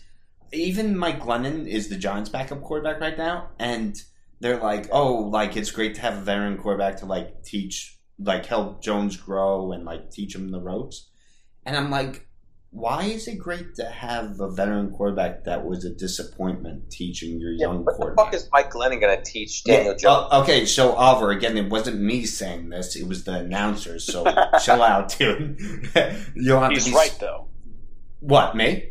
even 0.51 0.97
Mike 0.97 1.21
Glennon 1.21 1.67
is 1.67 1.89
the 1.89 1.95
Giants' 1.95 2.29
backup 2.29 2.63
quarterback 2.63 2.99
right 2.99 3.17
now, 3.17 3.49
and 3.59 4.01
they're 4.39 4.59
like, 4.59 4.87
oh, 4.91 5.15
like 5.15 5.57
it's 5.57 5.71
great 5.71 5.95
to 5.95 6.01
have 6.01 6.17
a 6.17 6.21
veteran 6.21 6.57
quarterback 6.57 6.97
to 6.97 7.05
like 7.05 7.43
teach, 7.43 7.97
like 8.19 8.45
help 8.45 8.81
Jones 8.81 9.17
grow 9.17 9.71
and 9.71 9.85
like 9.85 10.11
teach 10.11 10.35
him 10.35 10.49
the 10.51 10.61
ropes, 10.61 11.09
and 11.65 11.75
I'm 11.75 11.89
like, 11.89 12.25
why 12.71 13.03
is 13.05 13.27
it 13.27 13.37
great 13.39 13.73
to 13.75 13.85
have 13.85 14.39
a 14.39 14.49
veteran 14.51 14.91
quarterback 14.91 15.45
that 15.45 15.65
was 15.65 15.85
a 15.85 15.89
disappointment 15.89 16.91
teaching 16.91 17.39
your 17.39 17.51
young 17.51 17.83
quarterback? 17.83 18.17
what 18.17 18.31
the 18.31 18.31
fuck 18.31 18.33
is 18.35 18.49
Mike 18.51 18.71
Glennon 18.71 19.01
going 19.01 19.17
to 19.17 19.23
teach 19.23 19.63
Daniel 19.63 19.93
Yeah, 19.93 19.97
Jones? 19.97 20.27
uh, 20.31 20.41
okay, 20.43 20.65
so 20.67 20.91
Oliver, 20.93 21.31
again, 21.31 21.57
it 21.57 21.69
wasn't 21.69 21.99
me 21.99 22.25
saying 22.25 22.69
this; 22.69 22.95
it 22.95 23.07
was 23.07 23.23
the 23.23 23.39
announcers. 23.39 24.05
So 24.05 24.23
chill 24.63 24.83
out, 24.83 25.17
dude. 25.17 25.59
you 26.35 26.49
don't 26.49 26.71
have 26.71 26.81
to 26.83 26.89
be 26.89 26.95
right 26.95 27.15
though. 27.19 27.47
What 28.19 28.55
me? 28.55 28.89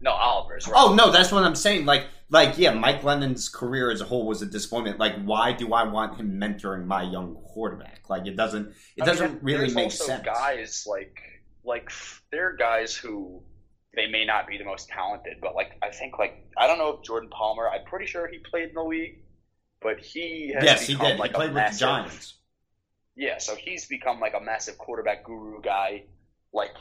No, 0.00 0.10
Oliver's 0.10 0.68
right. 0.68 0.74
Oh 0.76 0.94
no, 0.94 1.10
that's 1.10 1.32
what 1.32 1.44
I'm 1.44 1.54
saying. 1.54 1.86
Like, 1.86 2.06
like 2.30 2.58
yeah, 2.58 2.72
Mike 2.72 3.02
Glennon's 3.02 3.48
career 3.48 3.90
as 3.90 4.00
a 4.00 4.04
whole 4.04 4.26
was 4.26 4.42
a 4.42 4.46
disappointment. 4.46 4.98
Like, 4.98 5.22
why 5.24 5.52
do 5.52 5.72
I 5.72 5.84
want 5.84 6.18
him 6.18 6.40
mentoring 6.40 6.86
my 6.86 7.02
young 7.02 7.34
quarterback? 7.34 8.08
Like, 8.08 8.26
it 8.26 8.36
doesn't. 8.36 8.68
It 8.96 9.02
I 9.02 9.06
mean, 9.06 9.06
doesn't 9.06 9.42
really 9.42 9.72
make 9.72 9.92
sense. 9.92 10.24
Guys 10.24 10.84
like 10.86 11.18
like 11.64 11.90
there 12.30 12.50
are 12.50 12.56
guys 12.56 12.94
who 12.94 13.42
they 13.94 14.06
may 14.06 14.24
not 14.24 14.46
be 14.46 14.58
the 14.58 14.64
most 14.64 14.88
talented, 14.88 15.38
but 15.40 15.54
like 15.54 15.72
I 15.82 15.90
think 15.90 16.18
like 16.18 16.46
I 16.56 16.66
don't 16.66 16.78
know 16.78 16.98
if 16.98 17.02
Jordan 17.04 17.30
Palmer. 17.30 17.68
I'm 17.68 17.84
pretty 17.84 18.06
sure 18.06 18.28
he 18.28 18.38
played 18.38 18.70
in 18.70 18.74
the 18.74 18.82
league, 18.82 19.20
but 19.80 20.00
he 20.00 20.52
has 20.54 20.64
yes, 20.64 20.86
he 20.86 20.94
did. 20.94 21.18
like 21.18 21.30
he 21.30 21.34
played 21.34 21.48
with 21.48 21.56
massive, 21.56 21.80
the 21.80 21.86
Giants. 21.86 22.34
Yeah, 23.16 23.38
so 23.38 23.54
he's 23.54 23.86
become 23.86 24.18
like 24.18 24.34
a 24.34 24.40
massive 24.40 24.76
quarterback 24.78 25.24
guru 25.24 25.60
guy, 25.60 26.04
like 26.52 26.74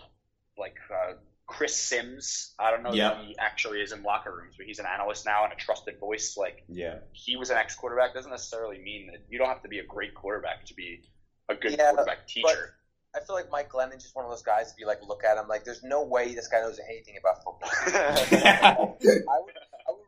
like 0.57 0.77
uh, 0.91 1.13
Chris 1.53 1.75
Sims. 1.75 2.53
I 2.57 2.71
don't 2.71 2.81
know 2.83 2.93
Yep. 2.93 3.17
if 3.21 3.27
he 3.27 3.37
actually 3.37 3.81
is 3.81 3.91
in 3.91 4.01
locker 4.03 4.35
rooms, 4.35 4.55
but 4.57 4.65
he's 4.65 4.79
an 4.79 4.85
analyst 4.85 5.25
now 5.25 5.43
and 5.43 5.53
a 5.53 5.55
trusted 5.55 5.99
voice. 5.99 6.35
Like 6.35 6.63
Yeah. 6.67 6.99
he 7.11 7.35
was 7.37 7.51
an 7.51 7.57
ex 7.57 7.75
quarterback 7.75 8.13
doesn't 8.13 8.31
necessarily 8.31 8.79
mean 8.79 9.07
that 9.11 9.21
you 9.29 9.37
don't 9.37 9.47
have 9.49 9.61
to 9.61 9.69
be 9.69 9.79
a 9.79 9.85
great 9.85 10.15
quarterback 10.15 10.65
to 10.65 10.73
be 10.73 11.03
a 11.49 11.55
good 11.55 11.73
Yeah, 11.77 11.91
quarterback 11.91 12.27
teacher. 12.27 12.75
I 13.15 13.19
feel 13.19 13.35
like 13.35 13.51
Mike 13.51 13.69
Glennon's 13.69 14.01
just 14.01 14.15
one 14.15 14.25
of 14.25 14.31
those 14.31 14.41
guys. 14.41 14.71
If 14.71 14.79
you 14.79 14.87
like 14.87 15.01
look 15.07 15.23
at 15.23 15.37
him, 15.37 15.47
like 15.47 15.63
there's 15.63 15.83
no 15.83 16.03
way 16.03 16.33
this 16.33 16.47
guy 16.47 16.61
knows 16.61 16.79
anything 16.89 17.15
about 17.17 17.43
football. 17.43 17.69
I 17.85 19.39
would, 19.39 19.53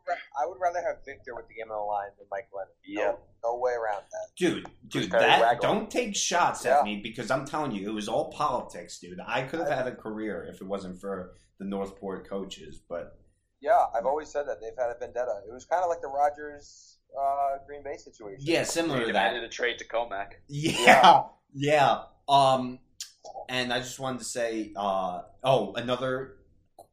I 0.08 0.12
would, 0.12 0.16
ra- 0.18 0.44
I 0.44 0.48
would 0.48 0.58
rather 0.62 0.82
have 0.88 0.98
Victor 1.06 1.36
with 1.36 1.48
the 1.48 1.54
game 1.56 1.72
on 1.72 1.78
the 1.78 1.84
line 1.84 2.10
than 2.18 2.28
Mike 2.32 2.48
Glennon. 2.54 2.72
Yeah. 2.86 3.06
No, 3.06 3.20
no 3.44 3.60
way 3.60 3.72
around 3.74 4.04
that. 4.12 4.28
Dude, 4.38 4.66
dude, 4.88 5.12
that 5.12 5.42
rag 5.42 5.60
don't 5.60 5.90
take 5.90 6.16
shots 6.16 6.66
Yeah. 6.66 6.80
at 6.80 6.86
me 6.86 7.00
because 7.02 7.32
I'm 7.32 7.46
telling 7.46 7.72
you, 7.72 7.90
it 7.90 7.94
was 7.94 8.08
all 8.08 8.32
politics, 8.32 9.00
dude. 9.00 9.20
I 9.26 9.42
could 9.44 9.60
have 9.60 9.70
had 9.70 9.88
a 9.88 9.96
career 9.96 10.46
if 10.50 10.62
it 10.62 10.68
wasn't 10.68 11.00
for 11.02 11.34
the 11.60 11.66
Northport 11.66 12.28
coaches, 12.30 12.82
but 12.90 13.18
Yeah, 13.62 13.86
I've 13.98 14.06
always 14.06 14.30
said 14.30 14.48
that 14.48 14.60
they've 14.62 14.78
had 14.78 14.90
a 14.96 15.00
vendetta. 15.00 15.42
It 15.48 15.54
was 15.54 15.66
kind 15.66 15.84
of 15.84 15.90
like 15.90 16.02
the 16.02 16.08
Rodgers 16.10 16.98
uh, 17.18 17.58
Green 17.66 17.82
Bay 17.84 17.96
situation. 17.98 18.40
yeah, 18.46 18.64
similar 18.64 19.00
They 19.00 19.06
to 19.08 19.14
that. 19.14 19.30
demanded 19.30 19.44
a 19.44 19.50
trade 19.50 19.78
to 19.80 19.86
Commack. 19.88 20.34
Yeah, 20.50 21.24
yeah. 21.54 22.04
Um, 22.28 22.80
and 23.48 23.72
I 23.72 23.80
just 23.80 24.00
wanted 24.00 24.20
to 24.20 24.26
say, 24.26 24.74
uh, 24.76 25.22
oh, 25.44 25.74
another 25.76 26.36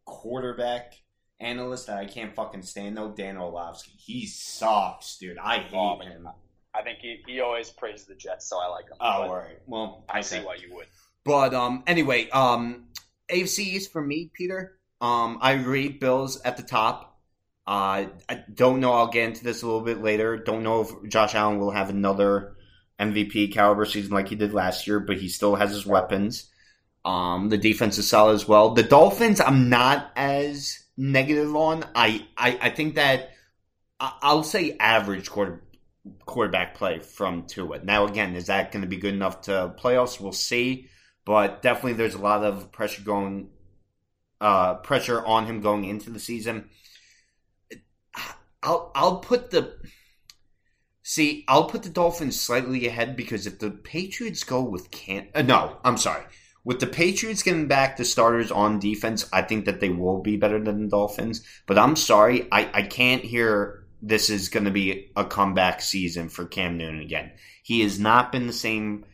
quarterback 0.05 0.95
analyst 1.43 1.87
that 1.89 1.99
I 1.99 2.07
can't 2.07 2.35
fucking 2.35 2.63
stand 2.63 2.97
though, 2.97 3.11
Dan 3.11 3.37
Orlovsky. 3.37 3.93
He 3.97 4.27
sucks, 4.27 5.19
dude. 5.19 5.39
I 5.39 5.59
hate 5.59 5.75
Oh, 5.75 5.99
him. 6.01 6.29
I 6.75 6.83
think 6.83 7.01
he, 7.01 7.23
he 7.27 7.41
always 7.41 7.71
praises 7.71 8.07
the 8.07 8.15
Jets, 8.15 8.49
so 8.49 8.59
I 8.59 8.67
like 8.69 8.85
him. 8.87 8.97
Oh, 9.01 9.23
But 9.23 9.29
all 9.29 9.37
right. 9.37 9.59
Well, 9.67 10.05
I 10.09 10.21
okay. 10.21 10.23
see 10.23 10.39
why 10.41 10.55
you 10.55 10.75
would. 10.75 10.87
But 11.25 11.53
um, 11.55 11.83
anyway, 11.87 12.31
um, 12.31 12.87
AFC 13.31 13.59
East 13.61 13.93
for 13.93 14.01
me, 14.03 14.31
Peter. 14.33 14.79
Um, 15.01 15.39
I 15.41 15.53
agree. 15.53 15.89
Bills 15.89 16.41
at 16.43 16.57
the 16.57 16.63
top. 16.63 17.21
Uh, 17.67 18.07
I 18.29 18.45
don't 18.53 18.81
know. 18.81 18.93
I'll 18.93 19.09
get 19.09 19.29
into 19.29 19.45
this 19.45 19.63
a 19.63 19.67
little 19.67 19.83
bit 19.83 20.03
later. 20.03 20.37
Don't 20.37 20.63
know 20.63 20.81
if 20.83 21.09
Josh 21.11 21.35
Allen 21.35 21.59
will 21.59 21.71
have 21.71 21.91
another 21.91 22.57
MVP 22.99 23.53
caliber 23.53 23.85
season 23.85 24.13
like 24.13 24.29
he 24.29 24.35
did 24.35 24.53
last 24.55 24.87
year, 24.87 24.99
but 25.01 25.19
he 25.19 25.29
still 25.29 25.55
has 25.57 25.71
his 25.71 25.87
weapons. 25.87 26.49
Um, 27.05 27.49
the 27.51 27.59
defense 27.59 27.99
is 27.99 28.09
solid 28.09 28.35
as 28.35 28.47
well. 28.49 28.71
The 28.75 28.83
Dolphins, 28.83 29.41
I'm 29.41 29.69
not 29.69 30.11
as 30.17 30.79
negative 30.97 31.55
on. 31.55 31.85
I, 31.95 32.27
I, 32.37 32.59
I 32.63 32.71
think 32.71 32.97
that 32.97 33.31
I'll 34.01 34.43
say 34.43 34.77
average 34.79 35.31
quarter, 35.31 35.63
quarterback 36.27 36.75
play 36.75 36.99
from 36.99 37.45
Tua. 37.47 37.85
Now, 37.85 38.07
again, 38.07 38.35
is 38.35 38.47
that 38.47 38.73
going 38.73 38.83
to 38.83 38.89
be 38.89 38.97
good 38.97 39.15
enough 39.15 39.43
to 39.43 39.75
playoffs? 39.79 40.21
We'll 40.21 40.33
see. 40.33 40.89
But 41.25 41.63
definitely, 41.63 41.93
there's 41.93 42.15
a 42.15 42.19
lot 42.19 42.45
of 42.45 42.73
pressure 42.73 43.03
going, 43.03 43.51
uh, 44.41 44.75
pressure 44.77 45.25
on 45.25 45.47
him 45.47 45.61
going 45.61 45.85
into 45.85 46.11
the 46.11 46.19
season. 46.19 46.69
I'll 48.63 48.93
I'll 48.95 49.17
put 49.17 49.51
the 49.51 49.75
see 51.03 51.45
I'll 51.49 51.65
put 51.65 51.83
the 51.83 51.89
Dolphins 51.89 52.41
slightly 52.41 52.87
ahead 52.87 53.17
because 53.17 53.47
if 53.47 53.59
the 53.59 53.71
Patriots 53.71 54.45
go 54.45 54.63
with 54.63 54.91
can 54.91 55.29
uh, 55.35 55.43
no 55.43 55.79
I'm 55.85 55.97
sorry 55.97 56.23
with 56.65 56.81
the 56.81 56.87
Patriots 56.87 57.43
getting 57.43 57.69
back 57.69 57.97
the 57.97 58.05
starters 58.05 58.51
on 58.51 58.79
defense 58.79 59.29
I 59.33 59.43
think 59.43 59.65
that 59.65 59.81
they 59.81 59.89
will 59.89 60.21
be 60.21 60.37
better 60.37 60.63
than 60.63 60.85
the 60.85 60.89
Dolphins. 60.89 61.45
But 61.67 61.79
I'm 61.79 61.97
sorry 61.97 62.49
I 62.53 62.71
I 62.73 62.83
can't 62.83 63.23
hear 63.23 63.85
this 64.03 64.31
is 64.31 64.49
going 64.49 64.65
to 64.65 64.71
be 64.71 65.13
a 65.15 65.25
comeback 65.25 65.81
season 65.81 66.29
for 66.29 66.45
Cam 66.45 66.77
Newton 66.77 67.01
again. 67.01 67.33
He 67.63 67.81
has 67.83 68.01
not 68.01 68.33
been 68.33 68.49
the 68.49 68.53
same 68.53 69.05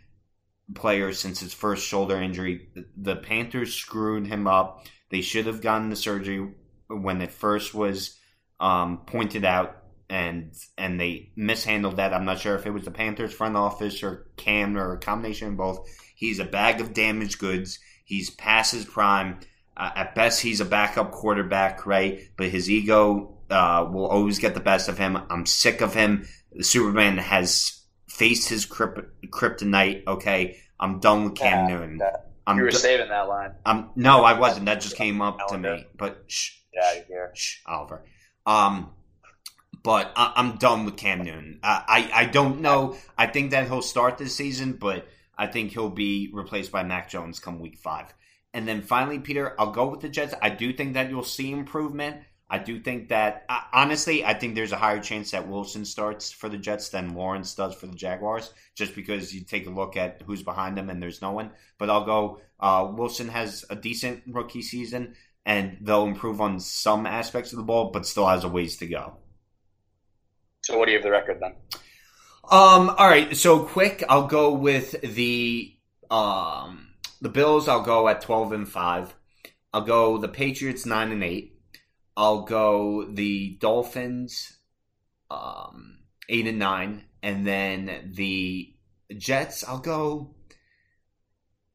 player 0.75 1.13
since 1.13 1.41
his 1.41 1.53
first 1.53 1.87
shoulder 1.87 2.21
injury. 2.21 2.69
The 2.97 3.17
Panthers 3.17 3.75
screwed 3.75 4.27
him 4.27 4.47
up. 4.47 4.87
They 5.11 5.21
should 5.21 5.47
have 5.47 5.61
gotten 5.61 5.91
the 5.91 5.97
surgery 5.97 6.55
when 6.89 7.21
it 7.21 7.33
first 7.33 7.75
was 7.75 8.19
um, 8.61 9.03
pointed 9.07 9.45
out 9.45 9.77
and 10.11 10.53
and 10.77 11.01
they 11.01 11.31
mishandled 11.37 11.97
that. 11.97 12.15
I'm 12.15 12.25
not 12.25 12.39
sure 12.41 12.55
if 12.57 12.67
it 12.67 12.71
was 12.71 12.85
the 12.85 12.91
Panthers 12.91 13.33
front 13.33 13.57
office 13.57 14.03
or 14.03 14.27
Cam 14.37 14.77
or 14.77 14.93
a 14.93 14.99
combination 14.99 15.49
of 15.49 15.57
both. 15.57 15.89
He's 16.15 16.39
a 16.39 16.45
bag 16.45 16.81
of 16.81 16.93
damaged 16.95 17.39
goods. 17.39 17.79
He's 18.05 18.31
past 18.31 18.73
his 18.73 18.85
prime. 18.85 19.41
Uh, 19.77 19.91
at 19.95 20.15
best, 20.15 20.41
he's 20.41 20.61
a 20.61 20.65
backup 20.65 21.13
quarterback, 21.13 21.87
right? 21.87 22.29
But 22.37 22.49
his 22.49 22.69
ego 22.69 23.39
uh, 23.51 23.89
will 23.91 24.07
always 24.07 24.39
get 24.39 24.55
the 24.55 24.61
best 24.61 24.89
of 24.89 24.99
him. 24.99 25.17
I'm 25.31 25.47
sick 25.47 25.81
of 25.81 25.95
him. 25.95 26.27
Superman 26.61 27.19
has 27.19 27.85
faced 28.09 28.49
his 28.49 28.67
kryp- 28.67 29.07
kryptonite. 29.29 30.07
Okay, 30.07 30.59
I'm 30.81 30.99
done 30.99 31.25
with 31.25 31.35
Cam 31.37 31.69
Yeah, 31.69 31.77
Newton. 31.77 32.01
I'm 32.47 32.57
You 32.57 32.65
were 32.65 32.71
saving 32.71 33.09
that 33.11 33.29
line. 33.29 33.53
I'm 33.65 33.91
no, 33.95 34.25
I 34.25 34.39
wasn't. 34.39 34.67
That 34.67 34.81
just 34.81 34.97
came 34.97 35.21
up 35.21 35.39
to 35.49 35.59
me. 35.59 35.87
But 35.97 36.25
shh, 36.27 36.53
out 36.83 37.05
here. 37.07 37.31
Shh, 37.35 37.59
Oliver. 37.67 38.03
Um, 38.47 38.91
but 39.83 40.13
I, 40.17 40.33
I'm 40.37 40.57
done 40.57 40.85
with 40.85 40.97
Cam 40.97 41.23
Newton. 41.23 41.61
I, 41.63 42.11
I 42.13 42.23
I 42.23 42.25
don't 42.27 42.61
know. 42.61 42.97
I 43.17 43.27
think 43.27 43.51
that 43.53 43.67
he'll 43.67 43.83
start 43.83 44.19
this 44.19 44.35
season, 44.35 44.75
but 44.75 45.07
I 45.37 45.47
think 45.47 45.73
he'll 45.73 45.91
be 45.91 46.31
replaced 46.33 46.73
by 46.73 46.83
Mac 46.83 47.09
Jones 47.09 47.39
come 47.39 47.61
week 47.61 47.79
five. 47.79 48.13
And 48.55 48.67
then 48.67 48.83
finally, 48.83 49.19
Peter, 49.19 49.55
I'll 49.59 49.73
go 49.73 49.89
with 49.89 50.01
the 50.01 50.09
Jets. 50.09 50.35
I 50.43 50.51
do 50.51 50.73
think 50.73 50.95
that 50.95 51.11
you'll 51.11 51.23
see 51.23 51.53
improvement. 51.53 52.17
I 52.51 52.59
do 52.59 52.81
think 52.81 53.11
that 53.11 53.45
honestly, 53.75 54.25
I 54.25 54.33
think 54.33 54.55
there's 54.55 54.73
a 54.73 54.79
higher 54.79 55.01
chance 55.01 55.33
that 55.33 55.49
Wilson 55.49 55.85
starts 55.85 56.33
for 56.33 56.49
the 56.49 56.57
Jets 56.57 56.89
than 56.89 57.15
Lawrence 57.15 57.55
does 57.55 57.75
for 57.75 57.87
the 57.87 57.95
Jaguars, 57.95 58.55
just 58.75 58.95
because 58.95 59.35
you 59.35 59.43
take 59.43 59.67
a 59.67 59.71
look 59.71 59.99
at 59.99 60.23
who's 60.25 60.43
behind 60.43 60.77
them 60.77 60.89
and 60.89 61.03
there's 61.03 61.21
no 61.21 61.33
one. 61.33 61.51
But 61.77 61.91
I'll 61.91 62.07
go. 62.07 62.41
Uh, 62.59 62.91
Wilson 62.95 63.29
has 63.29 63.67
a 63.69 63.77
decent 63.77 64.23
rookie 64.27 64.63
season, 64.63 65.15
and 65.45 65.77
they'll 65.83 66.07
improve 66.07 66.41
on 66.41 66.59
some 66.59 67.07
aspects 67.07 67.53
of 67.53 67.59
the 67.59 67.65
ball, 67.65 67.91
but 67.91 68.07
still 68.07 68.27
has 68.27 68.45
a 68.45 68.49
ways 68.49 68.79
to 68.79 68.87
go. 68.87 69.19
So 70.69 70.77
what 70.77 70.85
do 70.85 70.93
you 70.93 70.99
have 70.99 71.03
the 71.03 71.11
record 71.11 71.39
then? 71.41 71.55
Um. 72.45 72.91
All 72.91 73.09
right. 73.09 73.35
So 73.35 73.61
quick, 73.61 74.05
I'll 74.07 74.27
go 74.27 74.53
with 74.53 75.01
the 75.01 75.75
um 76.11 76.89
the 77.23 77.31
Bills. 77.31 77.69
I'll 77.69 77.81
go 77.81 78.07
at 78.07 78.21
twelve 78.21 78.53
and 78.53 78.69
five. 78.69 79.15
I'll 79.73 79.81
go 79.81 80.19
the 80.19 80.29
Patriots 80.29 80.85
nine 80.85 81.11
and 81.11 81.25
eight. 81.25 81.59
I'll 82.19 82.43
go 82.43 83.07
the 83.11 83.57
Dolphins 83.59 84.59
um 85.31 86.01
eight 86.29 86.47
and 86.47 86.59
nine, 86.59 87.05
and 87.23 87.47
then 87.47 88.13
the 88.15 88.75
Jets. 89.17 89.65
I'll 89.67 89.79
go 89.79 90.35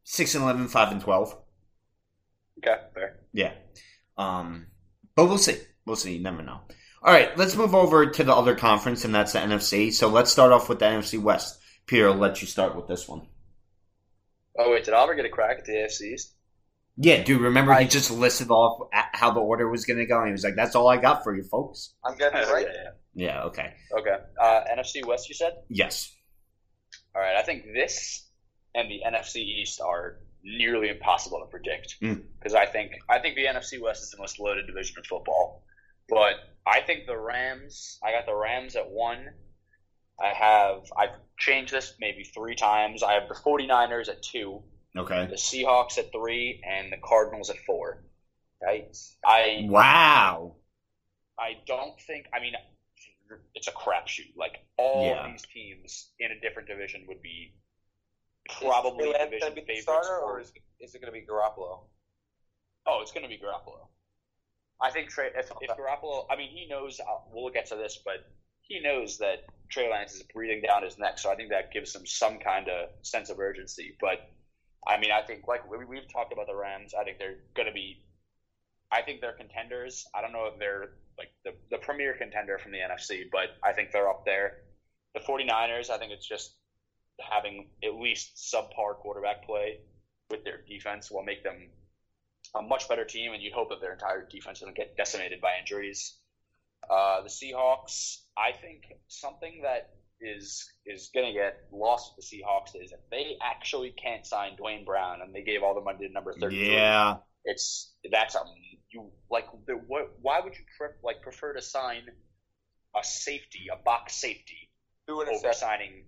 six 0.03 0.35
and 0.35 0.43
11, 0.43 0.67
5 0.67 0.91
and 0.91 1.01
twelve. 1.01 1.35
Okay, 2.59 2.79
fair. 2.93 3.21
Yeah. 3.33 3.53
Um, 4.19 4.67
but 5.15 5.25
we'll 5.25 5.39
see. 5.39 5.57
We'll 5.83 5.95
see. 5.95 6.17
You 6.17 6.21
never 6.21 6.43
know. 6.43 6.61
All 7.03 7.13
right, 7.13 7.35
let's 7.37 7.55
move 7.55 7.75
over 7.75 8.05
to 8.05 8.23
the 8.23 8.33
other 8.33 8.55
conference, 8.55 9.03
and 9.03 9.13
that's 9.13 9.33
the 9.33 9.39
NFC. 9.39 9.91
So 9.91 10.07
let's 10.07 10.31
start 10.31 10.51
off 10.53 10.69
with 10.69 10.79
the 10.79 10.85
NFC 10.85 11.21
West. 11.21 11.59
Peter, 11.85 12.07
I'll 12.09 12.15
let 12.15 12.41
you 12.41 12.47
start 12.47 12.75
with 12.75 12.87
this 12.87 13.07
one. 13.07 13.27
Oh 14.57 14.71
wait, 14.71 14.85
did 14.85 14.93
Oliver 14.93 15.15
get 15.15 15.25
a 15.25 15.29
crack 15.29 15.59
at 15.59 15.65
the 15.65 15.73
AFC 15.73 16.13
East? 16.13 16.33
Yeah, 16.95 17.23
dude, 17.23 17.41
remember 17.41 17.73
he 17.73 17.85
I- 17.85 17.87
just 17.87 18.11
listed 18.11 18.51
off 18.51 18.87
how 18.93 19.31
the 19.31 19.39
order 19.41 19.67
was 19.67 19.85
going 19.85 19.97
to 19.99 20.05
go, 20.05 20.19
and 20.19 20.27
he 20.27 20.31
was 20.31 20.43
like, 20.43 20.55
that's 20.55 20.75
all 20.75 20.87
I 20.87 20.97
got 20.97 21.23
for 21.23 21.35
you, 21.35 21.43
folks. 21.43 21.93
I'm 22.05 22.15
getting 22.17 22.39
it 22.39 22.47
right. 22.51 22.67
yeah, 23.15 23.27
Yeah, 23.27 23.43
okay. 23.45 23.73
yeah. 23.91 23.99
Okay. 23.99 24.17
Uh, 24.39 24.61
NFC 24.77 25.05
West, 25.05 25.27
you 25.27 25.35
said? 25.35 25.53
Yes. 25.69 26.13
All 27.15 27.21
right. 27.21 27.35
I 27.35 27.41
think 27.41 27.63
this 27.73 28.27
and 28.75 28.89
the 28.89 29.01
NFC 29.05 29.37
East 29.37 29.81
are 29.81 30.19
nearly 30.43 30.89
impossible 30.89 31.39
to 31.39 31.45
predict 31.47 31.95
Mm. 32.01 32.21
because 32.39 32.53
I 32.53 32.65
think 32.65 32.91
I 33.09 33.19
think 33.19 33.35
the 33.35 33.45
NFC 33.45 33.81
West 33.81 34.03
is 34.03 34.11
the 34.11 34.17
most 34.17 34.39
loaded 34.39 34.67
division 34.67 34.95
of 34.99 35.05
football. 35.05 35.63
But 36.09 36.35
I 36.65 36.81
think 36.81 37.05
the 37.05 37.17
Rams. 37.17 37.99
I 38.03 38.11
got 38.11 38.25
the 38.25 38.35
Rams 38.35 38.75
at 38.75 38.89
one. 38.89 39.29
I 40.21 40.29
have 40.33 40.83
I've 40.95 41.15
changed 41.37 41.73
this 41.73 41.93
maybe 41.99 42.23
three 42.23 42.55
times. 42.55 43.03
I 43.03 43.13
have 43.13 43.27
the 43.27 43.35
49ers 43.35 44.09
at 44.09 44.21
two, 44.21 44.63
Okay. 44.95 45.25
the 45.27 45.35
Seahawks 45.35 45.97
at 45.97 46.11
three, 46.11 46.61
and 46.65 46.91
the 46.91 46.97
Cardinals 46.97 47.49
at 47.49 47.57
four. 47.65 48.03
Right? 48.61 48.95
I 49.25 49.65
Wow. 49.67 50.55
I 51.37 51.55
don't 51.65 51.99
think. 51.99 52.27
I 52.33 52.39
mean, 52.39 52.53
it's 53.55 53.67
a 53.67 53.71
crapshoot. 53.71 54.35
Like 54.37 54.59
all 54.77 55.03
Yeah. 55.05 55.25
of 55.25 55.31
these 55.31 55.41
teams 55.53 56.11
in 56.19 56.31
a 56.31 56.39
different 56.39 56.67
division 56.67 57.05
would 57.07 57.21
be 57.21 57.53
probably 58.59 59.09
is 59.09 59.15
Trey 59.15 59.19
Lance 59.19 59.31
division 59.31 59.39
going 59.39 59.55
to 59.55 59.55
be 59.55 59.61
the 59.61 59.65
favorites. 59.81 59.83
starter, 59.83 60.19
or 60.19 60.39
is, 60.41 60.53
is 60.79 60.93
it 60.95 61.01
going 61.01 61.11
to 61.13 61.19
be 61.19 61.25
Garoppolo? 61.25 61.87
oh, 62.85 62.99
it's 63.01 63.11
going 63.11 63.23
to 63.23 63.29
be 63.29 63.37
Garoppolo. 63.39 63.87
I 64.83 64.91
think 64.91 65.09
Trey. 65.09 65.29
If, 65.35 65.49
if. 65.61 65.71
Garoppolo, 65.77 66.25
I 66.29 66.35
mean, 66.35 66.49
he 66.49 66.67
knows. 66.69 66.99
uh, 66.99 67.19
We'll 67.31 67.51
get 67.51 67.67
to 67.67 67.75
this, 67.75 67.99
but 68.03 68.29
he 68.61 68.79
knows 68.81 69.17
that 69.19 69.45
Trey 69.69 69.89
Lance 69.89 70.13
is 70.13 70.23
breathing 70.33 70.61
down 70.61 70.83
his 70.83 70.97
neck. 70.97 71.17
So 71.17 71.31
I 71.31 71.35
think 71.35 71.49
that 71.49 71.71
gives 71.71 71.95
him 71.95 72.05
some 72.05 72.37
kind 72.37 72.67
of 72.67 72.89
sense 73.01 73.29
of 73.29 73.39
urgency. 73.39 73.95
But 73.99 74.29
I 74.85 74.99
mean, 74.99 75.11
I 75.11 75.21
think 75.21 75.47
like 75.47 75.69
we, 75.69 75.83
we've 75.85 76.11
talked 76.11 76.33
about 76.33 76.47
the 76.47 76.55
Rams. 76.55 76.93
I 76.93 77.03
think 77.05 77.17
they're 77.17 77.37
going 77.55 77.67
to 77.67 77.73
be. 77.73 78.03
I 78.91 79.01
think 79.01 79.21
they're 79.21 79.33
contenders. 79.33 80.05
I 80.13 80.21
don't 80.21 80.33
know 80.33 80.49
if 80.51 80.59
they're 80.59 80.91
like 81.17 81.29
the, 81.45 81.53
the 81.71 81.77
premier 81.77 82.13
contender 82.13 82.57
from 82.57 82.71
the 82.73 82.79
NFC, 82.79 83.23
but 83.31 83.57
I 83.63 83.73
think 83.73 83.91
they're 83.91 84.09
up 84.09 84.25
there. 84.25 84.57
The 85.15 85.21
49ers, 85.21 85.89
I 85.89 85.97
think 85.97 86.11
it's 86.11 86.27
just 86.27 86.55
having 87.21 87.69
at 87.83 87.95
least 87.95 88.35
subpar 88.35 88.95
quarterback 88.95 89.45
play 89.45 89.79
with 90.29 90.43
their 90.43 90.61
defense 90.67 91.11
will 91.11 91.23
make 91.23 91.43
them 91.43 91.69
a 92.55 92.61
much 92.61 92.87
better 92.87 93.05
team, 93.05 93.33
and 93.33 93.41
you'd 93.41 93.53
hope 93.53 93.69
that 93.69 93.81
their 93.81 93.93
entire 93.93 94.27
defense 94.29 94.59
doesn't 94.59 94.75
get 94.75 94.95
decimated 94.95 95.41
by 95.41 95.51
injuries. 95.59 96.17
Uh, 96.89 97.21
the 97.21 97.29
Seahawks, 97.29 98.17
I 98.37 98.51
think 98.51 98.83
something 99.07 99.61
that 99.63 99.89
is 100.21 100.71
is 100.85 101.09
going 101.13 101.27
to 101.27 101.33
get 101.33 101.57
lost 101.71 102.13
with 102.15 102.25
the 102.25 102.37
Seahawks 102.37 102.81
is 102.81 102.91
if 102.91 102.99
they 103.11 103.37
actually 103.41 103.91
can't 103.91 104.25
sign 104.25 104.55
Duane 104.55 104.85
Brown 104.85 105.21
and 105.21 105.33
they 105.33 105.41
gave 105.41 105.63
all 105.63 105.75
the 105.75 105.81
money 105.81 106.07
to 106.07 106.13
number 106.13 106.33
thirty. 106.33 106.57
Yeah. 106.57 107.17
it's 107.45 107.93
that's 108.11 108.35
a 108.35 108.39
you 108.91 109.11
like 109.29 109.47
the, 109.65 109.73
what? 109.73 110.11
Why 110.21 110.39
would 110.39 110.53
you 110.53 110.63
pre- 110.77 110.95
like 111.03 111.21
prefer 111.21 111.53
to 111.53 111.61
sign 111.61 112.03
a 112.95 113.03
safety, 113.03 113.67
a 113.71 113.81
box 113.83 114.13
safety, 114.15 114.69
Two 115.07 115.21
over 115.21 115.53
signing? 115.53 116.05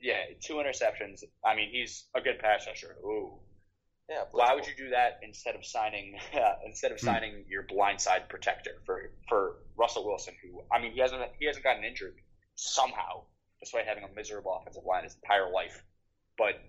Yeah, 0.00 0.16
two 0.40 0.54
interceptions. 0.54 1.24
I 1.44 1.56
mean, 1.56 1.70
he's 1.72 2.04
a 2.14 2.20
good 2.20 2.38
pass 2.38 2.66
rusher. 2.66 2.96
Ooh. 3.04 3.38
Yeah. 4.10 4.24
Why 4.32 4.54
would 4.54 4.66
you 4.66 4.74
do 4.76 4.90
that 4.90 5.20
instead 5.22 5.54
of 5.54 5.64
signing 5.64 6.18
instead 6.66 6.90
of 6.90 6.98
Hmm. 6.98 7.06
signing 7.06 7.44
your 7.48 7.62
blindside 7.62 8.28
protector 8.28 8.82
for 8.84 9.12
for 9.28 9.58
Russell 9.76 10.04
Wilson? 10.04 10.34
Who 10.42 10.62
I 10.72 10.80
mean, 10.80 10.92
he 10.92 11.00
hasn't 11.00 11.22
he 11.38 11.46
hasn't 11.46 11.64
gotten 11.64 11.84
injured 11.84 12.16
somehow, 12.56 13.22
despite 13.60 13.86
having 13.86 14.02
a 14.02 14.08
miserable 14.08 14.52
offensive 14.60 14.84
line 14.84 15.04
his 15.04 15.14
entire 15.14 15.50
life. 15.50 15.84
But 16.36 16.60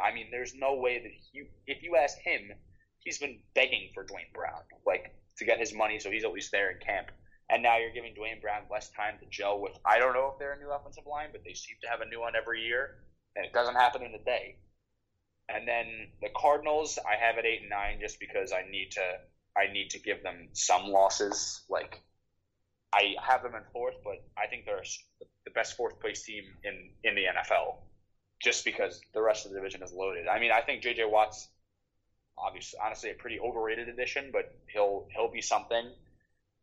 I 0.00 0.14
mean, 0.14 0.28
there's 0.30 0.54
no 0.54 0.76
way 0.76 1.02
that 1.02 1.10
you 1.32 1.48
if 1.66 1.82
you 1.82 1.96
ask 1.96 2.16
him, 2.18 2.52
he's 3.00 3.18
been 3.18 3.40
begging 3.54 3.90
for 3.92 4.04
Duane 4.04 4.30
Brown 4.32 4.62
like 4.86 5.12
to 5.38 5.44
get 5.44 5.58
his 5.58 5.74
money, 5.74 5.98
so 5.98 6.12
he's 6.12 6.24
at 6.24 6.32
least 6.32 6.52
there 6.52 6.70
in 6.70 6.78
camp. 6.78 7.10
And 7.50 7.60
now 7.62 7.76
you're 7.76 7.92
giving 7.92 8.14
Duane 8.14 8.40
Brown 8.40 8.62
less 8.70 8.88
time 8.90 9.18
to 9.18 9.26
gel 9.26 9.60
with. 9.60 9.76
I 9.84 9.98
don't 9.98 10.14
know 10.14 10.30
if 10.32 10.38
they're 10.38 10.52
a 10.52 10.58
new 10.58 10.70
offensive 10.70 11.06
line, 11.06 11.30
but 11.32 11.42
they 11.44 11.54
seem 11.54 11.76
to 11.82 11.88
have 11.88 12.00
a 12.00 12.06
new 12.06 12.20
one 12.20 12.34
every 12.36 12.62
year, 12.62 13.02
and 13.34 13.44
it 13.44 13.52
doesn't 13.52 13.74
happen 13.74 14.02
in 14.02 14.14
a 14.14 14.22
day 14.24 14.56
And 15.54 15.68
then 15.68 16.08
the 16.20 16.28
Cardinals, 16.34 16.98
I 16.98 17.16
have 17.16 17.38
at 17.38 17.44
eight 17.44 17.60
and 17.60 17.70
nine 17.70 17.98
just 18.00 18.18
because 18.18 18.52
I 18.52 18.68
need 18.70 18.92
to 18.92 19.18
I 19.56 19.72
need 19.72 19.90
to 19.90 19.98
give 19.98 20.22
them 20.22 20.48
some 20.52 20.86
losses. 20.86 21.62
Like 21.68 22.02
I 22.92 23.14
have 23.22 23.42
them 23.42 23.54
in 23.54 23.62
fourth, 23.72 23.96
but 24.04 24.24
I 24.36 24.46
think 24.46 24.64
they're 24.64 24.82
the 25.44 25.50
best 25.50 25.76
fourth 25.76 26.00
place 26.00 26.22
team 26.22 26.44
in 26.64 26.90
in 27.04 27.14
the 27.14 27.24
NFL, 27.24 27.76
just 28.42 28.64
because 28.64 29.00
the 29.14 29.22
rest 29.22 29.46
of 29.46 29.52
the 29.52 29.58
division 29.58 29.82
is 29.82 29.92
loaded. 29.92 30.26
I 30.28 30.38
mean, 30.38 30.52
I 30.52 30.62
think 30.62 30.82
J.J. 30.82 31.04
Watt's 31.04 31.48
obviously 32.38 32.78
honestly 32.82 33.10
a 33.10 33.14
pretty 33.14 33.38
overrated 33.40 33.88
addition, 33.88 34.30
but 34.32 34.54
he'll 34.66 35.06
he'll 35.14 35.30
be 35.30 35.42
something. 35.42 35.90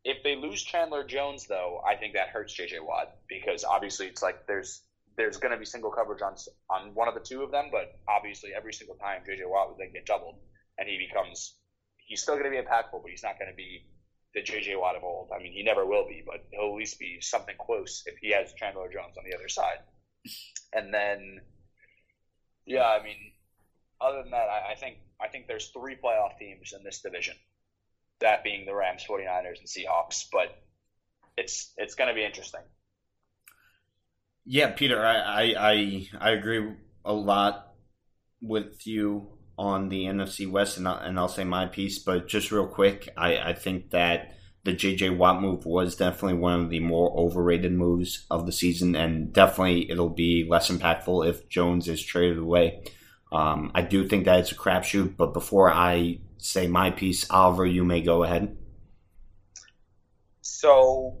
If 0.02 0.22
they 0.22 0.34
lose 0.34 0.62
Chandler 0.62 1.04
Jones, 1.04 1.46
though, 1.46 1.82
I 1.86 1.94
think 1.94 2.14
that 2.14 2.28
hurts 2.28 2.54
J.J. 2.54 2.80
Watt 2.80 3.14
because 3.28 3.64
obviously 3.64 4.06
it's 4.06 4.22
like 4.22 4.46
there's 4.46 4.82
there's 5.20 5.36
going 5.36 5.52
to 5.52 5.58
be 5.58 5.66
single 5.66 5.90
coverage 5.90 6.22
on 6.22 6.34
on 6.70 6.94
one 6.94 7.08
of 7.08 7.14
the 7.14 7.20
two 7.20 7.42
of 7.42 7.50
them, 7.50 7.66
but 7.70 7.98
obviously 8.08 8.50
every 8.56 8.72
single 8.72 8.96
time 8.96 9.20
J.J. 9.26 9.42
Watt 9.44 9.68
would 9.68 9.78
then 9.78 9.92
get 9.92 10.06
doubled, 10.06 10.36
and 10.78 10.88
he 10.88 10.96
becomes 10.96 11.56
he's 11.98 12.22
still 12.22 12.36
going 12.38 12.50
to 12.50 12.50
be 12.50 12.56
impactful, 12.56 13.02
but 13.02 13.10
he's 13.10 13.22
not 13.22 13.38
going 13.38 13.50
to 13.50 13.56
be 13.56 13.84
the 14.34 14.42
J.J. 14.42 14.76
Watt 14.76 14.96
of 14.96 15.04
old. 15.04 15.28
I 15.34 15.42
mean, 15.42 15.52
he 15.52 15.62
never 15.62 15.84
will 15.84 16.08
be, 16.08 16.22
but 16.24 16.46
he'll 16.50 16.70
at 16.70 16.74
least 16.74 16.98
be 16.98 17.18
something 17.20 17.54
close 17.60 18.02
if 18.06 18.16
he 18.20 18.32
has 18.32 18.54
Chandler 18.54 18.88
Jones 18.92 19.18
on 19.18 19.24
the 19.28 19.36
other 19.36 19.48
side. 19.48 19.80
And 20.72 20.94
then, 20.94 21.40
yeah, 22.64 22.86
I 22.86 23.02
mean, 23.02 23.16
other 24.00 24.22
than 24.22 24.30
that, 24.30 24.48
I, 24.48 24.72
I 24.72 24.74
think 24.76 24.96
I 25.20 25.28
think 25.28 25.48
there's 25.48 25.68
three 25.68 25.96
playoff 26.02 26.38
teams 26.38 26.72
in 26.72 26.82
this 26.82 27.02
division, 27.02 27.34
that 28.20 28.42
being 28.42 28.64
the 28.64 28.74
Rams, 28.74 29.04
49ers, 29.08 29.58
and 29.58 29.68
Seahawks. 29.68 30.24
But 30.32 30.56
it's 31.36 31.74
it's 31.76 31.94
going 31.94 32.08
to 32.08 32.14
be 32.14 32.24
interesting. 32.24 32.62
Yeah, 34.44 34.70
Peter, 34.70 35.04
I, 35.04 35.16
I, 35.16 35.54
I, 35.58 36.08
I 36.18 36.30
agree 36.30 36.74
a 37.04 37.12
lot 37.12 37.74
with 38.40 38.86
you 38.86 39.28
on 39.58 39.90
the 39.90 40.04
NFC 40.04 40.50
West, 40.50 40.78
and 40.78 40.88
I'll, 40.88 40.96
and 40.96 41.18
I'll 41.18 41.28
say 41.28 41.44
my 41.44 41.66
piece. 41.66 41.98
But 41.98 42.28
just 42.28 42.50
real 42.50 42.66
quick, 42.66 43.08
I, 43.16 43.36
I 43.36 43.52
think 43.52 43.90
that 43.90 44.34
the 44.64 44.72
JJ 44.72 45.16
Watt 45.16 45.40
move 45.40 45.64
was 45.64 45.96
definitely 45.96 46.38
one 46.38 46.60
of 46.60 46.70
the 46.70 46.80
more 46.80 47.12
overrated 47.16 47.72
moves 47.72 48.26
of 48.30 48.46
the 48.46 48.52
season, 48.52 48.96
and 48.96 49.32
definitely 49.32 49.90
it'll 49.90 50.10
be 50.10 50.46
less 50.48 50.70
impactful 50.70 51.28
if 51.28 51.48
Jones 51.48 51.88
is 51.88 52.02
traded 52.02 52.38
away. 52.38 52.82
Um, 53.32 53.70
I 53.74 53.82
do 53.82 54.08
think 54.08 54.24
that 54.24 54.40
it's 54.40 54.52
a 54.52 54.56
crapshoot, 54.56 55.16
but 55.16 55.32
before 55.32 55.70
I 55.70 56.18
say 56.38 56.66
my 56.66 56.90
piece, 56.90 57.30
Oliver, 57.30 57.64
you 57.66 57.84
may 57.84 58.00
go 58.02 58.24
ahead. 58.24 58.56
So, 60.40 61.19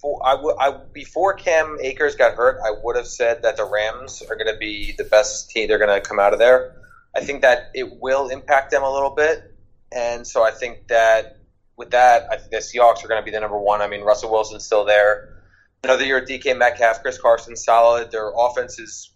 for, 0.00 0.20
I, 0.24 0.36
w- 0.36 0.56
I 0.58 0.70
before 0.92 1.34
Cam 1.34 1.76
Akers 1.80 2.14
got 2.14 2.34
hurt, 2.34 2.60
I 2.64 2.72
would 2.82 2.96
have 2.96 3.06
said 3.06 3.42
that 3.42 3.56
the 3.56 3.64
Rams 3.64 4.22
are 4.22 4.36
going 4.36 4.52
to 4.52 4.58
be 4.58 4.94
the 4.96 5.04
best 5.04 5.50
team. 5.50 5.68
They're 5.68 5.78
going 5.78 5.90
to 5.90 6.06
come 6.06 6.20
out 6.20 6.32
of 6.32 6.38
there. 6.38 6.82
I 7.16 7.20
think 7.20 7.42
that 7.42 7.70
it 7.74 8.00
will 8.00 8.28
impact 8.28 8.70
them 8.70 8.82
a 8.82 8.92
little 8.92 9.10
bit, 9.10 9.54
and 9.92 10.26
so 10.26 10.44
I 10.44 10.50
think 10.52 10.88
that 10.88 11.38
with 11.76 11.90
that, 11.90 12.26
I 12.30 12.36
think 12.36 12.50
the 12.50 12.58
Seahawks 12.58 13.04
are 13.04 13.08
going 13.08 13.20
to 13.20 13.24
be 13.24 13.30
the 13.30 13.40
number 13.40 13.58
one. 13.58 13.80
I 13.80 13.88
mean, 13.88 14.02
Russell 14.02 14.30
Wilson's 14.30 14.64
still 14.64 14.84
there. 14.84 15.42
Another 15.82 16.04
year, 16.04 16.20
DK 16.24 16.56
Metcalf, 16.56 17.02
Chris 17.02 17.18
Carson, 17.18 17.56
solid. 17.56 18.10
Their 18.10 18.32
offense 18.36 18.78
is 18.78 19.12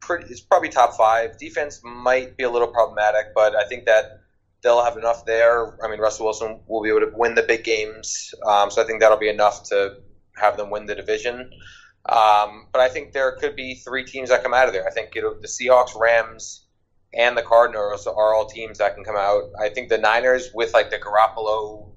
pretty. 0.00 0.26
It's 0.30 0.40
probably 0.40 0.68
top 0.68 0.96
five. 0.96 1.38
Defense 1.38 1.80
might 1.84 2.36
be 2.36 2.44
a 2.44 2.50
little 2.50 2.68
problematic, 2.68 3.34
but 3.34 3.54
I 3.54 3.66
think 3.68 3.84
that 3.86 4.20
they'll 4.62 4.82
have 4.82 4.96
enough 4.96 5.24
there. 5.26 5.76
I 5.84 5.88
mean, 5.88 6.00
Russell 6.00 6.26
Wilson 6.26 6.60
will 6.66 6.82
be 6.82 6.88
able 6.88 7.00
to 7.00 7.12
win 7.14 7.34
the 7.34 7.42
big 7.42 7.64
games, 7.64 8.34
um, 8.46 8.70
so 8.70 8.82
I 8.82 8.86
think 8.86 9.00
that'll 9.00 9.18
be 9.18 9.28
enough 9.28 9.64
to 9.64 9.96
have 10.38 10.56
them 10.56 10.70
win 10.70 10.86
the 10.86 10.94
division. 10.94 11.50
Um, 12.06 12.68
but 12.72 12.80
I 12.80 12.88
think 12.88 13.12
there 13.12 13.32
could 13.32 13.54
be 13.54 13.74
three 13.74 14.04
teams 14.04 14.30
that 14.30 14.42
come 14.42 14.54
out 14.54 14.66
of 14.66 14.72
there. 14.72 14.86
I 14.86 14.90
think 14.90 15.12
the 15.12 15.48
Seahawks, 15.48 15.98
Rams, 15.98 16.64
and 17.12 17.36
the 17.36 17.42
Cardinals 17.42 18.06
are 18.06 18.34
all 18.34 18.46
teams 18.46 18.78
that 18.78 18.94
can 18.94 19.04
come 19.04 19.16
out. 19.16 19.44
I 19.60 19.68
think 19.68 19.88
the 19.88 19.98
Niners 19.98 20.50
with 20.54 20.72
like 20.74 20.90
the 20.90 20.98
Garoppolo 20.98 21.92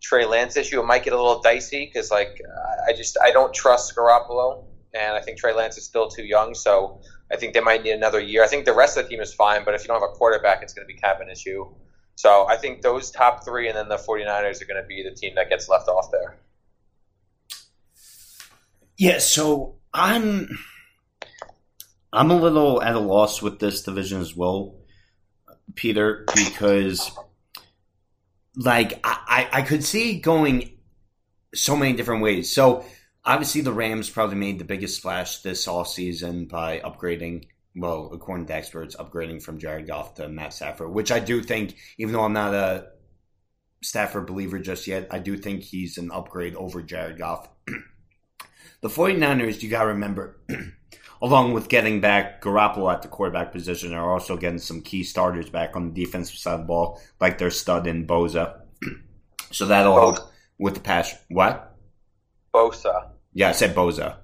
Trey 0.00 0.26
Lance 0.26 0.56
issue, 0.56 0.80
it 0.80 0.86
might 0.86 1.02
get 1.02 1.12
a 1.12 1.16
little 1.16 1.40
dicey 1.40 1.86
because 1.86 2.10
like 2.10 2.40
I 2.88 2.92
just 2.92 3.16
I 3.22 3.30
don't 3.30 3.52
trust 3.52 3.94
Garoppolo, 3.96 4.64
and 4.94 5.16
I 5.16 5.20
think 5.20 5.38
Trey 5.38 5.52
Lance 5.52 5.76
is 5.76 5.84
still 5.84 6.08
too 6.08 6.24
young. 6.24 6.54
So 6.54 7.00
I 7.32 7.36
think 7.36 7.54
they 7.54 7.60
might 7.60 7.82
need 7.82 7.92
another 7.92 8.20
year. 8.20 8.44
I 8.44 8.46
think 8.46 8.64
the 8.64 8.74
rest 8.74 8.96
of 8.96 9.04
the 9.04 9.10
team 9.10 9.20
is 9.20 9.34
fine, 9.34 9.64
but 9.64 9.74
if 9.74 9.82
you 9.82 9.88
don't 9.88 10.00
have 10.00 10.08
a 10.08 10.12
quarterback, 10.12 10.62
it's 10.62 10.72
going 10.72 10.86
to 10.86 10.92
be 10.92 10.98
cap 10.98 11.20
an 11.20 11.28
issue. 11.28 11.66
So 12.14 12.48
I 12.48 12.56
think 12.56 12.82
those 12.82 13.10
top 13.10 13.44
three 13.44 13.68
and 13.68 13.76
then 13.76 13.88
the 13.88 13.96
49ers 13.96 14.60
are 14.60 14.64
going 14.64 14.82
to 14.82 14.86
be 14.88 15.04
the 15.04 15.14
team 15.14 15.34
that 15.36 15.48
gets 15.48 15.68
left 15.68 15.88
off 15.88 16.10
there. 16.10 16.38
Yeah, 18.98 19.18
so 19.18 19.76
I'm 19.94 20.48
I'm 22.12 22.30
a 22.32 22.36
little 22.36 22.82
at 22.82 22.94
a 22.94 23.00
loss 23.00 23.40
with 23.40 23.60
this 23.60 23.82
division 23.82 24.20
as 24.20 24.34
well, 24.36 24.74
Peter, 25.76 26.26
because 26.34 27.10
like 28.56 29.00
I, 29.04 29.48
I 29.52 29.62
could 29.62 29.84
see 29.84 30.20
going 30.20 30.78
so 31.54 31.76
many 31.76 31.92
different 31.96 32.22
ways. 32.22 32.52
So 32.52 32.84
obviously 33.24 33.60
the 33.60 33.72
Rams 33.72 34.10
probably 34.10 34.36
made 34.36 34.58
the 34.58 34.64
biggest 34.64 34.96
splash 34.96 35.42
this 35.42 35.66
offseason 35.66 36.48
by 36.48 36.80
upgrading 36.80 37.46
well, 37.76 38.10
according 38.12 38.46
to 38.46 38.54
experts, 38.54 38.96
upgrading 38.96 39.42
from 39.42 39.58
Jared 39.58 39.86
Goff 39.86 40.14
to 40.14 40.28
Matt 40.28 40.52
Stafford, 40.52 40.90
which 40.90 41.12
I 41.12 41.20
do 41.20 41.40
think, 41.40 41.76
even 41.98 42.12
though 42.12 42.24
I'm 42.24 42.32
not 42.32 42.52
a 42.52 42.88
Stafford 43.82 44.26
believer 44.26 44.58
just 44.58 44.88
yet, 44.88 45.06
I 45.12 45.20
do 45.20 45.36
think 45.36 45.62
he's 45.62 45.98
an 45.98 46.10
upgrade 46.10 46.56
over 46.56 46.82
Jared 46.82 47.18
Goff. 47.18 47.48
The 48.80 48.88
49ers, 48.88 49.62
you 49.62 49.68
got 49.68 49.82
to 49.82 49.88
remember, 49.88 50.38
along 51.22 51.52
with 51.52 51.68
getting 51.68 52.00
back 52.00 52.42
Garoppolo 52.42 52.92
at 52.92 53.02
the 53.02 53.08
quarterback 53.08 53.52
position, 53.52 53.92
are 53.92 54.12
also 54.12 54.36
getting 54.36 54.58
some 54.58 54.82
key 54.82 55.02
starters 55.02 55.50
back 55.50 55.76
on 55.76 55.92
the 55.92 56.04
defensive 56.04 56.36
side 56.36 56.54
of 56.54 56.60
the 56.60 56.66
ball, 56.66 57.00
like 57.20 57.38
their 57.38 57.50
stud 57.50 57.86
in 57.86 58.06
Bosa. 58.06 58.60
so 59.50 59.66
that'll 59.66 59.94
help 59.94 60.18
with 60.58 60.74
the 60.74 60.80
pass. 60.80 61.16
What? 61.28 61.76
Bosa. 62.54 63.10
Yeah, 63.32 63.50
I 63.50 63.52
said 63.52 63.74
Bosa. 63.74 64.16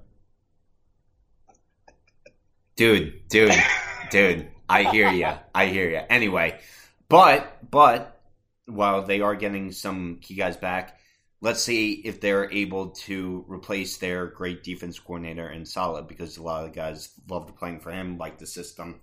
Dude, 2.77 3.29
dude, 3.29 3.53
dude. 4.11 4.49
I 4.69 4.85
hear 4.85 5.11
you. 5.13 5.29
I 5.55 5.67
hear 5.67 5.91
you. 5.91 6.01
Anyway, 6.09 6.59
but 7.09 7.71
but 7.71 8.21
while 8.67 9.03
they 9.03 9.21
are 9.21 9.35
getting 9.35 9.73
some 9.73 10.19
key 10.21 10.35
guys 10.35 10.57
back, 10.57 10.99
let's 11.45 11.63
see 11.63 11.93
if 11.93 12.23
they're 12.23 12.51
able 12.51 12.89
to 12.89 13.45
replace 13.47 13.99
their 13.99 14.29
great 14.29 14.65
defense 14.65 14.99
coordinator 14.99 15.47
in 15.51 15.67
Saleh 15.67 16.09
because 16.09 16.39
a 16.39 16.43
lot 16.43 16.65
of 16.65 16.71
the 16.71 16.75
guys 16.75 17.11
love 17.29 17.55
playing 17.59 17.81
for 17.81 17.93
him, 17.93 18.17
like 18.17 18.39
the 18.39 18.47
system. 18.47 19.01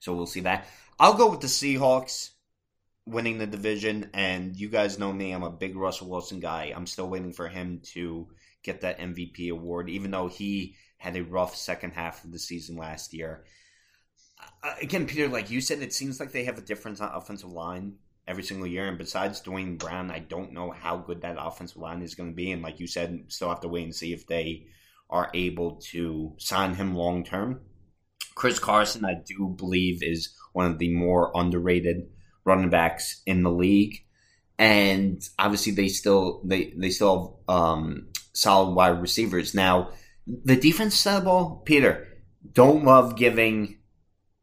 So 0.00 0.12
we'll 0.12 0.26
see 0.26 0.40
that. 0.40 0.66
I'll 0.98 1.14
go 1.14 1.30
with 1.30 1.40
the 1.40 1.46
Seahawks 1.46 2.30
winning 3.06 3.38
the 3.38 3.46
division, 3.46 4.10
and 4.12 4.56
you 4.56 4.68
guys 4.68 4.98
know 4.98 5.12
me. 5.12 5.30
I'm 5.30 5.44
a 5.44 5.50
big 5.50 5.76
Russell 5.76 6.08
Wilson 6.08 6.40
guy. 6.40 6.72
I'm 6.74 6.86
still 6.86 7.08
waiting 7.08 7.32
for 7.32 7.46
him 7.46 7.80
to 7.92 8.26
get 8.64 8.80
that 8.80 8.98
MVP 8.98 9.48
award, 9.52 9.88
even 9.88 10.10
though 10.10 10.26
he 10.26 10.74
had 10.98 11.16
a 11.16 11.22
rough 11.22 11.54
second 11.54 11.92
half 11.92 12.24
of 12.24 12.32
the 12.32 12.40
season 12.40 12.76
last 12.76 13.14
year. 13.14 13.44
Uh, 14.64 14.74
again, 14.82 15.06
Peter, 15.06 15.28
like 15.28 15.48
you 15.48 15.60
said, 15.60 15.78
it 15.80 15.92
seems 15.92 16.18
like 16.18 16.32
they 16.32 16.42
have 16.42 16.58
a 16.58 16.62
different 16.62 16.98
offensive 17.00 17.52
line 17.52 17.98
every 18.26 18.42
single 18.42 18.66
year. 18.66 18.86
And 18.86 18.98
besides 18.98 19.40
Duane 19.40 19.76
Brown, 19.76 20.10
I 20.10 20.18
don't 20.18 20.52
know 20.52 20.70
how 20.70 20.96
good 20.96 21.22
that 21.22 21.36
offensive 21.38 21.76
line 21.76 22.02
is 22.02 22.14
going 22.14 22.30
to 22.30 22.36
be. 22.36 22.52
And 22.52 22.62
like 22.62 22.80
you 22.80 22.86
said, 22.86 23.24
still 23.28 23.48
have 23.48 23.60
to 23.60 23.68
wait 23.68 23.84
and 23.84 23.94
see 23.94 24.12
if 24.12 24.26
they 24.26 24.66
are 25.08 25.30
able 25.34 25.76
to 25.92 26.34
sign 26.38 26.74
him 26.74 26.94
long 26.94 27.24
term. 27.24 27.60
Chris 28.34 28.58
Carson, 28.58 29.04
I 29.04 29.14
do 29.24 29.54
believe, 29.56 30.02
is 30.02 30.34
one 30.52 30.70
of 30.70 30.78
the 30.78 30.92
more 30.94 31.30
underrated 31.34 32.08
running 32.44 32.70
backs 32.70 33.22
in 33.26 33.42
the 33.42 33.50
league. 33.50 34.04
And 34.58 35.22
obviously, 35.38 35.72
they 35.72 35.88
still 35.88 36.40
they 36.44 36.72
they 36.76 36.90
still 36.90 37.40
have 37.48 37.56
um, 37.56 38.08
solid 38.32 38.74
wide 38.74 39.00
receivers. 39.00 39.54
Now, 39.54 39.90
the 40.26 40.56
defense 40.56 40.96
side 40.96 41.18
of 41.18 41.24
the 41.24 41.24
ball, 41.26 41.62
Peter, 41.64 42.08
don't 42.52 42.84
love 42.84 43.16
giving 43.16 43.78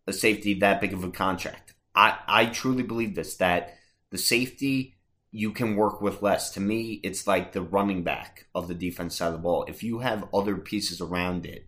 a 0.08 0.14
safety 0.14 0.56
that 0.56 0.82
big 0.82 0.94
of 0.94 1.04
a 1.04 1.12
contract. 1.12 1.63
I, 1.96 2.18
I 2.28 2.46
truly 2.48 2.84
believe 2.84 3.16
this 3.16 3.36
that 3.38 3.76
the 4.10 4.18
safety 4.18 4.96
you 5.36 5.52
can 5.52 5.76
work 5.76 6.00
with 6.00 6.22
less. 6.22 6.52
To 6.52 6.60
me, 6.60 7.00
it's 7.04 7.26
like 7.26 7.52
the 7.52 7.62
running 7.62 8.04
back 8.04 8.46
of 8.54 8.68
the 8.68 8.76
defense 8.76 9.16
side 9.16 9.28
of 9.28 9.34
the 9.34 9.40
ball. 9.40 9.66
If 9.68 9.82
you 9.82 10.00
have 10.00 10.30
other 10.32 10.56
pieces 10.56 11.02
around 11.02 11.48
it, 11.48 11.68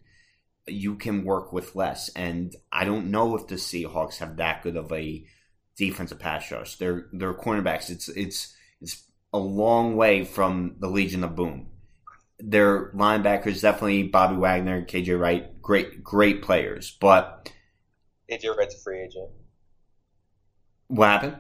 you 0.68 0.96
can 0.96 1.26
work 1.26 1.52
with 1.52 1.76
less. 1.76 2.10
And 2.10 2.56
I 2.72 2.86
don't 2.86 3.10
know 3.10 3.36
if 3.36 3.48
the 3.48 3.56
Seahawks 3.56 4.18
have 4.18 4.38
that 4.38 4.62
good 4.62 4.78
of 4.78 4.92
a 4.92 5.26
defensive 5.76 6.20
pass 6.20 6.52
rush. 6.52 6.76
They're 6.76 7.08
they're 7.12 7.34
cornerbacks. 7.34 7.90
It's 7.90 8.08
it's 8.10 8.56
it's 8.82 9.04
a 9.34 9.40
long 9.40 9.96
way 9.96 10.24
from 10.24 10.76
the 10.80 10.88
Legion 10.88 11.24
of 11.24 11.36
Boom. 11.36 11.68
Their 12.38 12.92
linebackers 12.92 13.62
definitely 13.62 14.04
Bobby 14.04 14.36
Wagner, 14.36 14.86
KJ 14.86 15.20
Wright, 15.20 15.62
great 15.62 16.04
great 16.04 16.44
players, 16.44 16.96
but 17.00 17.52
KJ 18.32 18.56
Wright's 18.56 18.76
a 18.76 18.80
free 18.80 19.02
agent. 19.02 19.30
What 20.88 21.08
happened? 21.08 21.38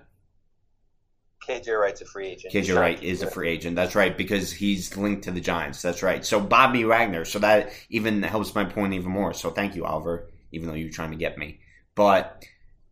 KJ 1.47 1.79
Wright's 1.79 2.01
a 2.01 2.05
free 2.05 2.27
agent. 2.27 2.53
KJ 2.53 2.75
Wright 2.75 3.03
is 3.03 3.21
a 3.21 3.27
free 3.27 3.49
agent. 3.49 3.75
That's 3.75 3.95
right 3.95 4.17
because 4.17 4.51
he's 4.51 4.95
linked 4.97 5.23
to 5.25 5.31
the 5.31 5.41
Giants. 5.41 5.81
That's 5.81 6.01
right. 6.01 6.25
So 6.25 6.39
Bobby 6.39 6.85
Wagner. 6.85 7.25
So 7.25 7.39
that 7.39 7.71
even 7.89 8.23
helps 8.23 8.55
my 8.55 8.65
point 8.65 8.93
even 8.93 9.11
more. 9.11 9.33
So 9.33 9.51
thank 9.51 9.75
you, 9.75 9.85
Oliver. 9.85 10.29
Even 10.51 10.67
though 10.69 10.75
you're 10.75 10.91
trying 10.91 11.11
to 11.11 11.17
get 11.17 11.37
me, 11.37 11.59
but 11.95 12.43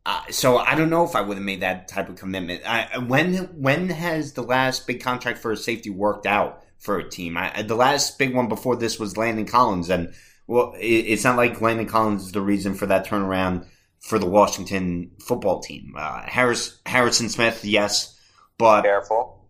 Uh, 0.05 0.21
so 0.31 0.57
I 0.57 0.75
don't 0.75 0.89
know 0.89 1.05
if 1.05 1.15
I 1.15 1.21
would 1.21 1.37
have 1.37 1.45
made 1.45 1.61
that 1.61 1.87
type 1.87 2.09
of 2.09 2.17
commitment. 2.17 2.61
I, 2.67 2.97
when 2.97 3.35
when 3.55 3.89
has 3.89 4.33
the 4.33 4.41
last 4.43 4.85
big 4.85 5.01
contract 5.01 5.39
for 5.39 5.51
a 5.51 5.57
safety 5.57 5.89
worked 5.89 6.25
out 6.25 6.61
for 6.77 6.99
a 6.99 7.09
team? 7.09 7.37
I, 7.37 7.61
the 7.61 7.75
last 7.75 8.19
big 8.19 8.35
one 8.35 8.49
before 8.49 8.75
this 8.75 8.99
was 8.99 9.15
Landon 9.17 9.45
Collins, 9.45 9.89
and 9.89 10.13
well, 10.47 10.73
it, 10.77 10.85
it's 10.85 11.23
not 11.23 11.37
like 11.37 11.61
Landon 11.61 11.85
Collins 11.87 12.23
is 12.25 12.31
the 12.33 12.41
reason 12.41 12.73
for 12.73 12.85
that 12.87 13.07
turnaround 13.07 13.65
for 14.03 14.19
the 14.19 14.25
Washington 14.27 15.11
football 15.19 15.61
team. 15.61 15.95
Uh, 15.97 16.21
Harris 16.23 16.79
Harrison 16.85 17.29
Smith, 17.29 17.63
yes, 17.65 18.19
but 18.57 18.83
Careful. 18.83 19.49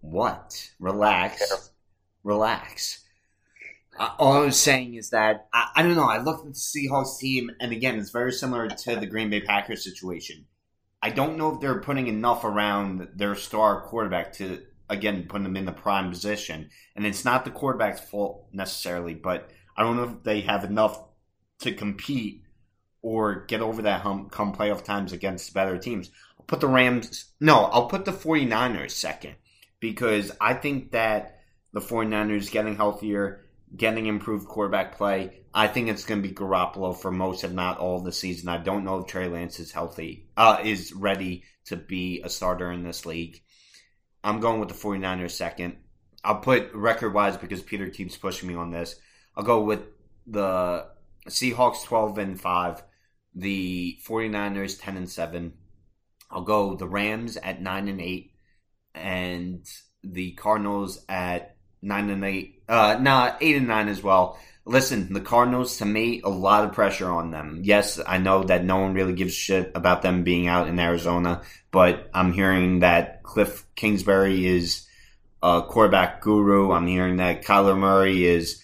what? 0.00 0.70
Relax, 0.78 1.38
Careful. 1.38 1.66
relax. 2.22 3.04
Uh, 3.98 4.08
all 4.18 4.32
I 4.34 4.44
was 4.46 4.58
saying 4.58 4.94
is 4.94 5.10
that 5.10 5.48
I, 5.52 5.68
I 5.76 5.82
don't 5.82 5.96
know. 5.96 6.08
I 6.08 6.18
looked 6.22 6.46
at 6.46 6.54
the 6.54 6.58
Seahawks 6.58 7.18
team, 7.18 7.50
and 7.60 7.72
again, 7.72 7.98
it's 7.98 8.10
very 8.12 8.32
similar 8.32 8.68
to 8.68 8.96
the 8.96 9.06
Green 9.06 9.28
Bay 9.28 9.40
Packers 9.42 9.84
situation. 9.84 10.46
I 11.02 11.10
don't 11.10 11.36
know 11.36 11.54
if 11.54 11.60
they're 11.60 11.80
putting 11.80 12.06
enough 12.06 12.44
around 12.44 13.08
their 13.16 13.34
star 13.34 13.82
quarterback 13.82 14.32
to 14.34 14.62
again 14.88 15.26
put 15.28 15.42
them 15.42 15.56
in 15.56 15.64
the 15.64 15.72
prime 15.72 16.10
position, 16.10 16.70
and 16.94 17.04
it's 17.04 17.24
not 17.24 17.44
the 17.44 17.50
quarterback's 17.50 18.00
fault 18.00 18.46
necessarily, 18.52 19.14
but 19.14 19.50
I 19.76 19.82
don't 19.82 19.96
know 19.96 20.04
if 20.04 20.22
they 20.22 20.42
have 20.42 20.62
enough 20.62 21.02
to 21.60 21.72
compete 21.72 22.44
or 23.02 23.44
get 23.46 23.60
over 23.60 23.82
that 23.82 24.02
hump 24.02 24.30
come 24.30 24.54
playoff 24.54 24.84
times 24.84 25.12
against 25.12 25.54
better 25.54 25.78
teams. 25.78 26.10
I'll 26.38 26.44
put 26.44 26.60
the 26.60 26.68
Rams. 26.68 27.26
No, 27.40 27.64
I'll 27.64 27.86
put 27.86 28.04
the 28.04 28.12
49ers 28.12 28.92
second 28.92 29.34
because 29.80 30.32
I 30.40 30.54
think 30.54 30.92
that 30.92 31.40
the 31.72 31.80
49ers 31.80 32.50
getting 32.50 32.76
healthier, 32.76 33.46
getting 33.74 34.06
improved 34.06 34.48
quarterback 34.48 34.96
play. 34.96 35.42
I 35.52 35.66
think 35.66 35.88
it's 35.88 36.04
going 36.04 36.22
to 36.22 36.28
be 36.28 36.34
Garoppolo 36.34 36.96
for 36.96 37.10
most, 37.10 37.44
if 37.44 37.52
not 37.52 37.78
all, 37.78 38.00
the 38.00 38.12
season. 38.12 38.48
I 38.48 38.58
don't 38.58 38.84
know 38.84 38.98
if 38.98 39.06
Trey 39.06 39.28
Lance 39.28 39.58
is 39.58 39.72
healthy, 39.72 40.28
uh, 40.36 40.60
is 40.62 40.92
ready 40.92 41.44
to 41.66 41.76
be 41.76 42.20
a 42.22 42.28
starter 42.28 42.70
in 42.70 42.84
this 42.84 43.06
league. 43.06 43.42
I'm 44.22 44.40
going 44.40 44.60
with 44.60 44.68
the 44.68 44.74
49ers 44.74 45.32
second. 45.32 45.76
I'll 46.22 46.40
put 46.40 46.74
record 46.74 47.14
wise 47.14 47.36
because 47.36 47.62
Peter 47.62 47.88
keeps 47.88 48.16
pushing 48.16 48.48
me 48.48 48.54
on 48.54 48.70
this. 48.70 48.96
I'll 49.36 49.44
go 49.44 49.62
with 49.62 49.80
the 50.26 50.86
Seahawks 51.28 51.84
12 51.84 52.18
and 52.18 52.40
5, 52.40 52.82
the 53.34 53.98
49ers 54.06 54.80
10 54.80 54.96
and 54.96 55.10
7. 55.10 55.52
I'll 56.30 56.42
go 56.42 56.74
the 56.74 56.88
Rams 56.88 57.36
at 57.36 57.60
9 57.60 57.88
and 57.88 58.00
8 58.00 58.32
and 58.94 59.66
the 60.02 60.32
Cardinals 60.32 61.04
at 61.08 61.56
9 61.82 62.10
and 62.10 62.24
8. 62.24 62.62
Uh 62.68 62.98
nah, 63.00 63.36
8 63.40 63.56
and 63.56 63.68
9 63.68 63.88
as 63.88 64.02
well. 64.02 64.38
Listen, 64.64 65.12
the 65.12 65.20
Cardinals 65.20 65.78
to 65.78 65.84
me 65.84 66.20
a 66.22 66.28
lot 66.28 66.64
of 66.64 66.72
pressure 66.72 67.10
on 67.10 67.30
them. 67.30 67.60
Yes, 67.64 67.98
I 68.06 68.18
know 68.18 68.44
that 68.44 68.64
no 68.64 68.78
one 68.78 68.94
really 68.94 69.14
gives 69.14 69.34
shit 69.34 69.72
about 69.74 70.02
them 70.02 70.22
being 70.22 70.46
out 70.46 70.68
in 70.68 70.78
Arizona, 70.78 71.42
but 71.70 72.10
I'm 72.14 72.32
hearing 72.32 72.80
that 72.80 73.22
Cliff 73.22 73.66
Kingsbury 73.74 74.46
is 74.46 74.86
a 75.42 75.62
quarterback 75.62 76.20
guru. 76.20 76.72
I'm 76.72 76.86
hearing 76.86 77.16
that 77.16 77.42
Kyler 77.44 77.78
Murray 77.78 78.24
is 78.24 78.62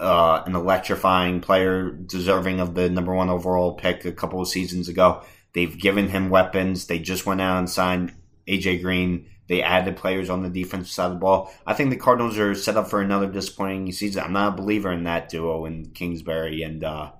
uh, 0.00 0.42
an 0.46 0.56
electrifying 0.56 1.40
player, 1.40 1.90
deserving 1.90 2.58
of 2.58 2.74
the 2.74 2.88
number 2.88 3.14
one 3.14 3.28
overall 3.28 3.74
pick 3.74 4.04
a 4.04 4.12
couple 4.12 4.40
of 4.40 4.48
seasons 4.48 4.88
ago. 4.88 5.22
They've 5.52 5.78
given 5.78 6.08
him 6.08 6.30
weapons. 6.30 6.86
They 6.86 6.98
just 6.98 7.26
went 7.26 7.40
out 7.40 7.58
and 7.58 7.68
signed 7.68 8.14
AJ 8.48 8.82
Green. 8.82 9.26
They 9.48 9.62
added 9.62 9.96
players 9.96 10.30
on 10.30 10.42
the 10.42 10.48
defensive 10.48 10.92
side 10.92 11.06
of 11.06 11.12
the 11.12 11.18
ball. 11.18 11.52
I 11.66 11.74
think 11.74 11.90
the 11.90 11.96
Cardinals 11.96 12.38
are 12.38 12.54
set 12.54 12.76
up 12.76 12.88
for 12.88 13.02
another 13.02 13.26
disappointing 13.26 13.90
season. 13.92 14.22
I'm 14.22 14.32
not 14.32 14.54
a 14.54 14.56
believer 14.56 14.92
in 14.92 15.04
that 15.04 15.28
duo 15.28 15.66
in 15.66 15.90
Kingsbury 15.90 16.62
and 16.62 16.82
uh, 16.82 17.12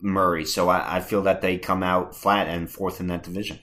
Murray, 0.00 0.44
so 0.44 0.68
I, 0.68 0.98
I 0.98 1.00
feel 1.00 1.22
that 1.22 1.40
they 1.40 1.58
come 1.58 1.82
out 1.82 2.14
flat 2.14 2.48
and 2.48 2.70
fourth 2.70 3.00
in 3.00 3.06
that 3.08 3.22
division. 3.22 3.58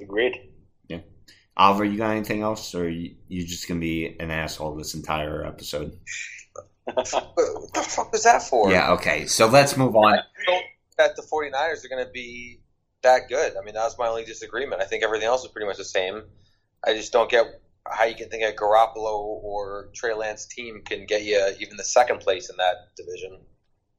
Agreed. 0.00 0.52
Oliver, 1.56 1.84
you 1.84 1.96
got 1.96 2.10
anything 2.10 2.42
else, 2.42 2.74
or 2.74 2.88
you, 2.88 3.14
you 3.28 3.46
just 3.46 3.66
gonna 3.68 3.80
be 3.80 4.16
an 4.20 4.30
asshole 4.30 4.76
this 4.76 4.94
entire 4.94 5.44
episode? 5.44 5.98
What 6.94 7.04
the 7.74 7.82
fuck 7.82 8.12
was 8.12 8.22
that 8.22 8.44
for? 8.44 8.70
Yeah, 8.70 8.92
okay. 8.92 9.26
So 9.26 9.48
let's 9.48 9.76
move 9.76 9.96
on. 9.96 10.14
I 10.14 10.22
don't 10.46 10.58
think 10.60 10.96
that 10.98 11.16
the 11.16 11.22
49ers 11.22 11.84
are 11.84 11.88
going 11.88 12.04
to 12.04 12.10
be 12.12 12.60
that 13.02 13.22
good. 13.28 13.54
I 13.60 13.64
mean, 13.64 13.74
that 13.74 13.82
was 13.82 13.98
my 13.98 14.06
only 14.06 14.24
disagreement. 14.24 14.80
I 14.80 14.84
think 14.84 15.02
everything 15.02 15.26
else 15.26 15.42
is 15.44 15.50
pretty 15.50 15.66
much 15.66 15.78
the 15.78 15.84
same. 15.84 16.22
I 16.84 16.94
just 16.94 17.12
don't 17.12 17.28
get 17.28 17.46
how 17.90 18.04
you 18.04 18.14
can 18.14 18.28
think 18.28 18.44
a 18.44 18.52
Garoppolo 18.56 19.18
or 19.18 19.88
Trey 19.94 20.14
Lance 20.14 20.46
team 20.46 20.82
can 20.84 21.06
get 21.06 21.24
you 21.24 21.44
even 21.60 21.76
the 21.76 21.84
second 21.84 22.20
place 22.20 22.50
in 22.50 22.56
that 22.58 22.94
division. 22.96 23.40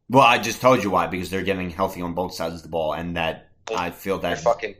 Well, 0.10 0.24
I 0.24 0.38
just 0.38 0.62
told 0.62 0.82
you 0.82 0.90
why 0.90 1.08
because 1.08 1.30
they're 1.30 1.44
getting 1.44 1.70
healthy 1.70 2.02
on 2.02 2.14
both 2.14 2.34
sides 2.34 2.56
of 2.56 2.64
the 2.64 2.70
ball, 2.70 2.94
and 2.94 3.18
that 3.18 3.50
I 3.76 3.90
feel 3.92 4.16
You're 4.16 4.22
that. 4.22 4.40
fucking, 4.40 4.76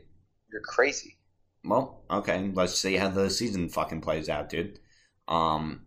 you're 0.50 0.62
crazy. 0.62 1.17
Well, 1.64 2.02
okay. 2.10 2.50
Let's 2.52 2.78
see 2.78 2.94
how 2.94 3.08
the 3.08 3.30
season 3.30 3.68
fucking 3.68 4.00
plays 4.00 4.28
out, 4.28 4.48
dude. 4.48 4.78
Um. 5.26 5.82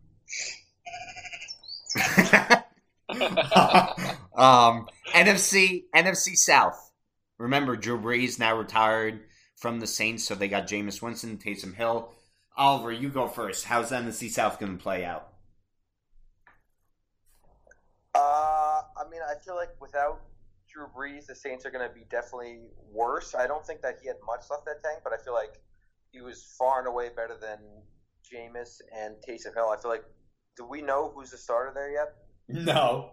um, 4.35 4.87
NFC 5.13 5.83
NFC 5.95 6.35
South. 6.35 6.91
Remember, 7.37 7.75
Drew 7.75 7.99
Brees 7.99 8.39
now 8.39 8.55
retired 8.55 9.21
from 9.57 9.79
the 9.79 9.87
Saints, 9.87 10.23
so 10.23 10.35
they 10.35 10.47
got 10.47 10.67
Jameis 10.67 11.01
Winston, 11.01 11.37
Taysom 11.37 11.75
Hill. 11.75 12.11
Oliver, 12.55 12.91
you 12.91 13.09
go 13.09 13.27
first. 13.27 13.65
How's 13.65 13.91
NFC 13.91 14.29
South 14.29 14.59
going 14.59 14.77
to 14.77 14.81
play 14.81 15.05
out? 15.05 15.27
Uh, 18.13 18.81
I 18.97 19.09
mean, 19.09 19.21
I 19.27 19.35
feel 19.43 19.55
like 19.55 19.69
without 19.79 20.21
Drew 20.73 20.87
Brees, 20.87 21.25
the 21.27 21.35
Saints 21.35 21.65
are 21.65 21.71
going 21.71 21.87
to 21.87 21.93
be 21.93 22.05
definitely 22.09 22.59
worse. 22.91 23.35
I 23.35 23.47
don't 23.47 23.65
think 23.65 23.81
that 23.81 23.97
he 24.01 24.07
had 24.07 24.17
much 24.25 24.45
left 24.49 24.65
that 24.65 24.83
tank, 24.83 25.01
but 25.03 25.13
I 25.13 25.17
feel 25.23 25.33
like 25.33 25.53
he 26.11 26.21
was 26.21 26.55
far 26.57 26.79
and 26.79 26.87
away 26.87 27.09
better 27.15 27.37
than 27.39 27.59
Jameis 28.31 28.79
and 28.97 29.15
Taysom 29.27 29.53
Hill. 29.53 29.69
I 29.69 29.81
feel 29.81 29.91
like, 29.91 30.03
do 30.57 30.65
we 30.65 30.81
know 30.81 31.11
who's 31.13 31.31
the 31.31 31.37
starter 31.37 31.71
there 31.73 31.91
yet? 31.91 32.09
No. 32.47 33.11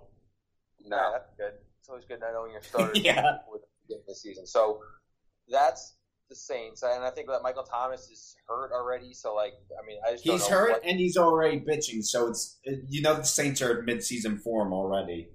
No, 0.84 1.10
that's 1.12 1.30
good. 1.36 1.52
It's 1.80 1.88
always 1.88 2.04
good 2.04 2.20
not 2.20 2.32
knowing 2.32 2.52
your 2.52 2.62
starters 2.62 2.98
Yeah. 3.02 3.14
before 3.22 3.58
the 3.58 3.66
beginning 3.86 4.02
of 4.02 4.06
the 4.06 4.14
season. 4.14 4.46
So 4.46 4.80
that's 5.48 5.96
the 6.28 6.36
Saints, 6.36 6.82
and 6.82 7.02
I 7.04 7.10
think 7.10 7.26
that 7.28 7.40
Michael 7.42 7.62
Thomas 7.62 8.02
is 8.10 8.36
hurt 8.46 8.70
already. 8.72 9.14
So 9.14 9.34
like, 9.34 9.54
I 9.82 9.86
mean, 9.86 9.98
I 10.06 10.12
just 10.12 10.24
don't 10.26 10.34
He's 10.38 10.50
know 10.50 10.56
hurt 10.56 10.70
what- 10.72 10.84
and 10.84 10.98
he's 11.00 11.16
already 11.16 11.58
bitching, 11.58 12.04
so 12.04 12.28
it's 12.28 12.58
you 12.64 13.00
know 13.00 13.14
the 13.14 13.22
Saints 13.24 13.62
are 13.62 13.78
at 13.78 13.84
mid-season 13.86 14.38
form 14.38 14.72
already. 14.74 15.30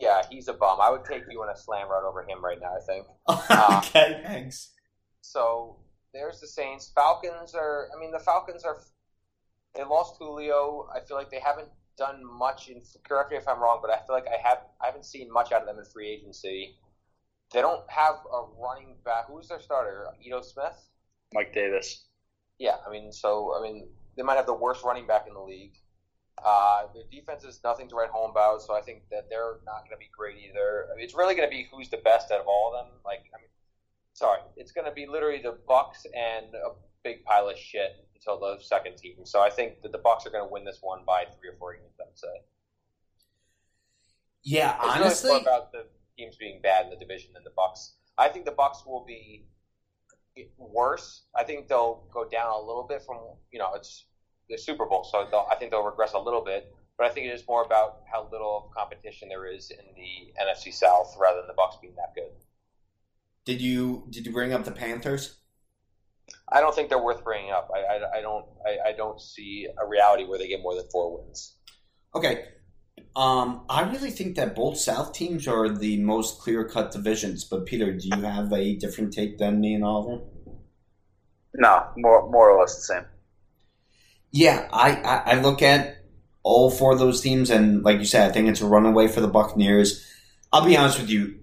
Yeah, 0.00 0.22
he's 0.30 0.48
a 0.48 0.54
bum. 0.54 0.78
I 0.80 0.90
would 0.90 1.04
take 1.04 1.24
you 1.30 1.42
in 1.42 1.50
a 1.50 1.56
slam 1.56 1.88
right 1.88 2.02
over 2.02 2.22
him 2.22 2.42
right 2.42 2.58
now. 2.60 2.74
I 2.74 2.80
think. 2.80 3.06
Uh, 3.50 3.82
okay, 3.84 4.20
thanks. 4.24 4.70
So 5.20 5.76
there's 6.12 6.40
the 6.40 6.46
Saints. 6.46 6.90
Falcons 6.94 7.54
are. 7.54 7.88
I 7.94 8.00
mean, 8.00 8.10
the 8.10 8.18
Falcons 8.18 8.64
are. 8.64 8.78
They 9.74 9.84
lost 9.84 10.16
Julio. 10.18 10.88
I 10.94 11.00
feel 11.00 11.16
like 11.16 11.30
they 11.30 11.40
haven't 11.40 11.68
done 11.96 12.22
much. 12.24 12.68
In 12.68 12.80
correct 13.06 13.30
me 13.30 13.36
if 13.36 13.46
I'm 13.46 13.60
wrong, 13.60 13.80
but 13.82 13.90
I 13.90 13.98
feel 14.06 14.16
like 14.16 14.26
I 14.26 14.48
have. 14.48 14.58
I 14.80 14.86
haven't 14.86 15.04
seen 15.04 15.30
much 15.32 15.52
out 15.52 15.60
of 15.60 15.66
them 15.66 15.78
in 15.78 15.84
free 15.84 16.08
agency. 16.08 16.76
They 17.52 17.60
don't 17.60 17.88
have 17.90 18.14
a 18.32 18.44
running 18.58 18.96
back. 19.04 19.26
Who's 19.26 19.48
their 19.48 19.60
starter? 19.60 20.06
Ito 20.24 20.40
Smith. 20.42 20.88
Mike 21.34 21.52
Davis. 21.52 22.04
Yeah, 22.58 22.76
I 22.86 22.90
mean, 22.90 23.12
so 23.12 23.54
I 23.58 23.62
mean, 23.62 23.88
they 24.16 24.22
might 24.22 24.36
have 24.36 24.46
the 24.46 24.54
worst 24.54 24.84
running 24.84 25.06
back 25.06 25.26
in 25.28 25.34
the 25.34 25.40
league. 25.40 25.74
Uh, 26.44 26.86
their 26.94 27.04
defense 27.10 27.44
is 27.44 27.60
nothing 27.62 27.88
to 27.88 27.94
write 27.94 28.10
home 28.10 28.30
about, 28.30 28.62
so 28.62 28.74
I 28.74 28.80
think 28.80 29.02
that 29.10 29.28
they're 29.28 29.58
not 29.64 29.84
going 29.84 29.92
to 29.92 29.98
be 29.98 30.10
great 30.16 30.36
either. 30.38 30.88
I 30.90 30.96
mean, 30.96 31.04
it's 31.04 31.14
really 31.14 31.34
going 31.34 31.48
to 31.48 31.54
be 31.54 31.68
who's 31.72 31.88
the 31.88 31.98
best 31.98 32.30
out 32.30 32.40
of 32.40 32.46
all 32.46 32.72
of 32.72 32.84
them. 32.84 32.94
Like, 33.04 33.24
I 33.34 33.38
mean, 33.38 33.48
sorry, 34.12 34.40
it's 34.56 34.72
going 34.72 34.86
to 34.86 34.92
be 34.92 35.06
literally 35.06 35.40
the 35.42 35.58
Bucks 35.66 36.06
and 36.14 36.54
a 36.54 36.70
big 37.04 37.24
pile 37.24 37.48
of 37.48 37.56
shit 37.56 38.06
until 38.14 38.38
the 38.38 38.58
second 38.62 38.96
team. 38.96 39.24
So 39.24 39.40
I 39.40 39.50
think 39.50 39.82
that 39.82 39.92
the 39.92 39.98
Bucks 39.98 40.26
are 40.26 40.30
going 40.30 40.46
to 40.46 40.52
win 40.52 40.64
this 40.64 40.78
one 40.82 41.00
by 41.06 41.24
three 41.38 41.50
or 41.50 41.56
four 41.58 41.74
games. 41.74 41.94
I'd 42.00 42.18
say. 42.18 42.42
Yeah, 44.42 44.76
It's 44.76 44.96
honestly, 44.96 45.30
really 45.30 45.42
more 45.42 45.52
about 45.52 45.72
the 45.72 45.86
teams 46.16 46.36
being 46.36 46.60
bad 46.62 46.84
in 46.84 46.90
the 46.90 46.96
division 46.96 47.32
than 47.34 47.44
the 47.44 47.52
Bucks. 47.54 47.94
I 48.16 48.28
think 48.28 48.44
the 48.44 48.52
Bucks 48.52 48.84
will 48.86 49.04
be 49.04 49.46
worse. 50.56 51.22
I 51.34 51.44
think 51.44 51.68
they'll 51.68 52.04
go 52.12 52.28
down 52.28 52.52
a 52.52 52.58
little 52.58 52.86
bit 52.88 53.02
from 53.02 53.18
you 53.52 53.58
know 53.58 53.72
it's 53.74 54.06
the 54.50 54.58
Super 54.58 54.84
Bowl, 54.86 55.04
so 55.04 55.26
I 55.50 55.54
think 55.54 55.70
they'll 55.70 55.82
regress 55.82 56.12
a 56.12 56.18
little 56.18 56.44
bit. 56.44 56.74
But 56.98 57.10
I 57.10 57.14
think 57.14 57.26
it 57.26 57.30
is 57.30 57.42
more 57.48 57.62
about 57.64 58.00
how 58.12 58.28
little 58.30 58.70
competition 58.76 59.30
there 59.30 59.46
is 59.46 59.70
in 59.70 59.86
the 59.96 60.34
NFC 60.42 60.72
South 60.74 61.16
rather 61.18 61.38
than 61.38 61.46
the 61.46 61.54
Bucks 61.54 61.76
being 61.80 61.94
that 61.96 62.14
good. 62.14 62.30
did 63.46 63.60
you 63.60 64.06
did 64.10 64.26
you 64.26 64.32
bring 64.32 64.52
up 64.52 64.64
the 64.64 64.70
Panthers? 64.72 65.36
I 66.52 66.60
don't 66.60 66.74
think 66.74 66.88
they're 66.88 67.02
worth 67.02 67.24
bringing 67.24 67.52
up. 67.52 67.70
I, 67.74 67.78
I, 67.78 68.18
I 68.18 68.20
don't 68.20 68.44
I, 68.66 68.90
I 68.90 68.92
don't 68.92 69.20
see 69.20 69.66
a 69.82 69.86
reality 69.86 70.24
where 70.24 70.38
they 70.38 70.48
get 70.48 70.60
more 70.60 70.74
than 70.74 70.84
four 70.90 71.18
wins. 71.18 71.56
Okay. 72.14 72.44
Um, 73.16 73.64
I 73.68 73.90
really 73.90 74.10
think 74.10 74.36
that 74.36 74.54
both 74.54 74.76
South 74.76 75.12
teams 75.12 75.48
are 75.48 75.68
the 75.68 75.96
most 76.02 76.40
clear 76.40 76.68
cut 76.68 76.92
divisions. 76.92 77.44
But 77.44 77.66
Peter, 77.66 77.92
do 77.92 78.08
you 78.08 78.22
have 78.22 78.52
a 78.52 78.76
different 78.76 79.12
take 79.12 79.38
than 79.38 79.60
me 79.60 79.74
and 79.74 79.84
Oliver? 79.84 80.22
No, 81.54 81.86
more 81.96 82.30
more 82.30 82.50
or 82.50 82.60
less 82.60 82.76
the 82.76 82.82
same. 82.82 83.04
Yeah, 84.32 84.68
I, 84.72 84.94
I, 84.96 85.16
I 85.32 85.40
look 85.40 85.62
at 85.62 86.04
all 86.42 86.70
four 86.70 86.92
of 86.92 86.98
those 86.98 87.20
teams, 87.20 87.50
and 87.50 87.82
like 87.82 87.98
you 87.98 88.04
said, 88.04 88.28
I 88.28 88.32
think 88.32 88.48
it's 88.48 88.60
a 88.60 88.66
runaway 88.66 89.08
for 89.08 89.20
the 89.20 89.28
Buccaneers. 89.28 90.06
I'll 90.52 90.64
be 90.64 90.76
honest 90.76 91.00
with 91.00 91.10
you. 91.10 91.36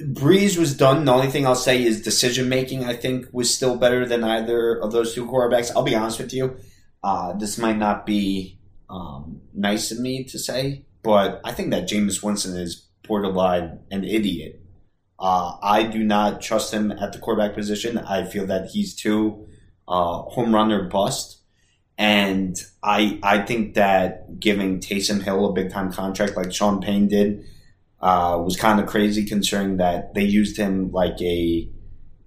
Brees 0.00 0.56
was 0.56 0.76
done. 0.76 1.04
The 1.04 1.12
only 1.12 1.26
thing 1.28 1.46
I'll 1.46 1.56
say 1.56 1.82
is 1.82 2.02
decision 2.02 2.48
making. 2.48 2.84
I 2.84 2.94
think 2.94 3.26
was 3.32 3.52
still 3.52 3.76
better 3.76 4.06
than 4.06 4.22
either 4.22 4.80
of 4.80 4.92
those 4.92 5.14
two 5.14 5.26
quarterbacks. 5.26 5.72
I'll 5.74 5.82
be 5.82 5.96
honest 5.96 6.20
with 6.20 6.32
you. 6.32 6.56
Uh, 7.02 7.32
this 7.32 7.58
might 7.58 7.78
not 7.78 8.06
be 8.06 8.58
um, 8.88 9.40
nice 9.52 9.90
of 9.90 9.98
me 9.98 10.24
to 10.24 10.38
say, 10.38 10.84
but 11.02 11.40
I 11.44 11.52
think 11.52 11.70
that 11.70 11.88
Jameis 11.88 12.22
Winston 12.22 12.56
is 12.56 12.88
borderline 13.06 13.80
an 13.90 14.04
idiot. 14.04 14.62
Uh, 15.18 15.56
I 15.62 15.82
do 15.82 16.04
not 16.04 16.40
trust 16.40 16.72
him 16.72 16.92
at 16.92 17.12
the 17.12 17.18
quarterback 17.18 17.54
position. 17.54 17.98
I 17.98 18.24
feel 18.24 18.46
that 18.46 18.70
he's 18.70 18.94
too 18.94 19.48
uh, 19.88 20.22
home 20.22 20.54
run 20.54 20.70
or 20.70 20.84
bust. 20.84 21.37
And 21.98 22.56
I 22.82 23.18
I 23.24 23.40
think 23.40 23.74
that 23.74 24.38
giving 24.38 24.78
Taysom 24.78 25.20
Hill 25.20 25.46
a 25.46 25.52
big 25.52 25.70
time 25.70 25.92
contract 25.92 26.36
like 26.36 26.52
Sean 26.52 26.80
Payton 26.80 27.08
did 27.08 27.44
uh, 28.00 28.40
was 28.42 28.56
kind 28.56 28.78
of 28.78 28.86
crazy, 28.86 29.24
considering 29.24 29.78
that 29.78 30.14
they 30.14 30.22
used 30.22 30.56
him 30.56 30.92
like 30.92 31.20
a 31.20 31.68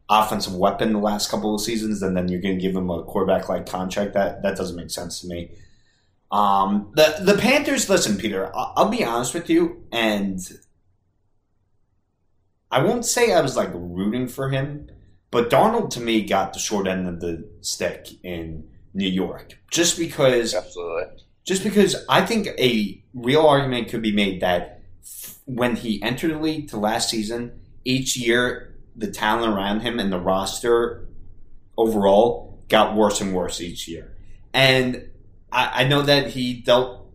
offensive 0.09 0.53
weapon 0.53 0.91
the 0.91 0.99
last 0.99 1.31
couple 1.31 1.55
of 1.55 1.61
seasons, 1.61 2.01
and 2.01 2.17
then 2.17 2.27
you're 2.27 2.41
going 2.41 2.57
to 2.57 2.61
give 2.61 2.75
him 2.75 2.89
a 2.89 3.03
quarterback 3.03 3.47
like 3.47 3.65
contract. 3.65 4.13
That 4.13 4.43
that 4.43 4.57
doesn't 4.57 4.75
make 4.75 4.91
sense 4.91 5.21
to 5.21 5.27
me. 5.27 5.51
Um, 6.31 6.91
the 6.95 7.19
the 7.21 7.37
Panthers. 7.37 7.89
Listen, 7.89 8.17
Peter. 8.17 8.53
I'll, 8.53 8.73
I'll 8.75 8.89
be 8.89 9.05
honest 9.05 9.33
with 9.33 9.49
you, 9.49 9.85
and 9.93 10.37
I 12.69 12.83
won't 12.83 13.05
say 13.05 13.33
I 13.33 13.39
was 13.39 13.55
like 13.55 13.69
rooting 13.73 14.27
for 14.27 14.49
him, 14.49 14.89
but 15.29 15.49
Darnold 15.49 15.91
to 15.91 16.01
me 16.01 16.23
got 16.23 16.51
the 16.51 16.59
short 16.59 16.87
end 16.87 17.07
of 17.07 17.21
the 17.21 17.49
stick 17.61 18.07
in 18.23 18.67
New 18.93 19.09
York, 19.09 19.57
just 19.71 19.97
because. 19.97 20.53
Absolutely. 20.53 21.23
Just 21.43 21.63
because 21.63 21.95
I 22.07 22.23
think 22.23 22.47
a 22.59 23.03
real 23.15 23.41
argument 23.41 23.89
could 23.89 24.03
be 24.03 24.11
made 24.11 24.41
that 24.41 24.81
f- 25.01 25.39
when 25.45 25.75
he 25.75 26.01
entered 26.03 26.31
the 26.31 26.39
league 26.39 26.69
to 26.69 26.77
last 26.77 27.09
season, 27.09 27.59
each 27.83 28.15
year 28.15 28.75
the 28.95 29.09
talent 29.09 29.53
around 29.53 29.79
him 29.79 29.99
and 29.99 30.11
the 30.11 30.19
roster 30.19 31.07
overall 31.77 32.59
got 32.69 32.95
worse 32.95 33.21
and 33.21 33.33
worse 33.33 33.59
each 33.59 33.87
year. 33.87 34.15
And 34.53 35.09
I, 35.51 35.83
I 35.83 35.87
know 35.87 36.01
that 36.03 36.27
he 36.27 36.53
dealt 36.53 37.07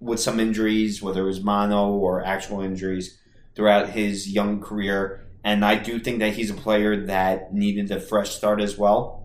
with 0.00 0.20
some 0.20 0.40
injuries, 0.40 1.02
whether 1.02 1.22
it 1.22 1.26
was 1.26 1.42
mono 1.42 1.90
or 1.90 2.24
actual 2.24 2.60
injuries, 2.60 3.18
throughout 3.54 3.90
his 3.90 4.28
young 4.28 4.60
career. 4.60 5.26
And 5.44 5.64
I 5.64 5.76
do 5.76 5.98
think 5.98 6.18
that 6.20 6.34
he's 6.34 6.50
a 6.50 6.54
player 6.54 7.06
that 7.06 7.52
needed 7.52 7.90
a 7.90 8.00
fresh 8.00 8.30
start 8.30 8.60
as 8.60 8.76
well. 8.76 9.17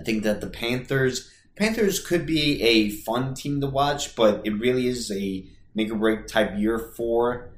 I 0.00 0.02
think 0.02 0.22
that 0.22 0.40
the 0.40 0.48
Panthers 0.48 1.30
Panthers 1.56 2.00
could 2.00 2.24
be 2.24 2.62
a 2.62 2.88
fun 2.88 3.34
team 3.34 3.60
to 3.60 3.66
watch, 3.66 4.16
but 4.16 4.40
it 4.46 4.52
really 4.52 4.86
is 4.86 5.10
a 5.10 5.46
make 5.74 5.92
or 5.92 5.96
break 5.96 6.26
type 6.26 6.58
year 6.58 6.78
for 6.96 7.50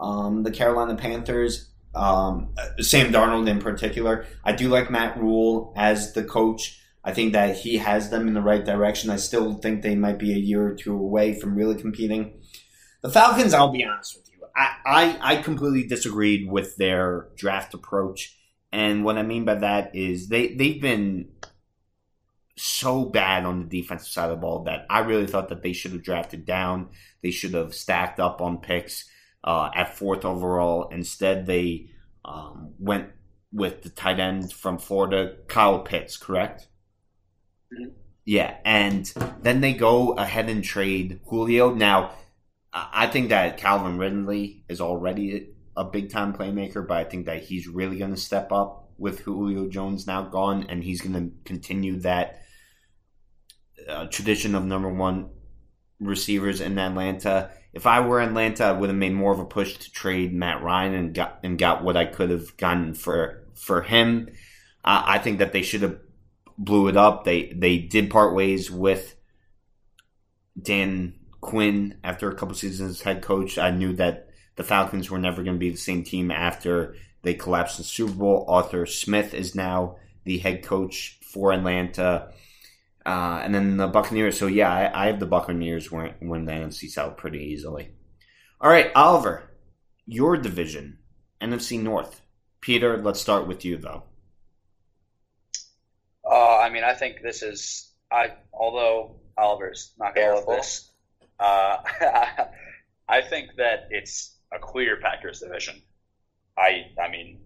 um, 0.00 0.42
the 0.42 0.50
Carolina 0.50 0.96
Panthers. 0.96 1.70
Um, 1.94 2.54
Sam 2.80 3.12
Darnold 3.12 3.48
in 3.48 3.60
particular. 3.60 4.26
I 4.44 4.52
do 4.52 4.68
like 4.68 4.90
Matt 4.90 5.16
Rhule 5.16 5.72
as 5.76 6.12
the 6.12 6.24
coach. 6.24 6.80
I 7.04 7.14
think 7.14 7.34
that 7.34 7.56
he 7.56 7.78
has 7.78 8.10
them 8.10 8.26
in 8.26 8.34
the 8.34 8.42
right 8.42 8.64
direction. 8.64 9.10
I 9.10 9.16
still 9.16 9.54
think 9.54 9.80
they 9.80 9.94
might 9.94 10.18
be 10.18 10.32
a 10.32 10.36
year 10.36 10.66
or 10.66 10.74
two 10.74 10.92
away 10.92 11.32
from 11.38 11.54
really 11.54 11.80
competing. 11.80 12.40
The 13.02 13.10
Falcons, 13.10 13.54
I'll 13.54 13.72
be 13.72 13.84
honest 13.84 14.16
with 14.16 14.28
you, 14.30 14.44
I, 14.54 14.74
I, 14.84 15.18
I 15.20 15.42
completely 15.42 15.86
disagreed 15.86 16.50
with 16.50 16.76
their 16.76 17.28
draft 17.36 17.72
approach. 17.74 18.36
And 18.72 19.04
what 19.04 19.16
I 19.16 19.22
mean 19.22 19.44
by 19.44 19.54
that 19.54 19.94
is 19.94 20.28
they, 20.28 20.48
they've 20.48 20.82
been 20.82 21.28
so 22.56 23.04
bad 23.04 23.44
on 23.44 23.60
the 23.68 23.80
defensive 23.82 24.08
side 24.08 24.30
of 24.30 24.30
the 24.30 24.36
ball 24.36 24.64
that 24.64 24.86
I 24.88 25.00
really 25.00 25.26
thought 25.26 25.48
that 25.50 25.62
they 25.62 25.72
should 25.72 25.92
have 25.92 26.02
drafted 26.02 26.44
down. 26.46 26.90
They 27.22 27.30
should 27.30 27.54
have 27.54 27.74
stacked 27.74 28.18
up 28.20 28.40
on 28.40 28.58
picks 28.58 29.04
uh, 29.44 29.70
at 29.74 29.96
fourth 29.96 30.24
overall. 30.24 30.88
Instead, 30.88 31.46
they 31.46 31.90
um, 32.24 32.74
went 32.78 33.10
with 33.52 33.82
the 33.82 33.90
tight 33.90 34.18
end 34.20 34.52
from 34.52 34.78
Florida, 34.78 35.36
Kyle 35.48 35.80
Pitts, 35.80 36.16
correct? 36.16 36.68
Mhm. 37.72 37.92
Yeah, 38.24 38.56
and 38.64 39.06
then 39.42 39.60
they 39.60 39.72
go 39.72 40.12
ahead 40.14 40.48
and 40.48 40.62
trade 40.64 41.20
Julio. 41.26 41.74
Now, 41.74 42.12
I 42.72 43.04
I 43.04 43.06
think 43.08 43.28
that 43.30 43.58
Calvin 43.58 43.98
Ridley 43.98 44.64
is 44.68 44.80
already 44.80 45.50
a 45.76 45.84
big 45.84 46.10
time 46.10 46.32
playmaker, 46.34 46.86
but 46.86 46.96
I 46.98 47.04
think 47.04 47.26
that 47.26 47.44
he's 47.44 47.68
really 47.68 47.98
going 47.98 48.14
to 48.14 48.20
step 48.20 48.50
up 48.52 48.90
with 48.98 49.20
Julio 49.20 49.68
Jones 49.68 50.06
now 50.06 50.22
gone, 50.22 50.64
and 50.68 50.82
he's 50.82 51.00
going 51.02 51.14
to 51.14 51.32
continue 51.44 51.98
that 52.00 52.42
uh, 53.88 54.06
tradition 54.06 54.54
of 54.54 54.64
number 54.64 54.88
one 54.88 55.30
receivers 56.00 56.60
in 56.60 56.78
Atlanta. 56.78 57.50
If 57.72 57.86
I 57.86 58.00
were 58.00 58.20
Atlanta, 58.20 58.64
I 58.64 58.72
would 58.72 58.88
have 58.88 58.98
made 58.98 59.12
more 59.12 59.32
of 59.32 59.38
a 59.38 59.44
push 59.44 59.76
to 59.76 59.90
trade 59.90 60.32
Matt 60.32 60.62
Ryan 60.62 60.94
and 60.94 61.14
got 61.14 61.40
and 61.42 61.58
got 61.58 61.84
what 61.84 61.96
I 61.96 62.06
could 62.06 62.30
have 62.30 62.56
gotten 62.56 62.94
for 62.94 63.44
for 63.54 63.82
him. 63.82 64.28
Uh, 64.84 65.02
I 65.04 65.18
think 65.18 65.38
that 65.38 65.52
they 65.52 65.62
should 65.62 65.82
have 65.82 65.98
blew 66.58 66.88
it 66.88 66.96
up. 66.96 67.24
They 67.24 67.52
they 67.54 67.78
did 67.78 68.10
part 68.10 68.34
ways 68.34 68.70
with 68.70 69.14
Dan 70.60 71.14
Quinn 71.40 71.98
after 72.02 72.30
a 72.30 72.34
couple 72.34 72.54
seasons 72.54 72.90
as 72.90 73.00
head 73.02 73.22
coach. 73.22 73.58
I 73.58 73.70
knew 73.70 73.94
that 73.94 74.30
the 74.56 74.64
Falcons 74.64 75.10
were 75.10 75.18
never 75.18 75.42
going 75.42 75.56
to 75.56 75.60
be 75.60 75.70
the 75.70 75.76
same 75.76 76.02
team 76.02 76.30
after 76.30 76.96
they 77.22 77.34
collapsed 77.34 77.78
in 77.78 77.82
the 77.82 77.88
Super 77.88 78.12
Bowl. 78.12 78.46
Arthur 78.48 78.86
Smith 78.86 79.34
is 79.34 79.54
now 79.54 79.96
the 80.24 80.38
head 80.38 80.62
coach 80.62 81.18
for 81.22 81.52
Atlanta. 81.52 82.32
Uh, 83.06 83.40
and 83.44 83.54
then 83.54 83.76
the 83.76 83.86
Buccaneers. 83.86 84.36
So 84.36 84.48
yeah, 84.48 84.72
I, 84.72 85.04
I 85.04 85.06
have 85.06 85.20
the 85.20 85.26
Buccaneers 85.26 85.92
win, 85.92 86.14
win 86.20 86.44
the 86.44 86.52
NFC 86.52 86.90
South 86.90 87.16
pretty 87.16 87.38
easily. 87.38 87.90
All 88.60 88.68
right, 88.68 88.90
Oliver, 88.96 89.44
your 90.06 90.36
division, 90.36 90.98
NFC 91.40 91.80
North. 91.80 92.20
Peter, 92.60 93.00
let's 93.00 93.20
start 93.20 93.46
with 93.46 93.64
you 93.64 93.76
though. 93.76 94.02
Uh, 96.28 96.58
I 96.58 96.68
mean, 96.70 96.82
I 96.82 96.94
think 96.94 97.22
this 97.22 97.42
is. 97.44 97.92
I 98.10 98.32
although 98.52 99.20
Oliver's 99.38 99.92
not 99.98 100.16
going 100.16 100.26
to 100.26 100.34
love 100.34 100.46
Careful. 100.46 100.56
this, 100.56 100.90
uh, 101.38 101.76
I 103.08 103.22
think 103.22 103.50
that 103.58 103.86
it's 103.90 104.36
a 104.52 104.58
clear 104.58 104.96
Packers 104.96 105.40
division. 105.40 105.80
I 106.58 106.86
I 107.00 107.08
mean, 107.08 107.38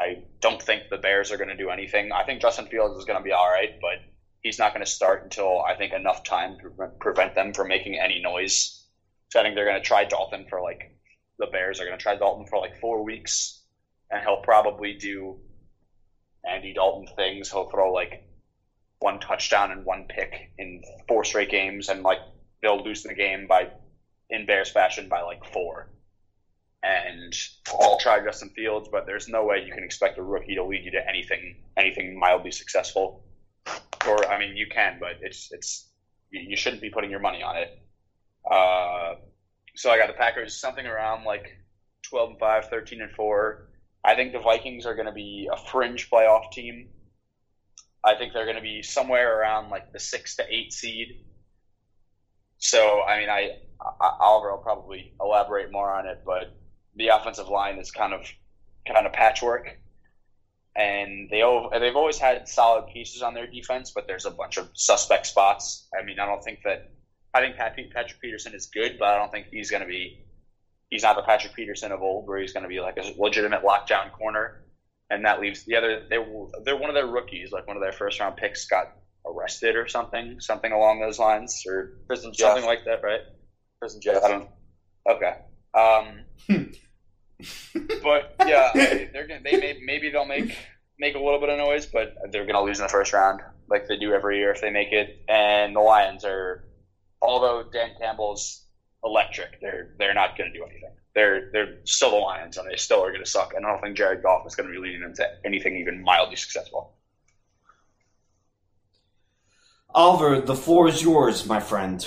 I 0.00 0.22
don't 0.40 0.62
think 0.62 0.84
the 0.88 0.96
Bears 0.96 1.30
are 1.30 1.36
going 1.36 1.50
to 1.50 1.56
do 1.58 1.68
anything. 1.68 2.10
I 2.10 2.24
think 2.24 2.40
Justin 2.40 2.66
Fields 2.68 2.98
is 2.98 3.04
going 3.04 3.18
to 3.18 3.24
be 3.24 3.32
all 3.32 3.50
right, 3.50 3.78
but 3.82 4.13
he's 4.44 4.58
not 4.58 4.72
going 4.72 4.84
to 4.84 4.90
start 4.90 5.24
until 5.24 5.62
I 5.62 5.74
think 5.74 5.92
enough 5.92 6.22
time 6.22 6.56
to 6.62 6.70
pre- 6.70 6.86
prevent 7.00 7.34
them 7.34 7.52
from 7.52 7.66
making 7.66 7.98
any 7.98 8.20
noise. 8.20 8.84
So 9.30 9.40
I 9.40 9.42
think 9.42 9.56
they're 9.56 9.64
going 9.64 9.80
to 9.80 9.86
try 9.86 10.04
Dalton 10.04 10.46
for 10.48 10.60
like 10.60 10.92
the 11.38 11.46
Bears 11.46 11.80
are 11.80 11.84
going 11.84 11.96
to 11.96 12.02
try 12.02 12.14
Dalton 12.14 12.46
for 12.46 12.60
like 12.60 12.78
four 12.78 13.02
weeks, 13.02 13.58
and 14.10 14.22
he'll 14.22 14.36
probably 14.36 14.92
do 14.92 15.40
Andy 16.48 16.72
Dalton 16.72 17.06
things. 17.16 17.50
He'll 17.50 17.68
throw 17.68 17.90
like 17.92 18.22
one 19.00 19.18
touchdown 19.18 19.72
and 19.72 19.84
one 19.84 20.04
pick 20.08 20.50
in 20.58 20.82
four 21.08 21.24
straight 21.24 21.48
games, 21.50 21.88
and 21.88 22.02
like 22.02 22.20
they'll 22.62 22.82
lose 22.82 23.02
the 23.02 23.14
game 23.14 23.46
by 23.48 23.66
in 24.30 24.46
Bears 24.46 24.70
fashion 24.70 25.08
by 25.08 25.22
like 25.22 25.44
four. 25.52 25.88
And 26.82 27.34
I'll 27.80 27.98
try 27.98 28.20
Justin 28.22 28.50
Fields, 28.54 28.88
but 28.92 29.06
there's 29.06 29.26
no 29.26 29.42
way 29.44 29.62
you 29.64 29.72
can 29.72 29.84
expect 29.84 30.18
a 30.18 30.22
rookie 30.22 30.54
to 30.54 30.62
lead 30.62 30.84
you 30.84 30.90
to 30.92 31.08
anything 31.08 31.56
anything 31.78 32.18
mildly 32.18 32.50
successful. 32.50 33.22
Or 34.06 34.26
I 34.28 34.38
mean, 34.38 34.56
you 34.56 34.66
can, 34.66 34.98
but 35.00 35.18
it's 35.22 35.50
it's 35.52 35.88
you, 36.30 36.56
shouldn't 36.56 36.82
be 36.82 36.90
putting 36.90 37.10
your 37.10 37.20
money 37.20 37.42
on 37.42 37.56
it. 37.56 37.78
Uh, 38.48 39.14
so 39.76 39.90
I 39.90 39.98
got 39.98 40.08
the 40.08 40.14
Packers 40.14 40.60
something 40.60 40.86
around 40.86 41.24
like 41.24 41.46
12 42.02 42.30
and 42.30 42.38
5, 42.38 42.68
13 42.68 43.02
and 43.02 43.10
4. 43.12 43.68
I 44.04 44.14
think 44.14 44.32
the 44.32 44.40
Vikings 44.40 44.84
are 44.84 44.94
going 44.94 45.06
to 45.06 45.12
be 45.12 45.48
a 45.50 45.56
fringe 45.56 46.10
playoff 46.10 46.52
team. 46.52 46.88
I 48.04 48.14
think 48.16 48.34
they're 48.34 48.44
going 48.44 48.56
to 48.56 48.62
be 48.62 48.82
somewhere 48.82 49.40
around 49.40 49.70
like 49.70 49.92
the 49.92 49.98
6 49.98 50.36
to 50.36 50.44
8 50.48 50.72
seed. 50.72 51.24
So, 52.58 53.02
I 53.02 53.18
mean, 53.18 53.30
I, 53.30 53.58
I 54.00 54.16
Oliver 54.20 54.52
will 54.52 54.62
probably 54.62 55.14
elaborate 55.20 55.72
more 55.72 55.92
on 55.92 56.06
it, 56.06 56.22
but 56.24 56.54
the 56.96 57.08
offensive 57.08 57.48
line 57.48 57.78
is 57.78 57.90
kind 57.90 58.12
of 58.12 58.26
kind 58.86 59.06
of 59.06 59.12
patchwork. 59.12 59.78
And 60.76 61.28
they 61.30 61.42
al- 61.42 61.70
they've 61.70 61.94
always 61.94 62.18
had 62.18 62.48
solid 62.48 62.86
pieces 62.92 63.22
on 63.22 63.34
their 63.34 63.46
defense, 63.46 63.92
but 63.94 64.06
there's 64.06 64.24
a 64.24 64.30
bunch 64.30 64.56
of 64.56 64.68
suspect 64.74 65.26
spots. 65.26 65.86
I 65.98 66.04
mean, 66.04 66.18
I 66.18 66.26
don't 66.26 66.42
think 66.42 66.60
that 66.64 66.90
I 67.32 67.40
think 67.40 67.56
Patrick 67.92 68.20
Peterson 68.20 68.54
is 68.54 68.66
good, 68.66 68.96
but 68.98 69.08
I 69.08 69.18
don't 69.18 69.30
think 69.30 69.46
he's 69.50 69.70
going 69.70 69.82
to 69.82 69.88
be. 69.88 70.24
He's 70.90 71.02
not 71.02 71.16
the 71.16 71.22
Patrick 71.22 71.54
Peterson 71.54 71.90
of 71.90 72.02
old, 72.02 72.28
where 72.28 72.38
he's 72.38 72.52
going 72.52 72.62
to 72.62 72.68
be 72.68 72.80
like 72.80 72.96
a 72.96 73.12
legitimate 73.18 73.62
lockdown 73.62 74.12
corner, 74.12 74.62
and 75.10 75.24
that 75.24 75.40
leaves 75.40 75.64
the 75.64 75.76
other. 75.76 76.06
They 76.08 76.18
they're 76.64 76.76
one 76.76 76.90
of 76.90 76.94
their 76.94 77.06
rookies, 77.06 77.50
like 77.52 77.66
one 77.66 77.76
of 77.76 77.82
their 77.82 77.92
first 77.92 78.20
round 78.20 78.36
picks, 78.36 78.66
got 78.66 78.92
arrested 79.26 79.76
or 79.76 79.88
something, 79.88 80.38
something 80.40 80.70
along 80.70 81.00
those 81.00 81.18
lines, 81.18 81.62
or 81.66 81.92
Prison 82.06 82.32
something 82.34 82.62
Jeff. 82.62 82.66
like 82.66 82.84
that, 82.84 83.02
right? 83.02 83.20
Prison 83.80 84.00
Jeff. 84.00 84.22
I 84.22 84.28
don't. 84.28 84.48
Okay. 85.08 85.34
Um, 85.74 86.74
but 88.02 88.34
yeah, 88.46 88.70
they're 88.74 89.26
gonna, 89.26 89.40
they 89.42 89.58
may, 89.58 89.80
maybe 89.84 90.10
they'll 90.10 90.24
make 90.24 90.56
make 90.98 91.14
a 91.14 91.18
little 91.18 91.40
bit 91.40 91.48
of 91.48 91.58
noise, 91.58 91.86
but 91.86 92.14
they're 92.30 92.46
gonna 92.46 92.62
lose 92.62 92.78
in 92.78 92.84
the 92.84 92.88
first 92.88 93.12
round, 93.12 93.40
like 93.68 93.88
they 93.88 93.96
do 93.96 94.12
every 94.12 94.38
year 94.38 94.52
if 94.52 94.60
they 94.60 94.70
make 94.70 94.92
it. 94.92 95.22
And 95.28 95.74
the 95.74 95.80
Lions 95.80 96.24
are, 96.24 96.64
although 97.20 97.68
Dan 97.70 97.90
Campbell's 98.00 98.64
electric, 99.02 99.60
they're 99.60 99.94
they're 99.98 100.14
not 100.14 100.36
gonna 100.38 100.52
do 100.52 100.64
anything. 100.64 100.94
They're 101.14 101.50
they're 101.52 101.78
still 101.84 102.10
the 102.10 102.16
Lions, 102.16 102.56
and 102.56 102.68
they 102.68 102.76
still 102.76 103.02
are 103.04 103.10
going 103.10 103.24
to 103.24 103.30
suck. 103.30 103.54
And 103.54 103.64
I 103.64 103.70
don't 103.70 103.80
think 103.80 103.96
Jared 103.96 104.22
Goff 104.22 104.46
is 104.46 104.56
going 104.56 104.68
to 104.68 104.72
be 104.72 104.80
leading 104.80 105.00
them 105.00 105.14
to 105.14 105.28
anything 105.44 105.76
even 105.76 106.02
mildly 106.02 106.34
successful. 106.34 106.92
Oliver, 109.94 110.40
the 110.40 110.56
floor 110.56 110.88
is 110.88 111.02
yours, 111.02 111.46
my 111.46 111.60
friend. 111.60 112.04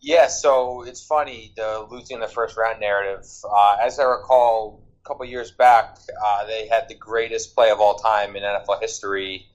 Yeah, 0.00 0.28
so 0.28 0.82
it's 0.82 1.04
funny 1.04 1.52
the 1.56 1.86
losing 1.90 2.20
the 2.20 2.28
first 2.28 2.56
round 2.56 2.80
narrative. 2.80 3.24
Uh, 3.44 3.76
as 3.82 3.98
I 3.98 4.04
recall, 4.04 4.82
a 5.04 5.08
couple 5.08 5.24
years 5.26 5.50
back, 5.50 5.98
uh, 6.24 6.46
they 6.46 6.68
had 6.68 6.88
the 6.88 6.94
greatest 6.94 7.54
play 7.54 7.70
of 7.70 7.80
all 7.80 7.96
time 7.96 8.36
in 8.36 8.42
NFL 8.42 8.80
history. 8.80 9.46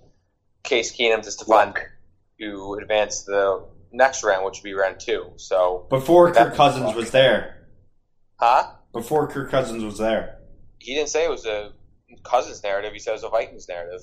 Case 0.64 0.96
Keenum 0.96 1.22
to 1.24 1.30
Stefon 1.30 1.76
to 2.40 2.78
advance 2.82 3.24
the 3.24 3.66
next 3.92 4.24
round, 4.24 4.46
which 4.46 4.60
would 4.60 4.64
be 4.64 4.74
round 4.74 5.00
two. 5.00 5.32
So 5.38 5.88
Before 5.90 6.32
Kirk 6.32 6.54
Cousins 6.56 6.94
was 6.96 7.12
there. 7.12 7.68
huh? 8.38 8.72
Before 8.94 9.28
Kirk 9.28 9.50
Cousins 9.50 9.84
was 9.84 9.98
there. 9.98 10.38
He 10.80 10.94
didn't 10.96 11.10
say 11.10 11.26
it 11.26 11.30
was 11.30 11.46
a 11.46 11.72
Cousins 12.24 12.62
narrative. 12.64 12.94
He 12.94 13.00
said 13.00 13.12
it 13.12 13.14
was 13.14 13.24
a 13.24 13.30
Vikings 13.30 13.68
narrative. 13.70 14.02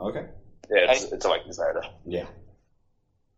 Okay. 0.00 0.26
Yeah, 0.70 0.92
it's, 0.92 1.04
it's 1.04 1.24
a 1.24 1.28
Vikings 1.28 1.58
narrative. 1.58 1.90
Yeah. 2.06 2.26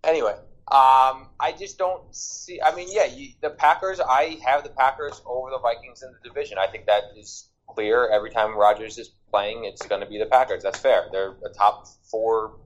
Anyway, 0.05 0.35
um, 0.69 1.29
I 1.39 1.55
just 1.57 1.79
don't 1.79 2.03
see. 2.15 2.61
I 2.61 2.75
mean, 2.75 2.89
yeah, 2.91 3.05
you, 3.05 3.31
the 3.41 3.51
Packers. 3.51 4.01
I 4.01 4.39
have 4.45 4.65
the 4.65 4.71
Packers 4.71 5.23
over 5.25 5.51
the 5.51 5.61
Vikings 5.61 6.03
in 6.03 6.11
the 6.11 6.29
division. 6.29 6.59
I 6.59 6.67
think 6.67 6.87
that 6.87 7.05
is 7.17 7.51
clear. 7.69 8.09
Every 8.09 8.31
time 8.31 8.57
Rodgers 8.57 8.99
is 8.99 9.11
playing, 9.31 9.65
it's 9.65 9.87
going 9.87 10.01
to 10.01 10.09
be 10.09 10.19
the 10.19 10.27
Packers. 10.27 10.65
That's 10.65 10.79
fair. 10.81 11.07
They're 11.13 11.37
a 11.45 11.51
top 11.57 11.87
four 12.11 12.57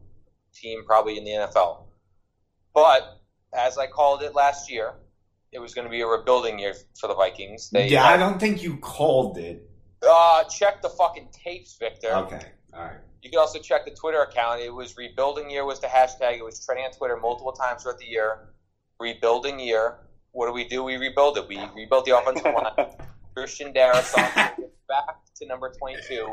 team 0.54 0.84
probably 0.86 1.18
in 1.18 1.24
the 1.24 1.30
NFL. 1.32 1.84
But 2.72 3.20
as 3.52 3.76
I 3.76 3.86
called 3.86 4.22
it 4.22 4.34
last 4.34 4.70
year, 4.70 4.94
it 5.52 5.58
was 5.58 5.74
going 5.74 5.86
to 5.86 5.90
be 5.90 6.00
a 6.00 6.06
rebuilding 6.06 6.58
year 6.58 6.74
for 6.98 7.06
the 7.06 7.14
Vikings. 7.14 7.68
They 7.68 7.88
yeah, 7.88 8.04
I 8.04 8.16
don't 8.16 8.38
think 8.38 8.62
you 8.62 8.78
called 8.78 9.36
it. 9.36 9.68
uh, 10.08 10.44
check 10.44 10.80
the 10.80 10.88
fucking 10.88 11.28
tapes, 11.32 11.76
Victor. 11.78 12.14
Okay. 12.14 12.40
All 12.72 12.82
right. 12.82 12.96
You 13.22 13.30
can 13.30 13.38
also 13.38 13.58
check 13.58 13.84
the 13.84 13.90
Twitter 13.90 14.22
account. 14.22 14.60
It 14.60 14.72
was 14.72 14.96
rebuilding 14.96 15.50
year 15.50 15.64
was 15.64 15.80
the 15.80 15.86
hashtag. 15.86 16.38
It 16.38 16.44
was 16.44 16.64
trending 16.64 16.86
on 16.86 16.92
Twitter 16.92 17.16
multiple 17.16 17.52
times 17.52 17.82
throughout 17.82 17.98
the 17.98 18.06
year. 18.06 18.48
Rebuilding 18.98 19.60
year. 19.60 19.98
What 20.32 20.46
do 20.46 20.52
we 20.52 20.64
do? 20.64 20.84
We 20.84 20.96
rebuild 20.96 21.36
it. 21.36 21.48
We 21.48 21.60
rebuilt 21.74 22.06
the 22.06 22.16
offensive 22.16 22.54
line. 22.78 22.92
Christian 23.34 23.72
Darrisaw 23.72 24.56
back 24.88 25.16
to 25.36 25.46
number 25.46 25.70
22. 25.70 26.28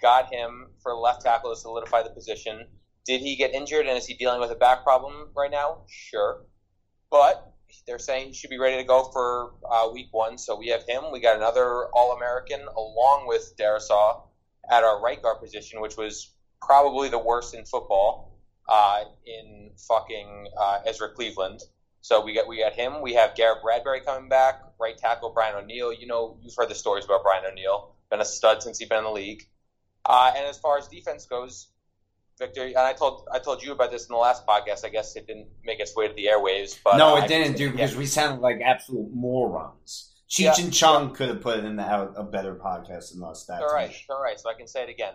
Got 0.00 0.32
him 0.32 0.68
for 0.82 0.94
left 0.94 1.22
tackle 1.22 1.54
to 1.54 1.60
solidify 1.60 2.02
the 2.02 2.10
position. 2.10 2.66
Did 3.04 3.20
he 3.20 3.36
get 3.36 3.52
injured 3.52 3.86
and 3.86 3.98
is 3.98 4.06
he 4.06 4.14
dealing 4.14 4.40
with 4.40 4.50
a 4.50 4.54
back 4.54 4.84
problem 4.84 5.28
right 5.36 5.50
now? 5.50 5.82
Sure. 5.88 6.44
But 7.10 7.52
they're 7.86 7.98
saying 7.98 8.28
he 8.28 8.34
should 8.34 8.50
be 8.50 8.58
ready 8.58 8.76
to 8.76 8.84
go 8.84 9.10
for 9.12 9.54
uh, 9.68 9.90
week 9.92 10.08
one. 10.12 10.38
So 10.38 10.56
we 10.56 10.68
have 10.68 10.84
him. 10.86 11.04
We 11.12 11.20
got 11.20 11.36
another 11.36 11.86
All 11.92 12.12
American 12.16 12.60
along 12.76 13.26
with 13.26 13.54
Darrisaw 13.58 14.22
at 14.70 14.84
our 14.84 15.00
right 15.00 15.20
guard 15.22 15.40
position, 15.40 15.80
which 15.80 15.96
was 15.96 16.32
probably 16.60 17.08
the 17.08 17.18
worst 17.18 17.54
in 17.54 17.64
football 17.64 18.38
uh, 18.68 19.04
in 19.26 19.70
fucking 19.88 20.46
uh, 20.58 20.78
Ezra 20.86 21.08
Cleveland. 21.10 21.60
So 22.00 22.24
we 22.24 22.34
got 22.34 22.48
we 22.48 22.58
got 22.58 22.72
him. 22.72 23.00
We 23.00 23.14
have 23.14 23.34
Garrett 23.36 23.62
Bradbury 23.62 24.00
coming 24.00 24.28
back, 24.28 24.60
right 24.80 24.96
tackle 24.96 25.30
Brian 25.30 25.54
O'Neill. 25.56 25.92
You 25.92 26.06
know, 26.06 26.36
you've 26.42 26.54
heard 26.56 26.68
the 26.68 26.74
stories 26.74 27.04
about 27.04 27.22
Brian 27.22 27.44
O'Neill. 27.44 27.94
Been 28.10 28.20
a 28.20 28.24
stud 28.24 28.62
since 28.62 28.78
he's 28.78 28.88
been 28.88 28.98
in 28.98 29.04
the 29.04 29.10
league. 29.10 29.46
Uh, 30.04 30.32
and 30.36 30.46
as 30.46 30.58
far 30.58 30.78
as 30.78 30.88
defense 30.88 31.26
goes, 31.26 31.68
Victor, 32.38 32.64
and 32.64 32.76
I 32.76 32.92
told 32.92 33.28
I 33.32 33.38
told 33.38 33.62
you 33.62 33.70
about 33.72 33.92
this 33.92 34.06
in 34.06 34.12
the 34.12 34.18
last 34.18 34.44
podcast. 34.46 34.84
I 34.84 34.88
guess 34.88 35.14
it 35.14 35.28
didn't 35.28 35.46
make 35.64 35.78
its 35.78 35.94
way 35.94 36.08
to 36.08 36.14
the 36.14 36.26
airwaves, 36.26 36.76
but 36.82 36.96
no, 36.96 37.16
it 37.16 37.22
I- 37.24 37.26
didn't, 37.28 37.56
dude, 37.56 37.72
because 37.72 37.94
we 37.94 38.06
sounded 38.06 38.40
like 38.40 38.60
absolute 38.64 39.12
morons. 39.14 40.11
Cheech 40.32 40.56
Yeah. 40.56 40.64
and 40.64 40.72
Chong 40.72 41.12
could 41.14 41.28
have 41.28 41.42
put 41.42 41.62
in 41.62 41.76
the, 41.76 41.82
out 41.82 42.14
a 42.16 42.22
better 42.22 42.54
podcast 42.54 43.12
than 43.12 43.22
us. 43.22 43.44
That's 43.44 43.62
All 43.62 43.68
right, 43.68 43.94
all 44.08 44.22
right. 44.22 44.40
So 44.40 44.48
I 44.48 44.54
can 44.54 44.66
say 44.66 44.82
it 44.82 44.88
again. 44.88 45.12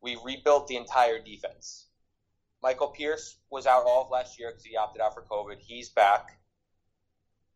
We 0.00 0.18
rebuilt 0.24 0.66
the 0.66 0.76
entire 0.76 1.20
defense. 1.20 1.86
Michael 2.60 2.88
Pierce 2.88 3.36
was 3.50 3.66
out 3.68 3.84
all 3.86 4.02
of 4.06 4.10
last 4.10 4.36
year 4.36 4.50
because 4.50 4.64
he 4.64 4.76
opted 4.76 5.00
out 5.00 5.14
for 5.14 5.22
COVID. 5.22 5.58
He's 5.60 5.90
back. 5.90 6.40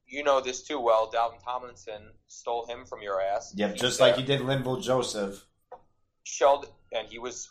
You 0.07 0.23
know 0.23 0.41
this 0.41 0.63
too 0.63 0.79
well. 0.79 1.11
Dalvin 1.13 1.43
Tomlinson 1.43 2.03
stole 2.29 2.67
him 2.67 2.85
from 2.87 3.03
your 3.03 3.21
ass. 3.21 3.53
Yep, 3.57 3.73
He's 3.73 3.81
just 3.81 3.99
there. 3.99 4.09
like 4.09 4.21
you 4.21 4.25
did 4.25 4.41
Linval 4.41 4.81
Joseph. 4.81 5.45
Sheldon, 6.23 6.71
and 6.93 7.09
he 7.09 7.19
was 7.19 7.49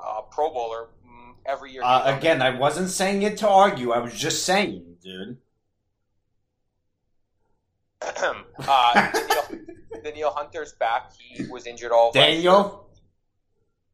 uh, 0.00 0.22
Pro 0.32 0.50
Bowler 0.52 0.88
mm, 1.06 1.34
every 1.46 1.72
year. 1.72 1.82
Uh, 1.84 2.16
again, 2.16 2.42
I 2.42 2.58
wasn't 2.58 2.90
saying 2.90 3.22
it 3.22 3.36
to 3.38 3.48
argue. 3.48 3.92
I 3.92 3.98
was 3.98 4.14
just 4.14 4.44
saying, 4.44 4.96
dude. 5.00 5.38
uh, 8.02 9.10
Danielle, 9.12 9.48
Danielle 10.04 10.34
Hunter's 10.34 10.72
back. 10.72 11.12
He 11.18 11.46
was 11.46 11.66
injured 11.66 11.92
all 11.92 12.10
of 12.10 12.14
last 12.14 12.28
year. 12.28 12.36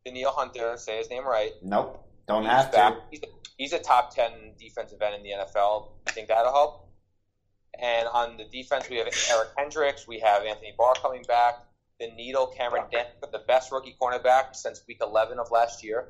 Daniel? 0.05 0.33
Hunter, 0.37 0.77
say 0.77 0.99
his 0.99 1.11
name 1.11 1.27
right. 1.27 1.53
Nope. 1.63 2.03
Don't 2.29 2.43
He's 2.43 2.53
have 2.53 2.73
back. 2.73 2.95
to. 2.95 3.01
He's 3.11 3.23
a, 3.23 3.27
he's 3.57 3.73
a 3.73 3.79
top 3.79 4.15
10 4.15 4.31
defensive 4.59 5.01
end 5.03 5.15
in 5.17 5.23
the 5.23 5.31
NFL. 5.31 5.89
I 6.07 6.11
think 6.13 6.29
that'll 6.29 6.53
help. 6.53 6.89
And 7.81 8.09
on 8.09 8.37
the 8.37 8.45
defense, 8.45 8.89
we 8.89 8.97
have 8.97 9.09
Eric 9.31 9.49
Kendricks. 9.57 10.09
We 10.09 10.21
have 10.21 10.45
Anthony 10.45 10.73
Barr 10.77 10.95
coming 10.95 11.23
back. 11.29 11.55
The 12.01 12.09
Needle, 12.13 12.49
Cameron 12.49 12.85
Dent, 12.93 13.09
the 13.21 13.43
best 13.47 13.73
rookie 13.73 13.97
cornerback 14.01 14.55
since 14.55 14.83
week 14.87 14.99
11 15.01 15.39
of 15.39 15.51
last 15.51 15.83
year. 15.83 16.09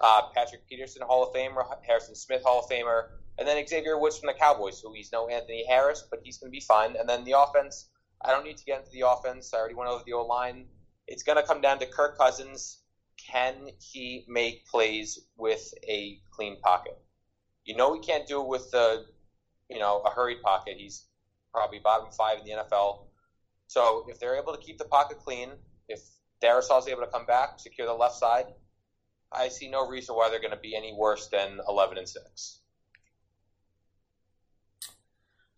Uh, 0.00 0.22
Patrick 0.34 0.68
Peterson, 0.68 1.02
Hall 1.02 1.24
of 1.24 1.34
Famer. 1.34 1.64
Harrison 1.86 2.14
Smith, 2.14 2.42
Hall 2.44 2.60
of 2.60 2.70
Famer. 2.70 3.08
And 3.38 3.46
then 3.46 3.64
Xavier 3.66 3.98
Woods 3.98 4.18
from 4.18 4.26
the 4.26 4.34
Cowboys, 4.34 4.80
who 4.80 4.92
he's 4.92 5.12
no 5.12 5.28
Anthony 5.28 5.64
Harris, 5.68 6.04
but 6.10 6.20
he's 6.24 6.38
going 6.38 6.50
to 6.50 6.56
be 6.56 6.60
fine. 6.60 6.96
And 6.98 7.08
then 7.08 7.24
the 7.24 7.38
offense, 7.38 7.88
I 8.20 8.32
don't 8.32 8.44
need 8.44 8.56
to 8.56 8.64
get 8.64 8.80
into 8.80 8.90
the 8.90 9.08
offense. 9.08 9.54
I 9.54 9.58
already 9.58 9.74
went 9.74 9.90
over 9.90 10.02
the 10.04 10.12
O 10.14 10.26
line. 10.26 10.66
It's 11.06 11.22
going 11.22 11.36
to 11.36 11.44
come 11.44 11.60
down 11.60 11.78
to 11.78 11.86
Kirk 11.86 12.18
Cousins. 12.18 12.78
Can 13.16 13.68
he 13.80 14.24
make 14.28 14.66
plays 14.66 15.20
with 15.36 15.72
a 15.88 16.20
clean 16.30 16.60
pocket? 16.60 16.98
You 17.64 17.76
know 17.76 17.94
he 17.94 18.00
can't 18.00 18.26
do 18.26 18.40
it 18.40 18.48
with 18.48 18.70
the, 18.72 19.06
you 19.68 19.78
know, 19.78 20.00
a 20.00 20.10
hurried 20.10 20.42
pocket. 20.42 20.74
He's 20.78 21.04
probably 21.52 21.78
bottom 21.78 22.08
five 22.10 22.38
in 22.40 22.44
the 22.44 22.52
NFL. 22.52 23.04
So 23.68 24.06
if 24.08 24.18
they're 24.18 24.36
able 24.36 24.54
to 24.54 24.60
keep 24.60 24.78
the 24.78 24.84
pocket 24.84 25.18
clean, 25.18 25.50
if 25.88 26.00
Darrisaw's 26.42 26.88
able 26.88 27.02
to 27.02 27.08
come 27.08 27.26
back, 27.26 27.60
secure 27.60 27.86
the 27.86 27.92
left 27.92 28.16
side, 28.16 28.46
I 29.30 29.48
see 29.48 29.68
no 29.68 29.86
reason 29.86 30.16
why 30.16 30.30
they're 30.30 30.40
going 30.40 30.52
to 30.52 30.56
be 30.56 30.74
any 30.74 30.94
worse 30.94 31.28
than 31.28 31.60
11 31.68 31.98
and 31.98 32.08
six. 32.08 32.60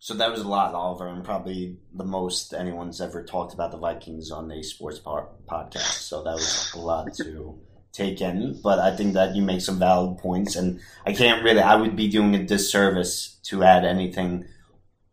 So 0.03 0.15
that 0.15 0.31
was 0.31 0.41
a 0.41 0.47
lot, 0.47 0.73
Oliver, 0.73 1.07
and 1.07 1.23
probably 1.23 1.77
the 1.93 2.03
most 2.03 2.55
anyone's 2.55 2.99
ever 2.99 3.23
talked 3.23 3.53
about 3.53 3.69
the 3.69 3.77
Vikings 3.77 4.31
on 4.31 4.51
a 4.51 4.63
sports 4.63 4.97
par- 4.97 5.29
podcast. 5.47 6.01
So 6.01 6.23
that 6.23 6.33
was 6.33 6.71
a 6.73 6.79
lot 6.79 7.13
to 7.17 7.59
take 7.93 8.19
in. 8.19 8.59
But 8.63 8.79
I 8.79 8.95
think 8.95 9.13
that 9.13 9.35
you 9.35 9.43
make 9.43 9.61
some 9.61 9.77
valid 9.77 10.17
points, 10.17 10.55
and 10.55 10.79
I 11.05 11.13
can't 11.13 11.43
really. 11.43 11.59
I 11.59 11.75
would 11.75 11.95
be 11.95 12.07
doing 12.07 12.33
a 12.33 12.43
disservice 12.43 13.39
to 13.43 13.63
add 13.63 13.85
anything 13.85 14.45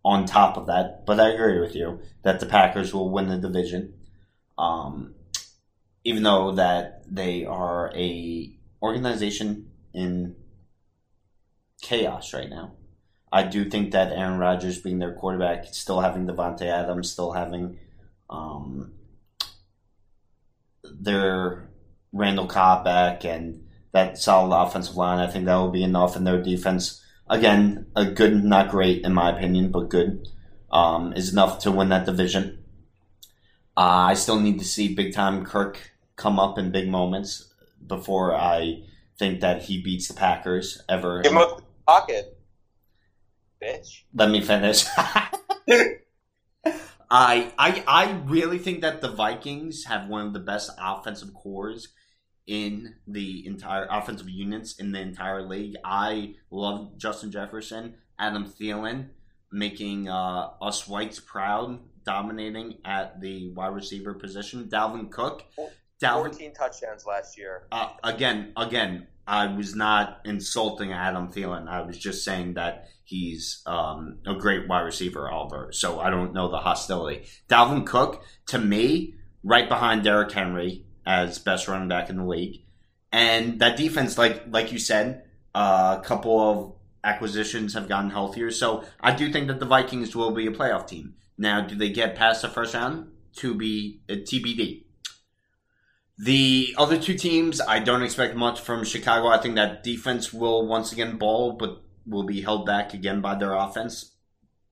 on 0.06 0.24
top 0.24 0.56
of 0.56 0.68
that. 0.68 1.04
But 1.04 1.20
I 1.20 1.32
agree 1.32 1.60
with 1.60 1.74
you 1.74 2.00
that 2.22 2.40
the 2.40 2.46
Packers 2.46 2.94
will 2.94 3.10
win 3.10 3.28
the 3.28 3.36
division, 3.36 3.92
um, 4.56 5.14
even 6.02 6.22
though 6.22 6.52
that 6.52 7.02
they 7.06 7.44
are 7.44 7.92
a 7.94 8.56
organization 8.82 9.70
in 9.92 10.34
chaos 11.82 12.32
right 12.32 12.48
now. 12.48 12.77
I 13.32 13.42
do 13.42 13.68
think 13.68 13.92
that 13.92 14.12
Aaron 14.12 14.38
Rodgers 14.38 14.80
being 14.80 14.98
their 14.98 15.14
quarterback, 15.14 15.66
still 15.66 16.00
having 16.00 16.26
Davante 16.26 16.62
Adams, 16.62 17.10
still 17.10 17.32
having 17.32 17.78
um, 18.30 18.92
their 20.82 21.70
Randall 22.12 22.46
Cobb 22.46 22.84
back, 22.84 23.24
and 23.24 23.66
that 23.92 24.18
solid 24.18 24.56
offensive 24.56 24.96
line, 24.96 25.18
I 25.18 25.30
think 25.30 25.44
that 25.44 25.56
will 25.56 25.70
be 25.70 25.82
enough 25.82 26.16
in 26.16 26.24
their 26.24 26.42
defense. 26.42 27.02
Again, 27.28 27.86
a 27.94 28.06
good, 28.06 28.42
not 28.44 28.70
great 28.70 29.04
in 29.04 29.12
my 29.12 29.36
opinion, 29.36 29.70
but 29.70 29.90
good 29.90 30.26
um, 30.70 31.12
is 31.12 31.32
enough 31.32 31.60
to 31.60 31.70
win 31.70 31.90
that 31.90 32.06
division. 32.06 32.64
Uh, 33.76 34.10
I 34.10 34.14
still 34.14 34.40
need 34.40 34.58
to 34.58 34.64
see 34.64 34.94
big 34.94 35.12
time 35.12 35.44
Kirk 35.44 35.92
come 36.16 36.40
up 36.40 36.58
in 36.58 36.72
big 36.72 36.88
moments 36.88 37.52
before 37.86 38.34
I 38.34 38.82
think 39.18 39.40
that 39.40 39.62
he 39.62 39.82
beats 39.82 40.08
the 40.08 40.14
Packers 40.14 40.82
ever. 40.88 41.22
Give 41.22 41.32
him 41.32 41.38
a 41.38 41.58
pocket, 41.86 42.37
bitch. 43.62 44.04
Let 44.14 44.30
me 44.30 44.40
finish. 44.40 44.84
I 47.10 47.52
I 47.58 47.84
I 47.86 48.20
really 48.26 48.58
think 48.58 48.82
that 48.82 49.00
the 49.00 49.10
Vikings 49.10 49.84
have 49.84 50.08
one 50.08 50.26
of 50.26 50.32
the 50.32 50.40
best 50.40 50.70
offensive 50.80 51.32
corps 51.32 51.88
in 52.46 52.94
the 53.06 53.46
entire 53.46 53.86
offensive 53.90 54.28
units 54.28 54.78
in 54.78 54.92
the 54.92 55.00
entire 55.00 55.42
league. 55.42 55.76
I 55.84 56.34
love 56.50 56.96
Justin 56.96 57.30
Jefferson, 57.30 57.94
Adam 58.18 58.46
Thielen, 58.46 59.10
making 59.52 60.08
uh, 60.08 60.50
us 60.60 60.88
whites 60.88 61.20
proud, 61.20 61.78
dominating 62.04 62.78
at 62.84 63.20
the 63.20 63.50
wide 63.52 63.74
receiver 63.74 64.14
position. 64.14 64.64
Dalvin 64.64 65.10
Cook, 65.10 65.44
Dalvin 66.02 66.30
14 66.30 66.54
touchdowns 66.54 67.04
last 67.06 67.36
year. 67.38 67.66
uh, 67.70 67.90
again, 68.02 68.52
again, 68.56 69.06
I 69.28 69.46
was 69.54 69.76
not 69.76 70.20
insulting 70.24 70.92
Adam 70.92 71.30
Thielen. 71.30 71.68
I 71.68 71.82
was 71.82 71.98
just 71.98 72.24
saying 72.24 72.54
that 72.54 72.88
he's 73.04 73.62
um, 73.66 74.18
a 74.26 74.34
great 74.34 74.66
wide 74.66 74.80
receiver, 74.80 75.30
Oliver. 75.30 75.68
So 75.72 76.00
I 76.00 76.08
don't 76.08 76.32
know 76.32 76.50
the 76.50 76.56
hostility. 76.56 77.26
Dalvin 77.46 77.84
Cook, 77.84 78.24
to 78.46 78.58
me, 78.58 79.16
right 79.44 79.68
behind 79.68 80.02
Derrick 80.02 80.32
Henry 80.32 80.86
as 81.04 81.38
best 81.38 81.68
running 81.68 81.88
back 81.88 82.08
in 82.08 82.16
the 82.16 82.24
league, 82.24 82.62
and 83.12 83.60
that 83.60 83.76
defense, 83.76 84.16
like 84.16 84.44
like 84.48 84.72
you 84.72 84.78
said, 84.78 85.24
uh, 85.54 85.98
a 86.00 86.04
couple 86.04 86.40
of 86.40 86.72
acquisitions 87.04 87.74
have 87.74 87.88
gotten 87.88 88.10
healthier. 88.10 88.50
So 88.50 88.84
I 88.98 89.14
do 89.14 89.30
think 89.30 89.48
that 89.48 89.60
the 89.60 89.66
Vikings 89.66 90.16
will 90.16 90.30
be 90.30 90.46
a 90.46 90.52
playoff 90.52 90.86
team. 90.86 91.14
Now, 91.36 91.60
do 91.60 91.76
they 91.76 91.90
get 91.90 92.16
past 92.16 92.42
the 92.42 92.48
first 92.48 92.74
round? 92.74 93.12
To 93.36 93.54
be 93.54 94.00
uh, 94.10 94.14
TBD. 94.14 94.84
The 96.18 96.74
other 96.76 96.98
two 96.98 97.14
teams, 97.14 97.60
I 97.60 97.78
don't 97.78 98.02
expect 98.02 98.34
much 98.34 98.60
from 98.60 98.84
Chicago. 98.84 99.28
I 99.28 99.38
think 99.38 99.54
that 99.54 99.84
defense 99.84 100.32
will 100.32 100.66
once 100.66 100.92
again 100.92 101.16
ball, 101.16 101.52
but 101.52 101.80
will 102.06 102.24
be 102.24 102.40
held 102.40 102.66
back 102.66 102.92
again 102.92 103.20
by 103.20 103.36
their 103.36 103.54
offense. 103.54 104.16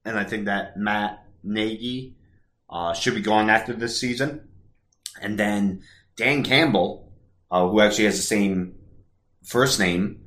And 0.04 0.18
I 0.18 0.24
think 0.24 0.46
that 0.46 0.76
Matt 0.76 1.24
Nagy 1.44 2.16
uh, 2.68 2.94
should 2.94 3.14
be 3.14 3.20
gone 3.20 3.48
after 3.48 3.72
this 3.72 3.98
season. 3.98 4.48
And 5.20 5.38
then 5.38 5.82
Dan 6.16 6.42
Campbell, 6.42 7.12
uh, 7.50 7.68
who 7.68 7.80
actually 7.80 8.06
has 8.06 8.16
the 8.16 8.22
same 8.22 8.74
first 9.44 9.78
name 9.78 10.24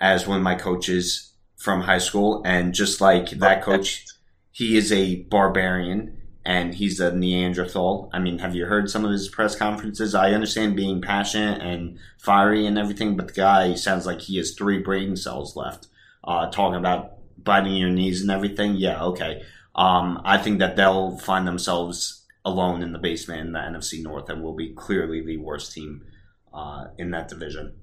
as 0.00 0.26
one 0.26 0.38
of 0.38 0.42
my 0.42 0.54
coaches 0.54 1.34
from 1.56 1.82
high 1.82 1.98
school, 1.98 2.42
and 2.44 2.74
just 2.74 3.00
like 3.00 3.30
that 3.30 3.62
coach, 3.62 4.04
he 4.50 4.76
is 4.76 4.90
a 4.90 5.16
barbarian 5.24 6.21
and 6.44 6.74
he's 6.74 6.98
a 6.98 7.14
Neanderthal. 7.14 8.10
I 8.12 8.18
mean, 8.18 8.38
have 8.40 8.54
you 8.54 8.66
heard 8.66 8.90
some 8.90 9.04
of 9.04 9.12
his 9.12 9.28
press 9.28 9.54
conferences? 9.54 10.14
I 10.14 10.32
understand 10.32 10.74
being 10.76 11.00
passionate 11.00 11.60
and 11.60 11.98
fiery 12.18 12.66
and 12.66 12.78
everything, 12.78 13.16
but 13.16 13.28
the 13.28 13.34
guy 13.34 13.74
sounds 13.74 14.06
like 14.06 14.22
he 14.22 14.38
has 14.38 14.54
three 14.54 14.78
brain 14.78 15.16
cells 15.16 15.56
left. 15.56 15.86
Uh, 16.24 16.50
talking 16.50 16.78
about 16.78 17.14
biting 17.42 17.74
your 17.74 17.90
knees 17.90 18.20
and 18.20 18.30
everything. 18.30 18.74
Yeah, 18.74 19.02
okay. 19.04 19.42
Um, 19.74 20.20
I 20.24 20.38
think 20.38 20.58
that 20.58 20.76
they'll 20.76 21.18
find 21.18 21.46
themselves 21.46 22.26
alone 22.44 22.82
in 22.82 22.92
the 22.92 22.98
basement 22.98 23.40
in 23.40 23.52
the 23.52 23.58
NFC 23.58 24.02
North 24.02 24.28
and 24.28 24.42
will 24.42 24.54
be 24.54 24.72
clearly 24.74 25.24
the 25.24 25.36
worst 25.36 25.72
team 25.72 26.04
uh, 26.52 26.86
in 26.98 27.10
that 27.12 27.28
division. 27.28 27.74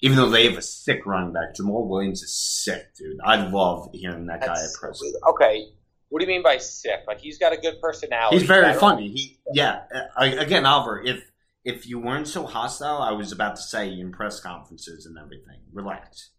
Even 0.00 0.16
though 0.16 0.28
they 0.28 0.46
have 0.48 0.58
a 0.58 0.62
sick 0.62 1.06
running 1.06 1.32
back, 1.32 1.54
Jamaal 1.54 1.88
Williams 1.88 2.22
is 2.22 2.36
sick, 2.36 2.94
dude. 2.96 3.18
I 3.24 3.48
love 3.48 3.88
hearing 3.92 4.26
that 4.26 4.40
guy 4.40 4.52
at 4.52 4.74
press. 4.78 5.00
Okay, 5.28 5.68
what 6.14 6.20
do 6.20 6.26
you 6.26 6.32
mean 6.32 6.44
by 6.44 6.58
sick? 6.58 7.00
Like 7.08 7.18
he's 7.18 7.38
got 7.38 7.52
a 7.52 7.56
good 7.56 7.80
personality. 7.80 8.38
He's 8.38 8.46
very 8.46 8.66
I 8.66 8.74
funny. 8.74 9.08
He, 9.08 9.40
yeah. 9.52 9.80
uh, 9.92 10.30
Again, 10.38 10.64
Oliver, 10.64 11.02
if 11.02 11.24
if 11.64 11.88
you 11.88 11.98
weren't 11.98 12.28
so 12.28 12.46
hostile, 12.46 12.98
I 13.02 13.10
was 13.10 13.32
about 13.32 13.56
to 13.56 13.62
say 13.62 13.88
in 13.98 14.12
press 14.12 14.38
conferences 14.38 15.06
and 15.06 15.18
everything. 15.18 15.58
Relax. 15.72 16.30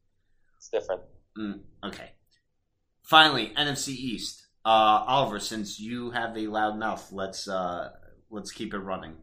It's 0.55 0.69
different. 0.69 1.01
Mm, 1.37 1.59
okay. 1.83 2.11
Finally, 3.03 3.51
NFC 3.57 3.89
East. 3.89 4.47
Uh, 4.63 5.03
Oliver, 5.07 5.41
since 5.41 5.77
you 5.77 6.11
have 6.11 6.37
a 6.37 6.47
loud 6.47 6.79
mouth, 6.79 7.11
let's 7.11 7.45
uh, 7.49 7.89
let's 8.29 8.51
keep 8.53 8.73
it 8.73 8.79
running. 8.79 9.17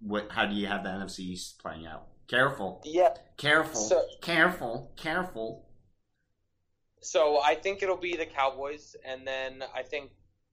What? 0.00 0.30
How 0.30 0.46
do 0.46 0.54
you 0.54 0.68
have 0.68 0.84
the 0.84 0.90
NFC 0.90 1.18
East 1.20 1.58
playing 1.60 1.88
out? 1.88 2.06
Careful, 2.28 2.82
Yeah. 2.84 3.14
careful, 3.36 3.80
So- 3.80 4.04
careful, 4.22 4.92
careful. 4.96 5.67
So 7.00 7.40
I 7.42 7.54
think 7.54 7.82
it'll 7.82 7.96
be 7.96 8.16
the 8.16 8.26
Cowboys, 8.26 8.96
and 9.04 9.26
then 9.26 9.62
I 9.74 9.82
think 9.82 10.10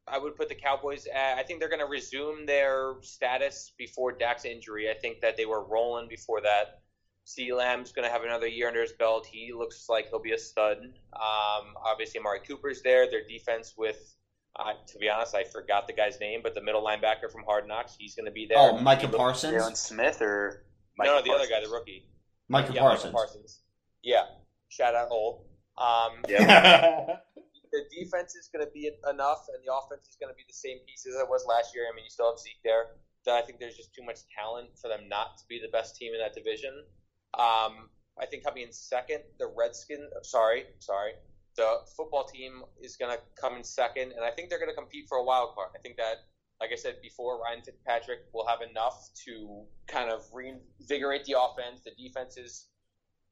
I 0.07 0.19
would 0.19 0.35
put 0.35 0.49
the 0.49 0.55
Cowboys. 0.55 1.07
At, 1.07 1.37
I 1.37 1.43
think 1.43 1.59
they're 1.59 1.69
going 1.69 1.79
to 1.79 1.87
resume 1.87 2.45
their 2.45 2.95
status 3.01 3.73
before 3.77 4.11
Dak's 4.11 4.45
injury. 4.45 4.89
I 4.89 4.93
think 4.93 5.21
that 5.21 5.37
they 5.37 5.45
were 5.45 5.63
rolling 5.63 6.07
before 6.07 6.41
that. 6.41 6.81
C. 7.27 7.51
Lamb's 7.53 7.91
going 7.91 8.07
to 8.07 8.11
have 8.11 8.23
another 8.23 8.47
year 8.47 8.67
under 8.67 8.81
his 8.81 8.93
belt. 8.93 9.25
He 9.25 9.51
looks 9.51 9.87
like 9.89 10.09
he'll 10.09 10.21
be 10.21 10.33
a 10.33 10.37
stud. 10.37 10.77
Um, 11.13 11.73
obviously, 11.83 12.19
Amari 12.19 12.41
Cooper's 12.47 12.83
there. 12.83 13.09
Their 13.09 13.25
defense 13.27 13.73
with, 13.75 14.15
uh, 14.59 14.73
to 14.85 14.97
be 14.99 15.09
honest, 15.09 15.33
I 15.33 15.43
forgot 15.43 15.87
the 15.87 15.93
guy's 15.93 16.19
name, 16.19 16.41
but 16.43 16.53
the 16.53 16.61
middle 16.61 16.83
linebacker 16.83 17.31
from 17.31 17.43
Hard 17.43 17.67
Knocks, 17.67 17.95
he's 17.97 18.13
going 18.13 18.27
to 18.27 18.31
be 18.31 18.45
there. 18.45 18.59
Oh, 18.59 18.77
Micah 18.77 19.07
Parsons. 19.07 19.55
Jaylon 19.55 19.75
Smith 19.75 20.21
or 20.21 20.65
No, 20.99 21.05
Michael 21.05 21.15
no, 21.15 21.21
the 21.23 21.31
other 21.31 21.45
guy, 21.45 21.53
Parsons? 21.53 21.69
the 21.69 21.73
rookie. 21.75 22.09
Micah 22.47 22.73
yeah, 22.73 22.81
Parsons. 22.81 23.05
Michael 23.05 23.17
Parsons. 23.17 23.59
Yeah. 24.03 24.25
Shout 24.69 24.93
out 24.93 25.07
old. 25.09 25.45
Um, 25.77 26.23
Yeah. 26.27 27.17
the 27.71 27.83
defense 27.91 28.35
is 28.35 28.47
going 28.47 28.65
to 28.65 28.71
be 28.71 28.91
enough, 29.09 29.47
and 29.51 29.59
the 29.65 29.71
offense 29.73 30.07
is 30.07 30.15
going 30.15 30.31
to 30.31 30.37
be 30.37 30.47
the 30.47 30.55
same 30.55 30.79
pieces 30.87 31.15
as 31.15 31.21
it 31.21 31.29
was 31.29 31.45
last 31.45 31.75
year. 31.75 31.85
I 31.91 31.95
mean, 31.95 32.05
you 32.05 32.09
still 32.09 32.31
have 32.31 32.39
Zeke 32.39 32.63
there. 32.63 32.95
I 33.27 33.41
think 33.41 33.59
there's 33.59 33.75
just 33.75 33.93
too 33.93 34.03
much 34.05 34.19
talent 34.29 34.69
for 34.79 34.87
them 34.87 35.09
not 35.09 35.37
to 35.39 35.43
be 35.49 35.59
the 35.59 35.69
best 35.69 35.95
team 35.95 36.13
in 36.13 36.19
that 36.19 36.35
division. 36.35 36.85
Um, 37.33 37.89
I 38.21 38.25
think 38.29 38.45
coming 38.45 38.63
in 38.63 38.71
second, 38.71 39.21
the 39.39 39.47
Redskins. 39.47 40.13
Sorry, 40.21 40.65
sorry, 40.79 41.13
the 41.57 41.79
football 41.97 42.25
team 42.25 42.61
is 42.81 42.95
going 42.95 43.15
to 43.15 43.21
come 43.39 43.57
in 43.57 43.63
second, 43.63 44.11
and 44.13 44.23
I 44.23 44.31
think 44.31 44.49
they're 44.49 44.59
going 44.59 44.69
to 44.69 44.75
compete 44.75 45.07
for 45.09 45.17
a 45.17 45.23
wild 45.23 45.55
card. 45.55 45.69
I 45.75 45.79
think 45.79 45.97
that, 45.97 46.29
like 46.61 46.69
I 46.71 46.75
said 46.75 47.01
before, 47.01 47.41
Ryan 47.41 47.61
Fitzpatrick 47.63 48.19
will 48.33 48.45
have 48.47 48.61
enough 48.61 49.09
to 49.25 49.63
kind 49.87 50.09
of 50.11 50.21
reinvigorate 50.31 51.25
the 51.25 51.35
offense. 51.39 51.81
The 51.83 51.91
defense 51.97 52.37
is 52.37 52.67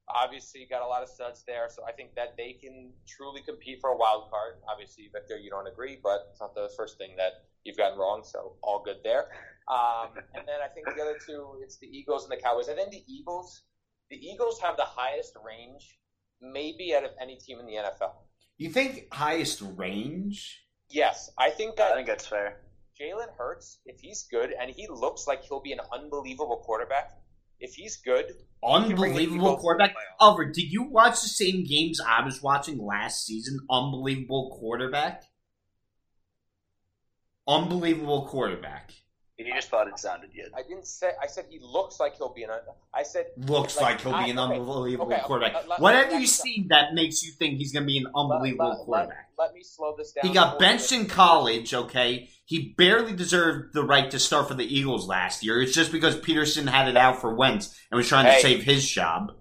obviously 0.09 0.67
got 0.69 0.81
a 0.81 0.87
lot 0.87 1.03
of 1.03 1.09
studs 1.09 1.43
there, 1.47 1.67
so 1.69 1.83
I 1.87 1.91
think 1.91 2.15
that 2.15 2.35
they 2.37 2.53
can 2.53 2.91
truly 3.07 3.41
compete 3.41 3.79
for 3.81 3.91
a 3.91 3.97
wild 3.97 4.29
card. 4.29 4.55
Obviously, 4.69 5.09
Victor, 5.11 5.37
you 5.37 5.49
don't 5.49 5.67
agree, 5.67 5.99
but 6.01 6.27
it's 6.31 6.41
not 6.41 6.55
the 6.55 6.69
first 6.75 6.97
thing 6.97 7.15
that 7.17 7.45
you've 7.63 7.77
gotten 7.77 7.97
wrong, 7.97 8.23
so 8.23 8.55
all 8.61 8.81
good 8.83 8.97
there. 9.03 9.27
Um, 9.67 10.09
and 10.35 10.47
then 10.47 10.59
I 10.63 10.67
think 10.67 10.87
the 10.87 11.01
other 11.01 11.17
two, 11.25 11.59
it's 11.61 11.77
the 11.77 11.87
Eagles 11.87 12.23
and 12.23 12.31
the 12.31 12.41
Cowboys. 12.41 12.67
and 12.67 12.77
then 12.77 12.89
the 12.91 13.03
Eagles, 13.07 13.63
the 14.09 14.17
Eagles 14.17 14.59
have 14.61 14.77
the 14.77 14.85
highest 14.85 15.35
range, 15.45 15.97
maybe 16.41 16.93
out 16.95 17.03
of 17.03 17.11
any 17.21 17.37
team 17.37 17.59
in 17.59 17.65
the 17.65 17.73
NFL. 17.73 18.13
You 18.57 18.69
think 18.69 19.07
highest 19.13 19.61
range? 19.77 20.63
Yes, 20.89 21.31
I 21.37 21.49
think 21.49 21.79
I 21.79 21.93
think 21.95 22.07
that's 22.07 22.27
fair. 22.27 22.61
Jalen 22.99 23.33
Hurts, 23.35 23.79
if 23.85 23.99
he's 23.99 24.27
good 24.29 24.53
and 24.53 24.69
he 24.69 24.87
looks 24.87 25.25
like 25.25 25.43
he'll 25.43 25.61
be 25.61 25.71
an 25.71 25.79
unbelievable 25.91 26.61
quarterback, 26.63 27.11
if 27.63 27.73
he's 27.75 27.97
good, 27.97 28.25
Unbelievable 28.63 29.57
quarterback. 29.57 29.91
to 29.91 29.93
the 29.93 29.99
playoffs. 29.99 30.27
Oliver, 30.27 30.45
did 30.45 30.71
you 30.71 30.83
watch 30.83 31.21
the 31.21 31.29
same 31.29 31.65
games 31.65 31.99
I 31.99 32.23
was 32.23 32.43
watching 32.43 32.77
last 32.77 33.25
season? 33.25 33.59
Unbelievable 33.69 34.57
quarterback. 34.59 35.23
Unbelievable 37.47 38.27
quarterback. 38.27 38.91
You 39.37 39.51
just 39.55 39.69
thought 39.69 39.87
it 39.87 39.97
sounded 39.97 40.29
good. 40.35 40.51
I 40.55 40.61
didn't 40.61 40.85
say. 40.85 41.09
I 41.21 41.25
said 41.25 41.45
he 41.49 41.59
looks 41.59 41.99
like 41.99 42.15
he'll 42.17 42.33
be 42.33 42.43
an. 42.43 42.51
I 42.93 43.01
said 43.01 43.25
Looks 43.35 43.77
like, 43.77 43.95
Like, 43.95 44.01
he'll 44.01 44.23
be 44.25 44.29
an 44.29 44.37
okay, 44.37 44.59
unbelievable 44.59 45.07
okay, 45.07 45.15
okay, 45.15 45.23
quarterback. 45.25 45.53
let- 45.55 45.67
let- 45.69 45.79
what 45.81 45.95
let- 45.95 46.03
have 46.05 46.13
you 46.13 46.19
let- 46.19 46.29
seen 46.29 46.67
that 46.69 46.93
makes 46.93 47.23
you 47.23 47.31
think 47.31 47.57
he's 47.57 47.73
going 47.73 47.81
to 47.83 47.87
be 47.87 47.97
an 47.97 48.05
unbelievable 48.15 48.69
let, 48.69 48.77
let- 48.77 48.85
quarterback? 48.85 49.29
Let, 49.39 49.45
let 49.47 49.53
me 49.55 49.63
slow 49.63 49.95
this 49.97 50.11
down. 50.11 50.27
He 50.27 50.33
got 50.33 50.59
benched 50.59 50.91
in 50.91 51.07
college, 51.07 51.73
okay? 51.73 52.29
He 52.45 52.75
barely 52.77 53.13
deserved 53.15 53.73
the 53.73 53.83
right 53.83 54.09
to 54.11 54.19
start 54.19 54.47
for 54.49 54.53
the 54.53 54.65
Eagles 54.65 55.07
last 55.07 55.43
year. 55.43 55.59
It's 55.63 55.73
just 55.73 55.91
because 55.91 56.15
Pederson 56.15 56.67
had 56.69 56.87
it 56.87 56.95
out 56.95 57.19
for 57.19 57.33
Wentz 57.33 57.75
and 57.89 57.97
was 57.97 58.07
trying 58.07 58.25
to 58.31 58.39
save 58.39 58.61
his 58.63 58.87
job. 58.87 59.31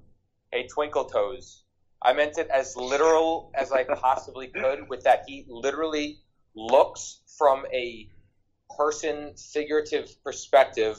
Hey, 0.50 0.66
twinkle 0.68 1.04
toes. 1.04 1.64
I 2.00 2.14
meant 2.14 2.38
it 2.38 2.48
as 2.48 2.76
literal 2.76 3.52
as 3.54 3.70
I 3.72 3.84
possibly 3.84 4.48
could. 4.48 4.88
With 4.88 5.04
that, 5.04 5.24
he 5.28 5.44
literally 5.46 6.20
looks 6.56 7.20
from 7.38 7.64
a 7.72 8.08
person 8.76 9.34
figurative 9.52 10.10
perspective. 10.24 10.96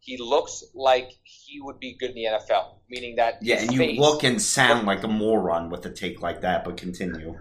He 0.00 0.16
looks 0.16 0.64
like 0.74 1.10
he 1.24 1.60
would 1.60 1.78
be 1.78 1.94
good 1.98 2.10
in 2.10 2.16
the 2.16 2.24
NFL, 2.24 2.76
meaning 2.88 3.16
that 3.16 3.38
Yeah, 3.42 3.60
and 3.60 3.72
you 3.72 4.00
look 4.00 4.24
and 4.24 4.40
sound 4.40 4.86
like 4.86 5.02
a 5.02 5.08
moron 5.08 5.68
with 5.68 5.84
a 5.84 5.90
take 5.90 6.22
like 6.22 6.40
that, 6.40 6.64
but 6.64 6.78
continue. 6.78 7.38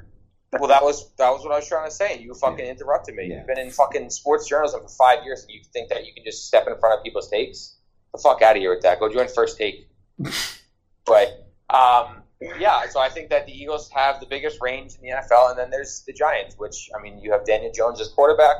Well, 0.52 0.68
that 0.68 0.84
was 0.84 1.14
that 1.16 1.30
was 1.30 1.44
what 1.44 1.54
I 1.54 1.58
was 1.58 1.68
trying 1.68 1.88
to 1.88 1.96
say, 1.96 2.14
and 2.14 2.22
you 2.22 2.34
fucking 2.34 2.66
interrupted 2.66 3.16
me. 3.16 3.28
Yeah. 3.28 3.38
You've 3.38 3.48
been 3.48 3.60
in 3.60 3.70
fucking 3.70 4.10
sports 4.10 4.48
journalism 4.48 4.82
for 4.82 4.90
five 4.90 5.24
years, 5.24 5.44
and 5.44 5.52
you 5.52 5.62
think 5.72 5.90
that 5.90 6.06
you 6.06 6.14
can 6.14 6.26
just 6.26 6.48
step 6.48 6.68
in 6.68 6.78
front 6.80 7.00
of 7.00 7.04
people's 7.04 7.30
takes? 7.30 7.78
the 8.12 8.18
fuck 8.18 8.41
out 8.41 8.56
of 8.56 8.62
here 8.62 8.74
with 8.74 8.82
that. 8.84 9.00
Go 9.00 9.12
join 9.12 9.28
First 9.28 9.58
Take. 9.58 9.88
but 11.06 11.48
um, 11.70 12.24
yeah, 12.60 12.88
so 12.90 13.00
I 13.00 13.10
think 13.10 13.30
that 13.30 13.46
the 13.46 13.52
Eagles 13.52 13.90
have 13.91 14.20
the 14.20 14.26
biggest 14.26 14.60
range 14.62 14.96
in 14.96 15.02
the 15.02 15.10
NFL, 15.10 15.52
and 15.52 15.60
then 15.60 15.70
there's 15.70 16.04
the 16.06 16.14
Giants, 16.14 16.56
which 16.58 16.90
I 16.98 17.02
mean, 17.02 17.20
you 17.20 17.32
have 17.32 17.46
Daniel 17.46 17.72
Jones 17.72 18.02
as 18.02 18.10
quarterback. 18.10 18.56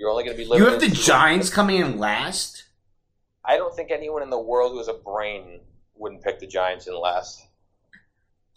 You're 0.00 0.08
only 0.08 0.24
going 0.24 0.34
to 0.34 0.42
be 0.42 0.48
You 0.56 0.64
have 0.64 0.80
the 0.80 0.88
Giants 0.88 1.50
coming 1.50 1.76
in 1.76 1.98
last? 1.98 2.64
I 3.44 3.58
don't 3.58 3.76
think 3.76 3.90
anyone 3.90 4.22
in 4.22 4.30
the 4.30 4.40
world 4.40 4.72
who 4.72 4.78
has 4.78 4.88
a 4.88 4.94
brain 4.94 5.60
wouldn't 5.94 6.22
pick 6.24 6.40
the 6.40 6.46
Giants 6.46 6.86
in 6.86 6.98
last. 6.98 7.46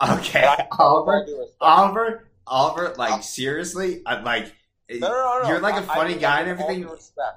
Okay, 0.02 0.42
I- 0.46 0.68
Oliver, 0.80 1.12
all 1.18 1.26
due 1.26 1.38
respect. 1.38 1.56
Oliver, 1.60 2.28
Oliver, 2.48 2.96
like 2.98 3.24
seriously, 3.24 4.02
I 4.06 4.22
like 4.22 4.54
No, 4.90 5.00
no, 5.10 5.40
no, 5.44 5.50
you're 5.50 5.60
like 5.60 5.76
a 5.76 5.86
funny 5.86 6.16
guy 6.16 6.40
and 6.42 6.50
everything. 6.50 6.88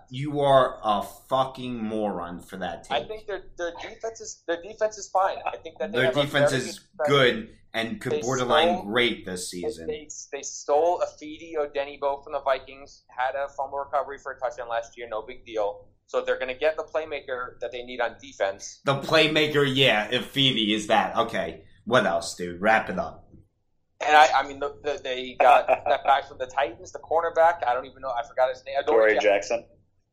You 0.08 0.40
are 0.40 0.78
a 0.84 1.02
fucking 1.28 1.76
moron 1.76 2.38
for 2.38 2.58
that 2.58 2.84
team. 2.84 2.96
I 2.96 3.02
think 3.02 3.26
their 3.26 3.42
their 3.58 3.72
defense 3.82 4.20
is 4.20 4.44
their 4.46 4.62
defense 4.62 4.98
is 4.98 5.08
fine. 5.08 5.38
I 5.44 5.56
think 5.56 5.78
that 5.78 5.90
they 5.90 5.98
Their 6.02 6.12
defense 6.12 6.52
is 6.52 6.80
good. 7.08 7.48
Good 7.76 7.86
and 7.86 8.00
could 8.00 8.12
They 8.12 8.20
borderline 8.22 8.78
stole- 8.78 8.84
great 8.84 9.26
this 9.26 9.50
season. 9.50 9.86
they, 9.86 10.08
they 10.32 10.42
stole 10.42 11.02
a 11.02 11.06
Ifeadi 11.06 11.54
Odenigbo 11.56 12.24
from 12.24 12.32
the 12.32 12.40
Vikings, 12.40 13.02
had 13.08 13.34
a 13.34 13.48
fumble 13.48 13.78
recovery 13.78 14.18
for 14.18 14.32
a 14.32 14.38
touchdown 14.38 14.68
last 14.68 14.96
year, 14.96 15.06
no 15.08 15.22
big 15.22 15.44
deal. 15.44 15.86
So 16.06 16.22
they're 16.22 16.38
going 16.38 16.52
to 16.52 16.58
get 16.58 16.76
the 16.76 16.84
playmaker 16.84 17.58
that 17.60 17.72
they 17.72 17.82
need 17.82 18.00
on 18.00 18.16
defense. 18.20 18.80
The 18.84 18.94
playmaker, 19.00 19.68
yeah, 19.70 20.08
if 20.10 20.26
Phoebe 20.26 20.72
is 20.72 20.86
that. 20.86 21.16
Okay. 21.16 21.64
What 21.84 22.06
else, 22.06 22.34
dude? 22.34 22.60
Wrap 22.60 22.88
it 22.88 22.98
up. 22.98 23.28
And 24.06 24.16
I, 24.16 24.28
I 24.40 24.46
mean, 24.46 24.60
the, 24.60 24.76
the, 24.82 25.00
they 25.02 25.36
got 25.40 25.66
that 25.88 26.04
guy 26.04 26.22
from 26.22 26.38
the 26.38 26.46
Titans, 26.46 26.92
the 26.92 27.00
cornerback. 27.00 27.66
I 27.66 27.74
don't 27.74 27.86
even 27.86 28.02
know. 28.02 28.10
I 28.10 28.26
forgot 28.26 28.50
his 28.50 28.64
name. 28.64 28.76
Dory 28.86 29.12
Adoree' 29.12 29.20
Jackson. 29.20 29.64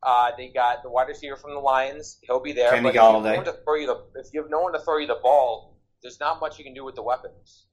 Uh, 0.02 0.30
they 0.36 0.48
got 0.48 0.82
the 0.82 0.90
wide 0.90 1.08
receiver 1.08 1.36
from 1.36 1.54
the 1.54 1.60
Lions. 1.60 2.18
He'll 2.22 2.40
be 2.40 2.52
there. 2.52 2.70
Kenny 2.70 2.82
but 2.82 2.88
if 2.90 2.94
you, 2.96 3.00
have 3.00 3.14
Golladay. 3.14 3.30
no 3.30 3.36
one 3.36 3.44
to 3.44 3.56
throw 3.64 3.74
you 3.76 3.86
the, 3.86 4.20
if 4.20 4.34
you 4.34 4.42
have 4.42 4.50
no 4.50 4.60
one 4.60 4.72
to 4.72 4.80
throw 4.80 4.98
you 4.98 5.06
the 5.06 5.18
ball, 5.22 5.73
there's 6.04 6.20
not 6.20 6.38
much 6.38 6.58
you 6.58 6.64
can 6.64 6.74
do 6.74 6.84
with 6.84 6.94
the 6.94 7.02
weapons. 7.02 7.66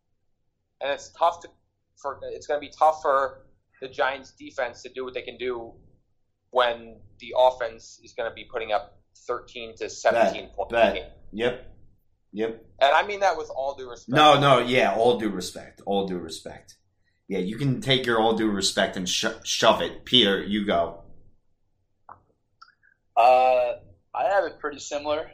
And 0.80 0.91
it's 0.91 1.10
tough 1.10 1.41
to 1.41 1.49
for 1.98 2.20
it's 2.24 2.48
going 2.48 2.60
to 2.60 2.66
be 2.66 2.74
tough 2.76 3.03
for 3.03 3.44
the 3.82 3.88
Giants 3.88 4.32
defense 4.32 4.82
to 4.84 4.90
do 4.90 5.03
what 5.03 5.14
they 5.14 5.22
can 5.22 5.38
do 5.38 5.74
when 6.49 6.98
the 7.20 7.36
offense 7.38 7.99
is 8.03 8.14
going 8.14 8.30
to 8.30 8.34
be 8.34 8.45
putting 8.52 8.72
up 8.72 8.98
13 9.28 9.76
to 9.78 9.90
17 9.90 10.49
points 10.56 10.72
a 10.72 10.74
bet. 10.74 10.95
game. 10.95 11.06
Yep. 11.34 11.68
Yep. 12.34 12.66
And 12.80 12.95
I 12.95 13.06
mean 13.06 13.20
that 13.20 13.38
with 13.38 13.49
all 13.49 13.76
due 13.76 13.90
respect. 13.90 14.16
No, 14.16 14.40
no, 14.40 14.60
yeah, 14.60 14.95
all 14.95 15.20
due 15.20 15.30
respect. 15.30 15.82
All 15.86 16.08
due 16.08 16.18
respect. 16.18 16.78
Yeah, 17.28 17.40
you 17.40 17.58
can 17.58 17.82
take 17.82 18.06
your 18.06 18.20
all 18.20 18.34
due 18.34 18.49
respect 18.49 18.95
and 18.98 19.08
sho- 19.08 19.40
shove 19.44 19.82
it. 19.82 20.06
Peter, 20.06 20.41
you 20.41 20.66
go. 20.66 21.02
Uh, 23.16 23.74
I 24.14 24.24
have 24.30 24.45
it 24.45 24.60
pretty 24.60 24.80
similar. 24.80 25.30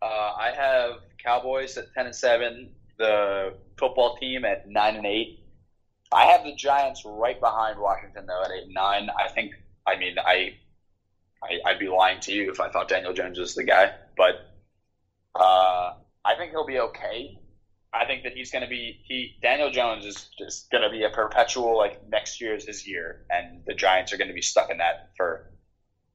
Uh, 0.00 0.04
I 0.06 0.52
have 0.56 0.92
Cowboys 1.24 1.76
at 1.76 1.92
ten 1.94 2.06
and 2.06 2.14
seven, 2.14 2.70
the 2.98 3.54
football 3.78 4.16
team 4.16 4.44
at 4.44 4.68
nine 4.68 4.96
and 4.96 5.06
eight. 5.06 5.40
I 6.12 6.26
have 6.26 6.44
the 6.44 6.54
Giants 6.54 7.02
right 7.04 7.38
behind 7.40 7.78
Washington 7.78 8.26
though 8.26 8.42
at 8.42 8.50
eight 8.50 8.64
and 8.64 8.74
nine. 8.74 9.08
I 9.10 9.28
think. 9.28 9.52
I 9.86 9.96
mean, 9.96 10.16
I, 10.18 10.54
I 11.42 11.58
I'd 11.66 11.78
be 11.78 11.88
lying 11.88 12.20
to 12.20 12.32
you 12.32 12.50
if 12.50 12.60
I 12.60 12.70
thought 12.70 12.88
Daniel 12.88 13.12
Jones 13.12 13.38
was 13.38 13.54
the 13.54 13.64
guy, 13.64 13.92
but 14.16 14.34
uh, 15.34 15.94
I 16.24 16.34
think 16.36 16.50
he'll 16.50 16.66
be 16.66 16.78
okay. 16.78 17.38
I 17.92 18.04
think 18.04 18.22
that 18.22 18.34
he's 18.34 18.50
going 18.50 18.62
to 18.62 18.68
be 18.68 19.00
he 19.04 19.36
Daniel 19.42 19.70
Jones 19.70 20.04
is 20.04 20.28
just 20.38 20.70
going 20.70 20.82
to 20.82 20.90
be 20.90 21.02
a 21.04 21.10
perpetual 21.10 21.76
like 21.76 22.06
next 22.08 22.40
year 22.40 22.54
is 22.54 22.66
his 22.66 22.86
year, 22.86 23.26
and 23.30 23.62
the 23.66 23.74
Giants 23.74 24.12
are 24.12 24.16
going 24.16 24.28
to 24.28 24.34
be 24.34 24.42
stuck 24.42 24.70
in 24.70 24.78
that 24.78 25.10
for 25.16 25.50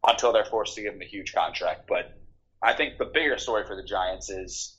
until 0.07 0.31
they're 0.31 0.45
forced 0.45 0.75
to 0.75 0.81
give 0.81 0.93
him 0.93 1.01
a 1.01 1.05
huge 1.05 1.33
contract. 1.33 1.87
But 1.87 2.17
I 2.61 2.73
think 2.73 2.97
the 2.97 3.05
bigger 3.05 3.37
story 3.37 3.65
for 3.65 3.75
the 3.75 3.83
Giants 3.83 4.29
is 4.29 4.74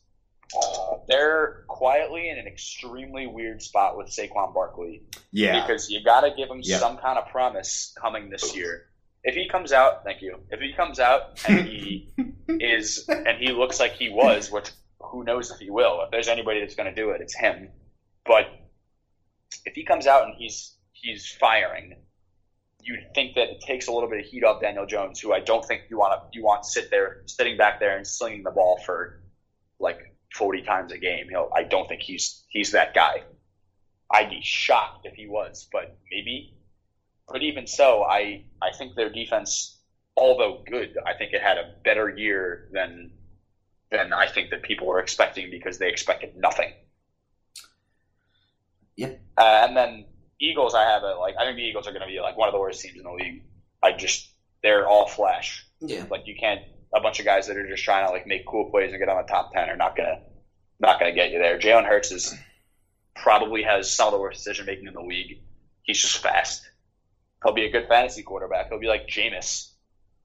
uh, 0.55 0.97
they're 1.09 1.65
quietly 1.69 2.29
in 2.29 2.39
an 2.39 2.47
extremely 2.47 3.27
weird 3.27 3.63
spot 3.63 3.97
with 3.97 4.09
Saquon 4.09 4.55
Barkley 4.55 5.03
Yeah. 5.33 5.61
because 5.63 5.91
you 5.91 6.05
got 6.05 6.21
to 6.23 6.31
give 6.37 6.49
him 6.51 6.61
Yeah. 6.63 6.79
some 6.79 6.99
kind 6.99 7.19
of 7.19 7.29
promise 7.29 7.95
coming 8.01 8.31
this 8.31 8.55
year. 8.55 8.89
If 9.25 9.35
he 9.35 9.49
comes 9.49 9.73
out, 9.73 10.05
thank 10.05 10.23
you. 10.23 10.39
If 10.51 10.61
he 10.61 10.73
comes 10.75 11.01
out 11.01 11.45
and 11.49 11.67
he 11.67 12.13
is 12.49 13.09
and 13.09 13.39
he 13.39 13.51
looks 13.53 13.81
like 13.81 13.95
he 13.95 14.09
was, 14.09 14.51
which 14.53 14.71
who 15.01 15.25
knows 15.25 15.51
if 15.51 15.59
he 15.59 15.69
will. 15.71 16.03
If 16.03 16.11
there's 16.13 16.29
anybody 16.29 16.61
that's 16.61 16.77
going 16.77 16.89
to 16.89 16.95
do 16.95 17.11
it, 17.11 17.21
it's 17.21 17.35
him. 17.35 17.69
But 18.25 18.47
if 19.65 19.75
he 19.75 19.85
comes 19.85 20.07
out 20.07 20.25
and 20.27 20.35
he's 20.37 20.77
he's 20.93 21.27
firing, 21.29 21.97
you'd 22.81 23.13
think 23.15 23.35
that 23.35 23.49
it 23.51 23.61
takes 23.61 23.89
a 23.89 23.93
little 23.93 24.09
bit 24.09 24.21
of 24.21 24.27
heat 24.27 24.45
off 24.45 24.61
Daniel 24.61 24.87
Jones, 24.87 25.19
who 25.21 25.33
I 25.33 25.41
don't 25.41 25.65
think 25.65 25.83
you 25.91 25.99
want 25.99 26.21
to 26.33 26.39
you 26.39 26.45
want 26.45 26.63
to 26.63 26.69
sit 26.71 26.91
there 26.91 27.23
sitting 27.27 27.57
back 27.57 27.81
there 27.81 27.97
and 27.97 28.07
slinging 28.07 28.45
the 28.45 28.53
ball 28.53 28.79
for 28.87 29.23
like 29.81 29.99
40 30.37 30.63
times 30.63 30.93
a 30.93 30.99
game. 30.99 31.29
He'll, 31.29 31.51
I 31.55 31.63
don't 31.63 31.89
think 31.89 32.03
he's 32.03 32.45
he's 32.49 32.73
that 32.73 32.95
guy. 32.95 33.23
I'd 34.11 34.31
be 34.31 34.41
shocked 34.43 35.07
if 35.07 35.15
he 35.15 35.27
was, 35.27 35.69
but 35.73 35.99
maybe. 36.11 36.55
But 37.29 37.43
even 37.43 37.67
so, 37.67 38.03
I 38.03 38.45
I 38.63 38.71
think 38.77 38.95
their 38.95 39.11
defense, 39.11 39.79
although 40.17 40.63
good, 40.65 40.97
I 41.05 41.15
think 41.15 41.33
it 41.33 41.43
had 41.43 41.59
a 41.59 41.75
better 41.85 42.09
year 42.09 42.69
than 42.73 43.11
than 43.91 44.13
I 44.13 44.29
think 44.29 44.51
that 44.51 44.63
people 44.63 44.87
were 44.87 45.01
expecting 45.01 45.51
because 45.51 45.79
they 45.79 45.89
expected 45.89 46.37
nothing. 46.37 46.73
Yep. 48.97 49.21
Uh, 49.37 49.67
and 49.67 49.77
then 49.77 50.07
Eagles, 50.41 50.75
I 50.75 50.85
have 50.85 51.03
a 51.03 51.15
like 51.15 51.35
I 51.39 51.45
think 51.45 51.57
the 51.57 51.65
Eagles 51.65 51.89
are 51.89 51.93
going 51.93 52.03
to 52.03 52.09
be 52.09 52.21
like 52.21 52.37
one 52.37 52.49
of 52.49 52.53
the 52.53 52.61
worst 52.61 52.81
teams 52.81 52.97
in 52.97 53.05
the 53.05 53.13
league. 53.13 53.43
I 53.83 53.93
just 53.93 54.31
they're 54.63 54.87
all 54.87 55.07
flash. 55.09 55.67
Yeah. 55.81 56.05
Like 56.11 56.27
you 56.27 56.37
can't 56.39 56.63
a 56.95 57.01
bunch 57.01 57.19
of 57.19 57.25
guys 57.25 57.47
that 57.47 57.57
are 57.57 57.69
just 57.69 57.85
trying 57.85 58.07
to 58.07 58.13
like 58.13 58.27
make 58.27 58.47
cool 58.47 58.71
plays 58.71 58.93
and 58.93 59.01
get 59.01 59.09
on 59.09 59.17
the 59.17 59.29
top 59.33 59.53
ten 59.53 59.69
are 59.69 59.77
not 59.77 59.97
gonna 59.97 60.21
not 60.79 60.99
gonna 60.99 61.13
get 61.13 61.31
you 61.31 61.39
there. 61.39 61.59
Jalen 61.59 61.87
Hurts 61.87 62.13
is 62.13 62.35
probably 63.15 63.63
has 63.63 63.95
some 63.95 64.09
of 64.09 64.13
the 64.13 64.19
worst 64.19 64.39
decision 64.39 64.67
making 64.67 64.87
in 64.87 64.95
the 64.95 65.01
league. 65.01 65.41
He's 65.83 66.01
just 66.01 66.19
fast. 66.19 66.69
He'll 67.43 67.55
be 67.55 67.65
a 67.65 67.71
good 67.71 67.89
fantasy 67.89 68.23
quarterback. 68.23 68.69
He'll 68.69 68.81
be 68.81 68.87
like 68.87 69.07
Jameis. 69.07 69.71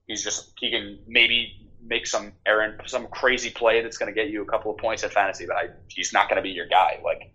He's 0.07 0.23
just 0.23 0.51
he 0.59 0.71
can 0.71 0.99
maybe 1.07 1.57
make 1.83 2.05
some 2.05 2.33
errand 2.45 2.81
some 2.85 3.07
crazy 3.07 3.49
play 3.49 3.81
that's 3.81 3.97
gonna 3.97 4.11
get 4.11 4.29
you 4.29 4.41
a 4.41 4.45
couple 4.45 4.71
of 4.71 4.77
points 4.77 5.03
at 5.03 5.13
fantasy, 5.13 5.45
but 5.45 5.55
I, 5.55 5.69
he's 5.87 6.13
not 6.13 6.29
gonna 6.29 6.41
be 6.41 6.49
your 6.49 6.67
guy. 6.67 6.99
Like 7.03 7.31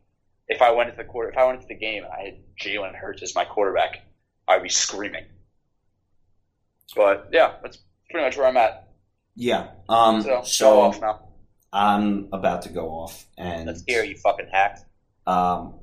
if 0.49 0.63
I 0.63 0.71
went 0.71 0.91
into 0.91 1.03
the 1.03 1.09
quarter 1.09 1.31
if 1.31 1.37
I 1.37 1.45
went 1.45 1.57
into 1.57 1.69
the 1.69 1.79
game 1.79 2.05
and 2.05 2.13
I 2.13 2.25
had 2.25 2.39
Jalen 2.61 2.95
Hurts 2.95 3.23
as 3.23 3.35
my 3.35 3.45
quarterback, 3.45 4.07
I'd 4.49 4.63
be 4.63 4.69
screaming. 4.69 5.27
But 6.95 7.29
yeah, 7.33 7.55
that's 7.63 7.79
pretty 8.11 8.25
much 8.25 8.37
where 8.37 8.47
I'm 8.47 8.57
at. 8.57 8.86
Yeah. 9.37 9.69
Um. 9.89 10.23
So, 10.23 10.43
So, 10.45 10.81
off 10.81 11.01
now. 11.01 11.21
I'm 11.73 12.29
about 12.33 12.63
to 12.63 12.71
go 12.71 12.89
off, 12.89 13.27
and 13.37 13.67
Let's 13.67 13.85
hear 13.87 14.03
you 14.03 14.17
fucking 14.17 14.49
hack. 14.51 14.79
Um, 15.27 15.75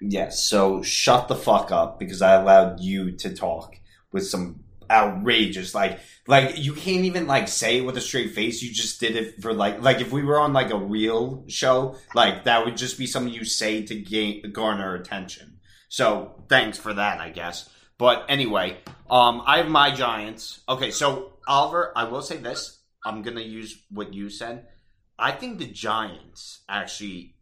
yes. 0.00 0.44
So 0.44 0.82
shut 0.82 1.28
the 1.28 1.34
fuck 1.34 1.72
up 1.72 1.98
because 1.98 2.22
I 2.22 2.34
allowed 2.34 2.80
you 2.80 3.12
to 3.12 3.34
talk 3.34 3.74
with 4.12 4.26
some 4.26 4.60
outrageous, 4.90 5.74
like, 5.74 5.98
like 6.26 6.56
you 6.56 6.72
can't 6.72 7.04
even 7.04 7.26
like 7.26 7.48
say 7.48 7.78
it 7.78 7.80
with 7.84 7.96
a 7.96 8.00
straight 8.00 8.32
face. 8.32 8.62
You 8.62 8.72
just 8.72 9.00
did 9.00 9.16
it 9.16 9.42
for 9.42 9.52
like, 9.52 9.82
like 9.82 10.00
if 10.00 10.12
we 10.12 10.22
were 10.22 10.38
on 10.38 10.52
like 10.52 10.70
a 10.70 10.78
real 10.78 11.44
show, 11.48 11.96
like 12.14 12.44
that 12.44 12.64
would 12.64 12.76
just 12.76 12.96
be 12.98 13.06
something 13.06 13.32
you 13.32 13.44
say 13.44 13.82
to 13.82 13.94
gain 13.94 14.52
garner 14.52 14.94
attention. 14.94 15.58
So 15.88 16.44
thanks 16.48 16.78
for 16.78 16.94
that, 16.94 17.20
I 17.20 17.30
guess. 17.30 17.68
But 17.98 18.26
anyway, 18.28 18.78
um, 19.10 19.42
I 19.44 19.58
have 19.58 19.68
my 19.68 19.92
Giants. 19.94 20.60
Okay, 20.68 20.90
so 20.90 21.32
Oliver, 21.46 21.92
I 21.96 22.04
will 22.04 22.22
say 22.22 22.36
this. 22.36 22.78
I'm 23.04 23.22
gonna 23.22 23.40
use 23.40 23.82
what 23.90 24.14
you 24.14 24.30
said. 24.30 24.68
I 25.18 25.32
think 25.32 25.58
the 25.58 25.66
Giants 25.66 26.62
actually 26.68 27.34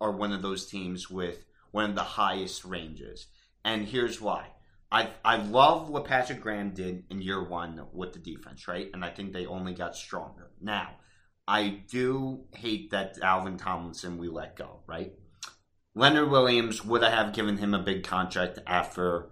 are 0.00 0.12
one 0.12 0.32
of 0.32 0.42
those 0.42 0.66
teams 0.66 1.10
with 1.10 1.44
one 1.70 1.90
of 1.90 1.96
the 1.96 2.02
highest 2.02 2.64
ranges. 2.64 3.26
And 3.64 3.86
here's 3.86 4.20
why. 4.20 4.48
I 4.90 5.10
I 5.24 5.36
love 5.36 5.90
what 5.90 6.04
Patrick 6.06 6.40
Graham 6.40 6.70
did 6.70 7.04
in 7.10 7.20
year 7.20 7.42
one 7.42 7.80
with 7.92 8.12
the 8.12 8.18
defense, 8.18 8.66
right? 8.68 8.88
And 8.94 9.04
I 9.04 9.10
think 9.10 9.32
they 9.32 9.46
only 9.46 9.74
got 9.74 9.96
stronger. 9.96 10.50
Now, 10.60 10.90
I 11.46 11.82
do 11.90 12.44
hate 12.54 12.90
that 12.92 13.18
Dalvin 13.18 13.58
Tomlinson 13.58 14.18
we 14.18 14.28
let 14.28 14.56
go, 14.56 14.80
right? 14.86 15.12
Leonard 15.94 16.30
Williams, 16.30 16.84
would 16.84 17.04
I 17.04 17.10
have 17.10 17.34
given 17.34 17.58
him 17.58 17.74
a 17.74 17.82
big 17.82 18.02
contract 18.04 18.58
after 18.66 19.30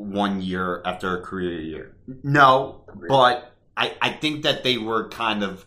one 0.00 0.40
year, 0.40 0.80
after 0.84 1.16
a 1.18 1.20
career 1.22 1.60
year? 1.60 1.94
No, 2.22 2.84
but 3.08 3.52
I, 3.76 3.94
I 4.00 4.10
think 4.10 4.42
that 4.44 4.64
they 4.64 4.78
were 4.78 5.08
kind 5.10 5.42
of 5.44 5.66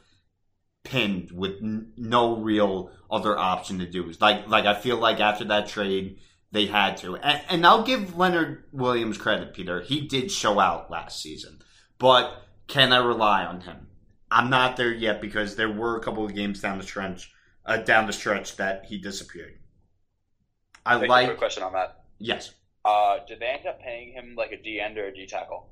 pinned 0.84 1.32
with 1.32 1.62
n- 1.62 1.94
no 1.98 2.36
real 2.38 2.90
other 3.12 3.38
option 3.38 3.80
to 3.80 3.86
do. 3.86 4.12
Like 4.20 4.48
like 4.48 4.66
I 4.66 4.74
feel 4.74 4.98
like 4.98 5.20
after 5.20 5.46
that 5.46 5.68
trade 5.68 6.18
they 6.52 6.66
had 6.66 6.98
to. 6.98 7.16
And, 7.16 7.42
and 7.50 7.66
I'll 7.68 7.84
give 7.84 8.18
Leonard 8.18 8.64
Williams 8.72 9.18
credit, 9.18 9.54
Peter. 9.54 9.82
He 9.82 10.02
did 10.02 10.32
show 10.32 10.60
out 10.60 10.90
last 10.92 11.22
season. 11.22 11.60
But 12.00 12.44
can 12.68 12.92
I 12.94 12.98
rely 12.98 13.44
on 13.46 13.62
him? 13.62 13.88
I'm 14.32 14.50
not 14.50 14.78
there 14.78 14.92
yet 14.94 15.22
because 15.22 15.56
there 15.56 15.72
were 15.72 15.96
a 15.98 16.02
couple 16.04 16.26
of 16.26 16.34
games 16.36 16.60
down 16.60 16.80
the 16.80 16.84
stretch 16.84 17.32
uh, 17.66 17.78
down 17.78 18.08
the 18.08 18.14
stretch 18.14 18.56
that 18.58 18.86
he 18.86 18.98
disappeared. 18.98 19.60
I 20.86 20.98
Quick- 20.98 21.10
like 21.10 21.28
quick 21.28 21.38
question 21.38 21.64
on 21.64 21.74
that. 21.74 22.04
yes. 22.18 22.52
Uh, 22.86 23.20
did 23.28 23.40
they 23.40 23.48
end 23.48 23.66
up 23.68 23.82
paying 23.82 24.14
him 24.14 24.36
like 24.36 24.52
a 24.52 24.62
D 24.62 24.80
end 24.80 24.98
or 24.98 25.08
a 25.08 25.14
D 25.14 25.26
tackle? 25.26 25.70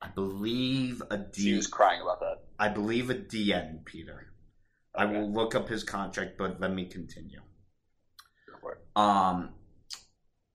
I 0.00 0.08
believe 0.08 1.02
a 1.10 1.18
D. 1.18 1.42
He 1.42 1.54
was 1.54 1.66
crying 1.66 2.02
about 2.02 2.20
that. 2.20 2.40
I 2.58 2.68
believe 2.68 3.10
a 3.10 3.14
D 3.14 3.52
end, 3.52 3.84
Peter. 3.84 4.32
I 4.94 5.06
will 5.06 5.30
look 5.30 5.54
up 5.54 5.68
his 5.68 5.84
contract, 5.84 6.38
but 6.38 6.60
let 6.60 6.72
me 6.72 6.84
continue. 6.84 7.40
Go 8.46 8.58
for 8.60 8.72
it. 8.72 8.78
Um, 8.96 9.50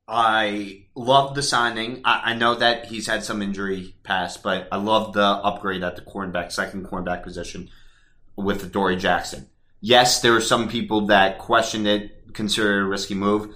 I 0.07 0.85
love 0.95 1.33
the 1.33 1.41
signing. 1.41 2.01
I, 2.03 2.31
I 2.31 2.33
know 2.33 2.55
that 2.55 2.87
he's 2.87 3.07
had 3.07 3.23
some 3.23 3.41
injury 3.41 3.95
past, 4.03 4.43
but 4.43 4.67
I 4.71 4.77
love 4.77 5.13
the 5.13 5.23
upgrade 5.23 5.83
at 5.83 5.95
the 5.95 6.01
cornerback, 6.01 6.51
second 6.51 6.87
cornerback 6.87 7.23
position 7.23 7.69
with 8.35 8.71
Dory 8.71 8.97
Jackson. 8.97 9.49
Yes, 9.79 10.21
there 10.21 10.35
are 10.35 10.41
some 10.41 10.67
people 10.69 11.07
that 11.07 11.39
questioned 11.39 11.87
it, 11.87 12.33
consider 12.33 12.79
it 12.79 12.83
a 12.83 12.87
risky 12.87 13.15
move. 13.15 13.53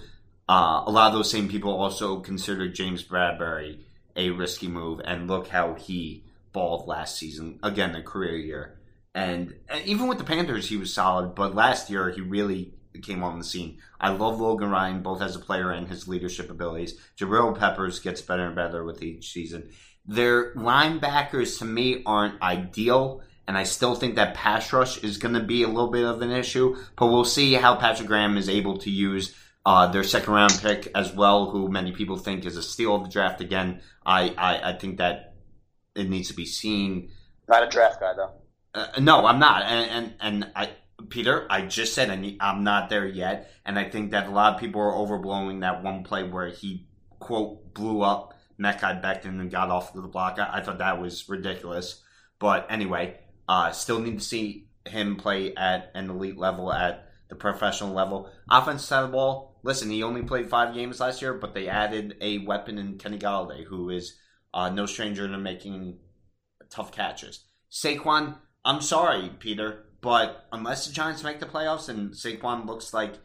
Uh, 0.48 0.82
a 0.86 0.90
lot 0.90 1.08
of 1.08 1.12
those 1.12 1.30
same 1.30 1.48
people 1.48 1.72
also 1.72 2.20
considered 2.20 2.74
James 2.74 3.02
Bradberry 3.02 3.80
a 4.18 4.30
risky 4.30 4.68
move, 4.68 5.00
and 5.04 5.28
look 5.28 5.48
how 5.48 5.74
he 5.74 6.24
balled 6.52 6.88
last 6.88 7.16
season. 7.16 7.58
Again, 7.62 7.94
a 7.94 8.02
career 8.02 8.36
year. 8.36 8.78
And, 9.14 9.54
and 9.68 9.86
even 9.86 10.08
with 10.08 10.18
the 10.18 10.24
Panthers, 10.24 10.68
he 10.68 10.76
was 10.76 10.92
solid, 10.92 11.34
but 11.34 11.54
last 11.54 11.88
year 11.88 12.10
he 12.10 12.20
really 12.20 12.74
came 13.02 13.22
on 13.22 13.38
the 13.38 13.44
scene. 13.44 13.78
I 14.00 14.10
love 14.10 14.40
Logan 14.40 14.70
Ryan, 14.70 15.02
both 15.02 15.22
as 15.22 15.36
a 15.36 15.40
player 15.40 15.70
and 15.70 15.86
his 15.86 16.08
leadership 16.08 16.50
abilities. 16.50 16.98
Jabril 17.16 17.56
Peppers 17.56 18.00
gets 18.00 18.20
better 18.20 18.46
and 18.46 18.56
better 18.56 18.84
with 18.84 19.02
each 19.02 19.30
season. 19.30 19.70
Their 20.04 20.52
linebackers, 20.54 21.58
to 21.60 21.64
me, 21.64 22.02
aren't 22.04 22.42
ideal, 22.42 23.22
and 23.46 23.56
I 23.56 23.62
still 23.62 23.94
think 23.94 24.16
that 24.16 24.34
pass 24.34 24.72
rush 24.72 25.02
is 25.04 25.18
going 25.18 25.34
to 25.34 25.42
be 25.42 25.62
a 25.62 25.68
little 25.68 25.90
bit 25.90 26.04
of 26.04 26.22
an 26.22 26.32
issue. 26.32 26.76
But 26.96 27.06
we'll 27.06 27.24
see 27.24 27.54
how 27.54 27.76
Patrick 27.76 28.08
Graham 28.08 28.36
is 28.36 28.48
able 28.48 28.78
to 28.78 28.90
use 28.90 29.34
uh, 29.68 29.86
their 29.88 30.02
second 30.02 30.32
round 30.32 30.58
pick 30.62 30.90
as 30.94 31.12
well, 31.12 31.50
who 31.50 31.68
many 31.68 31.92
people 31.92 32.16
think 32.16 32.46
is 32.46 32.56
a 32.56 32.62
steal 32.62 32.94
of 32.94 33.02
the 33.02 33.10
draft. 33.10 33.42
Again, 33.42 33.82
I, 34.04 34.30
I, 34.30 34.70
I 34.70 34.78
think 34.78 34.96
that 34.96 35.34
it 35.94 36.08
needs 36.08 36.28
to 36.28 36.34
be 36.34 36.46
seen. 36.46 37.10
Not 37.46 37.64
a 37.64 37.68
draft 37.68 38.00
guy 38.00 38.14
though. 38.14 38.32
Uh, 38.74 38.86
no, 38.98 39.26
I'm 39.26 39.38
not, 39.38 39.64
and 39.64 39.90
and, 39.90 40.14
and 40.20 40.52
I. 40.56 40.70
Peter, 41.10 41.46
I 41.50 41.62
just 41.62 41.94
said 41.94 42.10
I'm 42.40 42.64
not 42.64 42.88
there 42.88 43.06
yet, 43.06 43.52
and 43.66 43.78
I 43.78 43.90
think 43.90 44.12
that 44.12 44.26
a 44.26 44.30
lot 44.30 44.54
of 44.54 44.60
people 44.60 44.80
are 44.80 44.92
overblowing 44.92 45.60
that 45.60 45.84
one 45.84 46.02
play 46.02 46.22
where 46.24 46.48
he 46.48 46.88
quote 47.18 47.74
blew 47.74 48.00
up 48.00 48.34
Mekhi 48.58 49.02
Becton 49.02 49.38
and 49.38 49.50
got 49.50 49.68
off 49.68 49.92
the 49.92 50.00
block. 50.00 50.38
I, 50.38 50.48
I 50.54 50.62
thought 50.62 50.78
that 50.78 50.98
was 50.98 51.28
ridiculous, 51.28 52.02
but 52.38 52.66
anyway, 52.70 53.18
uh, 53.46 53.70
still 53.72 54.00
need 54.00 54.18
to 54.18 54.24
see 54.24 54.68
him 54.86 55.16
play 55.16 55.54
at 55.54 55.90
an 55.94 56.08
elite 56.08 56.38
level 56.38 56.72
at 56.72 57.08
the 57.28 57.36
professional 57.36 57.92
level. 57.92 58.30
Offense 58.50 58.84
side 58.84 59.04
of 59.04 59.10
the 59.10 59.12
ball, 59.12 59.57
listen, 59.68 59.90
he 59.90 60.02
only 60.02 60.22
played 60.22 60.48
five 60.48 60.72
games 60.72 60.98
last 60.98 61.20
year, 61.20 61.34
but 61.34 61.52
they 61.52 61.68
added 61.68 62.16
a 62.22 62.38
weapon 62.38 62.78
in 62.78 62.96
Kenny 62.96 63.18
Golladay, 63.18 63.64
who 63.64 63.90
is 63.90 64.16
uh, 64.54 64.70
no 64.70 64.86
stranger 64.86 65.28
to 65.28 65.36
making 65.36 65.98
tough 66.70 66.90
catches. 66.90 67.44
Saquon, 67.70 68.38
I'm 68.64 68.80
sorry, 68.80 69.30
Peter, 69.38 69.84
but 70.00 70.46
unless 70.52 70.86
the 70.86 70.92
Giants 70.94 71.22
make 71.22 71.38
the 71.38 71.44
playoffs 71.44 71.90
and 71.90 72.12
Saquon 72.12 72.64
looks 72.64 72.94
like 72.94 73.18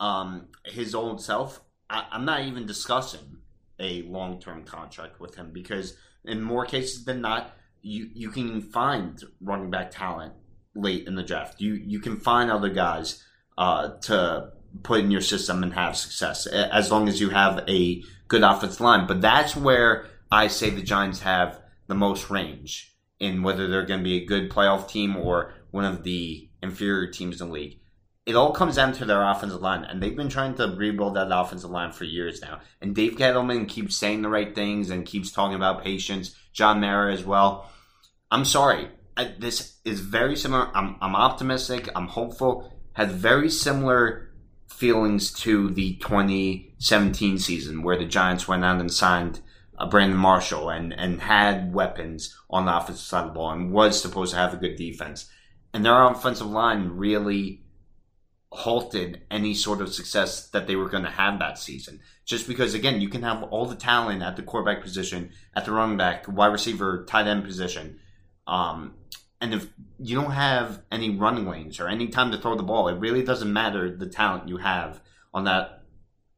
um, 0.00 0.48
his 0.64 0.94
old 0.94 1.22
self, 1.22 1.60
I, 1.90 2.06
I'm 2.10 2.24
not 2.24 2.40
even 2.40 2.64
discussing 2.64 3.36
a 3.78 4.00
long 4.04 4.40
term 4.40 4.64
contract 4.64 5.20
with 5.20 5.34
him 5.34 5.50
because 5.52 5.94
in 6.24 6.40
more 6.40 6.64
cases 6.64 7.04
than 7.04 7.20
not, 7.20 7.52
you 7.82 8.08
you 8.14 8.30
can 8.30 8.62
find 8.62 9.22
running 9.42 9.70
back 9.70 9.90
talent 9.90 10.32
late 10.74 11.06
in 11.06 11.16
the 11.16 11.22
draft. 11.22 11.60
You 11.60 11.74
you 11.74 12.00
can 12.00 12.16
find 12.16 12.50
other 12.50 12.70
guys 12.70 13.22
uh, 13.58 13.98
to 14.02 14.52
put 14.82 15.00
in 15.00 15.10
your 15.10 15.20
system 15.20 15.62
and 15.62 15.74
have 15.74 15.96
success 15.96 16.46
as 16.46 16.90
long 16.90 17.08
as 17.08 17.20
you 17.20 17.30
have 17.30 17.64
a 17.68 18.02
good 18.28 18.42
offensive 18.42 18.80
line. 18.80 19.06
But 19.06 19.20
that's 19.20 19.54
where 19.54 20.06
I 20.30 20.48
say 20.48 20.70
the 20.70 20.82
Giants 20.82 21.20
have 21.20 21.60
the 21.86 21.94
most 21.94 22.30
range 22.30 22.96
in 23.20 23.42
whether 23.42 23.68
they're 23.68 23.86
going 23.86 24.00
to 24.00 24.04
be 24.04 24.22
a 24.22 24.26
good 24.26 24.50
playoff 24.50 24.88
team 24.88 25.16
or 25.16 25.54
one 25.70 25.84
of 25.84 26.02
the 26.02 26.48
inferior 26.62 27.10
teams 27.10 27.40
in 27.40 27.48
the 27.48 27.52
league. 27.52 27.78
It 28.24 28.36
all 28.36 28.52
comes 28.52 28.76
down 28.76 28.92
to 28.94 29.04
their 29.04 29.22
offensive 29.22 29.60
line, 29.60 29.84
and 29.84 30.00
they've 30.00 30.16
been 30.16 30.28
trying 30.28 30.54
to 30.54 30.74
rebuild 30.76 31.16
that 31.16 31.36
offensive 31.36 31.70
line 31.70 31.92
for 31.92 32.04
years 32.04 32.40
now. 32.40 32.60
And 32.80 32.94
Dave 32.94 33.16
Gettleman 33.16 33.68
keeps 33.68 33.96
saying 33.96 34.22
the 34.22 34.28
right 34.28 34.54
things 34.54 34.90
and 34.90 35.04
keeps 35.04 35.32
talking 35.32 35.56
about 35.56 35.82
patience. 35.82 36.34
John 36.52 36.80
Mara 36.80 37.12
as 37.12 37.24
well. 37.24 37.68
I'm 38.30 38.44
sorry. 38.44 38.88
I, 39.16 39.34
this 39.38 39.78
is 39.84 40.00
very 40.00 40.36
similar. 40.36 40.70
I'm, 40.74 40.96
I'm 41.00 41.16
optimistic. 41.16 41.88
I'm 41.96 42.06
hopeful. 42.06 42.72
Has 42.92 43.10
very 43.10 43.50
similar 43.50 44.31
feelings 44.82 45.30
to 45.30 45.70
the 45.70 45.94
2017 45.98 47.38
season 47.38 47.84
where 47.84 47.96
the 47.96 48.04
Giants 48.04 48.48
went 48.48 48.64
out 48.64 48.80
and 48.80 48.92
signed 48.92 49.40
uh, 49.78 49.88
Brandon 49.88 50.18
Marshall 50.18 50.70
and, 50.70 50.92
and 50.92 51.20
had 51.20 51.72
weapons 51.72 52.36
on 52.50 52.64
the 52.64 52.76
offensive 52.76 53.04
side 53.04 53.26
of 53.26 53.28
the 53.28 53.34
ball 53.34 53.52
and 53.52 53.70
was 53.70 54.02
supposed 54.02 54.32
to 54.32 54.40
have 54.40 54.52
a 54.52 54.56
good 54.56 54.74
defense. 54.74 55.30
And 55.72 55.84
their 55.84 56.02
offensive 56.02 56.48
line 56.48 56.96
really 56.96 57.62
halted 58.50 59.22
any 59.30 59.54
sort 59.54 59.80
of 59.80 59.94
success 59.94 60.48
that 60.48 60.66
they 60.66 60.74
were 60.74 60.88
going 60.88 61.04
to 61.04 61.10
have 61.10 61.38
that 61.38 61.58
season. 61.58 62.00
Just 62.24 62.48
because, 62.48 62.74
again, 62.74 63.00
you 63.00 63.08
can 63.08 63.22
have 63.22 63.44
all 63.44 63.66
the 63.66 63.76
talent 63.76 64.20
at 64.20 64.34
the 64.34 64.42
quarterback 64.42 64.82
position, 64.82 65.30
at 65.54 65.64
the 65.64 65.70
running 65.70 65.96
back, 65.96 66.26
wide 66.26 66.46
receiver, 66.46 67.04
tight 67.04 67.28
end 67.28 67.44
position. 67.44 68.00
Um, 68.48 68.94
and 69.42 69.52
if 69.52 69.68
you 69.98 70.14
don't 70.14 70.30
have 70.30 70.82
any 70.92 71.10
running 71.10 71.46
lanes 71.46 71.80
or 71.80 71.88
any 71.88 72.06
time 72.06 72.30
to 72.30 72.38
throw 72.38 72.56
the 72.56 72.62
ball, 72.62 72.86
it 72.86 72.98
really 73.00 73.24
doesn't 73.24 73.52
matter 73.52 73.94
the 73.94 74.06
talent 74.06 74.48
you 74.48 74.58
have 74.58 75.00
on 75.34 75.44
that 75.44 75.82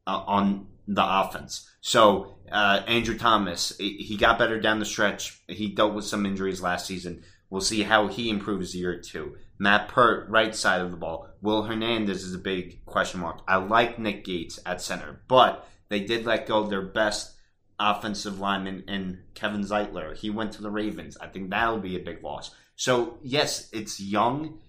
uh, 0.07 0.23
on 0.25 0.67
the 0.87 1.03
offense. 1.05 1.69
So 1.81 2.35
uh, 2.51 2.81
Andrew 2.87 3.15
Thomas, 3.15 3.77
he 3.77 4.17
got 4.17 4.39
better 4.39 4.59
down 4.59 4.79
the 4.79 4.85
stretch. 4.85 5.39
He 5.47 5.69
dealt 5.69 5.93
with 5.93 6.05
some 6.05 6.25
injuries 6.25 6.61
last 6.61 6.87
season. 6.87 7.23
We'll 7.51 7.61
see 7.61 7.83
how 7.83 8.07
he 8.07 8.29
improves 8.29 8.75
year 8.75 8.99
two. 8.99 9.37
Matt 9.59 9.87
Peart, 9.87 10.27
right 10.29 10.53
side 10.55 10.81
of 10.81 10.89
the 10.89 10.97
ball. 10.97 11.29
Will 11.41 11.63
Hernandez 11.63 12.23
is 12.23 12.33
a 12.33 12.39
big 12.39 12.83
question 12.85 13.19
mark. 13.19 13.41
I 13.47 13.57
like 13.57 13.99
Nick 13.99 14.25
Gates 14.25 14.59
at 14.65 14.81
center, 14.81 15.21
but 15.27 15.67
they 15.89 15.99
did 15.99 16.25
let 16.25 16.47
go 16.47 16.65
their 16.65 16.81
best 16.81 17.34
offensive 17.79 18.39
lineman 18.39 18.83
in 18.87 19.19
Kevin 19.33 19.61
Zeitler. 19.61 20.15
He 20.15 20.29
went 20.29 20.53
to 20.53 20.61
the 20.61 20.71
Ravens. 20.71 21.17
I 21.17 21.27
think 21.27 21.49
that'll 21.49 21.79
be 21.79 21.95
a 21.95 22.03
big 22.03 22.23
loss. 22.23 22.53
So, 22.75 23.17
yes, 23.23 23.69
it's 23.71 23.99
young. 23.99 24.59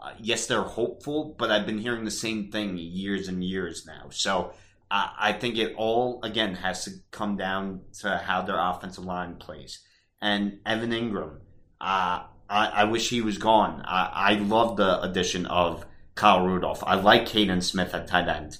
Uh, 0.00 0.12
yes, 0.18 0.46
they're 0.46 0.62
hopeful, 0.62 1.34
but 1.38 1.50
I've 1.50 1.66
been 1.66 1.78
hearing 1.78 2.04
the 2.04 2.10
same 2.10 2.50
thing 2.50 2.76
years 2.76 3.28
and 3.28 3.42
years 3.42 3.86
now. 3.86 4.08
So, 4.10 4.52
I 4.88 5.32
think 5.32 5.58
it 5.58 5.74
all, 5.76 6.20
again, 6.22 6.54
has 6.54 6.84
to 6.84 6.92
come 7.10 7.36
down 7.36 7.80
to 8.00 8.18
how 8.18 8.42
their 8.42 8.58
offensive 8.58 9.04
line 9.04 9.34
plays. 9.34 9.80
And 10.20 10.60
Evan 10.64 10.90
Engram, 10.90 11.38
uh, 11.80 12.22
I, 12.48 12.66
I, 12.68 12.84
wish 12.84 13.10
he 13.10 13.20
was 13.20 13.36
gone. 13.36 13.82
I, 13.84 14.10
I 14.14 14.34
love 14.34 14.76
the 14.76 15.02
addition 15.02 15.46
of 15.46 15.84
Kyle 16.14 16.46
Rudolph. 16.46 16.84
I 16.86 16.94
like 16.94 17.26
Kaden 17.26 17.62
Smith 17.62 17.94
at 17.94 18.06
tight 18.06 18.28
end. 18.28 18.58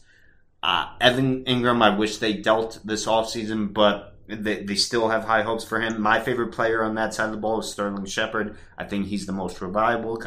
Uh, 0.66 0.88
Evan 1.00 1.44
Engram, 1.44 1.80
I 1.80 1.96
wish 1.96 2.18
they 2.18 2.32
dealt 2.32 2.80
this 2.84 3.06
offseason, 3.06 3.72
but 3.72 4.16
they, 4.26 4.64
they 4.64 4.74
still 4.74 5.10
have 5.10 5.22
high 5.22 5.42
hopes 5.42 5.62
for 5.62 5.80
him. 5.80 6.02
My 6.02 6.18
favorite 6.18 6.50
player 6.50 6.82
on 6.82 6.96
that 6.96 7.14
side 7.14 7.26
of 7.26 7.30
the 7.30 7.36
ball 7.36 7.60
is 7.60 7.70
Sterling 7.70 8.04
Shepard. 8.06 8.58
I 8.76 8.82
think 8.82 9.06
he's 9.06 9.26
the 9.26 9.32
most 9.32 9.60
reliable 9.60 10.24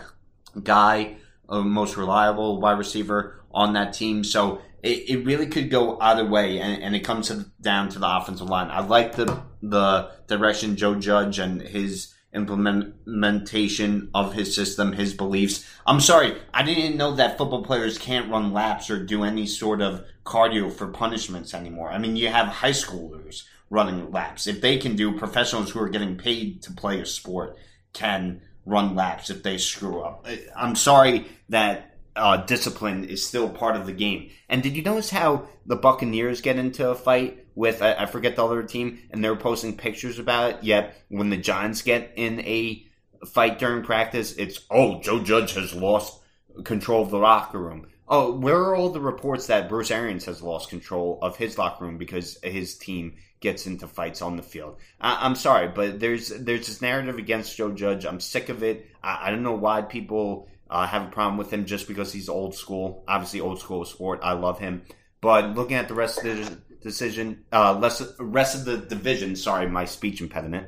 guy, 0.63 1.17
uh, 1.49 1.59
most 1.59 1.97
reliable 1.97 2.61
wide 2.61 2.77
receiver 2.77 3.43
on 3.51 3.73
that 3.73 3.91
team. 3.91 4.23
So 4.23 4.61
it, 4.81 5.09
it 5.09 5.25
really 5.25 5.47
could 5.47 5.69
go 5.69 5.99
either 5.99 6.25
way, 6.25 6.61
and, 6.61 6.83
and 6.83 6.95
it 6.95 7.01
comes 7.01 7.27
to, 7.27 7.47
down 7.59 7.89
to 7.89 7.99
the 7.99 8.07
offensive 8.09 8.47
line. 8.47 8.71
I 8.71 8.79
like 8.79 9.17
the 9.17 9.41
the 9.61 10.11
direction 10.27 10.77
Joe 10.77 10.95
Judge 10.95 11.37
and 11.37 11.61
his 11.61 12.13
implementation 12.33 14.09
of 14.13 14.33
his 14.33 14.53
system, 14.53 14.93
his 14.93 15.13
beliefs. 15.13 15.65
I'm 15.85 15.99
sorry, 15.99 16.37
I 16.53 16.63
didn't 16.63 16.97
know 16.97 17.15
that 17.15 17.37
football 17.37 17.63
players 17.63 17.97
can't 17.97 18.29
run 18.29 18.53
laps 18.53 18.89
or 18.89 19.03
do 19.03 19.23
any 19.23 19.47
sort 19.47 19.81
of 19.81 20.05
cardio 20.25 20.71
for 20.71 20.87
punishments 20.87 21.53
anymore. 21.53 21.91
I 21.91 21.97
mean, 21.97 22.15
you 22.15 22.27
have 22.27 22.47
high 22.47 22.71
schoolers 22.71 23.43
running 23.69 24.11
laps. 24.11 24.47
If 24.47 24.61
they 24.61 24.77
can 24.77 24.95
do, 24.95 25.17
professionals 25.17 25.71
who 25.71 25.79
are 25.79 25.89
getting 25.89 26.17
paid 26.17 26.61
to 26.63 26.71
play 26.71 26.99
a 26.99 27.05
sport 27.05 27.57
can 27.93 28.41
run 28.65 28.95
laps 28.95 29.29
if 29.29 29.41
they 29.41 29.57
screw 29.57 30.01
up. 30.01 30.27
I'm 30.55 30.75
sorry 30.75 31.27
that 31.49 31.97
uh, 32.15 32.37
discipline 32.37 33.05
is 33.05 33.25
still 33.25 33.49
part 33.49 33.75
of 33.75 33.85
the 33.85 33.93
game. 33.93 34.29
And 34.49 34.61
did 34.61 34.75
you 34.75 34.83
notice 34.83 35.09
how 35.09 35.47
the 35.65 35.75
Buccaneers 35.75 36.41
get 36.41 36.57
into 36.57 36.89
a 36.89 36.95
fight 36.95 37.45
with 37.59 37.81
I, 37.81 37.93
I 37.93 38.05
forget 38.05 38.37
the 38.37 38.45
other 38.45 38.63
team, 38.63 38.99
and 39.11 39.21
they're 39.21 39.35
posting 39.35 39.75
pictures 39.75 40.17
about 40.17 40.51
it? 40.51 40.63
Yet 40.63 40.95
when 41.09 41.29
the 41.29 41.37
Giants 41.37 41.81
get 41.81 42.13
in 42.15 42.39
a 42.39 42.87
fight 43.27 43.59
during 43.59 43.83
practice, 43.83 44.33
it's 44.37 44.61
oh 44.71 45.01
Joe 45.01 45.19
Judge 45.19 45.53
has 45.53 45.73
lost 45.73 46.21
control 46.63 47.03
of 47.03 47.11
the 47.11 47.17
locker 47.17 47.59
room. 47.59 47.87
Oh, 48.07 48.31
where 48.31 48.57
are 48.57 48.75
all 48.75 48.89
the 48.89 49.01
reports 49.01 49.47
that 49.47 49.69
Bruce 49.69 49.91
Arians 49.91 50.25
has 50.25 50.41
lost 50.41 50.69
control 50.69 51.19
of 51.21 51.35
his 51.37 51.57
locker 51.57 51.83
room 51.83 51.97
because 51.97 52.39
his 52.41 52.75
team 52.75 53.17
gets 53.41 53.67
into 53.67 53.87
fights 53.87 54.21
on 54.21 54.37
the 54.37 54.41
field? 54.41 54.77
I, 54.99 55.25
am 55.25 55.35
sorry, 55.35 55.67
but 55.67 55.99
there's 55.99 56.29
there's 56.29 56.67
this 56.67 56.81
narrative 56.81 57.17
against 57.17 57.57
Joe 57.57 57.71
Judge. 57.73 58.05
I'm 58.05 58.21
sick 58.21 58.47
of 58.47 58.63
it. 58.63 58.87
I, 59.03 59.27
I 59.27 59.31
don't 59.31 59.43
know 59.43 59.55
why 59.55 59.81
people 59.81 60.47
uh, 60.69 60.87
have 60.87 61.03
a 61.03 61.11
problem 61.11 61.37
with 61.37 61.51
him 61.51 61.65
just 61.65 61.89
because 61.89 62.13
he's 62.13 62.29
old 62.29 62.55
school. 62.55 63.03
Obviously, 63.05 63.41
old 63.41 63.59
school 63.59 63.83
sport. 63.83 64.21
I 64.23 64.31
love 64.31 64.59
him. 64.59 64.83
But 65.19 65.55
looking 65.55 65.75
at 65.75 65.89
the 65.89 65.93
rest 65.93 66.23
of 66.23 66.23
the 66.23 66.57
decision, 66.81 67.45
uh, 67.51 67.79
rest, 67.81 68.03
rest 68.19 68.55
of 68.55 68.65
the 68.65 68.77
division, 68.77 69.35
sorry, 69.35 69.67
my 69.67 69.85
speech 69.85 70.21
impediment. 70.21 70.67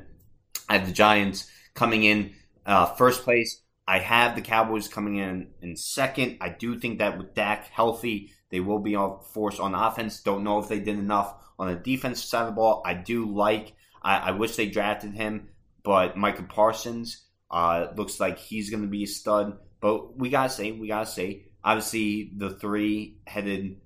I 0.68 0.78
have 0.78 0.86
the 0.86 0.92
Giants 0.92 1.50
coming 1.74 2.04
in 2.04 2.34
uh, 2.66 2.86
first 2.86 3.22
place. 3.22 3.60
I 3.86 3.98
have 3.98 4.36
the 4.36 4.42
Cowboys 4.42 4.88
coming 4.88 5.16
in 5.16 5.48
in 5.60 5.76
second. 5.76 6.38
I 6.40 6.50
do 6.50 6.78
think 6.78 6.98
that 6.98 7.18
with 7.18 7.34
Dak 7.34 7.66
healthy, 7.66 8.32
they 8.50 8.60
will 8.60 8.78
be 8.78 8.94
a 8.94 9.16
force 9.32 9.58
on 9.58 9.74
offense. 9.74 10.20
Don't 10.20 10.44
know 10.44 10.58
if 10.58 10.68
they 10.68 10.78
did 10.78 10.98
enough 10.98 11.34
on 11.58 11.68
the 11.68 11.74
defensive 11.74 12.24
side 12.24 12.42
of 12.42 12.46
the 12.48 12.52
ball. 12.52 12.82
I 12.86 12.94
do 12.94 13.34
like. 13.34 13.74
I, 14.02 14.16
I 14.16 14.30
wish 14.32 14.56
they 14.56 14.66
drafted 14.66 15.14
him, 15.14 15.48
but 15.82 16.16
Micah 16.16 16.44
Parsons 16.44 17.26
uh, 17.50 17.88
looks 17.96 18.20
like 18.20 18.38
he's 18.38 18.70
going 18.70 18.82
to 18.82 18.88
be 18.88 19.04
a 19.04 19.06
stud. 19.06 19.58
But 19.80 20.16
we 20.16 20.30
gotta 20.30 20.48
say, 20.48 20.70
we 20.72 20.88
gotta 20.88 21.06
say, 21.06 21.46
obviously 21.64 22.32
the 22.36 22.50
three 22.50 23.18
headed, 23.26 23.80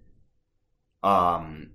um, 1.03 1.71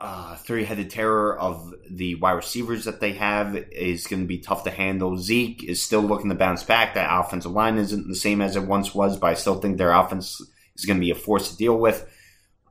uh, 0.00 0.34
three 0.36 0.64
headed 0.64 0.88
terror 0.88 1.38
of 1.38 1.74
the 1.90 2.14
wide 2.14 2.32
receivers 2.32 2.86
that 2.86 3.00
they 3.00 3.12
have 3.12 3.54
is 3.54 4.06
going 4.06 4.22
to 4.22 4.26
be 4.26 4.38
tough 4.38 4.64
to 4.64 4.70
handle. 4.70 5.18
Zeke 5.18 5.62
is 5.64 5.82
still 5.82 6.00
looking 6.00 6.30
to 6.30 6.34
bounce 6.34 6.64
back. 6.64 6.94
That 6.94 7.10
offensive 7.12 7.52
line 7.52 7.76
isn't 7.76 8.08
the 8.08 8.14
same 8.14 8.40
as 8.40 8.56
it 8.56 8.62
once 8.62 8.94
was, 8.94 9.18
but 9.18 9.26
I 9.26 9.34
still 9.34 9.60
think 9.60 9.76
their 9.76 9.92
offense 9.92 10.40
is 10.74 10.86
going 10.86 10.96
to 10.96 11.04
be 11.04 11.10
a 11.10 11.14
force 11.14 11.50
to 11.50 11.56
deal 11.56 11.76
with. 11.76 12.08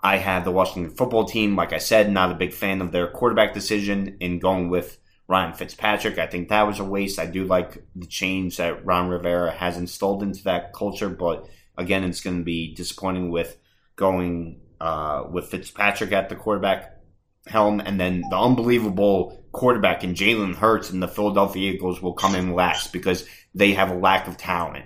I 0.01 0.17
have 0.17 0.43
the 0.43 0.51
Washington 0.51 0.95
football 0.95 1.25
team. 1.25 1.55
Like 1.55 1.71
I 1.71 1.77
said, 1.77 2.11
not 2.11 2.31
a 2.31 2.35
big 2.35 2.51
fan 2.51 2.81
of 2.81 2.91
their 2.91 3.07
quarterback 3.07 3.53
decision 3.53 4.17
in 4.19 4.39
going 4.39 4.69
with 4.69 4.97
Ryan 5.27 5.53
Fitzpatrick. 5.53 6.17
I 6.17 6.25
think 6.25 6.49
that 6.49 6.65
was 6.65 6.79
a 6.79 6.83
waste. 6.83 7.19
I 7.19 7.27
do 7.27 7.43
like 7.43 7.83
the 7.95 8.07
change 8.07 8.57
that 8.57 8.83
Ron 8.83 9.07
Rivera 9.07 9.51
has 9.51 9.77
installed 9.77 10.23
into 10.23 10.43
that 10.45 10.73
culture, 10.73 11.09
but 11.09 11.47
again, 11.77 12.03
it's 12.03 12.21
going 12.21 12.39
to 12.39 12.43
be 12.43 12.73
disappointing 12.73 13.29
with 13.29 13.55
going 13.95 14.61
uh, 14.81 15.25
with 15.29 15.51
Fitzpatrick 15.51 16.11
at 16.13 16.29
the 16.29 16.35
quarterback 16.35 16.98
helm, 17.47 17.79
and 17.79 17.99
then 17.99 18.23
the 18.29 18.37
unbelievable 18.37 19.43
quarterback 19.51 20.03
in 20.03 20.13
Jalen 20.13 20.55
Hurts 20.55 20.89
and 20.89 21.01
the 21.01 21.07
Philadelphia 21.07 21.71
Eagles 21.71 22.01
will 22.01 22.13
come 22.13 22.35
in 22.35 22.53
last 22.53 22.93
because 22.93 23.27
they 23.53 23.73
have 23.73 23.91
a 23.91 23.95
lack 23.95 24.27
of 24.27 24.37
talent. 24.37 24.85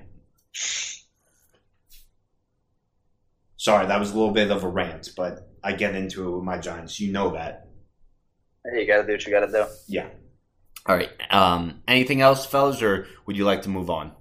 Sorry, 3.58 3.86
that 3.86 4.00
was 4.00 4.12
a 4.12 4.14
little 4.16 4.34
bit 4.34 4.52
of 4.52 4.64
a 4.64 4.68
rant, 4.68 5.12
but 5.16 5.50
I 5.64 5.74
get 5.74 5.96
into 5.96 6.28
it 6.28 6.36
with 6.36 6.44
my 6.44 6.58
Giants. 6.58 7.00
You 7.00 7.12
know 7.12 7.32
that. 7.32 7.68
Hey, 8.66 8.82
you 8.82 8.88
gotta 8.88 9.06
do 9.06 9.14
what 9.14 9.26
you 9.26 9.32
gotta 9.32 9.52
do. 9.52 9.66
Yeah. 9.88 10.08
All 10.86 10.96
right. 10.96 11.10
Um, 11.30 11.82
anything 11.88 12.22
else, 12.22 12.46
fellas, 12.46 12.82
or 12.82 13.08
would 13.26 13.38
you 13.38 13.46
like 13.46 13.62
to 13.64 13.70
move 13.70 13.90
on? 13.90 14.12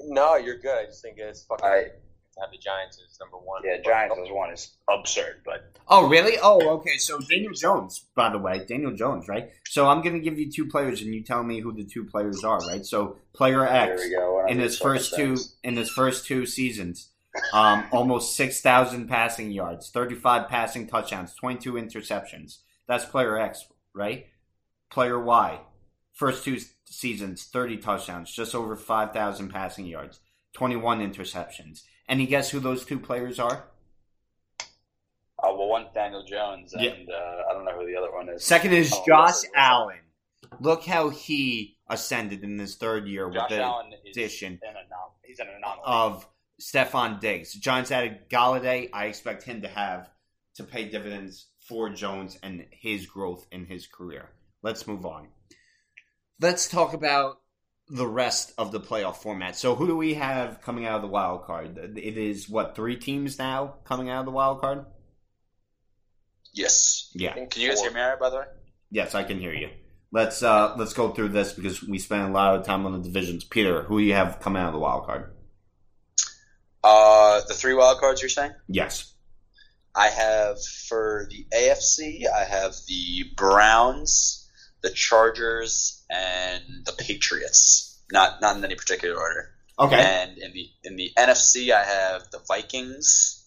No, 0.00 0.36
you're 0.36 0.58
good. 0.58 0.76
I 0.76 0.84
just 0.86 1.02
think 1.02 1.18
it's 1.18 1.44
fucking. 1.44 1.64
I 1.64 1.84
have 2.38 2.50
the 2.50 2.58
Giants 2.58 2.98
as 3.04 3.18
number 3.20 3.36
one. 3.36 3.62
yeah, 3.64 3.78
Giants 3.84 4.16
as 4.22 4.30
one 4.30 4.50
is 4.50 4.70
absurd, 4.88 5.42
but 5.44 5.72
Oh, 5.88 6.08
really? 6.08 6.38
Oh, 6.42 6.60
okay. 6.76 6.96
So 6.98 7.18
Daniel 7.18 7.52
Jones, 7.52 8.04
by 8.14 8.30
the 8.30 8.38
way, 8.38 8.64
Daniel 8.66 8.92
Jones, 8.94 9.26
right? 9.28 9.50
So 9.68 9.88
I'm 9.88 10.02
going 10.02 10.14
to 10.14 10.20
give 10.20 10.38
you 10.38 10.50
two 10.50 10.66
players, 10.66 11.02
and 11.02 11.12
you 11.14 11.22
tell 11.22 11.42
me 11.42 11.60
who 11.60 11.72
the 11.72 11.84
two 11.84 12.04
players 12.04 12.44
are, 12.44 12.58
right? 12.60 12.84
So 12.86 13.16
player 13.34 13.66
X 13.66 14.02
we 14.04 14.10
go. 14.14 14.46
In 14.46 14.58
his 14.58 14.78
first 14.78 15.10
fucking 15.10 15.24
two 15.26 15.36
things. 15.36 15.56
in 15.64 15.76
his 15.76 15.90
first 15.90 16.26
two 16.26 16.46
seasons, 16.46 17.10
um, 17.52 17.84
almost 17.92 18.36
six 18.36 18.60
thousand 18.60 19.08
passing 19.08 19.50
yards, 19.50 19.90
thirty 19.90 20.14
five 20.14 20.48
passing 20.48 20.86
touchdowns, 20.86 21.34
twenty 21.34 21.58
two 21.58 21.72
interceptions. 21.72 22.58
That's 22.86 23.04
player 23.04 23.36
X, 23.38 23.66
right? 23.94 24.26
Player 24.90 25.18
Y, 25.22 25.60
first 26.12 26.44
two 26.44 26.58
seasons, 26.84 27.44
thirty 27.44 27.76
touchdowns, 27.76 28.32
just 28.32 28.54
over 28.54 28.76
five 28.76 29.12
thousand 29.12 29.48
passing 29.50 29.86
yards, 29.86 30.20
twenty 30.52 30.76
one 30.76 31.00
interceptions. 31.00 31.82
Any 32.10 32.26
guess 32.26 32.50
who 32.50 32.58
those 32.58 32.84
two 32.84 32.98
players 32.98 33.38
are? 33.38 33.64
Uh, 34.60 35.54
well, 35.54 35.68
one's 35.68 35.88
Daniel 35.94 36.24
Jones, 36.24 36.74
and 36.74 36.82
Yeah. 36.84 37.14
uh, 37.14 37.44
I 37.48 37.54
don't 37.54 37.64
know 37.64 37.78
who 37.78 37.86
the 37.86 37.96
other 37.96 38.12
one 38.12 38.28
is. 38.28 38.44
Second 38.44 38.72
is 38.72 38.92
Oh, 38.92 39.04
Josh 39.06 39.42
Allen. 39.54 40.00
Look 40.58 40.84
how 40.84 41.08
he 41.10 41.78
ascended 41.88 42.42
in 42.42 42.58
his 42.58 42.76
third 42.76 43.06
year 43.06 43.28
with 43.28 43.48
the 43.48 43.62
Allen 43.62 43.92
addition 44.06 44.58
an 44.62 44.74
anom- 44.74 45.12
He's 45.24 45.38
an 45.38 45.48
anomaly. 45.48 45.82
of 45.86 46.28
Stefon 46.60 47.20
Diggs. 47.20 47.54
Giants 47.54 47.92
added 47.92 48.28
Golladay. 48.28 48.90
I 48.92 49.06
expect 49.06 49.44
him 49.44 49.62
to 49.62 49.68
have 49.68 50.10
to 50.56 50.64
pay 50.64 50.88
dividends 50.88 51.46
for 51.60 51.88
Jones 51.90 52.36
and 52.42 52.66
his 52.72 53.06
growth 53.06 53.46
in 53.52 53.66
his 53.66 53.86
career. 53.86 54.30
Let's 54.62 54.86
move 54.86 55.06
on. 55.06 55.28
Let's 56.40 56.68
talk 56.68 56.92
about 56.92 57.39
the 57.90 58.06
rest 58.06 58.52
of 58.56 58.72
the 58.72 58.80
playoff 58.80 59.16
format. 59.16 59.56
So, 59.56 59.74
who 59.74 59.86
do 59.86 59.96
we 59.96 60.14
have 60.14 60.62
coming 60.62 60.86
out 60.86 60.96
of 60.96 61.02
the 61.02 61.08
wild 61.08 61.44
card? 61.44 61.76
It 61.96 62.16
is 62.16 62.48
what 62.48 62.76
three 62.76 62.96
teams 62.96 63.38
now 63.38 63.74
coming 63.84 64.08
out 64.08 64.20
of 64.20 64.26
the 64.26 64.32
wild 64.32 64.60
card? 64.60 64.86
yes. 66.52 67.10
Yeah. 67.14 67.34
Can 67.34 67.62
you 67.62 67.68
guys 67.68 67.80
hear 67.80 67.92
me 67.92 68.00
all 68.00 68.10
right, 68.10 68.18
by 68.18 68.30
the 68.30 68.36
way? 68.36 68.44
Yes, 68.90 69.14
I 69.14 69.24
can 69.24 69.38
hear 69.38 69.52
you. 69.52 69.70
Let's 70.12 70.42
uh 70.42 70.74
let's 70.76 70.92
go 70.92 71.10
through 71.10 71.28
this 71.28 71.52
because 71.52 71.82
we 71.82 71.98
spent 71.98 72.28
a 72.28 72.32
lot 72.32 72.56
of 72.56 72.66
time 72.66 72.84
on 72.86 72.92
the 72.92 72.98
divisions. 72.98 73.44
Peter, 73.44 73.82
who 73.82 74.00
do 74.00 74.04
you 74.04 74.14
have 74.14 74.40
coming 74.40 74.60
out 74.60 74.68
of 74.68 74.72
the 74.72 74.80
wild 74.80 75.06
card? 75.06 75.32
Uh, 76.82 77.42
the 77.46 77.54
three 77.54 77.74
wild 77.74 78.00
cards 78.00 78.22
you're 78.22 78.28
saying? 78.28 78.52
Yes. 78.66 79.12
I 79.94 80.08
have 80.08 80.56
for 80.88 81.28
the 81.30 81.46
AFC, 81.54 82.22
I 82.26 82.44
have 82.44 82.74
the 82.88 83.24
Browns, 83.36 84.39
the 84.82 84.90
Chargers, 84.90 86.04
and 86.10 86.62
the 86.84 86.92
Patriots. 86.92 88.00
Not 88.12 88.40
not 88.40 88.56
in 88.56 88.64
any 88.64 88.74
particular 88.74 89.18
order. 89.18 89.50
Okay. 89.78 90.00
And 90.00 90.36
in 90.38 90.52
the 90.52 90.68
in 90.84 90.96
the 90.96 91.10
NFC, 91.16 91.72
I 91.72 91.84
have 91.84 92.30
the 92.30 92.40
Vikings, 92.46 93.46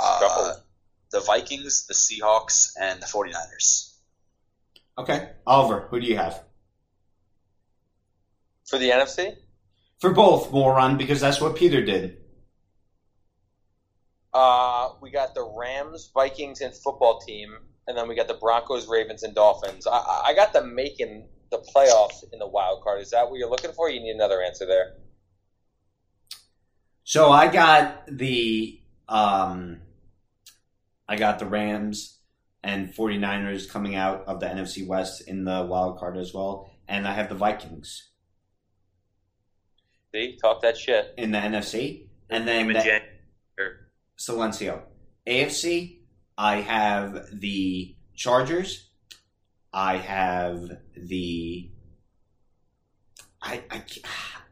uh, 0.00 0.18
Couple. 0.20 0.62
the 1.12 1.20
Vikings, 1.20 1.86
the 1.86 1.94
Seahawks, 1.94 2.72
and 2.80 3.00
the 3.00 3.06
49ers. 3.06 3.94
Okay. 4.98 5.30
Oliver, 5.46 5.86
who 5.90 6.00
do 6.00 6.06
you 6.06 6.16
have? 6.16 6.42
For 8.68 8.78
the 8.78 8.90
NFC, 8.90 9.36
For 10.00 10.12
both, 10.12 10.50
moron, 10.52 10.96
because 10.96 11.20
that's 11.20 11.40
what 11.40 11.56
Peter 11.56 11.84
did. 11.84 12.16
uh, 14.32 14.90
we 15.00 15.10
got 15.10 15.34
the 15.34 15.42
Rams, 15.44 16.10
Vikings, 16.14 16.60
and 16.60 16.72
football 16.74 17.20
team, 17.20 17.56
and 17.86 17.96
then 17.96 18.08
we 18.08 18.14
got 18.14 18.28
the 18.28 18.34
Broncos, 18.34 18.86
Ravens, 18.88 19.22
and 19.22 19.34
Dolphins. 19.34 19.86
I- 19.86 19.90
I, 19.96 20.22
I 20.28 20.34
got 20.34 20.52
them 20.52 20.74
making 20.74 21.28
the 21.50 21.58
playoffs 21.74 22.22
in 22.32 22.38
the 22.38 22.46
wild 22.46 22.82
card. 22.82 23.00
Is 23.00 23.10
that 23.10 23.28
what 23.28 23.38
you're 23.38 23.50
looking 23.50 23.72
for? 23.72 23.90
You 23.90 24.00
need 24.00 24.12
another 24.14 24.42
answer 24.42 24.66
there. 24.66 24.94
So 27.04 27.30
I 27.30 27.48
got 27.48 28.06
the 28.06 28.80
um 29.08 29.80
I 31.08 31.16
got 31.16 31.40
the 31.40 31.46
Rams 31.46 32.18
and 32.62 32.94
49ers 32.94 33.68
coming 33.68 33.96
out 33.96 34.24
of 34.28 34.38
the 34.38 34.46
NFC 34.46 34.86
West 34.86 35.22
in 35.26 35.44
the 35.44 35.66
wild 35.68 35.98
card 35.98 36.16
as 36.16 36.32
well. 36.32 36.70
And 36.86 37.08
I 37.08 37.12
have 37.14 37.28
the 37.28 37.34
Vikings 37.34 38.10
See, 40.14 40.36
talk 40.40 40.60
that 40.62 40.76
shit. 40.76 41.14
in 41.16 41.30
the 41.32 41.38
NFC. 41.38 42.06
And 42.28 42.46
then 42.46 42.68
the, 42.68 43.00
Silencio. 44.18 44.82
AFC, 45.26 45.99
I 46.40 46.62
have 46.62 47.38
the 47.38 47.94
Chargers. 48.14 48.88
I 49.74 49.98
have 49.98 50.70
the. 50.96 51.70
I, 53.42 53.62
I, 53.70 53.82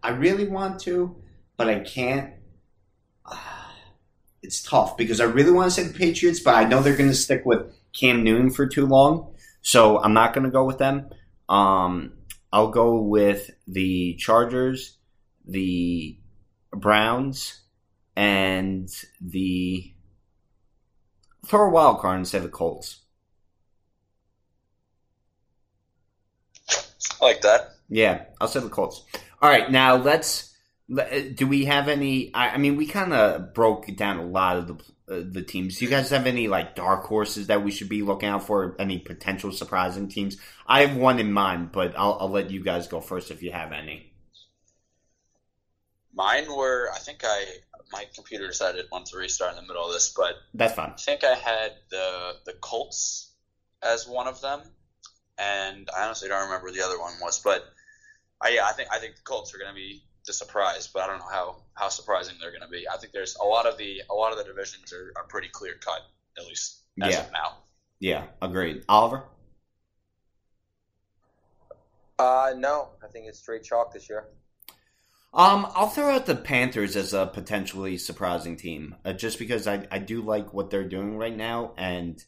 I 0.03 0.11
really 0.11 0.47
want 0.47 0.81
to, 0.81 1.17
but 1.57 1.71
I 1.71 1.81
can't. 1.81 2.35
Ah, 3.25 3.73
It's 4.43 4.63
tough 4.63 4.99
because 4.99 5.19
I 5.19 5.25
really 5.25 5.51
want 5.51 5.73
to 5.73 5.81
say 5.81 5.89
the 5.89 5.99
Patriots, 5.99 6.41
but 6.41 6.55
I 6.57 6.65
know 6.65 6.83
they're 6.83 6.95
going 6.95 7.09
to 7.09 7.17
stick 7.17 7.47
with 7.47 7.75
Cam 7.95 8.23
Newton 8.23 8.51
for 8.51 8.67
too 8.67 8.85
long, 8.85 9.35
so 9.63 9.99
I'm 9.99 10.13
not 10.13 10.35
going 10.35 10.45
to 10.45 10.51
go 10.51 10.65
with 10.65 10.77
them. 10.77 11.09
Um, 11.49 12.13
I'll 12.53 12.71
go 12.71 13.01
with 13.01 13.51
the 13.67 14.15
Chargers, 14.17 14.99
the 15.47 16.19
Browns, 16.71 17.63
and 18.15 18.91
the 19.23 19.95
throw 21.49 21.67
a 21.67 21.71
wild 21.71 21.99
card 22.01 22.19
instead 22.19 22.39
of 22.39 22.45
the 22.45 22.51
Colts. 22.51 23.01
I 27.21 27.25
like 27.25 27.41
that. 27.41 27.73
Yeah, 27.89 28.25
I'll 28.41 28.49
say 28.49 28.61
the 28.61 28.69
Colts. 28.69 29.03
All 29.41 29.51
right, 29.51 29.71
now 29.71 29.97
let's. 29.97 30.55
Do 30.89 31.47
we 31.47 31.67
have 31.67 31.89
any? 31.89 32.33
I, 32.35 32.51
I 32.51 32.59
mean, 32.59 32.77
we 32.77 32.87
kind 32.87 33.13
of 33.13 33.53
broke 33.55 33.95
down 33.97 34.19
a 34.19 34.25
lot 34.25 34.57
of 34.57 34.67
the 34.69 34.75
uh, 35.11 35.23
the 35.31 35.43
teams. 35.43 35.79
Do 35.79 35.85
you 35.85 35.91
guys 35.91 36.11
have 36.11 36.27
any 36.27 36.49
like 36.49 36.75
dark 36.75 37.05
horses 37.05 37.49
that 37.49 37.63
we 37.65 37.71
should 37.71 37.89
be 37.89 38.03
looking 38.03 38.29
out 38.29 38.47
for? 38.47 38.77
Any 38.79 38.99
potential 38.99 39.53
surprising 39.53 40.09
teams? 40.09 40.39
I 40.67 40.85
have 40.85 40.97
one 40.97 41.19
in 41.19 41.33
mind, 41.33 41.73
but 41.73 41.95
I'll, 41.99 42.19
I'll 42.21 42.31
let 42.31 42.51
you 42.51 42.63
guys 42.63 42.89
go 42.89 43.01
first 43.01 43.31
if 43.31 43.43
you 43.43 43.53
have 43.53 43.73
any. 43.73 44.13
Mine 46.15 46.47
were, 46.55 46.91
I 46.95 46.99
think 46.99 47.23
I, 47.25 47.45
my 47.93 48.07
computer 48.15 48.47
decided 48.47 48.81
it 48.81 48.87
wanted 48.93 49.07
to 49.13 49.17
restart 49.19 49.51
in 49.51 49.57
the 49.57 49.63
middle 49.67 49.87
of 49.87 49.93
this, 49.93 50.11
but 50.11 50.35
That's 50.55 50.75
fine. 50.75 50.91
I 50.91 51.01
think 51.01 51.25
I 51.25 51.35
had 51.35 51.73
the 51.91 52.37
the 52.45 52.53
Colts 52.55 53.33
as 53.83 54.07
one 54.07 54.27
of 54.27 54.41
them, 54.41 54.63
and 55.39 55.89
I 55.97 56.05
honestly 56.05 56.29
don't 56.29 56.43
remember 56.45 56.67
what 56.67 56.75
the 56.75 56.83
other 56.85 56.99
one 56.99 57.15
was. 57.21 57.39
But 57.39 57.65
I, 58.41 58.51
yeah, 58.51 58.67
I 58.67 58.73
think 58.73 58.89
I 58.93 58.99
think 58.99 59.17
the 59.17 59.23
Colts 59.23 59.55
are 59.55 59.59
going 59.59 59.71
to 59.71 59.75
be 59.75 60.03
the 60.27 60.33
surprise, 60.33 60.89
but 60.93 61.03
I 61.03 61.07
don't 61.07 61.19
know 61.19 61.29
how 61.31 61.63
how 61.75 61.89
surprising 61.89 62.37
they're 62.41 62.51
going 62.51 62.63
to 62.63 62.69
be. 62.69 62.87
I 62.89 62.97
think 62.99 63.13
there's 63.13 63.37
a 63.37 63.45
lot 63.45 63.67
of 63.67 63.79
the 63.79 64.03
a 64.11 64.15
lot 64.15 64.33
of 64.33 64.39
the 64.39 64.45
divisions 64.45 64.93
are, 64.93 65.13
are 65.17 65.25
pretty 65.25 65.49
clear 65.49 65.75
cut, 65.81 66.03
at 66.37 66.45
least 66.47 66.83
as 67.03 67.13
Yeah. 67.15 67.21
of 67.21 67.33
now. 67.33 67.59
Yeah, 68.01 68.25
agreed. 68.43 68.85
Oliver. 68.89 69.25
Uh, 72.19 72.53
no, 72.57 72.89
I 73.03 73.07
think 73.09 73.27
it's 73.29 73.39
straight 73.39 73.63
chalk 73.63 73.93
this 73.93 74.09
year. 74.09 74.27
Um, 75.35 75.67
I'll 75.75 75.89
throw 75.89 76.11
out 76.11 76.27
the 76.27 76.35
Panthers 76.35 76.97
as 76.97 77.13
a 77.13 77.27
potentially 77.27 77.99
surprising 77.99 78.57
team, 78.57 78.97
uh, 79.05 79.13
just 79.13 79.39
because 79.39 79.67
I, 79.67 79.87
I 79.91 79.99
do 79.99 80.23
like 80.23 80.55
what 80.55 80.71
they're 80.71 80.89
doing 80.89 81.19
right 81.19 81.37
now, 81.37 81.75
and 81.77 82.23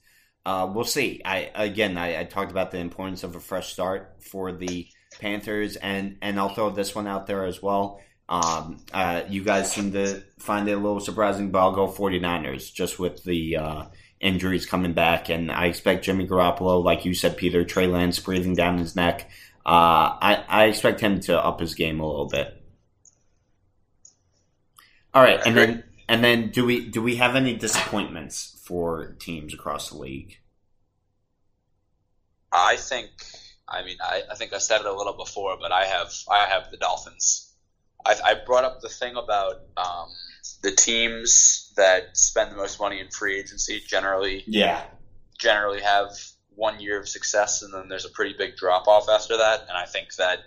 uh, 0.45 0.71
we'll 0.73 0.85
see. 0.85 1.23
I 1.25 1.51
again, 1.55 1.97
I, 1.97 2.21
I 2.21 2.25
talked 2.25 2.51
about 2.51 2.71
the 2.71 2.79
importance 2.79 3.25
of 3.25 3.37
a 3.37 3.41
fresh 3.41 3.73
start 3.73 4.17
for 4.21 4.53
the 4.53 4.87
Panthers, 5.19 5.77
and 5.77 6.19
and 6.21 6.39
I'll 6.39 6.55
throw 6.55 6.71
this 6.71 6.95
one 6.95 7.07
out 7.07 7.27
there 7.27 7.47
as 7.47 7.63
well. 7.63 8.01
Um, 8.29 8.79
uh, 8.93 9.23
you 9.29 9.43
guys 9.43 9.73
seem 9.73 9.93
to 9.93 10.23
find 10.39 10.69
it 10.69 10.73
a 10.73 10.77
little 10.77 11.01
surprising, 11.01 11.51
but 11.51 11.59
I'll 11.59 11.73
go 11.75 11.89
49ers 11.89 12.73
just 12.73 12.99
with 12.99 13.25
the 13.25 13.57
uh, 13.57 13.85
injuries 14.21 14.67
coming 14.67 14.93
back, 14.93 15.31
and 15.31 15.51
I 15.51 15.67
expect 15.67 16.05
Jimmy 16.05 16.29
Garoppolo, 16.29 16.85
like 16.85 17.05
you 17.05 17.15
said, 17.15 17.39
Peter 17.39 17.65
Trey 17.65 17.87
Lance 17.87 18.21
breathing 18.21 18.55
down 18.55 18.79
his 18.79 18.95
neck. 18.95 19.31
Uh, 19.67 20.15
I, 20.21 20.45
I 20.49 20.65
expect 20.67 21.01
him 21.01 21.21
to 21.21 21.39
up 21.45 21.61
his 21.61 21.75
game 21.75 21.99
a 22.01 22.07
little 22.07 22.29
bit. 22.29 22.60
All 25.15 25.23
right, 25.23 25.41
and 25.45 25.57
then 25.57 25.85
and 26.09 26.23
then 26.25 26.51
do 26.51 26.65
we 26.65 26.89
do 26.89 27.03
we 27.03 27.17
have 27.17 27.37
any 27.37 27.55
disappointments 27.57 28.61
for 28.65 29.17
teams 29.21 29.55
across 29.55 29.91
the 29.91 29.97
league? 29.99 30.39
I 32.53 32.77
think 32.77 33.11
I 33.69 33.85
mean, 33.85 33.97
I, 34.03 34.23
I 34.31 34.35
think 34.35 34.53
I 34.53 34.59
said 34.59 34.81
it 34.81 34.87
a 34.87 34.93
little 34.93 35.13
before, 35.17 35.57
but 35.61 35.73
I 35.73 35.85
have 35.87 36.13
I 36.29 36.47
have 36.47 36.71
the 36.71 36.77
Dolphins. 36.77 37.53
I, 38.05 38.17
I 38.25 38.35
brought 38.47 38.65
up 38.65 38.81
the 38.81 38.89
thing 38.89 39.17
about 39.17 39.57
um, 39.77 40.09
the 40.63 40.73
teams 40.73 41.73
that 41.77 42.17
spend 42.17 42.51
the 42.51 42.57
most 42.57 42.81
money 42.81 42.99
in 43.01 43.09
free 43.11 43.39
agency 43.39 43.81
generally 43.87 44.45
Yeah. 44.47 44.83
generally 45.39 45.81
have 45.83 46.11
one 46.55 46.81
year 46.81 46.99
of 47.01 47.09
success, 47.09 47.63
and 47.63 47.73
then 47.73 47.89
there's 47.89 48.05
a 48.05 48.11
pretty 48.11 48.35
big 48.37 48.57
drop 48.57 48.89
off 48.89 49.09
after 49.09 49.37
that. 49.39 49.63
And 49.69 49.73
I 49.77 49.87
think 49.87 50.15
that 50.17 50.41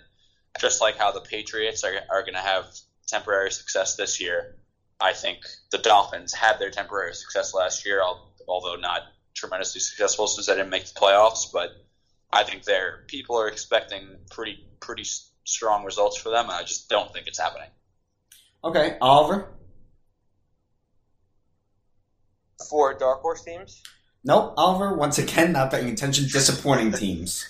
just 0.60 0.80
like 0.80 0.96
how 0.96 1.12
the 1.12 1.20
Patriots 1.20 1.84
are, 1.84 1.94
are 2.10 2.22
going 2.22 2.34
to 2.34 2.40
have 2.40 2.66
temporary 3.06 3.50
success 3.50 3.96
this 3.96 4.20
year, 4.20 4.56
I 5.00 5.12
think 5.12 5.38
the 5.70 5.78
Dolphins 5.78 6.32
had 6.32 6.58
their 6.58 6.70
temporary 6.70 7.14
success 7.14 7.54
last 7.54 7.84
year, 7.84 8.02
although 8.46 8.76
not 8.76 9.02
tremendously 9.34 9.80
successful 9.80 10.26
since 10.26 10.46
they 10.46 10.54
didn't 10.54 10.70
make 10.70 10.86
the 10.86 10.98
playoffs. 10.98 11.52
But 11.52 11.70
I 12.32 12.44
think 12.44 12.64
their 12.64 13.04
people 13.08 13.36
are 13.38 13.48
expecting 13.48 14.02
pretty 14.30 14.64
pretty 14.80 15.04
strong 15.44 15.84
results 15.84 16.16
for 16.16 16.30
them, 16.30 16.46
and 16.46 16.54
I 16.54 16.62
just 16.62 16.88
don't 16.88 17.12
think 17.12 17.26
it's 17.26 17.38
happening. 17.38 17.68
Okay, 18.62 18.96
Oliver. 19.00 19.48
For 22.70 22.94
dark 22.94 23.20
horse 23.20 23.42
teams, 23.42 23.82
Nope, 24.24 24.54
Oliver. 24.56 24.94
Once 24.94 25.18
again, 25.18 25.52
not 25.52 25.70
paying 25.70 25.90
attention. 25.90 26.24
Disappointing 26.24 26.92
teams. 26.92 27.46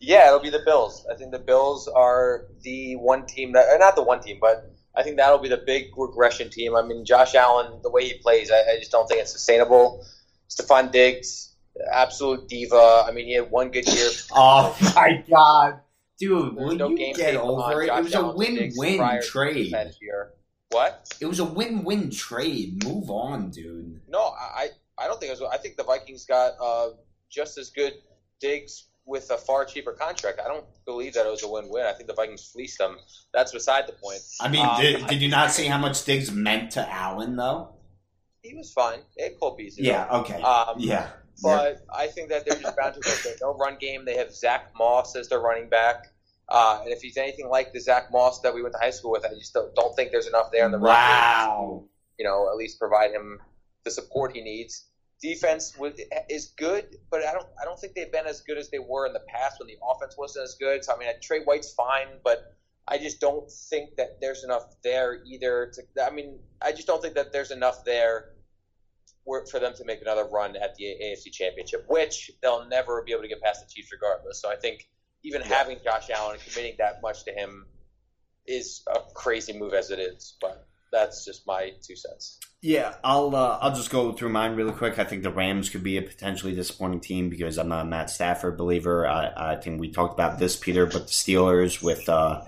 Yeah, 0.00 0.28
it'll 0.28 0.40
be 0.40 0.50
the 0.50 0.62
Bills. 0.64 1.06
I 1.10 1.16
think 1.16 1.32
the 1.32 1.38
Bills 1.38 1.88
are 1.88 2.46
the 2.62 2.96
one 2.96 3.26
team 3.26 3.52
that, 3.52 3.66
or 3.72 3.78
not 3.78 3.96
the 3.96 4.02
one 4.02 4.20
team, 4.20 4.38
but 4.40 4.70
I 4.94 5.02
think 5.02 5.16
that'll 5.16 5.38
be 5.38 5.48
the 5.48 5.62
big 5.64 5.86
regression 5.96 6.50
team. 6.50 6.76
I 6.76 6.82
mean, 6.82 7.04
Josh 7.04 7.34
Allen, 7.34 7.80
the 7.82 7.90
way 7.90 8.04
he 8.06 8.14
plays, 8.18 8.50
I, 8.50 8.74
I 8.74 8.78
just 8.78 8.92
don't 8.92 9.08
think 9.08 9.20
it's 9.20 9.32
sustainable. 9.32 10.04
Stefon 10.48 10.92
Diggs, 10.92 11.54
absolute 11.92 12.48
diva. 12.48 13.04
I 13.06 13.12
mean, 13.12 13.26
he 13.26 13.34
had 13.34 13.50
one 13.50 13.70
good 13.70 13.86
year. 13.86 14.10
Oh 14.32 14.76
my 14.94 15.24
god, 15.28 15.80
dude! 16.18 16.54
Will 16.54 16.74
no 16.74 16.90
you 16.90 16.96
game 16.96 17.14
get 17.14 17.34
over 17.36 17.82
it? 17.82 17.86
Josh 17.88 17.98
It 17.98 18.04
was 18.04 18.14
a 18.14 18.18
Allen's 18.18 18.54
Diggs 18.54 18.78
win-win 18.78 19.20
trade. 19.22 19.74
What? 20.70 21.12
It 21.20 21.26
was 21.26 21.38
a 21.38 21.44
win-win 21.44 22.10
trade. 22.10 22.84
Move 22.84 23.10
on, 23.10 23.50
dude. 23.50 24.00
No, 24.08 24.20
I 24.20 24.68
I 24.96 25.06
don't 25.06 25.18
think 25.18 25.32
it 25.32 25.40
was. 25.40 25.50
I 25.52 25.58
think 25.58 25.76
the 25.76 25.84
Vikings 25.84 26.24
got 26.24 26.54
uh, 26.60 26.90
just 27.30 27.58
as 27.58 27.70
good 27.70 27.94
Diggs 28.40 28.84
with 29.08 29.30
a 29.30 29.38
far 29.38 29.64
cheaper 29.64 29.92
contract. 29.92 30.38
I 30.44 30.48
don't 30.48 30.64
believe 30.84 31.14
that 31.14 31.26
it 31.26 31.30
was 31.30 31.42
a 31.42 31.48
win-win. 31.48 31.86
I 31.86 31.92
think 31.92 32.08
the 32.08 32.14
Vikings 32.14 32.44
fleeced 32.52 32.78
them. 32.78 32.98
That's 33.32 33.52
beside 33.52 33.86
the 33.88 33.92
point. 33.94 34.20
I 34.40 34.48
mean, 34.48 34.64
Um, 34.64 34.80
did, 34.80 35.06
did 35.06 35.22
you 35.22 35.28
not 35.30 35.50
see 35.50 35.64
how 35.66 35.78
much 35.78 36.04
Diggs 36.04 36.30
meant 36.30 36.72
to 36.72 36.86
Allen, 36.92 37.34
though? 37.34 37.74
He 38.42 38.54
was 38.54 38.70
fine. 38.72 39.00
They 39.16 39.24
had 39.24 39.40
Cole 39.40 39.56
Beasley. 39.56 39.86
Yeah. 39.86 40.06
Okay. 40.20 40.40
Um, 40.42 40.76
yeah. 40.78 41.08
But 41.42 41.78
I 41.94 42.08
think 42.08 42.28
that 42.28 42.44
they're 42.44 42.58
just 42.60 42.76
bound 42.76 42.94
to 42.94 43.00
get 43.00 43.38
no 43.40 43.54
run 43.54 43.76
game. 43.80 44.04
They 44.04 44.16
have 44.16 44.34
Zach 44.34 44.72
Moss 44.76 45.16
as 45.16 45.28
their 45.28 45.40
running 45.40 45.68
back. 45.68 46.06
Uh, 46.48 46.80
and 46.82 46.92
if 46.92 47.00
he's 47.00 47.16
anything 47.16 47.48
like 47.48 47.72
the 47.72 47.80
Zach 47.80 48.10
Moss 48.12 48.40
that 48.40 48.54
we 48.54 48.60
went 48.62 48.74
to 48.74 48.78
high 48.78 48.90
school 48.90 49.12
with, 49.12 49.24
I 49.24 49.30
just 49.30 49.52
don't, 49.54 49.74
don't 49.74 49.94
think 49.96 50.10
there's 50.10 50.26
enough 50.26 50.50
there 50.52 50.66
in 50.66 50.72
the 50.72 50.78
run 50.78 50.94
game 50.94 51.04
Wow. 51.04 51.84
you 52.18 52.24
know, 52.24 52.48
at 52.50 52.56
least 52.56 52.78
provide 52.78 53.10
him 53.12 53.38
the 53.84 53.90
support 53.90 54.34
he 54.34 54.42
needs. 54.42 54.84
Defense 55.20 55.76
was, 55.76 56.00
is 56.28 56.52
good, 56.56 56.96
but 57.10 57.24
I 57.24 57.32
don't 57.32 57.46
I 57.60 57.64
don't 57.64 57.78
think 57.78 57.94
they've 57.94 58.10
been 58.10 58.26
as 58.26 58.40
good 58.42 58.56
as 58.56 58.70
they 58.70 58.78
were 58.78 59.06
in 59.06 59.12
the 59.12 59.22
past 59.28 59.58
when 59.58 59.66
the 59.66 59.76
offense 59.84 60.16
wasn't 60.16 60.44
as 60.44 60.54
good. 60.54 60.84
So 60.84 60.94
I 60.94 60.98
mean, 60.98 61.08
Trey 61.20 61.40
White's 61.40 61.72
fine, 61.72 62.06
but 62.22 62.54
I 62.86 62.98
just 62.98 63.20
don't 63.20 63.50
think 63.50 63.96
that 63.96 64.20
there's 64.20 64.44
enough 64.44 64.64
there 64.82 65.20
either. 65.26 65.72
To, 65.74 66.04
I 66.04 66.10
mean, 66.10 66.38
I 66.62 66.72
just 66.72 66.86
don't 66.86 67.02
think 67.02 67.14
that 67.14 67.32
there's 67.32 67.50
enough 67.50 67.84
there 67.84 68.30
for 69.24 69.44
for 69.46 69.58
them 69.58 69.74
to 69.74 69.84
make 69.84 70.00
another 70.00 70.24
run 70.24 70.56
at 70.56 70.76
the 70.76 70.84
AFC 70.84 71.32
Championship, 71.32 71.84
which 71.88 72.30
they'll 72.40 72.66
never 72.66 73.02
be 73.02 73.12
able 73.12 73.22
to 73.22 73.28
get 73.28 73.42
past 73.42 73.66
the 73.66 73.72
Chiefs 73.72 73.90
regardless. 73.92 74.40
So 74.40 74.50
I 74.50 74.56
think 74.56 74.88
even 75.22 75.42
having 75.42 75.78
Josh 75.84 76.10
Allen 76.10 76.34
and 76.34 76.42
committing 76.42 76.76
that 76.78 77.02
much 77.02 77.24
to 77.24 77.32
him 77.32 77.66
is 78.46 78.82
a 78.88 79.00
crazy 79.14 79.52
move 79.52 79.74
as 79.74 79.90
it 79.90 79.98
is, 79.98 80.36
but 80.40 80.66
that's 80.90 81.24
just 81.24 81.46
my 81.46 81.72
two 81.82 81.96
cents. 81.96 82.40
Yeah, 82.60 82.94
I'll 83.04 83.36
uh, 83.36 83.58
I'll 83.60 83.74
just 83.74 83.90
go 83.90 84.12
through 84.12 84.30
mine 84.30 84.56
really 84.56 84.72
quick. 84.72 84.98
I 84.98 85.04
think 85.04 85.22
the 85.22 85.30
Rams 85.30 85.68
could 85.68 85.84
be 85.84 85.96
a 85.96 86.02
potentially 86.02 86.56
disappointing 86.56 87.00
team 87.00 87.28
because 87.28 87.56
I'm 87.56 87.70
a 87.70 87.84
Matt 87.84 88.10
Stafford 88.10 88.56
believer. 88.56 89.06
I, 89.06 89.52
I 89.52 89.56
think 89.56 89.80
we 89.80 89.92
talked 89.92 90.14
about 90.14 90.40
this, 90.40 90.56
Peter, 90.56 90.84
but 90.84 91.06
the 91.06 91.12
Steelers 91.12 91.80
with 91.80 92.08
uh, 92.08 92.42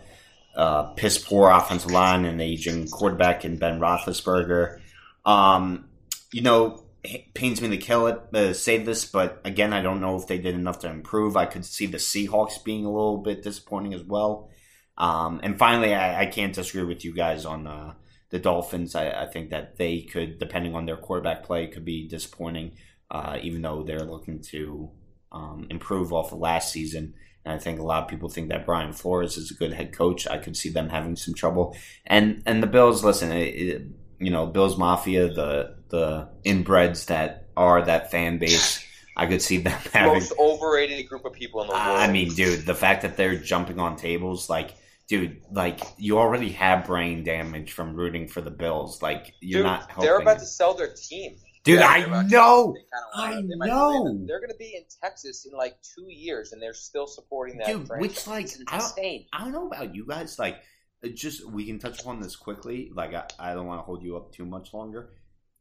uh, 0.57 0.83
piss 0.95 1.17
poor 1.17 1.51
offensive 1.51 1.93
line 1.93 2.25
and 2.25 2.41
aging 2.41 2.89
quarterback 2.89 3.45
and 3.45 3.61
Ben 3.61 3.79
Roethlisberger. 3.79 4.81
Um, 5.25 5.89
you 6.33 6.43
know, 6.43 6.83
it 7.05 7.33
pains 7.33 7.63
me 7.63 7.69
to 7.69 7.77
kill 7.77 8.09
it 8.09 8.35
uh, 8.35 8.53
say 8.53 8.79
this, 8.79 9.05
but 9.05 9.41
again, 9.45 9.73
I 9.73 9.81
don't 9.81 10.01
know 10.01 10.17
if 10.17 10.27
they 10.27 10.39
did 10.39 10.57
enough 10.57 10.81
to 10.81 10.91
improve. 10.91 11.37
I 11.37 11.47
could 11.47 11.65
see 11.65 11.87
the 11.87 11.99
Seahawks 11.99 12.65
being 12.65 12.85
a 12.85 12.91
little 12.91 13.19
bit 13.19 13.45
disappointing 13.45 13.95
as 13.95 14.03
well. 14.03 14.51
Um, 14.99 15.39
and 15.45 15.57
finally, 15.57 15.95
I, 15.95 16.23
I 16.23 16.27
can't 16.27 16.53
disagree 16.53 16.83
with 16.83 17.05
you 17.05 17.15
guys 17.15 17.45
on. 17.45 17.95
The 18.31 18.39
Dolphins, 18.39 18.95
I, 18.95 19.11
I 19.11 19.27
think 19.27 19.51
that 19.51 19.77
they 19.77 20.03
could, 20.03 20.39
depending 20.39 20.75
on 20.75 20.87
their 20.87 20.97
quarterback 20.97 21.43
play, 21.43 21.67
could 21.67 21.85
be 21.85 22.09
disappointing, 22.09 22.73
uh, 23.11 23.39
even 23.43 23.63
though 23.63 23.83
they're 23.83 24.01
looking 24.01 24.41
to 24.51 24.91
um, 25.33 25.67
improve 25.71 26.13
off 26.13 26.33
of 26.33 26.39
last 26.39 26.73
season. 26.73 27.15
And 27.45 27.55
I 27.55 27.59
think 27.59 27.81
a 27.81 27.83
lot 27.83 28.03
of 28.03 28.09
people 28.09 28.29
think 28.29 28.51
that 28.51 28.67
Brian 28.67 28.93
Flores 28.93 29.37
is 29.37 29.51
a 29.51 29.55
good 29.55 29.73
head 29.73 29.93
coach. 29.93 30.27
I 30.27 30.39
could 30.39 30.57
see 30.57 30.69
them 30.69 30.89
having 30.89 31.17
some 31.17 31.35
trouble. 31.35 31.77
And 32.07 32.43
and 32.47 32.63
the 32.63 32.67
Bills, 32.67 33.03
listen, 33.03 33.33
it, 33.33 33.49
it, 33.49 33.83
you 34.19 34.31
know, 34.31 34.47
Bills 34.47 34.77
Mafia, 34.77 35.29
the 35.33 35.77
the 35.89 36.29
inbreds 36.45 37.07
that 37.07 37.49
are 37.57 37.85
that 37.85 38.11
fan 38.11 38.39
base, 38.39 38.85
I 39.17 39.27
could 39.27 39.43
see 39.43 39.59
them 39.59 39.79
having. 39.93 40.13
most 40.15 40.33
overrated 40.39 41.09
group 41.09 41.25
of 41.25 41.33
people 41.33 41.63
in 41.63 41.69
the 41.69 41.75
world. 41.75 41.85
I 41.85 42.11
mean, 42.11 42.33
dude, 42.35 42.65
the 42.67 42.75
fact 42.75 43.03
that 43.03 43.17
they're 43.17 43.37
jumping 43.37 43.81
on 43.81 43.97
tables, 43.97 44.49
like, 44.49 44.75
dude, 45.11 45.43
like 45.51 45.81
you 45.99 46.19
already 46.19 46.51
have 46.53 46.87
brain 46.87 47.23
damage 47.25 47.73
from 47.73 47.95
rooting 47.95 48.29
for 48.29 48.41
the 48.41 48.51
Bills. 48.51 49.03
Like, 49.03 49.35
you're 49.41 49.59
Dude, 49.61 49.67
not 49.67 49.91
helping. 49.91 50.05
they're 50.05 50.19
about 50.21 50.39
to 50.39 50.47
sell 50.47 50.73
their 50.73 50.95
team. 50.95 51.37
dude, 51.65 51.81
Yeah, 51.81 51.87
I 51.89 51.99
they're 51.99 52.07
about 52.09 52.23
to- 52.23 52.31
know. 52.31 52.77
I 53.15 53.35
they 53.35 53.43
know. 53.43 54.25
They're 54.27 54.39
going 54.41 54.51
to 54.51 54.57
be 54.57 54.75
in 54.77 54.85
Texas 55.03 55.45
in 55.51 55.53
like 55.59 55.75
two 55.83 56.07
years, 56.09 56.53
and 56.53 56.63
they're 56.63 56.73
still 56.73 57.07
supporting 57.09 57.59
that. 57.59 57.67
Dude, 57.67 57.87
franchise. 57.89 58.09
which, 58.09 58.27
like, 58.27 58.47
I 58.69 58.79
don't- 58.79 58.87
insane. 58.87 59.27
I 59.33 59.39
don't 59.45 59.53
know 59.53 59.67
about 59.67 59.95
you 59.95 60.07
guys. 60.07 60.39
Like, 60.39 60.57
it 61.03 61.17
just 61.17 61.45
we 61.51 61.67
can 61.67 61.79
touch 61.79 62.01
upon 62.01 62.21
this 62.21 62.37
quickly. 62.37 62.91
Like, 62.95 63.13
I, 63.13 63.25
I 63.39 63.55
don't 63.55 63.67
want 63.67 63.81
to 63.81 63.85
hold 63.85 64.03
you 64.03 64.17
up 64.17 64.33
too 64.33 64.47
much 64.47 64.73
longer. 64.73 65.11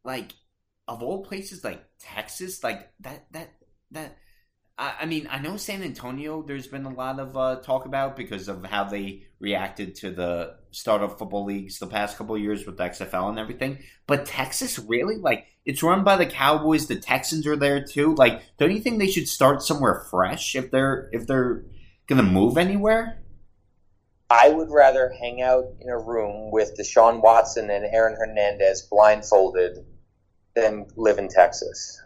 Like, 0.06 0.34
of 0.88 1.02
all 1.04 1.24
places, 1.26 1.64
like 1.64 1.84
Texas, 2.00 2.64
like 2.64 2.90
that, 3.02 3.26
that, 3.32 3.50
that. 3.92 4.16
I, 4.80 4.94
I 5.02 5.06
mean, 5.06 5.28
I 5.30 5.40
know 5.40 5.58
San 5.58 5.84
Antonio. 5.84 6.42
There's 6.42 6.68
been 6.68 6.86
a 6.86 6.94
lot 6.94 7.20
of 7.20 7.38
uh, 7.38 7.58
talk 7.58 7.86
about 7.86 8.16
because 8.16 8.48
of 8.48 8.66
how 8.66 8.86
they 8.86 9.28
reacted 9.40 9.96
to 9.96 10.12
the 10.12 10.56
start 10.72 11.02
of 11.02 11.18
football 11.18 11.46
leagues 11.46 11.80
the 11.80 11.88
past 11.88 12.18
couple 12.18 12.38
years 12.38 12.66
with 12.66 12.78
the 12.78 12.84
XFL 12.84 13.30
and 13.30 13.38
everything. 13.38 13.80
But 14.08 14.26
Texas, 14.26 14.80
really, 14.80 15.18
like, 15.18 15.46
it's 15.66 15.84
run 15.84 16.04
by 16.04 16.16
the 16.16 16.26
Cowboys. 16.26 16.88
The 16.88 16.96
Texans 16.96 17.46
are 17.46 17.58
there 17.58 17.84
too. 17.84 18.16
Like, 18.16 18.42
don't 18.58 18.72
you 18.72 18.80
think 18.80 19.00
they 19.00 19.12
should 19.12 19.28
start 19.28 19.62
somewhere 19.62 20.06
fresh 20.10 20.56
if 20.56 20.72
they're 20.72 21.10
if 21.12 21.28
they're 21.28 21.66
gonna 22.08 22.24
move 22.24 22.58
anywhere? 22.58 23.22
I 24.32 24.50
would 24.50 24.70
rather 24.72 25.12
hang 25.20 25.42
out 25.42 25.66
in 25.82 25.90
a 25.90 25.98
room 25.98 26.52
with 26.52 26.78
Deshaun 26.78 27.22
Watson 27.22 27.70
and 27.70 27.84
Aaron 27.84 28.16
Hernandez 28.16 28.84
blindfolded 28.84 29.86
than 30.56 30.86
live 30.96 31.18
in 31.18 31.28
Texas. 31.28 32.00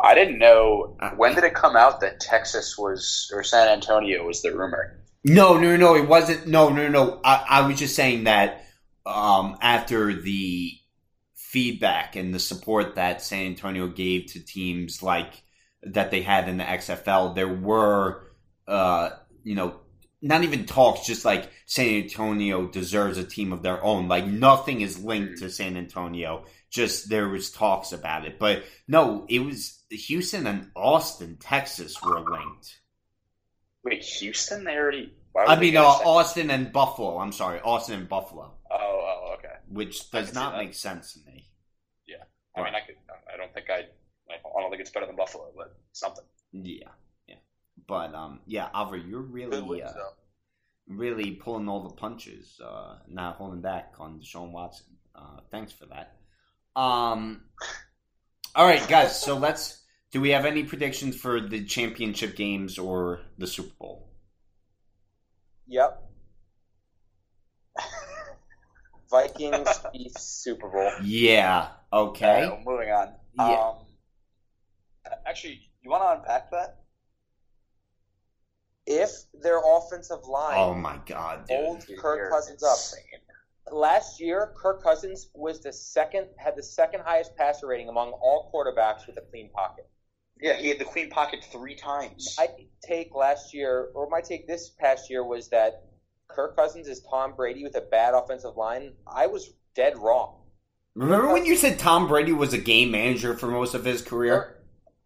I 0.00 0.14
didn't 0.14 0.38
know. 0.38 0.96
When 1.16 1.34
did 1.34 1.44
it 1.44 1.54
come 1.54 1.76
out 1.76 2.00
that 2.00 2.20
Texas 2.20 2.76
was 2.78 3.30
or 3.34 3.42
San 3.42 3.68
Antonio 3.68 4.24
was 4.24 4.42
the 4.42 4.56
rumor? 4.56 5.00
No, 5.24 5.58
no, 5.58 5.76
no, 5.76 5.96
it 5.96 6.06
wasn't. 6.08 6.46
No, 6.46 6.68
no, 6.68 6.88
no. 6.88 7.20
I, 7.24 7.44
I 7.48 7.66
was 7.66 7.78
just 7.78 7.96
saying 7.96 8.24
that 8.24 8.64
um, 9.04 9.58
after 9.60 10.14
the 10.14 10.72
feedback 11.34 12.14
and 12.14 12.32
the 12.32 12.38
support 12.38 12.94
that 12.94 13.22
San 13.22 13.46
Antonio 13.46 13.88
gave 13.88 14.26
to 14.26 14.40
teams 14.40 15.02
like 15.02 15.42
that 15.82 16.10
they 16.10 16.22
had 16.22 16.48
in 16.48 16.58
the 16.58 16.64
XFL, 16.64 17.34
there 17.34 17.48
were, 17.48 18.22
uh, 18.68 19.10
you 19.42 19.56
know, 19.56 19.80
not 20.20 20.44
even 20.44 20.66
talks, 20.66 21.06
just 21.06 21.24
like 21.24 21.50
San 21.66 22.02
Antonio 22.02 22.66
deserves 22.66 23.18
a 23.18 23.24
team 23.24 23.52
of 23.52 23.62
their 23.62 23.82
own. 23.82 24.08
Like 24.08 24.26
nothing 24.26 24.80
is 24.80 25.02
linked 25.02 25.38
to 25.38 25.50
San 25.50 25.76
Antonio. 25.76 26.44
Just 26.70 27.08
there 27.08 27.28
was 27.28 27.50
talks 27.50 27.92
about 27.92 28.26
it, 28.26 28.38
but 28.38 28.64
no, 28.86 29.24
it 29.28 29.38
was 29.38 29.77
Houston 29.90 30.46
and 30.46 30.70
Austin, 30.74 31.36
Texas 31.40 32.00
were 32.02 32.20
linked. 32.20 32.80
Wait, 33.84 34.02
Houston? 34.02 34.64
They 34.64 34.76
already. 34.76 35.14
I 35.36 35.58
mean, 35.58 35.76
uh, 35.76 35.82
Austin 35.84 36.50
and 36.50 36.72
Buffalo. 36.72 37.18
I'm 37.18 37.32
sorry, 37.32 37.60
Austin 37.60 38.00
and 38.00 38.08
Buffalo, 38.08 38.52
Oh, 38.70 38.76
oh, 38.76 39.34
okay. 39.38 39.54
which 39.68 40.10
does 40.10 40.34
not 40.34 40.56
make 40.56 40.74
sense 40.74 41.12
to 41.14 41.20
me. 41.30 41.48
Yeah, 42.08 42.24
I 42.56 42.64
mean, 42.64 42.74
I 42.74 42.80
could. 42.80 42.96
I 43.32 43.36
don't 43.36 43.52
think 43.54 43.66
I. 43.70 43.84
I 44.30 44.60
don't 44.60 44.70
think 44.70 44.80
it's 44.80 44.90
better 44.90 45.06
than 45.06 45.16
Buffalo, 45.16 45.50
but 45.56 45.76
something. 45.92 46.24
Yeah, 46.52 46.88
yeah. 47.26 47.36
But 47.86 48.14
um, 48.14 48.40
yeah, 48.46 48.68
Oliver, 48.74 48.96
you're 48.96 49.20
really, 49.22 49.62
wins, 49.62 49.84
uh, 49.84 50.10
really 50.88 51.32
pulling 51.32 51.68
all 51.68 51.82
the 51.84 51.94
punches, 51.94 52.60
uh, 52.62 52.96
not 53.06 53.36
holding 53.36 53.60
back 53.60 53.94
on 54.00 54.18
Deshaun 54.20 54.50
Watson. 54.50 54.86
Uh, 55.14 55.40
thanks 55.50 55.72
for 55.72 55.86
that. 55.86 56.16
Um, 56.78 57.42
all 58.58 58.66
right, 58.66 58.86
guys. 58.88 59.18
So 59.18 59.36
let's 59.36 59.84
Do 60.10 60.20
we 60.20 60.30
have 60.30 60.44
any 60.44 60.64
predictions 60.64 61.14
for 61.14 61.40
the 61.40 61.64
championship 61.64 62.34
games 62.34 62.76
or 62.76 63.20
the 63.38 63.46
Super 63.46 63.72
Bowl? 63.78 64.08
Yep. 65.68 66.02
Vikings 69.10 69.68
Chiefs 69.94 70.22
Super 70.22 70.68
Bowl. 70.68 70.90
Yeah. 71.04 71.68
Okay. 71.92 72.26
All 72.26 72.50
right, 72.50 72.66
well, 72.66 72.74
moving 72.74 72.90
on. 72.90 73.12
Yeah. 73.38 73.44
Um, 73.44 73.76
actually, 75.24 75.60
you 75.82 75.90
want 75.90 76.02
to 76.02 76.18
unpack 76.18 76.50
that? 76.50 76.80
If 78.86 79.10
their 79.40 79.60
offensive 79.60 80.24
line 80.26 80.56
oh 80.56 80.74
my 80.74 80.98
God, 81.06 81.46
dude. 81.46 81.58
holds 81.58 81.86
Kirk 82.00 82.32
Cousins 82.32 82.64
up. 82.64 82.78
Insane. 83.68 83.78
Last 83.80 84.20
year, 84.20 84.52
Kirk 84.60 84.82
Cousins 84.82 85.28
was 85.34 85.60
the 85.60 85.72
second 85.72 86.26
had 86.38 86.56
the 86.56 86.62
second 86.62 87.00
highest 87.04 87.36
passer 87.36 87.66
rating 87.66 87.88
among 87.88 88.10
all 88.12 88.50
quarterbacks 88.52 89.06
with 89.06 89.16
a 89.16 89.22
clean 89.30 89.50
pocket. 89.50 89.88
Yeah, 90.40 90.54
he 90.54 90.68
had 90.68 90.78
the 90.78 90.84
clean 90.84 91.10
pocket 91.10 91.44
three 91.50 91.74
times. 91.74 92.34
My 92.38 92.48
take 92.86 93.14
last 93.14 93.52
year, 93.52 93.88
or 93.94 94.08
my 94.08 94.20
take 94.20 94.46
this 94.46 94.70
past 94.70 95.10
year, 95.10 95.24
was 95.24 95.48
that 95.48 95.84
Kirk 96.28 96.56
Cousins 96.56 96.86
is 96.86 97.02
Tom 97.10 97.34
Brady 97.34 97.64
with 97.64 97.74
a 97.76 97.80
bad 97.80 98.14
offensive 98.14 98.56
line. 98.56 98.92
I 99.06 99.26
was 99.26 99.50
dead 99.74 99.98
wrong. 99.98 100.36
Remember 100.94 101.32
when 101.32 101.44
you 101.44 101.56
said 101.56 101.78
Tom 101.78 102.06
Brady 102.06 102.32
was 102.32 102.52
a 102.52 102.58
game 102.58 102.90
manager 102.90 103.36
for 103.36 103.46
most 103.48 103.74
of 103.74 103.84
his 103.84 104.02
career? 104.02 104.40
Kirk, 104.40 104.60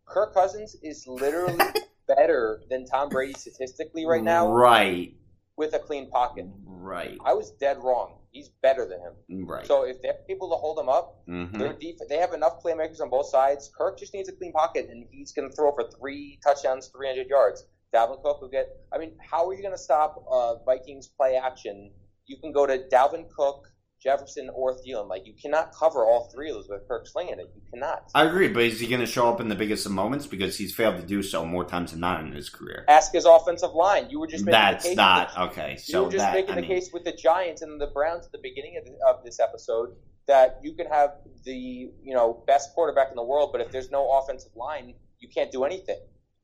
Kirk 0.06 0.34
Cousins 0.34 0.76
is 0.82 1.06
literally 1.06 1.58
better 2.08 2.60
than 2.68 2.84
Tom 2.86 3.08
Brady 3.08 3.34
statistically 3.34 4.04
right 4.06 4.22
now 4.22 4.50
Right. 4.52 5.14
with 5.56 5.74
a 5.74 5.78
clean 5.78 6.10
pocket. 6.10 6.46
Right. 6.64 7.18
I 7.24 7.34
was 7.34 7.52
dead 7.52 7.78
wrong. 7.82 8.18
He's 8.32 8.48
better 8.62 8.86
than 8.86 9.00
him. 9.00 9.46
Right. 9.46 9.66
So 9.66 9.82
if 9.84 10.00
they're 10.00 10.18
able 10.28 10.48
to 10.50 10.56
hold 10.56 10.78
him 10.78 10.88
up, 10.88 11.22
Mhm. 11.28 11.58
their 11.58 11.74
def- 11.74 12.08
they 12.08 12.16
have 12.16 12.32
enough 12.32 12.62
playmakers 12.62 13.00
on 13.00 13.10
both 13.10 13.26
sides. 13.26 13.70
Kirk 13.76 13.98
just 13.98 14.14
needs 14.14 14.28
a 14.30 14.32
clean 14.32 14.52
pocket, 14.52 14.88
and 14.88 15.06
he's 15.12 15.32
going 15.32 15.48
to 15.48 15.54
throw 15.54 15.70
for 15.72 15.84
three 15.98 16.40
touchdowns, 16.42 16.88
300 16.88 17.28
yards. 17.28 17.66
Dalvin 17.92 18.22
Cook 18.22 18.40
will 18.40 18.48
get. 18.48 18.68
I 18.90 18.96
mean, 18.96 19.18
how 19.20 19.46
are 19.46 19.52
you 19.52 19.60
going 19.60 19.74
to 19.74 19.78
stop 19.78 20.24
uh, 20.30 20.56
Vikings 20.64 21.08
play 21.08 21.36
action? 21.36 21.92
You 22.24 22.38
can 22.38 22.52
go 22.52 22.64
to 22.66 22.78
Dalvin 22.90 23.28
Cook, 23.28 23.68
Jefferson, 24.02 24.50
or 24.54 24.74
Thielen. 24.74 25.08
Like 25.08 25.26
you 25.26 25.32
cannot 25.40 25.72
cover 25.74 26.04
all 26.04 26.28
three 26.34 26.50
of 26.50 26.56
those 26.56 26.68
with 26.68 26.86
Kirk 26.88 27.06
slinging 27.06 27.38
it. 27.38 27.50
You 27.54 27.62
cannot. 27.72 28.10
I 28.14 28.24
agree, 28.24 28.48
but 28.48 28.62
is 28.64 28.80
he 28.80 28.86
going 28.88 29.00
to 29.00 29.06
show 29.06 29.28
up 29.28 29.40
in 29.40 29.48
the 29.48 29.54
biggest 29.54 29.86
of 29.86 29.92
moments 29.92 30.26
because 30.26 30.56
he's 30.58 30.74
failed 30.74 30.96
to 31.00 31.06
do 31.06 31.22
so 31.22 31.44
more 31.44 31.64
times 31.64 31.92
than 31.92 32.00
not 32.00 32.20
in 32.20 32.32
his 32.32 32.48
career? 32.50 32.84
Ask 32.88 33.12
his 33.12 33.24
offensive 33.24 33.72
line. 33.74 34.10
You 34.10 34.20
were 34.20 34.26
just 34.26 34.44
making 34.44 34.52
That's 34.60 34.84
the 34.84 34.88
case 34.90 34.96
not 34.96 35.30
with- 35.38 35.50
okay. 35.52 35.72
You 35.72 35.78
So 35.78 36.04
were 36.04 36.10
just 36.10 36.18
that 36.24 36.34
making 36.34 36.52
I 36.52 36.54
the 36.56 36.60
mean, 36.62 36.70
case 36.70 36.90
with 36.92 37.04
the 37.04 37.12
Giants 37.12 37.62
and 37.62 37.80
the 37.80 37.86
Browns 37.88 38.26
at 38.26 38.32
the 38.32 38.40
beginning 38.42 38.76
of, 38.78 38.84
the, 38.84 38.92
of 39.08 39.24
this 39.24 39.38
episode 39.40 39.94
that 40.26 40.58
you 40.62 40.72
can 40.74 40.86
have 40.86 41.14
the 41.44 41.52
you 41.54 42.14
know 42.14 42.42
best 42.46 42.74
quarterback 42.74 43.08
in 43.10 43.16
the 43.16 43.22
world, 43.24 43.50
but 43.52 43.60
if 43.60 43.70
there's 43.70 43.90
no 43.90 44.18
offensive 44.18 44.52
line, 44.56 44.94
you 45.20 45.28
can't 45.28 45.50
do 45.52 45.64
anything. 45.64 45.98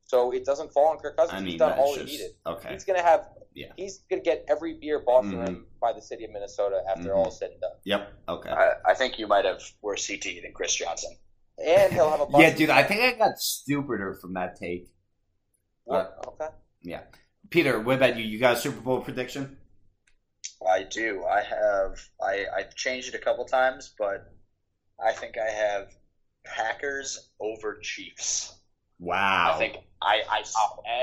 So 0.08 0.32
it 0.32 0.44
doesn't 0.44 0.72
fall 0.72 0.88
on 0.88 0.98
Kirk 0.98 1.16
Cousins. 1.16 1.36
I 1.38 1.40
mean, 1.40 1.50
He's 1.52 1.58
done 1.58 1.78
all 1.78 1.94
just 1.94 2.06
he 2.08 2.16
needed. 2.16 2.30
okay. 2.46 2.72
He's 2.72 2.84
gonna 2.84 3.02
have. 3.02 3.28
Yeah. 3.54 3.72
He's 3.76 3.98
gonna 4.10 4.22
get 4.22 4.44
every 4.48 4.74
beer 4.80 5.00
bought 5.00 5.24
for 5.24 5.32
Mhm. 5.32 5.46
him 5.48 5.66
by 5.80 5.92
the 5.92 6.00
city 6.00 6.24
of 6.24 6.30
Minnesota 6.30 6.82
after 6.88 7.10
Mhm. 7.10 7.16
all 7.16 7.28
is 7.28 7.38
said 7.38 7.50
and 7.50 7.60
done, 7.60 7.72
Yep. 7.84 8.12
Okay. 8.28 8.50
I, 8.50 8.72
I 8.86 8.94
think 8.94 9.18
you 9.18 9.26
might 9.26 9.44
have 9.44 9.60
worse 9.82 10.06
CT 10.06 10.40
than 10.40 10.52
Chris 10.52 10.74
Johnson. 10.74 11.14
and 11.62 11.92
he'll 11.92 12.08
have 12.10 12.20
a. 12.20 12.24
Yeah, 12.30 12.30
busted- 12.50 12.56
dude. 12.56 12.70
I 12.70 12.82
think 12.84 13.00
I 13.02 13.12
got 13.18 13.38
stupider 13.38 14.14
from 14.20 14.32
that 14.34 14.56
take. 14.56 14.88
What? 15.84 16.16
Okay. 16.28 16.48
Yeah. 16.82 17.02
Peter, 17.50 17.78
what 17.80 17.96
about 17.96 18.16
you? 18.16 18.24
You 18.24 18.38
got 18.38 18.56
a 18.56 18.60
Super 18.60 18.80
Bowl 18.80 19.00
prediction? 19.00 19.58
I 20.66 20.84
do. 20.84 21.24
I 21.26 21.42
have. 21.42 21.98
I 22.20 22.46
I 22.56 22.62
changed 22.74 23.08
it 23.08 23.14
a 23.14 23.18
couple 23.18 23.44
times, 23.44 23.92
but 23.98 24.32
I 25.04 25.12
think 25.12 25.36
I 25.36 25.50
have 25.50 25.94
Packers 26.44 27.30
over 27.40 27.78
Chiefs. 27.82 28.54
Wow. 28.98 29.54
I 29.54 29.58
think 29.58 29.76
I, 30.00 30.22
I 30.28 30.44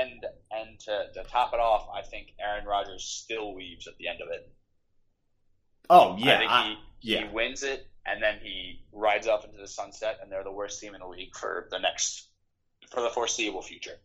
and 0.00 0.24
and 0.50 0.80
to, 0.80 1.06
to 1.14 1.28
top 1.28 1.52
it 1.52 1.60
off, 1.60 1.88
I 1.94 2.02
think 2.02 2.28
Aaron 2.40 2.66
Rodgers 2.66 3.04
still 3.04 3.54
leaves 3.54 3.86
at 3.86 3.96
the 3.98 4.08
end 4.08 4.20
of 4.20 4.28
it. 4.30 4.52
Oh 5.90 6.16
yeah. 6.18 6.38
think 6.38 6.50
I- 6.50 6.76
he, 7.00 7.12
yeah. 7.12 7.28
he 7.28 7.34
wins 7.34 7.62
it 7.62 7.86
and 8.06 8.22
then 8.22 8.38
he 8.42 8.84
rides 8.92 9.26
off 9.26 9.44
into 9.44 9.58
the 9.58 9.66
sunset, 9.66 10.18
and 10.22 10.30
they're 10.30 10.44
the 10.44 10.52
worst 10.52 10.80
team 10.80 10.94
in 10.94 11.00
the 11.00 11.06
league 11.06 11.34
for 11.34 11.66
the 11.70 11.78
next 11.78 12.28
for 12.90 13.00
the 13.00 13.10
foreseeable 13.10 13.62
future. 13.62 13.98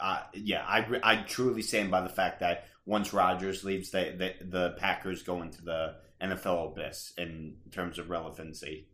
Uh, 0.00 0.20
yeah, 0.32 0.64
I, 0.66 0.86
I 1.02 1.16
truly 1.22 1.62
stand 1.62 1.90
by 1.90 2.00
the 2.00 2.08
fact 2.08 2.40
that 2.40 2.66
once 2.86 3.12
Rodgers 3.12 3.64
leaves, 3.64 3.90
they, 3.90 4.14
they, 4.16 4.36
the 4.40 4.70
Packers 4.78 5.22
go 5.22 5.42
into 5.42 5.62
the 5.62 5.96
NFL 6.22 6.72
abyss 6.72 7.12
in 7.18 7.56
terms 7.72 7.98
of 7.98 8.08
relevancy. 8.08 8.86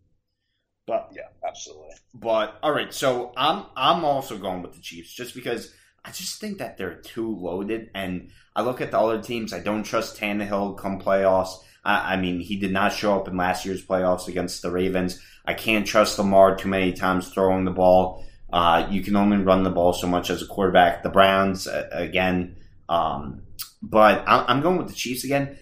But 0.86 1.10
Yeah, 1.14 1.28
absolutely. 1.46 1.94
but 2.12 2.58
all 2.62 2.72
right, 2.72 2.92
so 2.92 3.32
I'm 3.36 3.66
I'm 3.76 4.04
also 4.04 4.36
going 4.38 4.62
with 4.62 4.74
the 4.74 4.80
Chiefs 4.80 5.12
just 5.12 5.34
because 5.34 5.72
I 6.04 6.10
just 6.10 6.40
think 6.40 6.58
that 6.58 6.76
they're 6.76 6.96
too 6.96 7.34
loaded, 7.34 7.90
and 7.94 8.28
I 8.54 8.62
look 8.62 8.80
at 8.82 8.90
the 8.90 8.98
other 9.00 9.22
teams. 9.22 9.52
I 9.54 9.60
don't 9.60 9.84
trust 9.84 10.18
Tannehill 10.18 10.76
come 10.76 11.00
playoffs. 11.00 11.56
I, 11.84 12.14
I 12.14 12.16
mean, 12.16 12.40
he 12.40 12.56
did 12.56 12.72
not 12.72 12.92
show 12.92 13.16
up 13.18 13.28
in 13.28 13.36
last 13.36 13.64
year's 13.64 13.84
playoffs 13.84 14.28
against 14.28 14.60
the 14.60 14.70
Ravens. 14.70 15.20
I 15.46 15.54
can't 15.54 15.86
trust 15.86 16.18
Lamar 16.18 16.56
too 16.56 16.68
many 16.68 16.92
times 16.92 17.28
throwing 17.28 17.64
the 17.64 17.70
ball. 17.70 18.24
Uh, 18.52 18.86
you 18.90 19.02
can 19.02 19.16
only 19.16 19.38
run 19.38 19.62
the 19.62 19.70
ball 19.70 19.92
so 19.92 20.06
much 20.06 20.30
as 20.30 20.42
a 20.42 20.46
quarterback. 20.46 21.02
The 21.02 21.08
Browns 21.08 21.66
uh, 21.66 21.88
again, 21.92 22.56
um, 22.88 23.42
but 23.82 24.22
I, 24.28 24.44
I'm 24.46 24.60
going 24.60 24.76
with 24.76 24.88
the 24.88 24.94
Chiefs 24.94 25.24
again. 25.24 25.58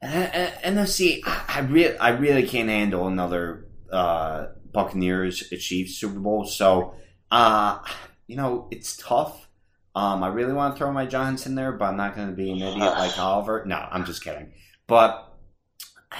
And, 0.00 0.32
and 0.64 0.76
NFC, 0.78 1.20
I, 1.26 1.44
I 1.48 1.60
really, 1.60 1.96
I 1.98 2.10
really 2.10 2.46
can't 2.46 2.68
handle 2.68 3.06
another 3.06 3.66
uh, 3.92 4.46
Buccaneers 4.72 5.38
Chiefs 5.60 5.96
Super 5.96 6.18
Bowl. 6.18 6.46
So, 6.46 6.94
uh, 7.30 7.78
you 8.26 8.36
know, 8.36 8.68
it's 8.70 8.96
tough. 8.96 9.48
Um, 9.94 10.22
I 10.22 10.28
really 10.28 10.54
want 10.54 10.74
to 10.74 10.78
throw 10.78 10.90
my 10.90 11.04
Giants 11.04 11.46
in 11.46 11.54
there, 11.54 11.72
but 11.72 11.84
I'm 11.84 11.96
not 11.96 12.16
going 12.16 12.28
to 12.28 12.34
be 12.34 12.50
an 12.50 12.58
idiot 12.58 12.78
like 12.78 13.18
Oliver. 13.18 13.64
No, 13.66 13.76
I'm 13.76 14.04
just 14.04 14.24
kidding. 14.24 14.52
But 14.86 15.28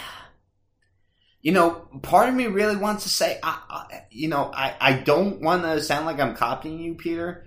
you 1.40 1.53
know, 1.53 1.89
part 2.03 2.28
of 2.28 2.35
me 2.35 2.47
really 2.47 2.77
wants 2.77 3.05
to 3.05 3.09
say, 3.09 3.39
I, 3.43 3.59
I, 3.69 4.03
you 4.11 4.28
know, 4.28 4.51
I, 4.55 4.74
I 4.81 4.93
don't 4.93 5.40
want 5.40 5.62
to 5.62 5.82
sound 5.82 6.07
like 6.07 6.20
I'm 6.20 6.36
copying 6.36 6.78
you, 6.78 6.94
Peter, 6.94 7.47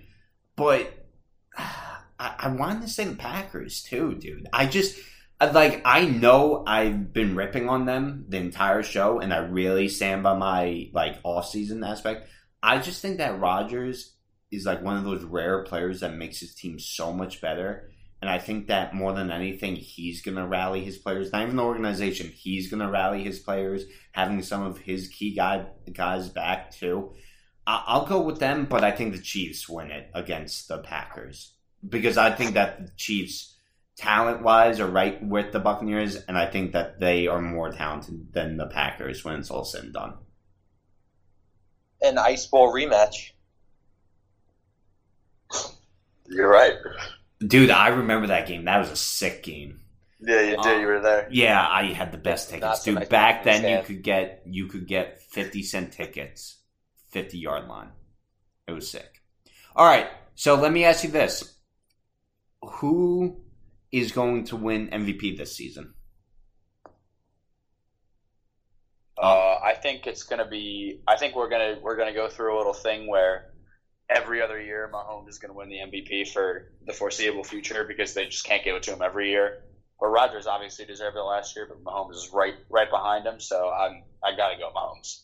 but 0.56 0.92
I, 1.56 2.34
I 2.38 2.48
wanted 2.48 2.82
to 2.82 2.88
say 2.88 3.04
the 3.04 3.14
Packers 3.14 3.82
too, 3.82 4.14
dude. 4.14 4.48
I 4.52 4.66
just 4.66 4.98
Uh, 5.40 5.50
like 5.52 5.82
I 5.84 6.06
know 6.06 6.64
I've 6.66 7.12
been 7.12 7.36
ripping 7.36 7.68
on 7.68 7.84
them 7.84 8.24
the 8.28 8.38
entire 8.38 8.82
show, 8.82 9.20
and 9.20 9.32
I 9.34 9.38
really 9.38 9.88
stand 9.88 10.22
by 10.22 10.34
my 10.36 10.90
like 10.92 11.18
off 11.24 11.48
season 11.48 11.84
aspect. 11.84 12.28
I 12.62 12.78
just 12.78 13.02
think 13.02 13.18
that 13.18 13.38
Rodgers 13.38 14.14
is 14.50 14.64
like 14.64 14.82
one 14.82 14.96
of 14.96 15.04
those 15.04 15.24
rare 15.24 15.62
players 15.64 16.00
that 16.00 16.14
makes 16.14 16.40
his 16.40 16.54
team 16.54 16.78
so 16.78 17.12
much 17.12 17.40
better. 17.40 17.90
And 18.22 18.30
I 18.30 18.38
think 18.38 18.68
that 18.68 18.94
more 18.94 19.12
than 19.12 19.30
anything, 19.30 19.76
he's 19.76 20.22
going 20.22 20.36
to 20.38 20.46
rally 20.46 20.82
his 20.82 20.96
players. 20.96 21.30
Not 21.32 21.42
even 21.42 21.56
the 21.56 21.62
organization. 21.62 22.28
He's 22.28 22.70
going 22.70 22.80
to 22.80 22.90
rally 22.90 23.22
his 23.22 23.38
players, 23.38 23.84
having 24.12 24.40
some 24.42 24.62
of 24.62 24.78
his 24.78 25.08
key 25.08 25.34
guy, 25.34 25.66
guys 25.92 26.28
back 26.30 26.70
too. 26.70 27.12
I- 27.66 27.84
I'll 27.86 28.06
go 28.06 28.22
with 28.22 28.38
them, 28.38 28.64
but 28.64 28.82
I 28.82 28.90
think 28.90 29.12
the 29.12 29.20
Chiefs 29.20 29.68
win 29.68 29.90
it 29.90 30.10
against 30.14 30.68
the 30.68 30.78
Packers 30.78 31.52
because 31.86 32.16
I 32.16 32.30
think 32.30 32.54
that 32.54 32.86
the 32.86 32.92
Chiefs, 32.96 33.55
talent 33.96 34.42
wise, 34.42 34.80
are 34.80 34.86
right 34.86 35.22
with 35.22 35.52
the 35.52 35.60
Buccaneers, 35.60 36.16
and 36.16 36.36
I 36.36 36.46
think 36.46 36.72
that 36.72 37.00
they 37.00 37.26
are 37.26 37.40
more 37.40 37.72
talented 37.72 38.32
than 38.32 38.56
the 38.56 38.66
Packers 38.66 39.24
when 39.24 39.36
it's 39.36 39.50
all 39.50 39.64
said 39.64 39.84
and 39.84 39.92
done. 39.92 40.14
An 42.02 42.18
ice 42.18 42.46
bowl 42.46 42.72
rematch. 42.72 43.32
You're 46.28 46.50
right. 46.50 46.74
Dude, 47.40 47.70
I 47.70 47.88
remember 47.88 48.28
that 48.28 48.46
game. 48.46 48.64
That 48.64 48.78
was 48.78 48.90
a 48.90 48.96
sick 48.96 49.42
game. 49.42 49.80
Yeah, 50.20 50.40
you 50.42 50.62
did. 50.62 50.80
You 50.80 50.86
were 50.86 51.00
there. 51.00 51.26
Um, 51.26 51.30
yeah, 51.30 51.66
I 51.66 51.84
had 51.92 52.10
the 52.10 52.18
best 52.18 52.48
tickets, 52.48 52.86
Not 52.86 53.00
dude. 53.00 53.08
Back 53.08 53.44
then, 53.44 53.64
you 53.64 53.84
could 53.84 54.02
get 54.02 54.42
you 54.46 54.66
could 54.66 54.86
get 54.86 55.20
fifty 55.20 55.62
cent 55.62 55.92
tickets, 55.92 56.56
fifty 57.10 57.38
yard 57.38 57.68
line. 57.68 57.90
It 58.66 58.72
was 58.72 58.90
sick. 58.90 59.22
All 59.74 59.86
right, 59.86 60.08
so 60.34 60.54
let 60.54 60.72
me 60.72 60.84
ask 60.84 61.04
you 61.04 61.10
this: 61.10 61.54
Who 62.62 63.42
is 63.96 64.12
going 64.12 64.44
to 64.44 64.56
win 64.56 64.88
MVP 64.88 65.38
this 65.38 65.56
season? 65.56 65.94
Uh, 69.18 69.58
I 69.64 69.74
think 69.74 70.06
it's 70.06 70.24
gonna 70.24 70.46
be. 70.46 71.00
I 71.08 71.16
think 71.16 71.34
we're 71.34 71.48
gonna 71.48 71.78
we're 71.82 71.96
gonna 71.96 72.12
go 72.12 72.28
through 72.28 72.54
a 72.54 72.58
little 72.58 72.74
thing 72.74 73.08
where 73.08 73.54
every 74.10 74.42
other 74.42 74.60
year 74.60 74.90
Mahomes 74.92 75.30
is 75.30 75.38
gonna 75.38 75.54
win 75.54 75.70
the 75.70 75.78
MVP 75.78 76.30
for 76.30 76.72
the 76.86 76.92
foreseeable 76.92 77.42
future 77.42 77.84
because 77.84 78.12
they 78.12 78.26
just 78.26 78.44
can't 78.44 78.62
give 78.62 78.76
it 78.76 78.82
to 78.84 78.92
him 78.92 79.00
every 79.00 79.30
year. 79.30 79.62
But 79.98 80.08
Rodgers 80.08 80.46
obviously 80.46 80.84
deserved 80.84 81.16
it 81.16 81.20
last 81.20 81.56
year, 81.56 81.66
but 81.66 81.82
Mahomes 81.82 82.16
is 82.16 82.30
right 82.34 82.54
right 82.68 82.90
behind 82.90 83.24
him, 83.24 83.40
so 83.40 83.70
I'm 83.70 84.02
I 84.22 84.36
gotta 84.36 84.58
go 84.58 84.70
Mahomes. 84.76 85.22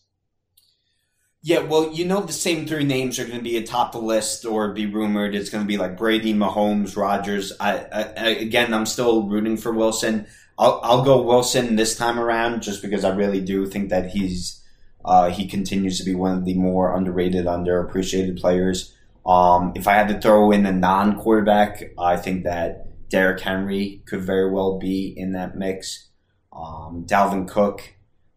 Yeah, 1.45 1.61
well, 1.61 1.93
you 1.93 2.05
know 2.05 2.21
the 2.21 2.33
same 2.33 2.67
three 2.67 2.85
names 2.85 3.19
are 3.19 3.25
going 3.25 3.39
to 3.39 3.43
be 3.43 3.57
atop 3.57 3.91
the 3.93 3.99
list 3.99 4.45
or 4.45 4.73
be 4.73 4.87
rumored. 4.87 5.35
It's 5.35 5.51
going 5.51 5.65
to 5.65 5.69
be 5.69 5.77
like 5.77 5.97
Brady, 5.99 6.33
Mahomes, 6.33 6.97
Rodgers. 6.97 7.53
I, 7.59 7.79
I, 7.79 8.03
I 8.17 8.29
again, 8.29 8.73
I'm 8.73 8.87
still 8.87 9.29
rooting 9.29 9.57
for 9.57 9.73
Wilson. 9.73 10.27
I'll, 10.57 10.79
I'll 10.85 11.05
go 11.05 11.21
Wilson 11.23 11.75
this 11.75 11.97
time 11.97 12.19
around 12.21 12.63
just 12.63 12.81
because 12.81 13.05
I 13.05 13.11
really 13.15 13.41
do 13.41 13.67
think 13.67 13.89
that 13.91 14.11
he's 14.11 14.61
Uh, 15.05 15.31
he 15.31 15.49
continues 15.49 15.99
to 15.99 16.05
be 16.05 16.15
one 16.15 16.39
of 16.39 16.45
the 16.45 16.55
more 16.55 16.95
underrated, 16.97 17.47
underappreciated 17.47 18.41
players. 18.41 18.95
Um, 19.27 19.73
if 19.75 19.89
I 19.89 19.95
had 19.95 20.07
to 20.09 20.21
throw 20.21 20.53
in 20.53 20.65
a 20.65 20.71
non-quarterback, 20.73 21.93
I 21.99 22.17
think 22.19 22.45
that 22.45 22.87
Derrick 23.11 23.41
Henry 23.41 24.01
could 24.07 24.21
very 24.23 24.49
well 24.53 24.79
be 24.79 25.13
in 25.17 25.33
that 25.33 25.57
mix. 25.57 26.07
Um, 26.53 27.05
Dalvin 27.05 27.49
Cook, 27.49 27.95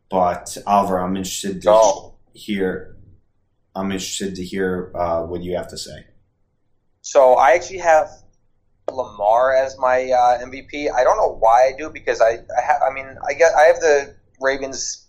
but 0.10 0.57
Oliver, 0.65 0.99
I'm 0.99 1.15
interested 1.15 1.61
to 1.61 1.69
Oh. 1.72 2.14
hear. 2.34 2.94
I'm 3.76 3.91
interested 3.91 4.35
to 4.35 4.43
hear 4.43 4.91
uh, 4.95 5.23
what 5.23 5.43
you 5.43 5.56
have 5.57 5.68
to 5.69 5.77
say. 5.77 6.06
So 7.02 7.34
I 7.34 7.52
actually 7.52 7.80
have 7.80 8.10
Lamar 8.91 9.56
as 9.56 9.77
my 9.77 10.11
uh, 10.11 10.43
MVP. 10.45 10.91
I 10.91 11.03
don't 11.03 11.18
know 11.18 11.35
why 11.39 11.72
I 11.73 11.77
do 11.77 11.89
because 11.89 12.22
I 12.22 12.39
I, 12.57 12.61
ha- 12.61 12.80
I 12.89 12.93
mean 12.93 13.06
I 13.27 13.34
get 13.34 13.53
I 13.53 13.64
have 13.64 13.80
the 13.80 14.15
Ravens 14.39 15.06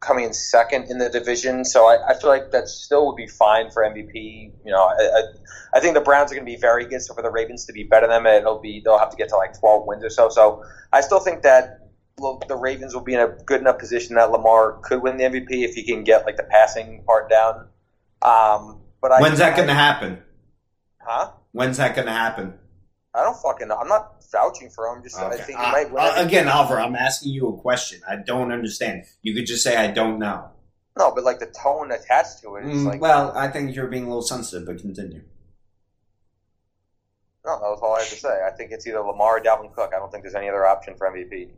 coming 0.00 0.24
in 0.24 0.32
second 0.32 0.90
in 0.90 0.98
the 0.98 1.08
division, 1.08 1.64
so 1.64 1.86
I, 1.86 2.10
I 2.10 2.14
feel 2.18 2.30
like 2.30 2.52
that 2.52 2.68
still 2.68 3.06
would 3.06 3.16
be 3.16 3.26
fine 3.26 3.70
for 3.70 3.82
MVP. 3.82 4.52
You 4.64 4.70
know, 4.70 4.84
I, 4.84 4.94
I, 4.94 5.22
I 5.74 5.80
think 5.80 5.94
the 5.94 6.00
Browns 6.00 6.30
are 6.30 6.36
going 6.36 6.46
to 6.46 6.52
be 6.52 6.60
very 6.60 6.86
good. 6.86 7.02
So 7.02 7.14
for 7.14 7.22
the 7.22 7.30
Ravens 7.30 7.66
to 7.66 7.72
be 7.72 7.82
better 7.82 8.06
than 8.06 8.22
them, 8.22 8.32
it'll 8.32 8.60
be 8.60 8.80
they'll 8.84 8.98
have 8.98 9.10
to 9.10 9.16
get 9.16 9.28
to 9.30 9.36
like 9.36 9.58
twelve 9.58 9.86
wins 9.86 10.04
or 10.04 10.10
so. 10.10 10.28
So 10.28 10.62
I 10.92 11.00
still 11.00 11.20
think 11.20 11.42
that 11.42 11.80
the 12.16 12.56
Ravens 12.56 12.94
will 12.94 13.02
be 13.02 13.14
in 13.14 13.20
a 13.20 13.28
good 13.28 13.60
enough 13.60 13.78
position 13.78 14.16
that 14.16 14.30
Lamar 14.30 14.78
could 14.82 15.02
win 15.02 15.16
the 15.16 15.24
MVP 15.24 15.64
if 15.64 15.74
he 15.74 15.84
can 15.84 16.04
get 16.04 16.24
like 16.26 16.36
the 16.36 16.44
passing 16.44 17.02
part 17.04 17.30
down. 17.30 17.68
Um, 18.22 18.80
but 19.00 19.12
I, 19.12 19.20
When's 19.20 19.38
that 19.38 19.56
going 19.56 19.68
to 19.68 19.74
happen? 19.74 20.22
Huh? 21.00 21.30
When's 21.52 21.76
that 21.76 21.94
going 21.94 22.06
to 22.06 22.12
happen? 22.12 22.54
I 23.14 23.22
don't 23.22 23.36
fucking 23.40 23.68
know. 23.68 23.76
I'm 23.76 23.88
not 23.88 24.22
vouching 24.30 24.70
for 24.70 24.86
him. 24.86 25.02
Just 25.02 25.18
I 25.18 25.26
Okay. 25.26 25.36
think 25.42 25.58
he 25.58 25.64
Uh, 25.64 25.72
might 25.72 25.90
win. 25.90 26.02
uh, 26.04 26.12
again, 26.16 26.48
Oliver, 26.48 26.78
I'm 26.78 26.94
asking 26.94 27.32
you 27.32 27.48
a 27.48 27.56
question. 27.60 28.00
I 28.08 28.16
don't 28.16 28.52
understand. 28.52 29.04
You 29.22 29.34
could 29.34 29.46
just 29.46 29.62
say 29.64 29.76
I 29.76 29.88
don't 29.90 30.18
know. 30.18 30.50
no, 30.98 31.12
but 31.14 31.22
like 31.24 31.38
the 31.38 31.46
tone 31.46 31.92
attached 31.92 32.40
to 32.42 32.56
it 32.56 32.66
is 32.66 32.82
Mm, 32.82 32.86
like. 32.86 33.00
well, 33.00 33.32
I 33.36 33.48
think 33.48 33.74
you're 33.74 33.86
being 33.86 34.04
a 34.04 34.08
little 34.08 34.20
sensitive, 34.22 34.66
but 34.66 34.78
continue. 34.78 35.22
no, 37.44 37.52
that 37.58 37.60
was 37.70 37.78
all 37.82 37.94
I 37.94 38.00
had 38.00 38.08
to 38.08 38.16
say. 38.16 38.42
I 38.46 38.50
think 38.50 38.72
it's 38.72 38.86
either 38.86 39.00
Lamar 39.00 39.38
or 39.38 39.40
Dalvin 39.40 39.72
Cook. 39.74 39.92
I 39.94 39.98
don't 39.98 40.10
think 40.10 40.22
there's 40.24 40.34
any 40.34 40.48
other 40.48 40.66
option 40.66 40.96
for 40.96 41.06
MVP. 41.10 41.50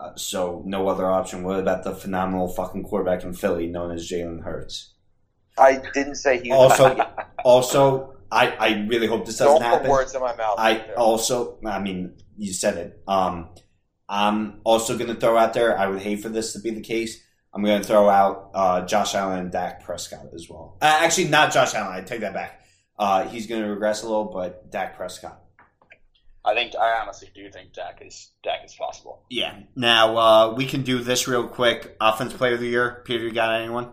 Uh, 0.00 0.14
so 0.16 0.62
no 0.66 0.88
other 0.88 1.06
option. 1.06 1.42
What 1.44 1.60
about 1.60 1.84
the 1.84 1.94
phenomenal 1.94 2.48
fucking 2.48 2.84
quarterback 2.84 3.22
in 3.24 3.34
Philly 3.34 3.66
known 3.66 3.92
as 3.92 4.10
Jalen 4.10 4.42
Hurts? 4.42 4.93
I 5.58 5.80
didn't 5.92 6.16
say 6.16 6.42
he 6.42 6.50
was. 6.50 6.78
Also, 6.80 7.06
also, 7.44 8.14
I, 8.30 8.50
I 8.50 8.86
really 8.88 9.06
hope 9.06 9.26
this 9.26 9.38
doesn't 9.38 9.60
don't 9.60 9.62
put 9.62 9.78
happen. 9.78 9.90
words 9.90 10.14
in 10.14 10.20
my 10.20 10.34
mouth. 10.34 10.56
I 10.58 10.92
also, 10.94 11.58
I 11.64 11.78
mean, 11.78 12.14
you 12.36 12.52
said 12.52 12.76
it. 12.76 13.02
Um, 13.06 13.50
I'm 14.08 14.60
also 14.64 14.98
going 14.98 15.12
to 15.12 15.18
throw 15.18 15.36
out 15.36 15.54
there. 15.54 15.78
I 15.78 15.86
would 15.86 16.02
hate 16.02 16.20
for 16.20 16.28
this 16.28 16.52
to 16.54 16.60
be 16.60 16.70
the 16.70 16.80
case. 16.80 17.22
I'm 17.52 17.62
going 17.62 17.80
to 17.80 17.86
throw 17.86 18.08
out 18.08 18.50
uh, 18.52 18.80
Josh 18.86 19.14
Allen 19.14 19.38
and 19.38 19.52
Dak 19.52 19.84
Prescott 19.84 20.26
as 20.34 20.48
well. 20.50 20.76
Uh, 20.82 20.98
actually, 21.02 21.28
not 21.28 21.52
Josh 21.52 21.74
Allen. 21.74 21.92
I 21.92 22.00
take 22.00 22.20
that 22.20 22.34
back. 22.34 22.60
Uh, 22.98 23.24
he's 23.28 23.46
going 23.46 23.62
to 23.62 23.68
regress 23.68 24.02
a 24.02 24.06
little, 24.06 24.24
but 24.24 24.70
Dak 24.70 24.96
Prescott. 24.96 25.40
I 26.44 26.54
think 26.54 26.74
I 26.76 27.00
honestly 27.00 27.30
do 27.34 27.50
think 27.50 27.72
Dak 27.72 28.02
is 28.04 28.32
Dak 28.42 28.64
is 28.64 28.74
possible. 28.74 29.22
Yeah. 29.30 29.60
Now 29.74 30.16
uh, 30.16 30.54
we 30.54 30.66
can 30.66 30.82
do 30.82 30.98
this 30.98 31.26
real 31.26 31.48
quick. 31.48 31.96
Offense 32.00 32.34
Player 32.34 32.54
of 32.54 32.60
the 32.60 32.68
Year. 32.68 33.02
Peter, 33.06 33.24
you 33.24 33.32
got 33.32 33.60
anyone? 33.60 33.90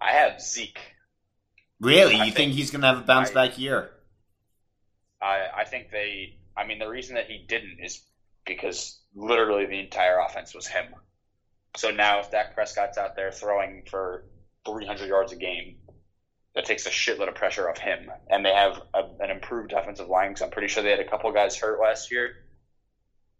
I 0.00 0.12
have 0.12 0.40
Zeke. 0.40 0.78
Really? 1.80 2.14
I 2.16 2.18
you 2.18 2.24
think, 2.24 2.36
think- 2.36 2.52
he's 2.52 2.70
going 2.70 2.82
to 2.82 2.88
have 2.88 2.98
a 2.98 3.02
bounce 3.02 3.30
I- 3.30 3.34
back 3.34 3.58
year? 3.58 3.90
I 5.20 5.46
I 5.58 5.64
think 5.64 5.90
they. 5.90 6.38
I 6.56 6.66
mean, 6.66 6.78
the 6.78 6.88
reason 6.88 7.14
that 7.16 7.26
he 7.26 7.44
didn't 7.48 7.78
is 7.82 8.02
because 8.46 9.00
literally 9.14 9.66
the 9.66 9.80
entire 9.80 10.18
offense 10.18 10.54
was 10.54 10.66
him. 10.66 10.94
So 11.76 11.90
now, 11.90 12.20
if 12.20 12.30
Dak 12.30 12.54
Prescott's 12.54 12.98
out 12.98 13.14
there 13.14 13.30
throwing 13.30 13.84
for 13.88 14.24
300 14.66 15.06
yards 15.06 15.32
a 15.32 15.36
game, 15.36 15.76
that 16.54 16.64
takes 16.64 16.86
a 16.86 16.90
shitload 16.90 17.28
of 17.28 17.34
pressure 17.34 17.68
off 17.68 17.78
him. 17.78 18.10
And 18.28 18.44
they 18.44 18.52
have 18.52 18.80
a, 18.94 19.02
an 19.20 19.30
improved 19.30 19.72
offensive 19.72 20.08
line 20.08 20.30
because 20.30 20.42
I'm 20.42 20.50
pretty 20.50 20.68
sure 20.68 20.82
they 20.82 20.90
had 20.90 21.00
a 21.00 21.08
couple 21.08 21.30
guys 21.32 21.56
hurt 21.56 21.80
last 21.80 22.10
year. 22.10 22.30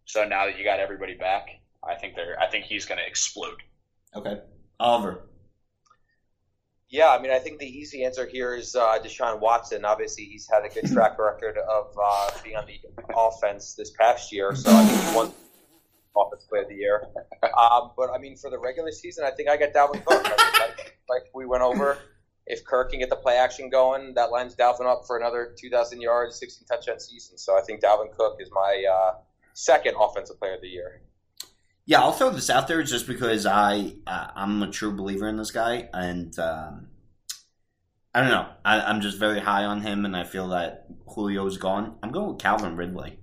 So 0.04 0.24
now 0.26 0.46
that 0.46 0.58
you 0.58 0.64
got 0.64 0.78
everybody 0.80 1.14
back, 1.14 1.48
I 1.82 1.94
think 1.96 2.14
they're. 2.14 2.38
I 2.40 2.48
think 2.48 2.64
he's 2.64 2.86
going 2.86 2.98
to 2.98 3.06
explode. 3.06 3.62
Okay. 4.14 4.40
Oliver. 4.80 5.22
Yeah, 6.90 7.10
I 7.10 7.20
mean, 7.20 7.30
I 7.30 7.38
think 7.38 7.58
the 7.58 7.66
easy 7.66 8.04
answer 8.04 8.26
here 8.26 8.54
is 8.54 8.74
uh, 8.74 8.98
Deshaun 8.98 9.40
Watson. 9.40 9.84
Obviously, 9.84 10.24
he's 10.24 10.48
had 10.50 10.64
a 10.64 10.72
good 10.72 10.90
track 10.92 11.18
record 11.18 11.58
of 11.58 11.94
uh, 12.02 12.30
being 12.42 12.56
on 12.56 12.66
the 12.66 12.80
offense 13.14 13.74
this 13.74 13.90
past 13.90 14.32
year, 14.32 14.54
so 14.54 14.70
I 14.72 14.84
think 14.84 15.00
he 15.02 15.16
won 15.16 15.32
offense 16.16 16.44
player 16.44 16.62
of 16.62 16.68
the 16.68 16.74
year. 16.74 17.06
Um, 17.42 17.90
but 17.96 18.10
I 18.10 18.18
mean, 18.18 18.36
for 18.36 18.50
the 18.50 18.58
regular 18.58 18.90
season, 18.90 19.24
I 19.24 19.30
think 19.30 19.48
I 19.48 19.56
got 19.56 19.72
Dalvin 19.72 20.04
Cook. 20.04 20.24
I 20.24 20.28
think 20.28 20.60
like, 20.60 20.98
like 21.08 21.22
we 21.34 21.44
went 21.44 21.62
over, 21.62 21.98
if 22.46 22.64
Kirk 22.64 22.90
can 22.90 23.00
get 23.00 23.10
the 23.10 23.16
play 23.16 23.36
action 23.36 23.68
going, 23.68 24.14
that 24.14 24.30
lines 24.30 24.56
Dalvin 24.56 24.86
up 24.86 25.02
for 25.06 25.18
another 25.18 25.54
2,000 25.58 26.00
yards, 26.00 26.38
16 26.38 26.66
touchdown 26.66 26.98
season. 26.98 27.36
So 27.36 27.56
I 27.56 27.60
think 27.60 27.82
Dalvin 27.82 28.10
Cook 28.16 28.38
is 28.40 28.48
my 28.50 28.84
uh, 28.90 29.18
second 29.52 29.94
offensive 30.00 30.38
player 30.38 30.54
of 30.54 30.62
the 30.62 30.68
year. 30.68 31.02
Yeah, 31.88 32.02
I'll 32.02 32.12
throw 32.12 32.28
this 32.28 32.50
out 32.50 32.68
there 32.68 32.82
just 32.82 33.06
because 33.06 33.46
I 33.46 33.94
uh, 34.06 34.26
I'm 34.36 34.62
a 34.62 34.70
true 34.70 34.94
believer 34.94 35.26
in 35.26 35.38
this 35.38 35.50
guy, 35.50 35.88
and 35.94 36.38
um, 36.38 36.88
I 38.12 38.20
don't 38.20 38.28
know. 38.28 38.46
I, 38.62 38.82
I'm 38.82 39.00
just 39.00 39.16
very 39.16 39.40
high 39.40 39.64
on 39.64 39.80
him, 39.80 40.04
and 40.04 40.14
I 40.14 40.24
feel 40.24 40.48
that 40.48 40.84
Julio's 41.14 41.56
gone. 41.56 41.96
I'm 42.02 42.12
going 42.12 42.28
with 42.28 42.40
Calvin 42.40 42.76
Ridley. 42.76 43.20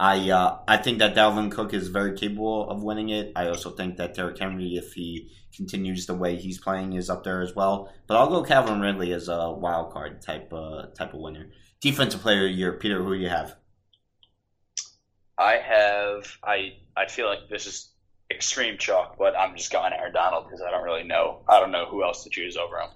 I 0.00 0.28
uh, 0.28 0.58
I 0.66 0.78
think 0.78 0.98
that 0.98 1.14
Dalvin 1.14 1.52
Cook 1.52 1.72
is 1.72 1.86
very 1.86 2.18
capable 2.18 2.68
of 2.68 2.82
winning 2.82 3.10
it. 3.10 3.30
I 3.36 3.46
also 3.46 3.70
think 3.70 3.96
that 3.98 4.14
Derrick 4.14 4.40
Henry, 4.40 4.74
if 4.74 4.94
he 4.94 5.30
continues 5.54 6.06
the 6.06 6.14
way 6.14 6.34
he's 6.34 6.58
playing, 6.58 6.94
is 6.94 7.08
up 7.08 7.22
there 7.22 7.42
as 7.42 7.54
well. 7.54 7.92
But 8.08 8.16
I'll 8.16 8.28
go 8.28 8.42
Calvin 8.42 8.80
Ridley 8.80 9.12
as 9.12 9.28
a 9.28 9.52
wild 9.52 9.92
card 9.92 10.20
type 10.20 10.52
uh, 10.52 10.86
type 10.96 11.14
of 11.14 11.20
winner. 11.20 11.50
Defensive 11.80 12.22
player 12.22 12.46
of 12.46 12.50
the 12.50 12.58
year, 12.58 12.72
Peter. 12.72 13.04
Who 13.04 13.14
do 13.14 13.20
you 13.20 13.28
have? 13.28 13.54
I 15.38 15.58
have. 15.58 16.26
I 16.42 16.72
I 16.96 17.06
feel 17.06 17.26
like 17.26 17.48
this 17.48 17.66
is 17.66 17.92
extreme 18.30 18.76
chalk, 18.78 19.16
but 19.18 19.36
I'm 19.36 19.56
just 19.56 19.72
going 19.72 19.92
to 19.92 19.98
Aaron 19.98 20.12
Donald 20.12 20.44
because 20.46 20.62
I 20.62 20.70
don't 20.70 20.82
really 20.82 21.04
know. 21.04 21.42
I 21.48 21.60
don't 21.60 21.70
know 21.70 21.86
who 21.86 22.02
else 22.02 22.24
to 22.24 22.30
choose 22.30 22.56
over 22.56 22.76
him. 22.78 22.90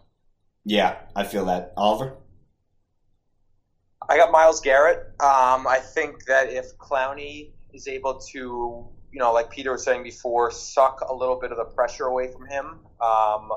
Yeah, 0.65 0.97
I 1.17 1.25
feel 1.25 1.47
that. 1.47 1.73
Oliver. 1.77 2.17
I 4.09 4.17
got 4.17 4.33
Myles 4.33 4.61
Garrett. 4.61 4.99
Um, 5.21 5.67
I 5.67 5.79
think 5.83 6.25
that 6.27 6.51
if 6.51 6.77
Clowney 6.77 7.53
is 7.73 7.87
able 7.87 8.19
to, 8.33 8.39
you 8.39 9.19
know, 9.19 9.33
like 9.33 9.51
Peter 9.51 9.73
was 9.73 9.85
saying 9.85 10.03
before, 10.03 10.51
suck 10.51 11.01
a 11.09 11.15
little 11.15 11.39
bit 11.41 11.53
of 11.53 11.57
the 11.57 11.65
pressure 11.65 12.07
away 12.07 12.31
from 12.33 12.47
him. 12.49 12.81
Um, 13.01 13.51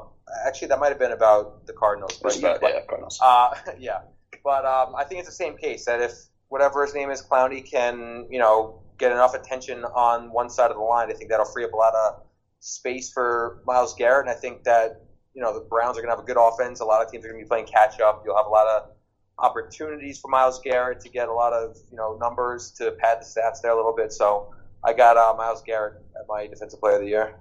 actually, 0.46 0.68
that 0.70 0.80
might 0.80 0.90
have 0.90 1.00
been 1.00 1.12
about 1.12 1.66
the 1.66 1.74
Cardinals, 1.74 2.20
but 2.22 2.38
about 2.38 2.62
but- 2.62 2.74
yeah, 2.74 2.82
Cardinals. 2.88 3.20
uh, 3.22 3.56
yeah. 3.80 4.02
But 4.44 4.66
um, 4.66 4.96
I 4.96 5.04
think 5.06 5.20
it's 5.20 5.30
the 5.30 5.36
same 5.36 5.58
case 5.58 5.86
that 5.86 6.02
if 6.02 6.12
whatever 6.50 6.84
his 6.86 6.94
name 6.94 7.10
is, 7.10 7.22
Clowney 7.22 7.70
can, 7.70 8.28
you 8.30 8.40
know, 8.40 8.82
get 8.98 9.12
enough 9.12 9.34
attention 9.34 9.84
on 9.84 10.32
one 10.32 10.50
side 10.50 10.72
of 10.72 10.78
the 10.78 10.84
line, 10.84 11.10
I 11.10 11.14
think 11.14 11.30
that'll 11.30 11.46
free 11.46 11.66
up 11.66 11.74
a 11.74 11.76
lot 11.76 11.94
of 11.96 12.22
space 12.60 13.12
for 13.12 13.62
Myles 13.66 13.94
Garrett. 13.96 14.28
And 14.28 14.36
I 14.36 14.40
think 14.40 14.64
that, 14.64 15.02
you 15.34 15.42
know, 15.42 15.54
the 15.54 15.66
Browns 15.66 15.98
are 15.98 16.02
going 16.02 16.12
to 16.12 16.16
have 16.16 16.24
a 16.24 16.28
good 16.28 16.38
offense. 16.40 16.80
A 16.80 16.86
lot 16.86 17.06
of 17.06 17.12
teams 17.12 17.26
are 17.26 17.30
going 17.30 17.40
to 17.40 17.46
be 17.46 17.48
playing 17.48 17.68
catch 17.68 18.00
up. 18.00 18.24
You'll 18.26 18.38
have 18.38 18.48
a 18.48 18.50
lot 18.50 18.68
of 18.68 18.92
opportunities 19.38 20.20
for 20.20 20.30
Myles 20.30 20.62
Garrett 20.64 21.02
to 21.02 21.10
get 21.10 21.28
a 21.28 21.34
lot 21.34 21.54
of, 21.54 21.78
you 21.92 21.98
know, 21.98 22.18
numbers 22.22 22.72
to 22.78 22.92
pad 22.92 23.20
the 23.20 23.26
stats 23.26 23.62
there 23.62 23.72
a 23.72 23.76
little 23.76 23.96
bit. 23.96 24.14
So 24.14 24.54
I 24.84 24.94
got 24.94 25.18
uh, 25.18 25.34
Myles 25.38 25.62
Garrett 25.66 26.02
at 26.16 26.26
my 26.28 26.48
defensive 26.48 26.80
player 26.80 26.96
of 26.96 27.02
the 27.02 27.08
year. 27.08 27.36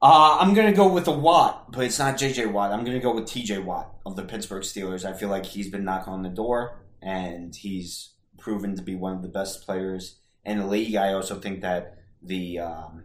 Uh, 0.00 0.36
I'm 0.40 0.52
going 0.52 0.66
to 0.66 0.76
go 0.76 0.86
with 0.86 1.08
a 1.08 1.12
Watt, 1.12 1.72
but 1.72 1.84
it's 1.84 1.98
not 1.98 2.16
JJ 2.16 2.52
Watt. 2.52 2.70
I'm 2.70 2.84
going 2.84 2.96
to 2.96 3.02
go 3.02 3.14
with 3.14 3.24
TJ 3.24 3.64
Watt 3.64 3.94
of 4.04 4.14
the 4.14 4.22
Pittsburgh 4.22 4.62
Steelers. 4.62 5.04
I 5.04 5.14
feel 5.14 5.30
like 5.30 5.46
he's 5.46 5.68
been 5.68 5.84
knocking 5.84 6.12
on 6.12 6.22
the 6.22 6.28
door, 6.28 6.80
and 7.02 7.54
he's 7.54 8.14
proven 8.38 8.76
to 8.76 8.82
be 8.82 8.94
one 8.94 9.14
of 9.16 9.22
the 9.22 9.28
best 9.28 9.64
players 9.64 10.18
in 10.44 10.58
the 10.58 10.66
league. 10.66 10.96
I 10.96 11.12
also 11.12 11.38
think 11.38 11.60
that 11.62 11.98
the 12.22 12.58
um, 12.58 13.04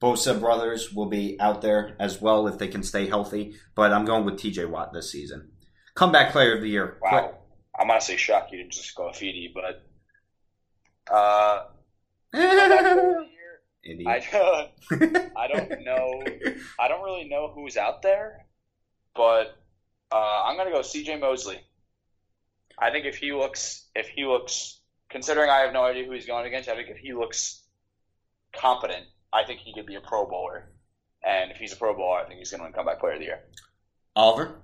Bosa 0.00 0.38
brothers 0.38 0.92
will 0.92 1.08
be 1.08 1.38
out 1.40 1.62
there 1.62 1.96
as 1.98 2.20
well 2.20 2.46
if 2.46 2.58
they 2.58 2.68
can 2.68 2.82
stay 2.82 3.06
healthy, 3.06 3.54
but 3.74 3.92
I'm 3.92 4.04
going 4.04 4.24
with 4.24 4.34
TJ 4.34 4.68
Watt 4.68 4.92
this 4.92 5.10
season. 5.10 5.52
Comeback 5.94 6.32
player 6.32 6.54
of 6.56 6.62
the 6.62 6.68
year. 6.68 6.98
Wow. 7.02 7.34
I'm 7.78 7.90
honestly 7.90 8.16
shocked 8.16 8.52
you 8.52 8.58
didn't 8.58 8.72
just 8.72 8.94
go 8.94 9.10
Feedy, 9.10 9.52
but 9.54 9.82
uh, 11.12 11.64
I 12.34 14.20
don't, 14.30 15.32
I 15.36 15.48
don't 15.48 15.70
know. 15.84 16.22
I 16.78 16.88
don't 16.88 17.02
really 17.02 17.28
know 17.28 17.52
who's 17.54 17.76
out 17.76 18.02
there, 18.02 18.46
but 19.14 19.56
uh, 20.12 20.42
I'm 20.44 20.56
gonna 20.56 20.70
go 20.70 20.82
C.J. 20.82 21.18
Mosley. 21.18 21.60
I 22.80 22.90
think 22.90 23.04
if 23.04 23.16
he 23.16 23.32
looks, 23.32 23.86
if 23.94 24.08
he 24.08 24.24
looks, 24.24 24.80
considering 25.10 25.50
I 25.50 25.58
have 25.58 25.72
no 25.72 25.84
idea 25.84 26.04
who 26.04 26.12
he's 26.12 26.26
going 26.26 26.46
against, 26.46 26.68
I 26.68 26.74
think 26.74 26.88
if 26.88 26.96
he 26.96 27.12
looks 27.12 27.62
competent, 28.54 29.06
I 29.32 29.44
think 29.44 29.60
he 29.60 29.74
could 29.74 29.86
be 29.86 29.96
a 29.96 30.00
Pro 30.00 30.26
Bowler. 30.26 30.70
And 31.22 31.50
if 31.50 31.58
he's 31.58 31.72
a 31.72 31.76
Pro 31.76 31.94
Bowler, 31.94 32.20
I 32.20 32.26
think 32.26 32.38
he's 32.38 32.50
going 32.50 32.60
to 32.60 32.64
win 32.64 32.72
Comeback 32.72 33.00
Player 33.00 33.12
of 33.14 33.18
the 33.18 33.26
Year. 33.26 33.40
Oliver? 34.16 34.54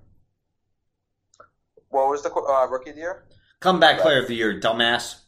What 1.91 2.09
was 2.09 2.23
the 2.23 2.33
uh, 2.33 2.67
rookie 2.69 2.91
of 2.91 2.97
the 2.97 3.03
year? 3.03 3.27
Comeback 3.61 4.01
player 4.01 4.21
of 4.21 4.29
the 4.29 4.35
year, 4.35 4.61
dumbass. 4.61 5.21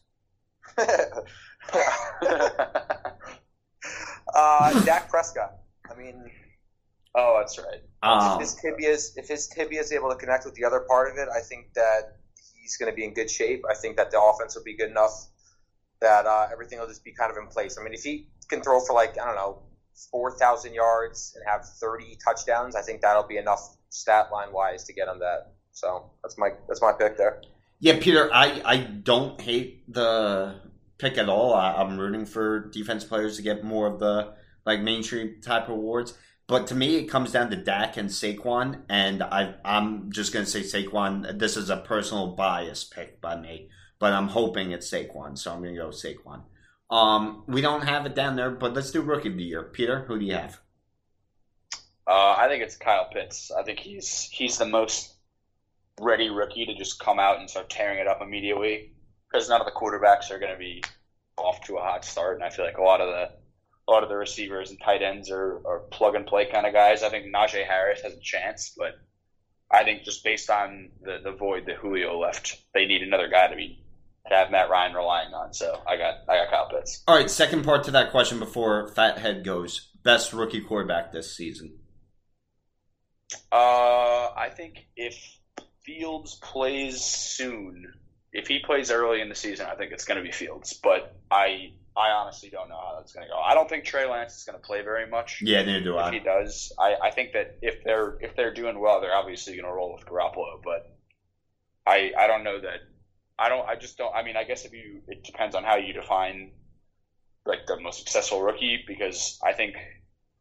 uh, 4.34 4.84
Dak 4.84 5.08
Prescott. 5.08 5.52
I 5.90 5.94
mean, 5.94 6.30
Oh, 7.14 7.36
that's 7.40 7.58
right. 7.58 7.80
Um, 8.02 8.34
if 8.34 8.40
his 8.40 8.54
tibia 8.54 8.90
is 8.90 9.16
if 9.16 9.28
his 9.28 9.48
tibia 9.48 9.80
is 9.80 9.92
able 9.92 10.10
to 10.10 10.16
connect 10.16 10.44
with 10.44 10.54
the 10.54 10.64
other 10.64 10.80
part 10.80 11.10
of 11.10 11.18
it, 11.18 11.28
I 11.34 11.40
think 11.40 11.72
that 11.74 12.17
he's 12.68 12.76
going 12.76 12.92
to 12.92 12.96
be 12.96 13.04
in 13.04 13.14
good 13.14 13.30
shape. 13.30 13.62
I 13.68 13.74
think 13.74 13.96
that 13.96 14.10
the 14.10 14.20
offense 14.20 14.54
will 14.54 14.64
be 14.64 14.76
good 14.76 14.90
enough 14.90 15.26
that 16.00 16.26
uh, 16.26 16.46
everything 16.52 16.78
will 16.78 16.86
just 16.86 17.02
be 17.02 17.12
kind 17.12 17.30
of 17.30 17.36
in 17.38 17.48
place. 17.48 17.76
I 17.78 17.82
mean, 17.82 17.94
if 17.94 18.02
he 18.02 18.28
can 18.48 18.62
throw 18.62 18.80
for 18.80 18.92
like 18.92 19.18
I 19.20 19.24
don't 19.24 19.36
know 19.36 19.62
four 20.10 20.38
thousand 20.38 20.74
yards 20.74 21.34
and 21.34 21.44
have 21.48 21.64
thirty 21.80 22.16
touchdowns, 22.24 22.76
I 22.76 22.82
think 22.82 23.00
that'll 23.00 23.26
be 23.26 23.38
enough 23.38 23.76
stat 23.88 24.28
line 24.32 24.52
wise 24.52 24.84
to 24.84 24.92
get 24.92 25.08
him 25.08 25.18
that. 25.20 25.54
So 25.72 26.10
that's 26.22 26.38
my 26.38 26.50
that's 26.68 26.82
my 26.82 26.92
pick 26.92 27.16
there. 27.16 27.42
Yeah, 27.80 27.98
Peter, 28.00 28.28
I, 28.32 28.60
I 28.64 28.76
don't 28.78 29.40
hate 29.40 29.92
the 29.92 30.56
pick 30.98 31.16
at 31.16 31.28
all. 31.28 31.54
I, 31.54 31.74
I'm 31.74 31.96
rooting 31.96 32.26
for 32.26 32.68
defense 32.70 33.04
players 33.04 33.36
to 33.36 33.42
get 33.42 33.62
more 33.62 33.86
of 33.86 34.00
the 34.00 34.34
like 34.66 34.80
mainstream 34.80 35.40
type 35.40 35.68
awards. 35.68 36.14
But 36.48 36.66
to 36.68 36.74
me, 36.74 36.96
it 36.96 37.04
comes 37.04 37.30
down 37.30 37.50
to 37.50 37.56
Dak 37.56 37.98
and 37.98 38.08
Saquon, 38.08 38.80
and 38.88 39.22
I, 39.22 39.54
I'm 39.66 40.10
just 40.10 40.32
going 40.32 40.46
to 40.46 40.50
say 40.50 40.62
Saquon. 40.62 41.38
This 41.38 41.58
is 41.58 41.68
a 41.68 41.76
personal 41.76 42.28
bias 42.28 42.84
pick 42.84 43.20
by 43.20 43.36
me, 43.38 43.68
but 43.98 44.14
I'm 44.14 44.28
hoping 44.28 44.72
it's 44.72 44.90
Saquon, 44.90 45.36
so 45.36 45.52
I'm 45.52 45.60
going 45.60 45.74
to 45.74 45.80
go 45.80 45.88
Saquon. 45.90 46.44
Um, 46.90 47.44
we 47.46 47.60
don't 47.60 47.84
have 47.84 48.06
it 48.06 48.14
down 48.14 48.36
there, 48.36 48.50
but 48.50 48.72
let's 48.72 48.90
do 48.90 49.02
rookie 49.02 49.28
of 49.28 49.36
the 49.36 49.44
year. 49.44 49.62
Peter, 49.62 50.06
who 50.08 50.18
do 50.18 50.24
you 50.24 50.32
have? 50.32 50.58
Uh, 52.06 52.34
I 52.38 52.48
think 52.48 52.62
it's 52.62 52.76
Kyle 52.76 53.10
Pitts. 53.12 53.50
I 53.50 53.62
think 53.62 53.78
he's 53.78 54.22
he's 54.32 54.56
the 54.56 54.64
most 54.64 55.16
ready 56.00 56.30
rookie 56.30 56.64
to 56.64 56.74
just 56.74 56.98
come 56.98 57.18
out 57.18 57.40
and 57.40 57.50
start 57.50 57.68
tearing 57.68 57.98
it 57.98 58.06
up 58.06 58.22
immediately 58.22 58.92
because 59.30 59.50
none 59.50 59.60
of 59.60 59.66
the 59.66 59.72
quarterbacks 59.72 60.30
are 60.30 60.38
going 60.38 60.52
to 60.52 60.58
be 60.58 60.82
off 61.36 61.60
to 61.66 61.76
a 61.76 61.82
hot 61.82 62.06
start, 62.06 62.36
and 62.36 62.44
I 62.44 62.48
feel 62.48 62.64
like 62.64 62.78
a 62.78 62.82
lot 62.82 63.02
of 63.02 63.08
the 63.08 63.37
a 63.88 63.90
lot 63.90 64.02
of 64.02 64.10
the 64.10 64.16
receivers 64.16 64.70
and 64.70 64.78
tight 64.80 65.02
ends 65.02 65.30
are, 65.30 65.62
are 65.66 65.80
plug 65.90 66.14
and 66.14 66.26
play 66.26 66.46
kind 66.52 66.66
of 66.66 66.74
guys. 66.74 67.02
I 67.02 67.08
think 67.08 67.34
Najee 67.34 67.66
Harris 67.66 68.02
has 68.02 68.12
a 68.12 68.20
chance, 68.20 68.74
but 68.76 68.92
I 69.70 69.82
think 69.84 70.02
just 70.02 70.22
based 70.22 70.50
on 70.50 70.90
the, 71.02 71.18
the 71.24 71.32
void 71.32 71.64
that 71.66 71.76
Julio 71.76 72.18
left, 72.18 72.62
they 72.74 72.84
need 72.84 73.02
another 73.02 73.28
guy 73.28 73.48
to 73.48 73.56
be 73.56 73.82
to 74.28 74.34
have 74.34 74.50
Matt 74.50 74.68
Ryan 74.68 74.94
relying 74.94 75.32
on. 75.32 75.54
So 75.54 75.80
I 75.86 75.96
got 75.96 76.16
I 76.28 76.36
got 76.36 76.50
Kyle 76.50 76.68
Pitts. 76.70 77.02
All 77.08 77.16
right, 77.16 77.30
second 77.30 77.64
part 77.64 77.84
to 77.84 77.90
that 77.92 78.10
question 78.10 78.38
before 78.38 78.88
Fathead 78.88 79.42
goes. 79.42 79.90
Best 80.02 80.32
rookie 80.32 80.60
quarterback 80.60 81.12
this 81.12 81.34
season. 81.34 81.78
Uh, 83.50 84.28
I 84.36 84.50
think 84.54 84.86
if 84.96 85.38
Fields 85.84 86.34
plays 86.36 87.00
soon, 87.02 87.92
if 88.32 88.48
he 88.48 88.58
plays 88.58 88.90
early 88.90 89.20
in 89.20 89.28
the 89.28 89.34
season, 89.34 89.66
I 89.70 89.74
think 89.74 89.92
it's 89.92 90.04
going 90.04 90.18
to 90.18 90.24
be 90.24 90.32
Fields. 90.32 90.74
But 90.74 91.16
I 91.30 91.72
I 91.98 92.12
honestly 92.12 92.48
don't 92.48 92.68
know 92.68 92.76
how 92.76 92.94
that's 92.96 93.12
going 93.12 93.26
to 93.26 93.30
go. 93.30 93.38
I 93.40 93.54
don't 93.54 93.68
think 93.68 93.84
Trey 93.84 94.08
Lance 94.08 94.36
is 94.36 94.44
going 94.44 94.58
to 94.58 94.64
play 94.64 94.82
very 94.82 95.10
much. 95.10 95.42
Yeah, 95.42 95.62
neither 95.64 95.82
do 95.82 95.98
If 95.98 96.12
he 96.12 96.20
does, 96.20 96.72
I, 96.78 96.94
I 97.02 97.10
think 97.10 97.32
that 97.32 97.58
if 97.60 97.82
they're 97.82 98.16
if 98.20 98.36
they're 98.36 98.54
doing 98.54 98.78
well, 98.78 99.00
they're 99.00 99.14
obviously 99.14 99.54
going 99.54 99.64
to 99.64 99.72
roll 99.72 99.96
with 99.98 100.06
Garoppolo. 100.06 100.62
But 100.62 100.94
I 101.84 102.12
I 102.16 102.28
don't 102.28 102.44
know 102.44 102.60
that. 102.60 102.80
I 103.36 103.48
don't. 103.48 103.68
I 103.68 103.74
just 103.74 103.98
don't. 103.98 104.14
I 104.14 104.22
mean, 104.22 104.36
I 104.36 104.44
guess 104.44 104.64
if 104.64 104.72
you, 104.72 105.02
it 105.08 105.24
depends 105.24 105.56
on 105.56 105.64
how 105.64 105.76
you 105.76 105.92
define 105.92 106.52
like 107.44 107.66
the 107.66 107.80
most 107.80 107.98
successful 107.98 108.42
rookie 108.42 108.84
because 108.86 109.40
I 109.44 109.52
think 109.52 109.74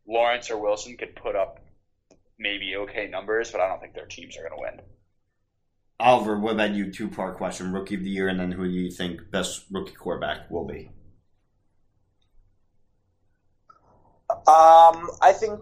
Lawrence 0.07 0.51
or 0.51 0.59
Wilson 0.59 0.95
could 0.97 1.15
put 1.15 1.35
up 1.35 1.59
maybe 2.38 2.75
okay 2.75 3.07
numbers, 3.07 3.51
but 3.51 3.61
I 3.61 3.67
don't 3.67 3.79
think 3.79 3.95
their 3.95 4.05
teams 4.05 4.38
are 4.38 4.47
going 4.47 4.53
to 4.53 4.61
win. 4.61 4.85
Oliver, 5.99 6.39
what 6.39 6.53
about 6.53 6.75
you? 6.75 6.91
Two 6.91 7.09
part 7.09 7.38
question: 7.38 7.73
rookie 7.73 7.95
of 7.95 8.03
the 8.03 8.11
year, 8.11 8.27
and 8.27 8.39
then 8.39 8.51
who 8.51 8.65
do 8.65 8.73
you 8.73 8.91
think 8.91 9.31
best 9.31 9.65
rookie 9.71 9.95
quarterback 9.95 10.51
will 10.51 10.67
be? 10.67 10.91
Um, 14.29 15.09
I 15.21 15.33
think 15.33 15.61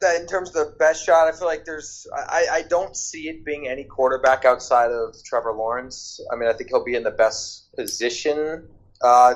that 0.00 0.20
in 0.20 0.26
terms 0.26 0.50
of 0.50 0.54
the 0.54 0.76
best 0.78 1.04
shot, 1.04 1.26
I 1.26 1.32
feel 1.32 1.46
like 1.46 1.64
there's 1.64 2.06
I, 2.14 2.46
I 2.52 2.62
don't 2.62 2.96
see 2.96 3.28
it 3.28 3.44
being 3.44 3.68
any 3.68 3.84
quarterback 3.84 4.44
outside 4.44 4.90
of 4.90 5.16
Trevor 5.24 5.52
Lawrence. 5.52 6.20
I 6.32 6.36
mean, 6.36 6.48
I 6.48 6.52
think 6.52 6.70
he'll 6.70 6.84
be 6.84 6.94
in 6.94 7.02
the 7.02 7.10
best 7.10 7.74
position 7.74 8.68
uh, 9.02 9.34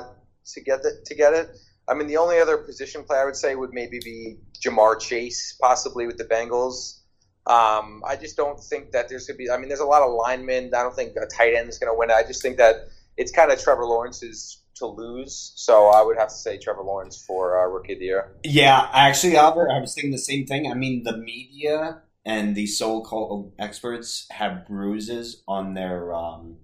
to 0.53 0.61
get 0.61 0.79
it. 0.85 1.05
To 1.05 1.15
get 1.15 1.33
it. 1.33 1.49
I 1.87 1.95
mean, 1.95 2.07
the 2.07 2.17
only 2.17 2.39
other 2.39 2.57
position 2.57 3.03
player 3.03 3.21
I 3.21 3.25
would 3.25 3.35
say 3.35 3.55
would 3.55 3.73
maybe 3.73 3.99
be 4.03 4.37
Ja'Marr 4.63 4.99
Chase, 4.99 5.57
possibly 5.59 6.05
with 6.05 6.17
the 6.17 6.25
Bengals. 6.25 6.99
Um, 7.47 8.03
I 8.07 8.15
just 8.15 8.37
don't 8.37 8.59
think 8.59 8.91
that 8.91 9.09
there's 9.09 9.25
gonna 9.25 9.37
be. 9.37 9.49
I 9.49 9.57
mean, 9.57 9.69
there's 9.69 9.79
a 9.79 9.85
lot 9.85 10.03
of 10.03 10.13
linemen. 10.13 10.71
I 10.75 10.83
don't 10.83 10.95
think 10.95 11.15
a 11.15 11.25
tight 11.25 11.55
end 11.55 11.67
is 11.67 11.79
gonna 11.79 11.95
win 11.95 12.11
it. 12.11 12.13
I 12.13 12.23
just 12.23 12.41
think 12.41 12.57
that 12.57 12.87
it's 13.17 13.31
kind 13.31 13.51
of 13.51 13.61
Trevor 13.61 13.85
Lawrence's 13.85 14.58
to 14.79 14.87
lose. 14.87 15.53
So 15.55 15.87
I 15.87 16.01
would 16.01 16.17
have 16.17 16.29
to 16.29 16.35
say 16.35 16.57
Trevor 16.57 16.83
Lawrence 16.83 17.23
for 17.25 17.59
uh, 17.59 17.67
rookie 17.67 17.93
of 17.93 17.99
the 17.99 18.05
year. 18.05 18.31
Yeah, 18.43 18.89
actually, 18.91 19.37
Oliver, 19.37 19.69
I 19.71 19.79
was 19.79 19.93
thinking 19.93 20.11
the 20.11 20.17
same 20.17 20.45
thing. 20.45 20.69
I 20.69 20.73
mean, 20.73 21.03
the 21.03 21.17
media 21.17 22.01
and 22.25 22.55
the 22.55 22.67
so-called 22.67 23.53
experts 23.57 24.27
have 24.31 24.67
bruises 24.67 25.43
on 25.47 25.73
their 25.73 26.13
um, 26.13 26.57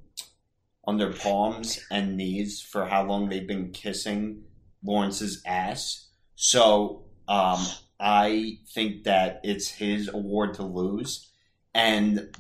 on 0.84 0.98
their 0.98 1.14
palms 1.14 1.80
and 1.90 2.18
knees 2.18 2.62
for 2.62 2.86
how 2.86 3.04
long 3.04 3.30
they've 3.30 3.48
been 3.48 3.72
kissing 3.72 4.44
Lawrence's 4.84 5.42
ass. 5.46 6.10
So 6.36 7.06
um, 7.28 7.66
I 8.00 8.60
think 8.74 9.06
that 9.06 9.42
it's 9.44 9.70
his 9.70 10.08
award 10.08 10.54
to 10.56 10.64
lose, 10.64 11.32
and 11.74 12.36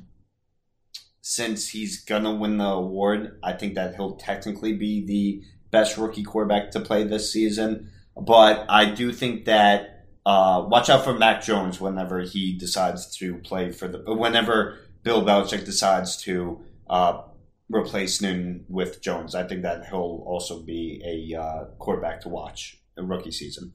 since 1.21 1.69
he's 1.69 2.03
gonna 2.03 2.35
win 2.35 2.57
the 2.57 2.65
award, 2.65 3.39
I 3.43 3.53
think 3.53 3.73
that 3.75 3.95
he'll 3.95 4.17
technically 4.17 4.73
be 4.73 5.03
the 5.05 5.41
best 5.75 5.97
rookie 5.97 6.23
quarterback 6.23 6.71
to 6.71 6.79
play 6.79 7.03
this 7.03 7.33
season. 7.33 7.91
But 8.15 8.65
I 8.69 8.85
do 8.85 9.11
think 9.11 9.43
that 9.45 10.05
uh, 10.25 10.65
watch 10.67 10.89
out 10.89 11.03
for 11.03 11.13
Mac 11.13 11.43
Jones 11.43 11.81
whenever 11.81 12.21
he 12.21 12.57
decides 12.57 13.13
to 13.17 13.35
play 13.39 13.71
for 13.71 13.89
the 13.89 13.99
whenever 14.13 14.79
Bill 15.03 15.21
Belichick 15.21 15.65
decides 15.65 16.15
to 16.23 16.61
uh, 16.89 17.23
replace 17.69 18.21
Newton 18.21 18.65
with 18.69 19.01
Jones. 19.01 19.35
I 19.35 19.43
think 19.43 19.63
that 19.63 19.87
he'll 19.89 20.23
also 20.25 20.61
be 20.63 21.01
a 21.05 21.39
uh, 21.39 21.65
quarterback 21.77 22.21
to 22.21 22.29
watch 22.29 22.79
a 22.97 23.03
rookie 23.03 23.31
season. 23.31 23.73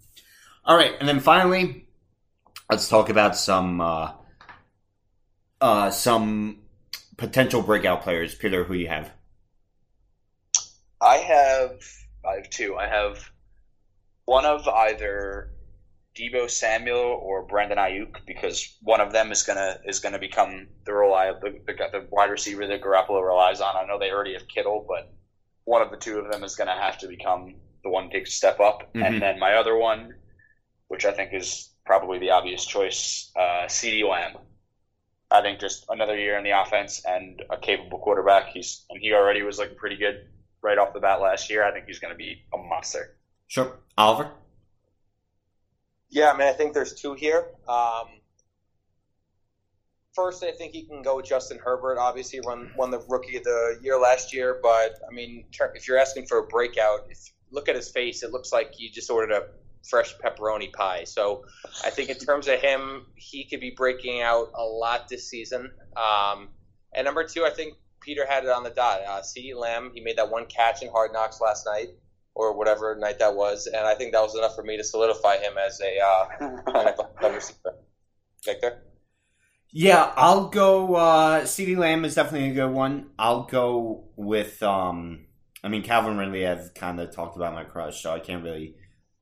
All 0.65 0.77
right, 0.77 0.95
and 0.99 1.07
then 1.09 1.21
finally, 1.21 1.87
let's 2.71 2.89
talk 2.89 3.11
about 3.11 3.37
some 3.37 3.81
uh, 3.83 4.13
uh, 5.61 5.91
some 5.91 6.61
potential 7.19 7.61
breakout 7.61 8.03
players. 8.03 8.35
Peter, 8.35 8.65
who 8.65 8.73
you 8.73 8.89
have? 8.89 9.13
I 11.01 11.19
have 11.19 11.73
I 12.25 12.37
have 12.37 12.51
two. 12.51 12.77
I 12.77 12.87
have 12.87 13.31
one 14.27 14.45
of 14.45 14.69
either 14.69 15.51
Deebo 16.15 16.51
Samuel 16.51 17.19
or 17.23 17.47
Brandon 17.47 17.79
Aiyuk 17.79 18.27
because 18.27 18.77
one 18.83 19.01
of 19.01 19.13
them 19.13 19.33
is 19.33 19.43
gonna 19.43 19.79
is 19.85 20.01
gonna 20.01 20.19
become 20.19 20.69
the 20.85 20.93
reliable 20.93 21.41
the, 21.41 21.73
the, 21.73 21.75
the 21.93 22.07
wide 22.11 22.31
receiver 22.31 22.67
that 22.67 22.83
Garoppolo 22.83 23.27
relies 23.27 23.61
on. 23.61 23.77
I 23.77 23.87
know 23.87 23.99
they 23.99 24.11
already 24.11 24.35
have 24.35 24.47
Kittle, 24.49 24.85
but 24.87 25.09
one 25.65 25.83
of 25.83 25.91
the 25.91 25.97
two 25.97 26.19
of 26.19 26.31
them 26.31 26.45
is 26.45 26.57
gonna 26.57 26.79
have 26.79 26.99
to 26.99 27.09
become 27.09 27.55
the 27.83 27.91
one 27.91 28.11
to 28.11 28.19
take 28.19 28.27
a 28.27 28.31
step 28.31 28.61
up. 28.61 28.93
Mhm. 28.95 29.07
And 29.07 29.23
then 29.23 29.39
my 29.39 29.55
other 29.55 29.77
one, 29.77 30.13
which 30.89 31.07
I 31.07 31.13
think 31.13 31.33
is 31.33 31.71
probably 31.87 32.19
the 32.19 32.31
obvious 32.31 32.67
choice, 32.67 33.31
uh, 33.37 33.67
CeeDee 33.67 34.07
Lamb. 34.07 34.37
I 35.31 35.41
think 35.41 35.61
just 35.61 35.87
another 35.89 36.19
year 36.19 36.37
in 36.37 36.45
the 36.45 36.61
offense 36.61 37.03
and 37.07 37.43
a 37.51 37.57
capable 37.57 37.99
quarterback. 38.01 38.49
He's 38.49 38.85
and 38.91 39.01
he 39.01 39.15
already 39.15 39.43
was 39.43 39.59
looking 39.59 39.77
pretty 39.77 39.97
good 39.97 40.29
right 40.63 40.79
off 40.79 40.93
the 40.93 41.01
bat 41.01 41.21
last 41.21 41.51
year. 41.51 41.65
I 41.65 41.73
think 41.73 41.87
he's 41.87 41.99
going 41.99 42.13
to 42.13 42.19
be 42.19 42.43
a 42.53 42.59
monster. 42.59 43.17
Sure, 43.47 43.79
Oliver. 43.97 44.31
Yeah, 46.11 46.33
I 46.33 46.37
mean, 46.37 46.49
I 46.49 46.53
think 46.53 46.75
there's 46.75 46.95
two 46.95 47.15
here. 47.15 47.47
Um, 47.69 48.09
first, 50.15 50.43
I 50.43 50.53
think 50.53 50.73
he 50.73 50.83
can 50.83 51.03
go 51.03 51.17
with 51.17 51.27
Justin 51.27 51.59
Herbert. 51.59 51.99
Obviously, 51.99 52.41
won 52.41 52.73
won 52.77 52.91
the 52.91 53.01
rookie 53.09 53.37
of 53.37 53.45
the 53.45 53.79
year 53.83 53.99
last 53.99 54.35
year, 54.35 54.59
but 54.63 54.99
I 55.09 55.15
mean, 55.15 55.45
ter- 55.53 55.73
if 55.75 55.87
you're 55.87 55.99
asking 55.99 56.27
for 56.27 56.39
a 56.39 56.47
breakout, 56.47 57.07
if 57.11 57.31
look 57.53 57.69
at 57.69 57.77
his 57.77 57.89
face, 57.89 58.23
it 58.23 58.31
looks 58.31 58.53
like 58.53 58.75
you 58.79 58.91
just 58.91 59.11
ordered 59.11 59.33
a 59.33 59.47
fresh 59.89 60.15
pepperoni 60.19 60.73
pie. 60.73 61.05
So, 61.05 61.45
I 61.85 61.91
think 61.91 62.11
in 62.11 62.17
terms 62.17 62.49
of 62.49 62.61
him, 62.61 63.07
he 63.15 63.45
could 63.45 63.61
be 63.61 63.71
breaking 63.71 64.21
out 64.21 64.51
a 64.55 64.63
lot 64.63 65.09
this 65.09 65.29
season. 65.29 65.71
Um, 65.97 66.49
and 66.95 67.05
number 67.05 67.25
two, 67.25 67.45
I 67.45 67.51
think 67.51 67.75
Peter 68.01 68.27
had 68.27 68.45
it 68.45 68.51
on 68.51 68.65
the 68.65 68.71
dot. 68.71 69.01
Uh, 69.07 69.21
CeeDee 69.21 69.55
Lamb, 69.55 69.93
he 69.95 70.01
made 70.01 70.17
that 70.19 70.31
one 70.31 70.47
catch 70.47 70.83
in 70.83 70.91
Hard 70.91 71.13
Knocks 71.13 71.41
last 71.41 71.67
night. 71.67 71.89
Or 72.33 72.57
whatever 72.57 72.95
night 72.95 73.19
that 73.19 73.35
was, 73.35 73.67
and 73.67 73.85
I 73.85 73.97
think 73.97 74.13
that 74.13 74.23
was 74.23 74.37
enough 74.37 74.55
for 74.55 74.63
me 74.63 74.77
to 74.77 74.85
solidify 74.85 75.39
him 75.39 75.59
as 75.59 75.81
a 75.81 75.99
uh, 75.99 76.27
NFL 76.41 77.35
receiver. 77.35 77.75
Victor? 78.45 78.83
Yeah, 79.73 80.13
I'll 80.17 80.49
go. 80.49 80.95
Uh, 80.95 81.43
CeeDee 81.43 81.77
Lamb 81.77 82.05
is 82.05 82.15
definitely 82.15 82.51
a 82.51 82.55
good 82.55 82.73
one. 82.73 83.11
I'll 83.19 83.45
go 83.45 84.05
with. 84.17 84.63
Um, 84.63 85.27
I 85.63 85.69
mean, 85.69 85.83
Calvin 85.83 86.17
Ridley. 86.17 86.47
I've 86.47 86.75
kind 86.75 87.01
of 87.01 87.15
talked 87.15 87.37
about 87.37 87.55
my 87.55 87.65
crush, 87.65 88.03
so 88.03 88.13
I 88.13 88.19
can't 88.21 88.43
really 88.43 88.77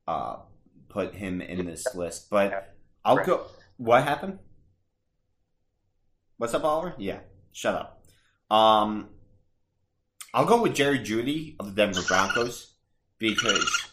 uh, 0.07 0.37
put 0.87 1.13
him 1.13 1.41
in 1.41 1.65
this 1.65 1.93
list. 1.93 2.29
But 2.29 2.75
I'll 3.05 3.23
go. 3.23 3.45
What 3.77 4.03
happened? 4.03 4.39
What's 6.37 6.53
up, 6.53 6.63
Oliver? 6.63 6.95
Yeah, 6.97 7.19
shut 7.51 7.75
up. 7.75 7.98
Um, 8.49 9.09
I'll 10.33 10.45
go 10.45 10.61
with 10.61 10.75
Jerry 10.75 10.99
Jeudy 10.99 11.55
of 11.59 11.67
the 11.67 11.71
Denver 11.71 12.01
Broncos 12.07 12.73
because 13.17 13.89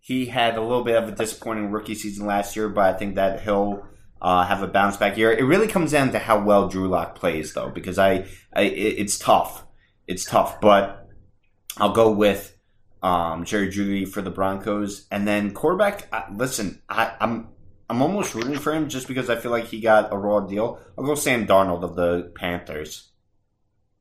he 0.00 0.26
had 0.26 0.56
a 0.56 0.62
little 0.62 0.84
bit 0.84 1.02
of 1.02 1.08
a 1.08 1.12
disappointing 1.12 1.70
rookie 1.70 1.94
season 1.94 2.26
last 2.26 2.56
year, 2.56 2.68
but 2.68 2.94
I 2.94 2.98
think 2.98 3.14
that 3.14 3.42
he'll 3.42 3.86
uh, 4.20 4.44
have 4.44 4.62
a 4.62 4.66
bounce 4.66 4.96
back 4.96 5.16
year. 5.16 5.32
It 5.32 5.44
really 5.44 5.68
comes 5.68 5.92
down 5.92 6.12
to 6.12 6.18
how 6.18 6.42
well 6.42 6.68
Drew 6.68 6.88
Lock 6.88 7.14
plays, 7.14 7.54
though, 7.54 7.68
because 7.68 7.98
I, 7.98 8.26
I 8.52 8.62
it's 8.62 9.18
tough. 9.18 9.64
It's 10.06 10.24
tough, 10.24 10.60
but 10.60 11.08
I'll 11.76 11.92
go 11.92 12.10
with 12.10 12.56
um, 13.02 13.44
Jerry 13.44 13.68
Jeudy 13.68 14.06
for 14.06 14.22
the 14.22 14.30
Broncos, 14.30 15.06
and 15.10 15.26
then 15.26 15.52
quarterback. 15.52 16.08
Uh, 16.12 16.22
listen, 16.34 16.82
I, 16.88 17.12
I'm 17.20 17.48
I'm 17.92 18.00
almost 18.00 18.34
rooting 18.34 18.58
for 18.58 18.72
him 18.72 18.88
just 18.88 19.06
because 19.06 19.28
I 19.28 19.36
feel 19.36 19.50
like 19.50 19.66
he 19.66 19.78
got 19.80 20.10
a 20.14 20.16
raw 20.16 20.40
deal. 20.40 20.80
I'll 20.96 21.04
go 21.04 21.14
Sam 21.14 21.46
Darnold 21.46 21.84
of 21.84 21.94
the 21.94 22.32
Panthers. 22.34 23.10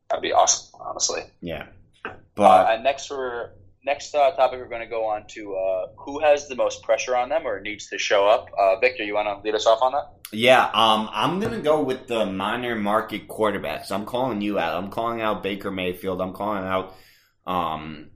That'd 0.09 0.22
be 0.22 0.31
awesome, 0.31 0.80
honestly. 0.80 1.23
Yeah, 1.41 1.68
Uh, 2.05 2.11
but 2.35 2.73
and 2.73 2.84
next 2.85 3.07
for 3.07 3.51
next 3.84 4.15
uh, 4.15 4.31
topic, 4.31 4.59
we're 4.59 4.69
going 4.69 4.81
to 4.81 4.88
go 4.88 5.03
on 5.07 5.27
to 5.31 5.55
uh, 5.55 5.88
who 5.97 6.19
has 6.22 6.47
the 6.47 6.55
most 6.55 6.84
pressure 6.84 7.18
on 7.18 7.27
them 7.27 7.45
or 7.45 7.59
needs 7.59 7.88
to 7.88 7.97
show 7.97 8.27
up. 8.30 8.47
Uh, 8.57 8.80
Victor, 8.80 9.03
you 9.03 9.13
want 9.13 9.27
to 9.27 9.43
lead 9.43 9.55
us 9.55 9.65
off 9.68 9.81
on 9.81 9.91
that? 9.91 10.07
Yeah, 10.31 10.63
um, 10.73 11.09
I'm 11.11 11.41
gonna 11.41 11.59
go 11.59 11.84
with 11.84 12.07
the 12.07 12.26
minor 12.26 12.76
market 12.77 13.27
quarterbacks. 13.27 13.91
I'm 13.91 14.05
calling 14.05 14.39
you 14.39 14.57
out. 14.57 14.81
I'm 14.81 14.89
calling 14.89 15.19
out 15.19 15.43
Baker 15.43 15.72
Mayfield. 15.72 16.22
I'm 16.22 16.31
calling 16.31 16.63
out 16.63 16.95
um, 17.45 18.11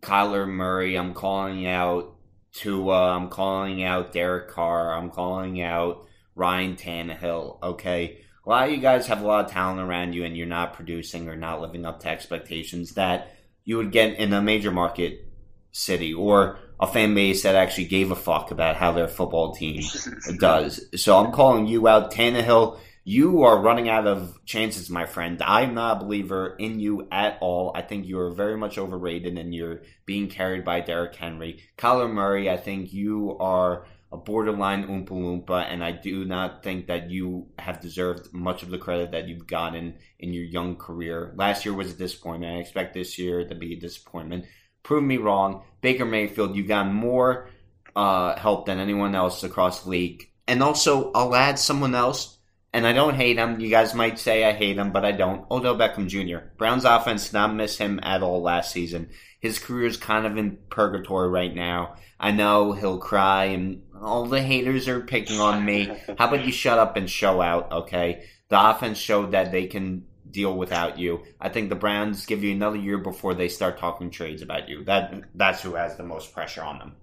Kyler 0.00 0.46
Murray. 0.48 0.94
I'm 0.94 1.12
calling 1.14 1.66
out 1.66 2.14
Tua. 2.52 3.12
Uh, 3.12 3.16
I'm 3.16 3.28
calling 3.28 3.82
out 3.82 4.12
Derek 4.12 4.48
Carr. 4.48 4.94
I'm 4.94 5.10
calling 5.10 5.62
out 5.62 6.06
Ryan 6.34 6.76
Tannehill. 6.76 7.62
Okay, 7.62 8.20
a 8.44 8.48
lot 8.48 8.68
of 8.68 8.74
you 8.74 8.80
guys 8.80 9.06
have 9.06 9.22
a 9.22 9.26
lot 9.26 9.44
of 9.44 9.50
talent 9.50 9.80
around 9.80 10.14
you, 10.14 10.24
and 10.24 10.36
you're 10.36 10.46
not 10.46 10.74
producing 10.74 11.28
or 11.28 11.36
not 11.36 11.60
living 11.60 11.84
up 11.84 12.00
to 12.00 12.08
expectations 12.08 12.94
that 12.94 13.36
you 13.64 13.76
would 13.76 13.92
get 13.92 14.18
in 14.18 14.32
a 14.32 14.42
major 14.42 14.70
market 14.70 15.26
city 15.72 16.12
or 16.12 16.58
a 16.80 16.86
fan 16.86 17.14
base 17.14 17.42
that 17.42 17.54
actually 17.54 17.84
gave 17.84 18.10
a 18.10 18.16
fuck 18.16 18.50
about 18.50 18.76
how 18.76 18.90
their 18.90 19.06
football 19.06 19.52
team 19.52 19.82
does. 20.38 20.80
So 20.96 21.18
I'm 21.18 21.32
calling 21.32 21.66
you 21.66 21.86
out, 21.86 22.12
Tannehill. 22.12 22.78
You 23.04 23.44
are 23.44 23.60
running 23.60 23.88
out 23.88 24.06
of 24.06 24.44
chances, 24.44 24.90
my 24.90 25.06
friend. 25.06 25.40
I'm 25.42 25.74
not 25.74 25.96
a 25.96 26.04
believer 26.04 26.54
in 26.58 26.80
you 26.80 27.08
at 27.10 27.38
all. 27.40 27.72
I 27.74 27.80
think 27.80 28.06
you 28.06 28.18
are 28.20 28.30
very 28.30 28.58
much 28.58 28.76
overrated 28.76 29.38
and 29.38 29.54
you're 29.54 29.82
being 30.04 30.28
carried 30.28 30.64
by 30.64 30.80
Derrick 30.80 31.16
Henry. 31.16 31.62
Kyler 31.78 32.12
Murray, 32.12 32.50
I 32.50 32.58
think 32.58 32.92
you 32.92 33.38
are 33.40 33.86
a 34.12 34.16
borderline 34.16 34.88
Oompa 34.88 35.10
Loompa, 35.10 35.64
and 35.70 35.84
I 35.84 35.92
do 35.92 36.24
not 36.24 36.62
think 36.62 36.88
that 36.88 37.10
you 37.10 37.46
have 37.58 37.80
deserved 37.80 38.34
much 38.34 38.62
of 38.62 38.70
the 38.70 38.78
credit 38.78 39.12
that 39.12 39.28
you've 39.28 39.46
gotten 39.46 39.94
in 40.18 40.32
your 40.32 40.44
young 40.44 40.76
career. 40.76 41.32
Last 41.36 41.64
year 41.64 41.74
was 41.74 41.92
a 41.92 41.96
disappointment. 41.96 42.56
I 42.56 42.58
expect 42.58 42.92
this 42.92 43.18
year 43.18 43.46
to 43.46 43.54
be 43.54 43.74
a 43.74 43.80
disappointment. 43.80 44.46
Prove 44.82 45.04
me 45.04 45.16
wrong. 45.16 45.62
Baker 45.80 46.04
Mayfield, 46.04 46.56
you've 46.56 46.68
got 46.68 46.92
more 46.92 47.50
uh, 47.94 48.36
help 48.36 48.66
than 48.66 48.78
anyone 48.78 49.14
else 49.14 49.44
across 49.44 49.84
the 49.84 49.90
league. 49.90 50.28
And 50.48 50.62
also, 50.62 51.12
I'll 51.12 51.34
add 51.34 51.60
someone 51.60 51.94
else, 51.94 52.36
and 52.72 52.86
I 52.86 52.92
don't 52.92 53.14
hate 53.14 53.36
him. 53.36 53.60
You 53.60 53.68
guys 53.68 53.94
might 53.94 54.18
say 54.18 54.44
I 54.44 54.52
hate 54.52 54.76
him, 54.76 54.92
but 54.92 55.04
I 55.04 55.12
don't. 55.12 55.50
Odell 55.50 55.76
Beckham 55.76 56.06
Jr. 56.08 56.46
Browns 56.56 56.84
offense 56.84 57.26
did 57.26 57.34
not 57.34 57.54
miss 57.54 57.78
him 57.78 57.98
at 58.02 58.22
all 58.22 58.42
last 58.42 58.72
season. 58.72 59.10
His 59.40 59.58
career 59.58 59.86
is 59.86 59.96
kind 59.96 60.26
of 60.26 60.36
in 60.36 60.58
purgatory 60.68 61.28
right 61.28 61.54
now. 61.54 61.96
I 62.18 62.30
know 62.30 62.72
he'll 62.72 62.98
cry, 62.98 63.46
and 63.46 63.82
all 64.00 64.26
the 64.26 64.42
haters 64.42 64.86
are 64.88 65.00
picking 65.00 65.40
on 65.40 65.64
me. 65.64 65.86
How 66.18 66.28
about 66.28 66.44
you 66.44 66.52
shut 66.52 66.78
up 66.78 66.96
and 66.96 67.08
show 67.10 67.40
out, 67.40 67.72
okay? 67.72 68.24
The 68.48 68.70
offense 68.70 68.98
showed 68.98 69.32
that 69.32 69.50
they 69.50 69.66
can 69.66 70.06
deal 70.30 70.56
without 70.56 70.98
you. 70.98 71.24
I 71.40 71.48
think 71.48 71.68
the 71.68 71.76
Browns 71.76 72.26
give 72.26 72.44
you 72.44 72.52
another 72.52 72.76
year 72.76 72.98
before 72.98 73.34
they 73.34 73.48
start 73.48 73.78
talking 73.78 74.10
trades 74.10 74.42
about 74.42 74.68
you. 74.68 74.84
That 74.84 75.14
that's 75.34 75.62
who 75.62 75.74
has 75.74 75.96
the 75.96 76.02
most 76.04 76.32
pressure 76.32 76.62
on 76.62 76.78
them. 76.78 76.96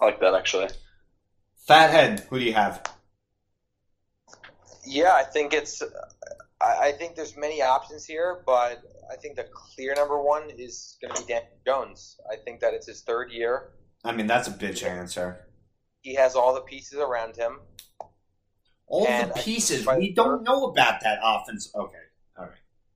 I 0.00 0.06
like 0.06 0.20
that 0.20 0.34
actually. 0.34 0.68
Fathead, 1.66 2.26
who 2.28 2.38
do 2.38 2.44
you 2.44 2.52
have? 2.54 2.82
Yeah, 4.84 5.12
I 5.14 5.24
think 5.24 5.54
it's. 5.54 5.82
I, 6.60 6.92
think 6.92 7.16
there's 7.16 7.36
many 7.36 7.60
options 7.60 8.04
here, 8.04 8.42
but 8.46 8.82
I 9.10 9.16
think 9.16 9.34
the 9.34 9.46
clear 9.52 9.94
number 9.96 10.22
one 10.22 10.48
is 10.48 10.96
going 11.02 11.12
to 11.12 11.22
be 11.22 11.32
Dan 11.32 11.42
Jones. 11.66 12.20
I 12.30 12.36
think 12.36 12.60
that 12.60 12.72
it's 12.72 12.86
his 12.86 13.02
third 13.02 13.32
year. 13.32 13.72
I 14.04 14.12
mean, 14.12 14.28
that's 14.28 14.46
a 14.46 14.52
bitch 14.52 14.86
answer. 14.86 15.46
He 16.02 16.14
has 16.14 16.36
all 16.36 16.54
the 16.54 16.60
pieces 16.60 16.98
around 16.98 17.36
him. 17.36 17.60
All 18.86 19.06
And 19.08 19.30
the 19.30 19.34
pieces. 19.34 19.86
We 19.86 20.12
don't 20.12 20.44
know 20.44 20.66
about 20.66 21.00
that 21.02 21.18
offense. 21.24 21.70
Okay, 21.74 21.98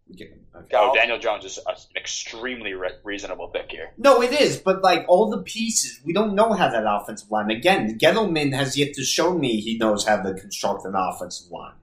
all 0.09 0.15
right. 0.19 0.65
Okay. 0.65 0.77
Oh, 0.77 0.95
Daniel 0.95 1.19
Jones 1.19 1.45
is 1.45 1.59
an 1.67 1.75
extremely 1.97 2.75
re- 2.75 2.93
reasonable 3.05 3.49
pick 3.49 3.71
here. 3.71 3.91
No, 3.99 4.23
it 4.23 4.33
is, 4.33 4.57
but 4.57 4.83
like 4.83 5.05
all 5.09 5.31
the 5.31 5.43
pieces, 5.43 6.01
we 6.05 6.13
don't 6.13 6.35
know 6.35 6.53
how 6.53 6.69
that 6.71 6.85
offensive 6.87 7.31
line. 7.31 7.51
Again, 7.51 7.99
Gettleman 7.99 8.55
has 8.55 8.77
yet 8.77 8.95
to 8.95 9.05
show 9.05 9.37
me 9.37 9.61
he 9.61 9.77
knows 9.77 10.07
how 10.07 10.23
to 10.23 10.35
construct 10.35 10.85
an 10.85 10.95
offensive 10.95 11.51
line. 11.51 11.75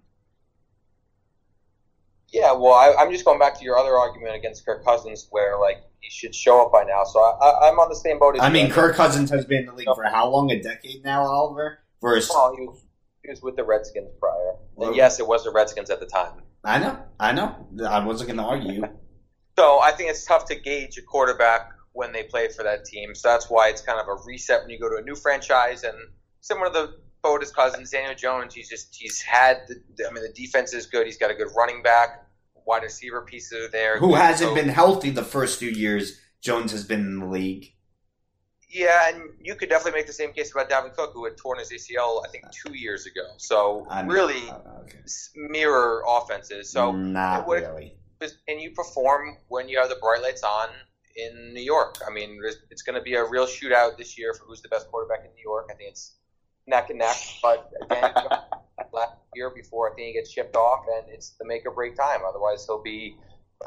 Yeah, 2.29 2.53
well, 2.53 2.73
I, 2.73 2.95
I'm 2.97 3.11
just 3.11 3.25
going 3.25 3.37
back 3.37 3.59
to 3.59 3.63
your 3.63 3.77
other 3.77 3.95
argument 3.95 4.35
against 4.35 4.65
Kirk 4.65 4.83
Cousins, 4.83 5.27
where 5.29 5.59
like 5.59 5.83
he 5.99 6.09
should 6.09 6.33
show 6.33 6.65
up 6.65 6.71
by 6.71 6.83
now. 6.83 7.03
So 7.03 7.19
I, 7.19 7.29
I, 7.47 7.69
I'm 7.69 7.79
on 7.79 7.89
the 7.89 7.95
same 7.95 8.17
boat 8.17 8.35
as 8.35 8.41
I 8.41 8.47
you. 8.47 8.53
mean, 8.53 8.71
Kirk 8.71 8.95
Cousins 8.95 9.29
has 9.29 9.45
been 9.45 9.59
in 9.59 9.65
the 9.67 9.73
league 9.73 9.87
for 9.93 10.03
how 10.03 10.29
long? 10.29 10.49
A 10.49 10.59
decade 10.61 11.03
now, 11.03 11.21
Oliver. 11.23 11.79
Versus, 12.01 12.31
Well, 12.33 12.55
he 12.57 12.65
was, 12.65 12.81
he 13.23 13.29
was 13.29 13.41
with 13.41 13.55
the 13.55 13.63
Redskins 13.63 14.09
prior. 14.19 14.55
And 14.77 14.95
yes, 14.95 15.19
it 15.19 15.27
was 15.27 15.43
the 15.43 15.51
Redskins 15.51 15.89
at 15.89 15.99
the 15.99 16.05
time. 16.05 16.41
I 16.63 16.79
know, 16.79 17.03
I 17.19 17.31
know. 17.33 17.67
I 17.87 18.05
wasn't 18.05 18.29
going 18.29 18.37
to 18.37 18.43
argue. 18.43 18.83
So 19.55 19.79
I 19.79 19.91
think 19.91 20.09
it's 20.09 20.25
tough 20.25 20.45
to 20.47 20.55
gauge 20.55 20.97
a 20.97 21.03
quarterback 21.03 21.73
when 21.91 22.11
they 22.11 22.23
play 22.23 22.49
for 22.49 22.63
that 22.63 22.85
team. 22.85 23.13
So 23.13 23.29
that's 23.29 23.51
why 23.51 23.69
it's 23.69 23.81
kind 23.81 23.99
of 23.99 24.07
a 24.07 24.15
reset 24.25 24.61
when 24.61 24.71
you 24.71 24.79
go 24.79 24.89
to 24.89 24.95
a 24.95 25.01
new 25.03 25.13
franchise. 25.13 25.83
And 25.83 25.95
similar 26.41 26.69
to 26.69 26.73
the 26.73 26.97
boat 27.21 27.43
as 27.43 27.51
Cousins, 27.51 27.91
Daniel 27.91 28.15
Jones, 28.15 28.55
he's 28.55 28.67
just 28.67 28.95
he's 28.95 29.21
had. 29.21 29.61
The, 29.67 30.07
I 30.09 30.11
mean, 30.11 30.23
the 30.23 30.33
defense 30.33 30.73
is 30.73 30.87
good. 30.87 31.05
He's 31.05 31.17
got 31.17 31.29
a 31.29 31.35
good 31.35 31.49
running 31.55 31.83
back, 31.83 32.25
wide 32.65 32.81
receiver 32.81 33.21
pieces 33.21 33.67
are 33.67 33.69
there. 33.69 33.99
Who 33.99 34.15
hasn't 34.15 34.49
coach. 34.49 34.59
been 34.59 34.69
healthy 34.69 35.11
the 35.11 35.23
first 35.23 35.59
few 35.59 35.69
years? 35.69 36.19
Jones 36.41 36.71
has 36.71 36.83
been 36.83 37.01
in 37.01 37.19
the 37.19 37.27
league. 37.27 37.73
Yeah, 38.73 39.09
and 39.09 39.29
you 39.39 39.53
could 39.53 39.69
definitely 39.69 39.99
make 39.99 40.07
the 40.07 40.13
same 40.13 40.33
case 40.33 40.51
about 40.51 40.67
Dalvin 40.67 40.95
Cook, 40.95 41.11
who 41.13 41.25
had 41.25 41.37
torn 41.37 41.59
his 41.59 41.71
ACL, 41.71 42.25
I 42.25 42.29
think, 42.29 42.45
two 42.51 42.75
years 42.75 43.05
ago. 43.05 43.21
So 43.37 43.85
I 43.87 44.01
mean, 44.01 44.11
really, 44.11 44.49
uh, 44.49 44.81
okay. 44.81 44.99
mirror 45.35 46.03
offenses. 46.07 46.71
So 46.71 46.91
not 46.91 47.47
would- 47.47 47.61
really. 47.61 47.97
and 48.47 48.59
you 48.59 48.71
perform 48.71 49.37
when 49.49 49.69
you 49.69 49.77
have 49.77 49.89
the 49.89 49.97
bright 49.97 50.23
lights 50.23 50.43
on 50.43 50.69
in 51.15 51.53
New 51.53 51.61
York. 51.61 51.97
I 52.07 52.11
mean, 52.11 52.39
it's 52.71 52.81
going 52.81 52.95
to 52.97 53.01
be 53.01 53.13
a 53.13 53.23
real 53.23 53.45
shootout 53.45 53.97
this 53.97 54.17
year 54.17 54.33
for 54.33 54.45
who's 54.45 54.61
the 54.61 54.69
best 54.69 54.87
quarterback 54.89 55.19
in 55.23 55.31
New 55.35 55.43
York. 55.43 55.69
I 55.71 55.75
think 55.75 55.91
it's 55.91 56.13
neck 56.65 56.89
and 56.89 56.99
neck. 56.99 57.15
But 57.43 57.69
again, 57.83 58.11
last 58.91 59.13
year 59.35 59.51
before 59.51 59.91
I 59.91 59.95
think 59.95 60.07
he 60.07 60.13
gets 60.13 60.31
shipped 60.31 60.55
off, 60.55 60.85
and 60.97 61.13
it's 61.13 61.31
the 61.39 61.45
make 61.45 61.65
or 61.67 61.71
break 61.71 61.95
time. 61.95 62.21
Otherwise, 62.27 62.65
he'll 62.65 62.81
be, 62.81 63.17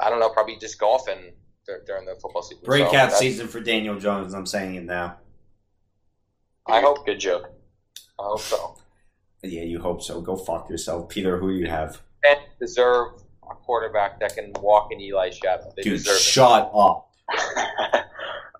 I 0.00 0.10
don't 0.10 0.18
know, 0.18 0.30
probably 0.30 0.56
just 0.56 0.80
golfing 0.80 1.32
during 1.86 2.06
the 2.06 2.14
football 2.14 2.42
season. 2.42 2.64
Breakout 2.64 2.92
that's- 2.92 3.18
season 3.18 3.48
for 3.48 3.60
Daniel 3.60 3.98
Jones. 3.98 4.34
I'm 4.34 4.46
saying 4.46 4.74
it 4.76 4.84
now. 4.84 5.16
I 6.66 6.80
hope. 6.80 7.06
Good 7.06 7.20
joke. 7.20 7.50
I 8.18 8.22
hope 8.24 8.40
so. 8.40 8.76
Yeah, 9.42 9.62
you 9.62 9.78
hope 9.78 10.02
so. 10.02 10.20
Go 10.20 10.34
fuck 10.34 10.68
yourself, 10.70 11.08
Peter. 11.08 11.38
Who 11.38 11.52
do 11.52 11.58
you 11.58 11.68
have? 11.68 12.00
And 12.24 12.38
deserve 12.58 13.12
a 13.48 13.54
quarterback 13.54 14.18
that 14.18 14.34
can 14.34 14.52
walk 14.54 14.88
in 14.90 14.98
Eli's 15.00 15.36
shadow. 15.36 15.72
They 15.76 15.82
Dude, 15.82 15.98
deserve 15.98 16.16
it. 16.16 16.20
shut 16.20 16.70
up. 16.74 17.10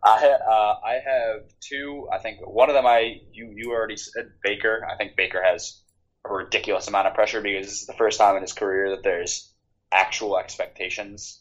I 0.05 0.29
uh, 0.29 0.75
I 0.85 1.01
have 1.05 1.43
two. 1.61 2.09
I 2.13 2.19
think 2.19 2.39
one 2.47 2.69
of 2.69 2.75
them 2.75 2.87
I 2.87 3.21
you 3.33 3.53
you 3.57 3.73
already 3.73 3.97
said 3.97 4.31
Baker. 4.45 4.87
I 4.89 4.97
think 4.97 5.17
Baker 5.17 5.43
has 5.43 5.81
a 6.25 6.33
ridiculous 6.33 6.87
amount 6.87 7.09
of 7.09 7.15
pressure 7.15 7.41
because 7.41 7.67
this 7.67 7.81
is 7.81 7.87
the 7.89 7.95
first 7.95 8.19
time 8.21 8.37
in 8.37 8.43
his 8.43 8.53
career 8.53 8.91
that 8.91 9.03
there's 9.03 9.53
actual 9.91 10.39
expectations. 10.39 11.41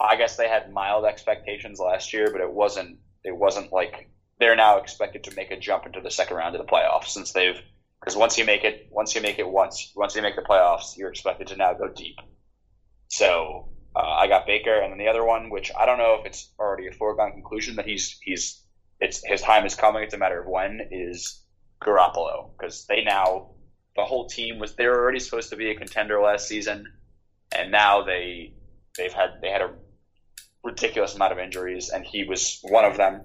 I 0.00 0.16
guess 0.16 0.36
they 0.36 0.48
had 0.48 0.72
mild 0.72 1.04
expectations 1.04 1.80
last 1.80 2.12
year, 2.12 2.30
but 2.30 2.40
it 2.40 2.52
wasn't 2.52 2.98
it 3.24 3.36
wasn't 3.36 3.72
like 3.72 4.08
they're 4.38 4.56
now 4.56 4.78
expected 4.78 5.24
to 5.24 5.34
make 5.34 5.50
a 5.50 5.58
jump 5.58 5.86
into 5.86 6.00
the 6.00 6.10
second 6.10 6.36
round 6.36 6.54
of 6.54 6.64
the 6.64 6.70
playoffs 6.70 7.08
since 7.08 7.32
they've 7.32 7.60
because 8.00 8.16
once 8.16 8.38
you 8.38 8.44
make 8.44 8.64
it 8.64 8.88
once 8.90 9.14
you 9.14 9.20
make 9.20 9.38
it 9.38 9.48
once 9.48 9.92
once 9.96 10.14
you 10.14 10.22
make 10.22 10.36
the 10.36 10.42
playoffs 10.42 10.96
you're 10.96 11.10
expected 11.10 11.48
to 11.48 11.56
now 11.56 11.74
go 11.74 11.88
deep. 11.88 12.16
So 13.08 13.70
uh, 13.96 14.00
I 14.00 14.28
got 14.28 14.46
Baker, 14.46 14.80
and 14.80 14.92
then 14.92 14.98
the 14.98 15.08
other 15.08 15.24
one, 15.24 15.50
which 15.50 15.72
I 15.76 15.86
don't 15.86 15.98
know 15.98 16.18
if 16.20 16.26
it's 16.26 16.52
already 16.58 16.86
a 16.86 16.92
foregone 16.92 17.32
conclusion 17.32 17.76
that 17.76 17.86
he's 17.86 18.18
he's 18.22 18.62
it's 19.00 19.26
his 19.26 19.40
time 19.40 19.66
is 19.66 19.74
coming. 19.74 20.02
It's 20.02 20.14
a 20.14 20.18
matter 20.18 20.40
of 20.40 20.46
when. 20.46 20.80
Is 20.92 21.42
Garoppolo 21.82 22.50
because 22.56 22.86
they 22.86 23.02
now 23.02 23.50
the 23.96 24.04
whole 24.04 24.28
team 24.28 24.58
was 24.58 24.74
they 24.74 24.86
were 24.86 25.00
already 25.00 25.18
supposed 25.18 25.50
to 25.50 25.56
be 25.56 25.70
a 25.70 25.74
contender 25.74 26.20
last 26.20 26.46
season, 26.46 26.86
and 27.56 27.72
now 27.72 28.04
they 28.04 28.54
they've 28.96 29.12
had 29.12 29.40
they 29.42 29.48
had 29.48 29.62
a 29.62 29.70
ridiculous 30.64 31.14
amount 31.14 31.32
of 31.32 31.38
injuries, 31.38 31.90
and 31.90 32.04
he 32.04 32.24
was 32.24 32.58
one 32.62 32.84
of 32.84 32.96
them. 32.96 33.22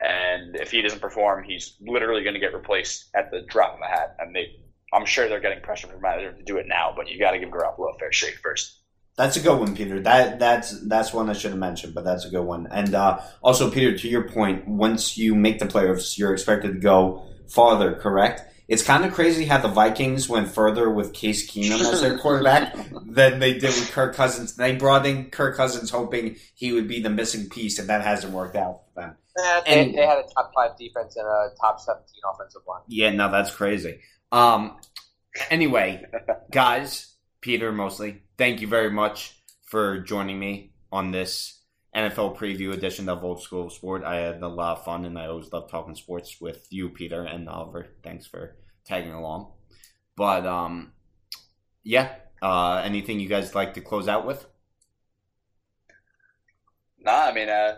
And 0.00 0.56
if 0.56 0.70
he 0.70 0.82
doesn't 0.82 1.00
perform, 1.00 1.44
he's 1.44 1.76
literally 1.80 2.22
going 2.22 2.34
to 2.34 2.40
get 2.40 2.54
replaced 2.54 3.08
at 3.14 3.30
the 3.30 3.42
drop 3.48 3.74
of 3.74 3.80
a 3.80 3.86
hat. 3.86 4.16
And 4.18 4.34
they, 4.34 4.56
I'm 4.92 5.06
sure 5.06 5.28
they're 5.28 5.40
getting 5.40 5.62
pressure 5.62 5.86
from 5.86 6.02
manager 6.02 6.32
to 6.32 6.42
do 6.42 6.58
it 6.58 6.66
now, 6.68 6.92
but 6.94 7.08
you 7.08 7.18
got 7.18 7.30
to 7.30 7.38
give 7.38 7.48
Garoppolo 7.48 7.94
a 7.94 7.98
fair 7.98 8.12
shake 8.12 8.38
first. 8.42 8.78
That's 9.16 9.38
a 9.38 9.40
good 9.40 9.58
one, 9.58 9.74
Peter. 9.74 9.98
That 10.00 10.38
that's 10.38 10.78
that's 10.88 11.14
one 11.14 11.30
I 11.30 11.32
should 11.32 11.52
have 11.52 11.58
mentioned, 11.58 11.94
but 11.94 12.04
that's 12.04 12.26
a 12.26 12.30
good 12.30 12.44
one. 12.44 12.68
And 12.70 12.94
uh, 12.94 13.20
also, 13.40 13.70
Peter, 13.70 13.96
to 13.96 14.08
your 14.08 14.28
point, 14.28 14.68
once 14.68 15.16
you 15.16 15.34
make 15.34 15.58
the 15.58 15.64
playoffs, 15.64 16.18
you're 16.18 16.34
expected 16.34 16.74
to 16.74 16.78
go 16.78 17.24
farther. 17.48 17.94
Correct? 17.94 18.42
It's 18.68 18.82
kind 18.82 19.04
of 19.04 19.14
crazy 19.14 19.44
how 19.44 19.58
the 19.58 19.68
Vikings 19.68 20.28
went 20.28 20.48
further 20.48 20.90
with 20.90 21.12
Case 21.12 21.48
Keenum 21.48 21.80
as 21.80 22.00
their 22.00 22.18
quarterback 22.18 22.74
than 23.06 23.38
they 23.38 23.52
did 23.54 23.62
with 23.70 23.92
Kirk 23.92 24.14
Cousins. 24.16 24.56
They 24.56 24.74
brought 24.74 25.06
in 25.06 25.30
Kirk 25.30 25.56
Cousins 25.56 25.90
hoping 25.90 26.36
he 26.54 26.72
would 26.72 26.88
be 26.88 27.00
the 27.00 27.10
missing 27.10 27.48
piece, 27.48 27.78
and 27.78 27.88
that 27.88 28.02
hasn't 28.02 28.32
worked 28.32 28.56
out 28.56 28.80
for 28.94 29.00
them. 29.02 29.16
Eh, 29.38 29.60
they, 29.66 29.82
And- 29.82 29.94
they 29.96 30.04
had 30.06 30.18
a 30.18 30.24
top 30.34 30.50
five 30.54 30.76
defense 30.76 31.16
and 31.16 31.26
a 31.26 31.50
top 31.60 31.78
seventeen 31.78 32.20
offensive 32.32 32.62
line. 32.66 32.82
Yeah, 32.88 33.10
no, 33.12 33.30
that's 33.30 33.50
crazy. 33.54 34.00
Um, 34.32 34.76
anyway, 35.50 36.04
guys, 36.50 37.14
Peter 37.40 37.70
mostly, 37.70 38.22
thank 38.36 38.60
you 38.60 38.66
very 38.66 38.90
much 38.90 39.32
for 39.66 40.00
joining 40.00 40.38
me 40.38 40.72
on 40.90 41.10
this 41.12 41.55
NFL 41.96 42.36
preview 42.36 42.74
edition 42.74 43.08
of 43.08 43.24
Old 43.24 43.42
School 43.42 43.70
Sport. 43.70 44.04
I 44.04 44.16
had 44.16 44.42
a 44.42 44.48
lot 44.48 44.76
of 44.78 44.84
fun, 44.84 45.06
and 45.06 45.18
I 45.18 45.26
always 45.26 45.50
love 45.50 45.70
talking 45.70 45.94
sports 45.94 46.36
with 46.40 46.66
you, 46.70 46.90
Peter 46.90 47.22
and 47.24 47.48
Oliver. 47.48 47.86
Thanks 48.02 48.26
for 48.26 48.56
tagging 48.84 49.12
along. 49.12 49.52
But 50.14 50.46
um, 50.46 50.92
yeah, 51.82 52.16
uh, 52.42 52.82
anything 52.84 53.18
you 53.18 53.28
guys 53.28 53.54
like 53.54 53.74
to 53.74 53.80
close 53.80 54.08
out 54.08 54.26
with? 54.26 54.46
Nah, 56.98 57.26
I 57.28 57.32
mean, 57.32 57.48
uh, 57.48 57.76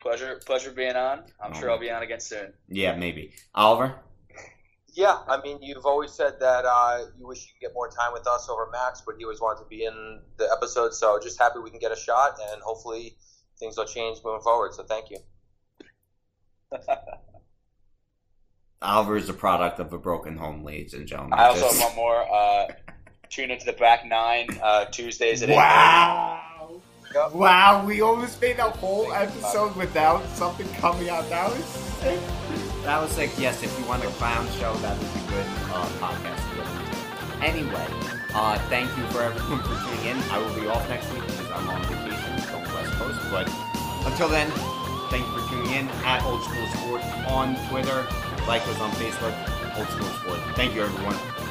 pleasure, 0.00 0.40
pleasure 0.46 0.70
being 0.70 0.96
on. 0.96 1.24
I'm 1.42 1.52
Oh. 1.52 1.60
sure 1.60 1.70
I'll 1.70 1.78
be 1.78 1.90
on 1.90 2.02
again 2.02 2.20
soon. 2.20 2.54
Yeah, 2.68 2.96
maybe 2.96 3.34
Oliver. 3.54 4.00
Yeah, 4.94 5.18
I 5.28 5.40
mean, 5.42 5.58
you've 5.60 5.86
always 5.86 6.12
said 6.12 6.38
that 6.38 6.64
uh, 6.64 7.06
you 7.18 7.26
wish 7.26 7.42
you 7.42 7.48
could 7.54 7.66
get 7.68 7.74
more 7.74 7.88
time 7.90 8.12
with 8.12 8.26
us 8.28 8.48
over 8.48 8.70
Max, 8.70 9.02
but 9.04 9.16
he 9.18 9.24
always 9.24 9.40
wanted 9.40 9.64
to 9.64 9.68
be 9.68 9.84
in 9.84 10.20
the 10.38 10.48
episode. 10.56 10.94
So 10.94 11.18
just 11.20 11.36
happy 11.38 11.58
we 11.58 11.68
can 11.70 11.80
get 11.80 11.90
a 11.90 11.96
shot, 11.96 12.38
and 12.52 12.62
hopefully 12.62 13.16
things 13.64 13.76
will 13.78 13.86
change 13.86 14.18
moving 14.24 14.42
forward. 14.42 14.74
So 14.74 14.82
thank 14.84 15.10
you. 15.10 15.18
Oliver 18.82 19.16
is 19.16 19.28
a 19.30 19.34
product 19.34 19.80
of 19.80 19.92
a 19.92 19.98
broken 19.98 20.36
home, 20.36 20.62
ladies 20.62 20.92
and 20.92 21.06
gentlemen. 21.06 21.38
I 21.38 21.46
also 21.46 21.60
Just- 21.62 21.80
have 21.80 21.88
one 21.90 21.96
more. 21.96 22.32
Uh, 22.32 22.66
tune 23.30 23.50
into 23.50 23.64
the 23.64 23.72
back 23.72 24.04
nine 24.06 24.46
uh, 24.62 24.84
Tuesdays 24.86 25.42
at 25.42 25.48
Wow! 25.48 26.80
Yep. 27.14 27.32
Wow, 27.32 27.84
we 27.86 28.00
almost 28.00 28.40
made 28.40 28.58
a 28.58 28.64
whole 28.64 29.12
episode 29.12 29.74
without 29.76 30.26
something 30.30 30.68
coming 30.74 31.08
out. 31.08 31.28
That 31.30 31.48
was 31.48 31.64
sick. 31.64 32.20
That 32.82 33.00
was 33.00 33.12
sick. 33.12 33.30
Yes, 33.38 33.62
if 33.62 33.76
you 33.78 33.86
want 33.86 34.04
a 34.04 34.08
clown 34.08 34.46
show, 34.58 34.74
that 34.74 34.98
would 34.98 35.14
be 35.14 35.20
a 35.20 35.30
good 35.30 35.46
uh, 35.72 35.86
podcast. 36.00 36.50
to 36.50 36.58
listen 36.58 37.38
to. 37.38 37.46
Anyway, 37.46 37.86
uh, 38.34 38.58
thank 38.68 38.94
you 38.96 39.04
for 39.06 39.22
everyone 39.22 39.60
for 39.62 39.76
tuning 39.86 40.16
in. 40.16 40.22
I 40.30 40.38
will 40.38 40.60
be 40.60 40.66
off 40.66 40.88
next 40.88 41.10
week 41.12 41.22
because 41.22 41.50
I'm 41.52 41.68
on 41.70 42.03
Coast. 43.04 43.30
But 43.30 43.48
until 44.06 44.28
then, 44.28 44.50
thank 45.10 45.26
you 45.26 45.38
for 45.38 45.48
tuning 45.50 45.70
in 45.72 45.88
at 46.04 46.24
Old 46.24 46.42
School 46.42 46.66
Sport 46.68 47.02
on 47.28 47.56
Twitter. 47.68 48.06
Like 48.46 48.62
us 48.68 48.80
on 48.80 48.90
Facebook, 48.92 49.34
Old 49.76 49.88
School 49.88 50.08
Sport. 50.20 50.38
Thank 50.56 50.74
you, 50.74 50.82
everyone. 50.82 51.43